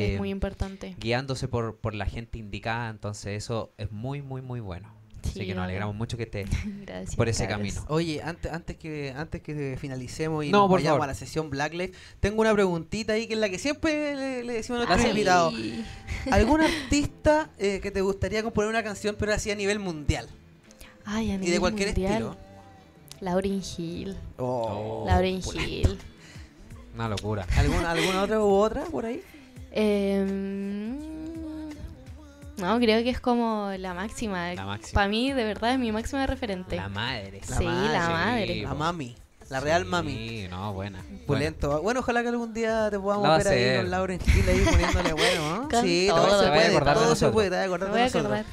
eh, 0.00 0.12
es 0.14 0.18
muy 0.18 0.30
importante. 0.30 0.94
guiándose 0.98 1.48
por, 1.48 1.76
por 1.76 1.94
la 1.94 2.06
gente 2.06 2.38
indicada, 2.38 2.88
entonces 2.90 3.36
eso 3.42 3.72
es 3.78 3.90
muy, 3.90 4.22
muy, 4.22 4.40
muy 4.42 4.60
bueno. 4.60 4.92
Así 5.24 5.38
Sí, 5.38 5.46
que 5.46 5.54
nos 5.54 5.62
alegramos 5.64 5.94
mucho 5.94 6.16
que 6.16 6.24
esté 6.24 6.46
Gracias. 6.84 7.14
por 7.14 7.28
ese 7.28 7.46
camino. 7.46 7.80
Oye, 7.88 8.20
antes, 8.24 8.50
antes 8.52 8.76
que 8.76 9.14
antes 9.16 9.40
que 9.40 9.76
finalicemos 9.80 10.44
y 10.44 10.50
No, 10.50 10.62
nos 10.62 10.68
por 10.68 10.78
vayamos 10.80 10.96
favor. 10.96 11.04
a 11.04 11.12
la 11.12 11.14
sesión 11.14 11.48
Black 11.48 11.72
Lives, 11.74 11.96
tengo 12.18 12.40
una 12.40 12.52
preguntita 12.52 13.12
ahí 13.12 13.28
que 13.28 13.34
es 13.34 13.38
la 13.38 13.48
que 13.48 13.58
siempre 13.60 14.16
le, 14.16 14.42
le 14.42 14.52
decimos 14.54 14.82
a 14.82 14.84
nuestros 14.86 15.04
Ah, 15.06 15.08
invitados. 15.10 15.54
¿Algún 16.32 16.60
artista 16.60 17.50
eh, 17.58 17.78
que 17.80 17.92
te 17.92 18.00
gustaría 18.00 18.42
componer 18.42 18.68
una 18.68 18.82
canción 18.82 19.14
pero 19.16 19.32
así 19.32 19.52
a 19.52 19.54
nivel 19.54 19.78
mundial? 19.78 20.28
Ay, 21.04 21.30
a 21.30 21.34
Y 21.34 21.38
de 21.38 21.44
nivel 21.44 21.60
cualquier 21.60 21.88
mundial, 21.90 22.12
estilo. 22.12 22.36
Lauryn 23.20 23.62
Hill. 23.78 24.16
Oh, 24.38 25.04
Lauryn 25.06 25.40
pulento. 25.40 25.70
Hill. 25.70 25.98
Una 26.96 27.08
locura. 27.08 27.46
¿Algún, 27.56 27.84
¿Alguna 27.84 28.22
otra 28.24 28.40
u 28.40 28.50
otra 28.50 28.84
por 28.86 29.06
ahí? 29.06 29.22
Em, 29.72 30.98
no, 32.58 32.78
creo 32.78 33.02
que 33.02 33.10
es 33.10 33.20
como 33.20 33.70
la 33.78 33.94
máxima. 33.94 34.54
La 34.54 34.66
máxima. 34.66 34.94
Para 34.94 35.08
mí, 35.08 35.32
de 35.32 35.44
verdad, 35.44 35.72
es 35.72 35.78
mi 35.78 35.90
máxima 35.90 36.26
referente. 36.26 36.76
La 36.76 36.88
madre. 36.88 37.40
La 37.48 37.56
sí, 37.56 37.64
la 37.64 38.08
madre. 38.10 38.62
La 38.62 38.74
mami. 38.74 39.16
La 39.52 39.60
real 39.60 39.82
Sí, 39.84 39.88
mami. 39.90 40.46
no, 40.50 40.72
buena. 40.72 41.02
Pulento. 41.26 41.82
Bueno, 41.82 42.00
ojalá 42.00 42.22
que 42.22 42.28
algún 42.28 42.54
día 42.54 42.88
te 42.90 42.98
podamos 42.98 43.36
ver 43.44 43.48
ahí 43.48 43.76
con 43.82 43.90
Lauren 43.90 44.18
Hill 44.26 44.48
ahí 44.48 44.64
poniéndole 44.70 45.12
bueno, 45.12 45.68
¿no? 45.70 45.80
Sí, 45.82 46.06
todo. 46.08 46.26
todo, 46.26 46.42
Se 46.42 46.48
puede, 46.48 46.80
todo 46.80 47.14
se 47.14 47.28
puede, 47.28 47.50
te 47.50 47.56
vas 47.56 47.62
a 47.62 47.66
acordar 47.66 47.88
voy 47.90 47.98
de 47.98 48.02
a 48.02 48.06
nosotros. 48.06 48.32
acordar. 48.32 48.46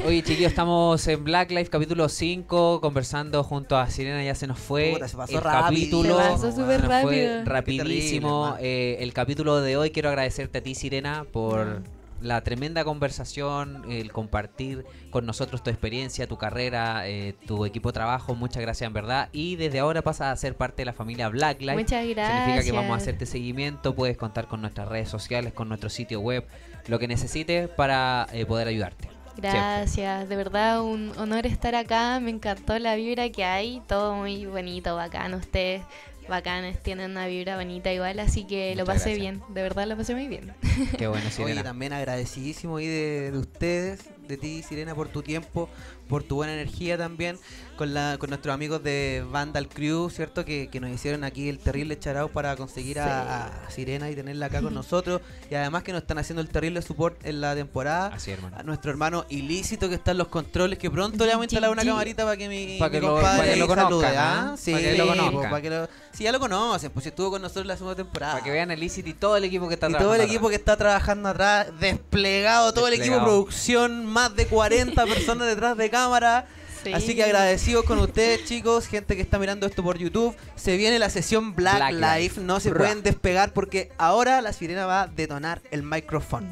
Oye, 0.06 0.22
chiquillos, 0.22 0.50
estamos 0.50 1.06
en 1.08 1.24
Black 1.24 1.50
Life 1.50 1.70
capítulo 1.70 2.08
5, 2.08 2.80
conversando 2.80 3.42
junto 3.44 3.76
a 3.76 3.88
Sirena, 3.90 4.22
ya 4.24 4.34
se 4.36 4.46
nos 4.46 4.58
fue. 4.58 4.90
Puta, 4.94 5.08
se 5.08 5.16
pasó 5.16 5.36
el 5.38 5.42
rápido. 5.44 5.62
capítulo 5.64 6.16
Se 6.22 6.28
pasó 6.30 6.50
súper 6.52 6.84
nos 6.84 7.02
fue 7.02 7.42
rápido. 7.42 7.44
rapidísimo. 7.44 8.52
Terrible, 8.56 8.68
Eh, 8.94 9.02
el 9.02 9.12
capítulo 9.12 9.60
de 9.60 9.76
hoy 9.76 9.90
quiero 9.90 10.08
agradecerte 10.08 10.58
a 10.58 10.62
ti, 10.62 10.74
Sirena, 10.74 11.24
por 11.32 11.66
Mm. 11.80 11.97
La 12.20 12.40
tremenda 12.42 12.84
conversación, 12.84 13.90
el 13.90 14.12
compartir 14.12 14.84
con 15.10 15.26
nosotros 15.26 15.62
tu 15.62 15.70
experiencia, 15.70 16.26
tu 16.26 16.36
carrera, 16.36 17.08
eh, 17.08 17.34
tu 17.46 17.64
equipo 17.64 17.90
de 17.90 17.94
trabajo. 17.94 18.34
Muchas 18.34 18.62
gracias, 18.62 18.86
en 18.86 18.92
verdad. 18.92 19.28
Y 19.32 19.56
desde 19.56 19.78
ahora 19.78 20.02
pasas 20.02 20.32
a 20.32 20.36
ser 20.36 20.56
parte 20.56 20.82
de 20.82 20.86
la 20.86 20.92
familia 20.92 21.28
Black 21.28 21.60
Life. 21.60 21.74
Muchas 21.74 22.06
gracias. 22.06 22.44
Significa 22.44 22.64
que 22.64 22.72
vamos 22.72 22.92
a 22.92 22.96
hacerte 22.96 23.26
seguimiento, 23.26 23.94
puedes 23.94 24.16
contar 24.16 24.46
con 24.46 24.60
nuestras 24.60 24.88
redes 24.88 25.08
sociales, 25.08 25.52
con 25.52 25.68
nuestro 25.68 25.90
sitio 25.90 26.20
web, 26.20 26.46
lo 26.86 26.98
que 26.98 27.08
necesites 27.08 27.68
para 27.68 28.26
eh, 28.32 28.46
poder 28.46 28.68
ayudarte. 28.68 29.08
Gracias, 29.36 30.28
de 30.28 30.34
verdad 30.34 30.82
un 30.82 31.12
honor 31.16 31.46
estar 31.46 31.76
acá, 31.76 32.18
me 32.18 32.30
encantó 32.30 32.76
la 32.80 32.96
vibra 32.96 33.28
que 33.30 33.44
hay, 33.44 33.80
todo 33.86 34.16
muy 34.16 34.46
bonito, 34.46 34.96
bacán, 34.96 35.32
ustedes 35.34 35.82
bacanes, 36.28 36.82
tienen 36.82 37.10
una 37.12 37.26
vibra 37.26 37.56
bonita 37.56 37.92
igual, 37.92 38.18
así 38.20 38.44
que 38.46 38.74
lo 38.76 38.84
pasé 38.84 39.10
gracias. 39.10 39.18
bien, 39.18 39.42
de 39.48 39.62
verdad 39.62 39.86
lo 39.86 39.96
pasé 39.96 40.14
muy 40.14 40.28
bien. 40.28 40.54
Qué 40.98 41.06
bueno, 41.08 41.24
Oye, 41.26 41.32
Sirena. 41.32 41.62
también 41.62 41.92
agradecidísimo 41.92 42.76
ahí 42.76 42.86
de, 42.86 43.30
de 43.32 43.38
ustedes, 43.38 44.04
de 44.28 44.36
ti, 44.36 44.62
Sirena, 44.62 44.94
por 44.94 45.08
tu 45.08 45.22
tiempo, 45.22 45.68
por 46.08 46.22
tu 46.22 46.36
buena 46.36 46.54
energía 46.54 46.96
también, 46.98 47.38
con 47.76 47.94
la 47.94 48.16
con 48.18 48.30
nuestros 48.30 48.52
amigos 48.54 48.82
de 48.82 49.24
Vandal 49.30 49.68
Crew, 49.68 50.10
¿cierto? 50.10 50.44
Que, 50.44 50.68
que 50.68 50.80
nos 50.80 50.90
hicieron 50.90 51.22
aquí 51.24 51.48
el 51.48 51.58
terrible 51.58 51.98
charao 51.98 52.28
para 52.28 52.56
conseguir 52.56 52.98
a, 52.98 53.46
a 53.66 53.70
Sirena 53.70 54.10
y 54.10 54.14
tenerla 54.16 54.46
acá 54.46 54.60
con 54.62 54.74
nosotros. 54.74 55.20
Y 55.50 55.54
además 55.54 55.82
que 55.84 55.92
nos 55.92 56.02
están 56.02 56.18
haciendo 56.18 56.40
el 56.42 56.48
terrible 56.48 56.82
support 56.82 57.24
en 57.24 57.40
la 57.40 57.54
temporada. 57.54 58.08
Así, 58.14 58.30
hermano. 58.32 58.56
A 58.58 58.62
nuestro 58.62 58.90
hermano 58.90 59.24
Ilícito 59.28 59.88
que 59.88 59.94
está 59.94 60.10
en 60.10 60.18
los 60.18 60.28
controles, 60.28 60.78
que 60.78 60.90
pronto 60.90 61.24
le 61.24 61.30
vamos 61.32 61.42
a 61.42 61.44
instalar 61.44 61.70
una 61.70 61.84
camarita 61.84 62.24
para 62.24 62.36
que 62.36 62.48
mi, 62.48 62.78
Pa' 62.78 62.86
mi 62.86 62.92
que 62.92 63.00
lo- 63.00 63.14
compadre 63.14 63.38
pa' 63.38 63.44
que 63.54 63.56
lo 63.60 63.66
salude, 63.68 63.84
conozcan, 63.88 64.14
¿ah? 64.16 64.50
¿ah? 64.52 64.56
Sí, 64.58 64.72
Pa' 64.72 64.78
que 64.80 64.96
lo 64.98 65.06
pues, 65.06 65.18
conozcan. 65.18 65.50
pa' 65.50 65.60
que 65.60 65.70
lo- 65.70 65.88
sí, 66.12 66.24
ya 66.24 66.32
lo 66.32 66.40
conocen, 66.40 66.90
pues 66.90 67.02
si 67.04 67.08
estuvo 67.10 67.30
con 67.30 67.42
nosotros 67.42 67.66
la 67.66 67.76
segunda 67.76 67.94
temporada. 67.96 68.32
Para 68.32 68.44
que 68.44 68.50
vean 68.50 68.70
el 68.72 68.78
Illicit 68.78 69.06
y 69.06 69.14
todo 69.14 69.36
el 69.36 69.44
equipo 69.44 69.68
que 69.68 69.74
está 69.74 69.88
Y 69.88 69.92
todo 69.92 70.00
el 70.14 70.20
trabajando 70.20 70.32
equipo 70.32 70.48
que 70.48 70.54
está 70.56 70.76
trabajando 70.76 71.28
atrás, 71.28 71.68
desplegado, 71.78 72.72
todo 72.72 72.88
el 72.88 72.94
equipo 72.94 73.18
producción, 73.22 74.06
más 74.06 74.34
de 74.34 74.46
40 74.46 75.04
personas 75.06 75.46
detrás 75.46 75.76
de 75.76 75.90
cámara. 75.98 76.46
Sí. 76.82 76.92
Así 76.92 77.16
que 77.16 77.24
agradecidos 77.24 77.84
con 77.84 77.98
ustedes, 77.98 78.44
chicos, 78.44 78.86
gente 78.86 79.16
que 79.16 79.22
está 79.22 79.38
mirando 79.38 79.66
esto 79.66 79.82
por 79.82 79.98
YouTube. 79.98 80.36
Se 80.54 80.76
viene 80.76 81.00
la 81.00 81.10
sesión 81.10 81.56
Black, 81.56 81.76
Black 81.76 82.20
Life. 82.20 82.40
No 82.40 82.60
se 82.60 82.70
pueden 82.70 83.02
despegar 83.02 83.52
porque 83.52 83.90
ahora 83.98 84.40
la 84.40 84.52
sirena 84.52 84.86
va 84.86 85.02
a 85.02 85.06
detonar 85.08 85.60
el 85.72 85.82
micrófono. 85.82 86.46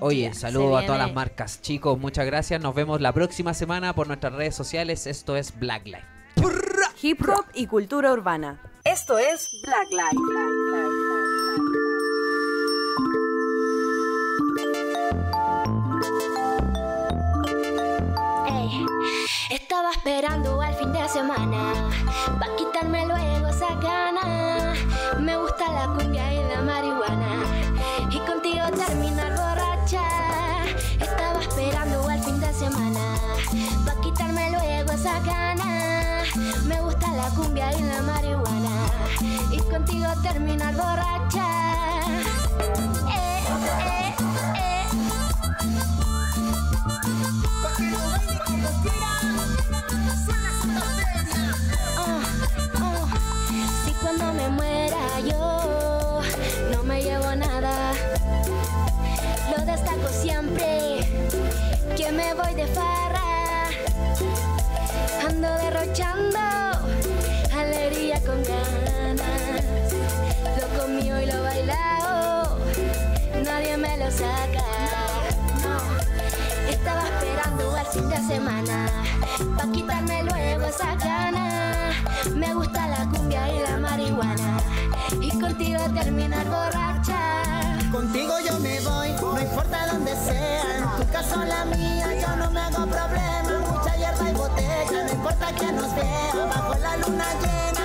Oye, 0.00 0.32
saludo 0.32 0.78
a 0.78 0.86
todas 0.86 1.00
las 1.00 1.12
marcas. 1.12 1.60
Chicos, 1.60 1.98
muchas 1.98 2.24
gracias. 2.24 2.62
Nos 2.62 2.74
vemos 2.74 3.02
la 3.02 3.12
próxima 3.12 3.52
semana 3.52 3.94
por 3.94 4.06
nuestras 4.06 4.32
redes 4.32 4.54
sociales. 4.54 5.06
Esto 5.06 5.36
es 5.36 5.58
Black 5.58 5.84
Life. 5.84 6.06
Hip 7.02 7.20
hop 7.28 7.44
y 7.54 7.66
cultura 7.66 8.12
urbana. 8.12 8.60
Esto 8.84 9.18
es 9.18 9.50
Black 9.62 9.88
Life. 9.90 11.57
Ey, 18.50 18.86
Estaba 19.50 19.90
esperando 19.90 20.62
al 20.62 20.74
fin 20.74 20.90
de 20.90 21.06
semana 21.06 21.74
Pa' 22.40 22.56
quitarme 22.56 23.04
luego 23.04 23.48
esa 23.48 23.74
gana. 23.74 24.72
Me 25.20 25.36
gusta 25.36 25.70
la 25.70 25.86
cumbia 25.88 26.32
y 26.32 26.48
la 26.48 26.62
marihuana. 26.62 27.44
Y 28.10 28.18
contigo 28.20 28.64
terminar 28.74 29.32
borracha. 29.36 30.02
Estaba 30.98 31.40
esperando 31.42 32.08
al 32.08 32.20
fin 32.20 32.40
de 32.40 32.52
semana 32.54 33.16
Pa' 33.84 34.00
quitarme 34.00 34.50
luego 34.50 34.92
esa 34.92 35.20
gana. 35.20 36.22
Me 36.64 36.80
gusta 36.80 37.12
la 37.12 37.28
cumbia 37.30 37.70
y 37.74 37.82
la 37.82 38.00
marihuana. 38.00 38.74
Y 39.50 39.58
contigo 39.70 40.08
terminar 40.22 40.74
borracha 40.74 41.08
que 62.08 62.12
me 62.12 62.32
voy 62.32 62.54
de 62.54 62.66
farra. 62.68 63.68
Ando 65.26 65.48
derrochando 65.62 66.38
alegría 67.54 68.18
con 68.20 68.42
ganas. 68.44 69.92
Lo 70.58 70.80
comió 70.80 71.20
y 71.20 71.26
lo 71.26 71.42
bailado, 71.42 72.58
nadie 73.44 73.76
me 73.76 73.98
lo 73.98 74.10
saca. 74.10 74.64
Estaba 76.70 77.04
esperando 77.08 77.76
al 77.76 77.86
fin 77.86 78.08
de 78.08 78.16
semana 78.16 78.86
Pa' 79.56 79.70
quitarme 79.72 80.22
luego 80.22 80.64
esa 80.66 80.94
gana 80.96 81.92
Me 82.34 82.54
gusta 82.54 82.86
la 82.88 83.08
cumbia 83.10 83.52
y 83.52 83.60
la 83.60 83.78
marihuana 83.78 84.58
Y 85.20 85.30
contigo 85.40 85.80
terminar 85.94 86.46
borracha 86.48 87.27
Contigo 87.92 88.34
yo 88.46 88.58
me 88.60 88.80
voy, 88.80 89.12
no 89.12 89.40
importa 89.40 89.86
dónde 89.90 90.14
sea. 90.14 90.94
Tu 90.98 91.06
casa 91.10 91.40
o 91.40 91.44
la 91.44 91.64
mía, 91.64 92.06
yo 92.20 92.36
no 92.36 92.50
me 92.50 92.60
hago 92.60 92.86
problema. 92.86 93.58
Mucha 93.66 93.96
hierba 93.96 94.30
y 94.30 94.34
botella, 94.34 95.04
no 95.04 95.10
importa 95.10 95.52
que 95.54 95.72
nos 95.72 95.94
vea. 95.94 96.46
Bajo 96.54 96.74
la 96.74 96.96
luna 96.98 97.26
llena, 97.40 97.77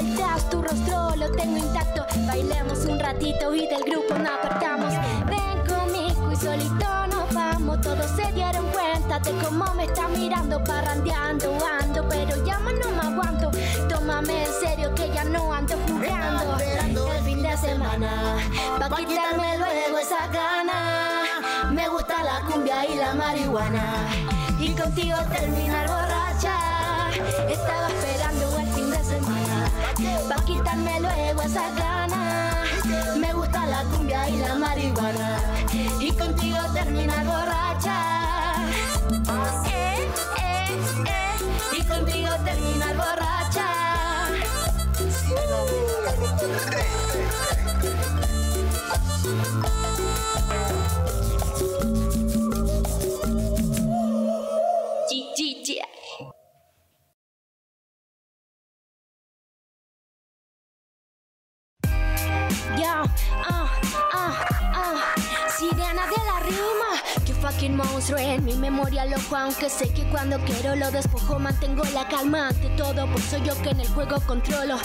vueltas, 0.00 0.48
tu 0.50 0.62
rostro 0.62 1.16
lo 1.16 1.30
tengo 1.32 1.56
intacto. 1.56 2.06
Bailemos 2.26 2.84
un 2.86 2.98
ratito 2.98 3.54
y 3.54 3.66
del 3.66 3.82
grupo 3.84 4.14
nos 4.14 4.28
apartamos 4.28 4.94
Ven 5.26 5.66
conmigo 5.66 6.32
y 6.32 6.36
solito 6.36 7.06
nos 7.08 7.32
vamos. 7.34 7.80
Todos 7.80 8.10
se 8.16 8.32
dieron 8.32 8.66
cuenta 8.70 9.18
de 9.20 9.32
cómo 9.44 9.64
me 9.74 9.84
está 9.84 10.08
mirando 10.08 10.62
Parrandeando, 10.64 11.56
ando, 11.80 12.08
pero 12.08 12.44
llama 12.44 12.70
no 12.72 12.90
me 12.90 13.08
aguanto. 13.08 13.50
Tómame 13.88 14.44
en 14.44 14.52
serio 14.52 14.94
que 14.94 15.10
ya 15.10 15.24
no 15.24 15.52
ando 15.52 15.76
jugando. 15.88 16.56
El 16.58 17.24
fin 17.24 17.42
de 17.42 17.56
semana 17.56 18.36
Pa' 18.78 18.96
quitarme 18.96 19.58
luego 19.58 19.98
esa 19.98 20.26
gana. 20.28 21.70
Me 21.70 21.88
gusta 21.88 22.22
la 22.22 22.40
cumbia 22.46 22.86
y 22.86 22.96
la 22.96 23.14
marihuana. 23.14 24.08
Y 24.58 24.72
contigo 24.74 25.16
terminar 25.32 25.88
borracha. 25.88 27.10
Estaba 27.48 27.88
esperando 27.88 28.49
Pa' 30.28 30.42
quitarme 30.46 31.00
luego 31.00 31.42
esa 31.42 31.70
gana. 31.74 32.64
Me 33.18 33.32
gusta 33.34 33.66
la 33.66 33.82
cumbia 33.84 34.28
y 34.30 34.38
la 34.38 34.54
marihuana. 34.54 35.38
Y 36.00 36.10
contigo 36.12 36.58
terminar 36.72 37.26
borracha. 37.26 38.66
Eh, 39.66 40.08
eh, 40.38 40.78
eh. 41.06 41.78
Y 41.78 41.84
contigo 41.84 42.30
terminar 42.44 42.96
borracha 42.96 43.30
fucking 67.60 67.76
monstruo 67.76 68.18
en 68.18 68.42
mi 68.42 68.54
memoria 68.54 69.04
loco, 69.04 69.36
aunque 69.36 69.68
sé 69.68 69.92
que 69.92 70.08
cuando 70.08 70.38
quiero 70.40 70.76
lo 70.76 70.90
despojo, 70.90 71.38
mantengo 71.38 71.84
la 71.92 72.08
calma 72.08 72.48
ante 72.48 72.70
todo, 72.70 73.06
pues 73.12 73.24
soy 73.24 73.42
yo 73.42 73.60
que 73.60 73.70
en 73.70 73.80
el 73.80 73.88
juego 73.88 74.18
controlo. 74.26 74.78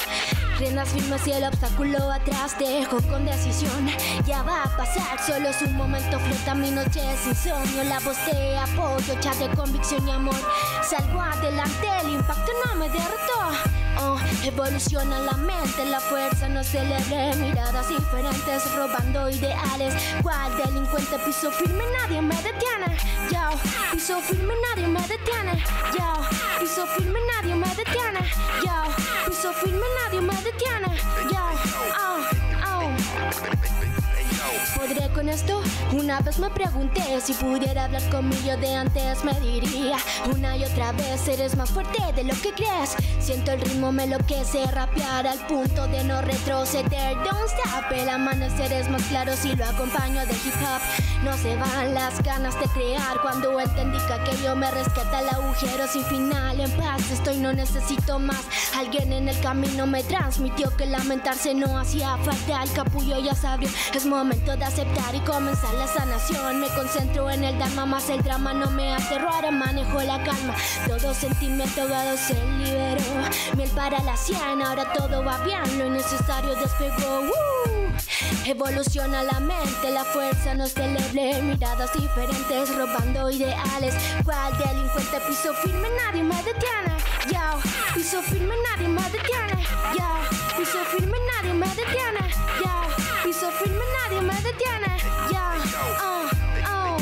Riendas 0.60 0.89
firmes 0.89 1.26
y 1.26 1.31
el 1.31 1.45
obstáculo 1.45 2.11
atrás, 2.11 2.57
dejo 2.60 2.97
con 3.03 3.26
decisión, 3.26 3.89
ya 4.26 4.43
va 4.43 4.64
a 4.64 4.77
pasar, 4.77 5.18
solo 5.26 5.47
es 5.47 5.61
un 5.61 5.77
momento, 5.77 6.19
flota 6.19 6.53
mi 6.53 6.69
noche 6.72 6.99
es 7.14 7.27
insomnio, 7.27 7.84
la 7.85 7.99
voz 7.99 8.18
de 8.26 8.57
apoyo, 8.57 9.22
chat 9.22 9.35
de 9.35 9.56
convicción 9.56 10.06
y 10.06 10.11
amor, 10.11 10.35
salgo 10.84 11.22
adelante, 11.22 11.88
el 12.03 12.10
impacto 12.10 12.52
no 12.65 12.76
me 12.76 12.89
derrotó. 12.89 13.85
Oh, 13.97 14.17
evoluciona 14.43 15.19
la 15.19 15.34
mente, 15.34 15.85
la 15.85 15.99
fuerza 15.99 16.47
no 16.49 16.63
se 16.63 16.84
le 16.84 16.97
ve 17.05 17.35
miradas 17.38 17.88
diferentes, 17.89 18.76
robando 18.76 19.30
ideales. 19.30 19.93
¿Cuál 20.22 20.55
delincuente 20.57 21.17
piso 21.19 21.51
firme? 21.51 21.84
Nadie 21.93 22.22
me 22.22 22.35
detiene. 22.35 22.97
Yo, 23.31 23.57
piso 23.91 24.19
firme, 24.22 24.53
nadie 24.69 24.88
me 24.88 25.01
detiene. 25.01 25.63
Yo, 25.97 26.13
piso 26.59 26.85
firme, 26.88 27.19
nadie 27.35 27.55
me 27.55 27.67
detiene. 27.76 28.19
Yo, 28.63 28.84
piso 29.27 29.53
firme, 29.53 29.85
nadie 30.03 30.22
me 30.22 30.35
detiene. 30.43 30.88
Yo, 31.31 31.39
oh, 31.97 32.19
oh. 32.67 34.05
¿Podré 34.76 35.09
con 35.09 35.30
esto? 35.30 35.61
Una 35.93 36.19
vez 36.19 36.38
me 36.38 36.49
pregunté 36.49 37.01
si 37.22 37.34
pudiera 37.34 37.85
hablar 37.85 38.07
con 38.09 38.30
mi 38.30 38.35
yo 38.43 38.55
de 38.57 38.76
antes 38.76 39.23
me 39.23 39.34
diría 39.39 39.97
una 40.31 40.55
y 40.55 40.63
otra 40.63 40.91
vez 40.91 41.27
eres 41.27 41.55
más 41.55 41.69
fuerte 41.69 41.99
de 42.13 42.23
lo 42.23 42.34
que 42.41 42.51
crees. 42.51 42.95
Siento 43.19 43.51
el 43.51 43.61
ritmo 43.61 43.91
me 43.91 44.03
enloquece 44.03 44.65
rapear 44.67 45.26
al 45.26 45.39
punto 45.47 45.88
de 45.88 46.03
no 46.03 46.22
retroceder. 46.22 47.15
Don't 47.23 47.49
stop, 47.49 47.91
el 47.91 48.07
amanecer 48.07 48.72
es 48.72 48.89
más 48.89 49.01
claro 49.03 49.34
si 49.35 49.55
lo 49.55 49.65
acompaño 49.65 50.26
de 50.26 50.34
hip 50.34 50.55
hop. 50.61 50.81
No 51.23 51.35
se 51.38 51.55
van 51.55 51.93
las 51.93 52.22
ganas 52.22 52.59
de 52.59 52.67
crear 52.67 53.19
cuando 53.22 53.59
entendí 53.59 53.97
que 54.05 54.13
aquello 54.13 54.55
me 54.55 54.69
rescata 54.69 55.22
el 55.22 55.30
agujero 55.30 55.88
sin 55.88 56.03
final. 56.05 56.59
En 56.59 56.72
paz 56.72 57.09
estoy, 57.11 57.38
no 57.38 57.51
necesito 57.51 58.19
más. 58.19 58.43
Alguien 58.77 59.11
en 59.11 59.30
el 59.30 59.39
camino 59.39 59.88
me 59.88 60.03
transmitió 60.03 60.76
que 60.77 60.85
lamentarse 60.85 61.55
no 61.55 61.80
hacía 61.80 62.17
falta. 62.17 62.63
El 62.63 62.72
capullo 62.73 63.17
ya 63.19 63.34
se 63.34 63.45
es 63.93 64.05
momento 64.05 64.35
de 64.44 64.66
aceptar 64.66 65.16
y 65.16 65.20
comenzar 65.22 65.74
la 65.76 65.88
sanación. 65.88 66.60
Me 66.60 66.68
concentro 66.70 67.30
en 67.30 67.44
el 67.44 67.57
dharma, 67.57 67.86
más 67.86 68.10
el 68.10 68.22
drama 68.22 68.53
no 68.53 68.70
me 68.72 68.94
aterró 68.94 69.30
Ahora 69.30 69.49
manejo 69.52 70.02
la 70.02 70.22
calma, 70.24 70.53
todo 70.88 71.14
sentimiento 71.14 71.82
ahogado 71.82 72.18
se 72.18 72.34
liberó. 72.57 73.02
Miel 73.56 73.70
para 73.70 73.99
la 74.03 74.16
sien, 74.18 74.62
ahora 74.62 74.91
todo 74.94 75.24
va 75.24 75.38
bien, 75.40 75.80
lo 75.80 75.88
innecesario 75.88 76.56
despegó 76.56 77.22
¡Woo! 77.22 77.95
Evoluciona 78.45 79.24
la 79.24 79.40
mente, 79.40 79.90
la 79.91 80.03
fuerza 80.03 80.53
no 80.53 80.66
es 80.66 80.76
deleble. 80.76 81.41
Miradas 81.41 81.91
diferentes, 81.94 82.76
robando 82.76 83.30
ideales. 83.30 83.95
¿Cuál 84.24 84.57
delincuente 84.57 85.20
piso 85.28 85.53
firme? 85.56 85.88
Nadie 86.06 86.24
me 86.24 86.36
detiene. 86.44 86.95
Yo, 87.32 87.60
piso 87.95 88.22
firme, 88.22 88.56
nadie 88.70 88.88
me 88.88 89.02
detiene. 89.03 89.64
Yo, 89.98 90.57
piso 90.57 90.84
firme, 90.91 91.18
nadie 91.34 91.53
me 91.53 91.68
detiene 91.70 92.24
Yo, 95.31 95.39
oh, 96.01 96.29
oh 96.67 96.95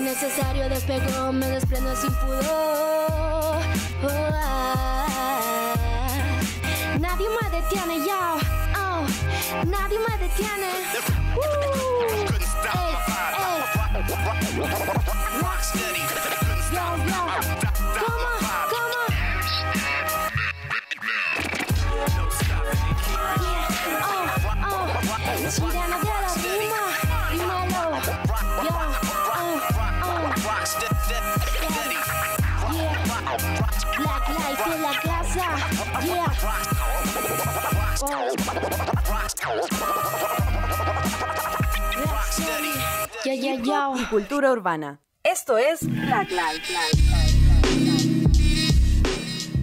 necesario 0.00 0.68
despego, 0.68 1.32
me 1.32 1.46
desprendo 1.46 1.94
sin 1.96 2.12
pudor. 2.14 2.42
Oh, 4.02 4.30
ah. 4.34 5.06
Nadie 6.98 7.28
me 7.28 7.50
detiene, 7.50 8.04
ya. 8.04 8.36
Oh, 8.76 9.06
nadie 9.66 9.98
me 9.98 10.18
detiene. 10.18 10.70
Uh. 11.36 11.58
Yeah, 12.64 12.74
oh, 12.74 12.98
oh. 24.64 24.88
Sirena 25.50 25.98
de 25.98 26.04
la 26.04 26.27
Yeah. 35.38 36.34
Oh. 38.02 38.34
Yeah, 43.24 43.34
yeah. 43.34 43.90
Y 43.96 44.04
cultura 44.06 44.50
urbana. 44.50 45.00
Esto 45.22 45.56
es 45.58 45.86
Black 45.86 46.30
Life. 46.32 46.62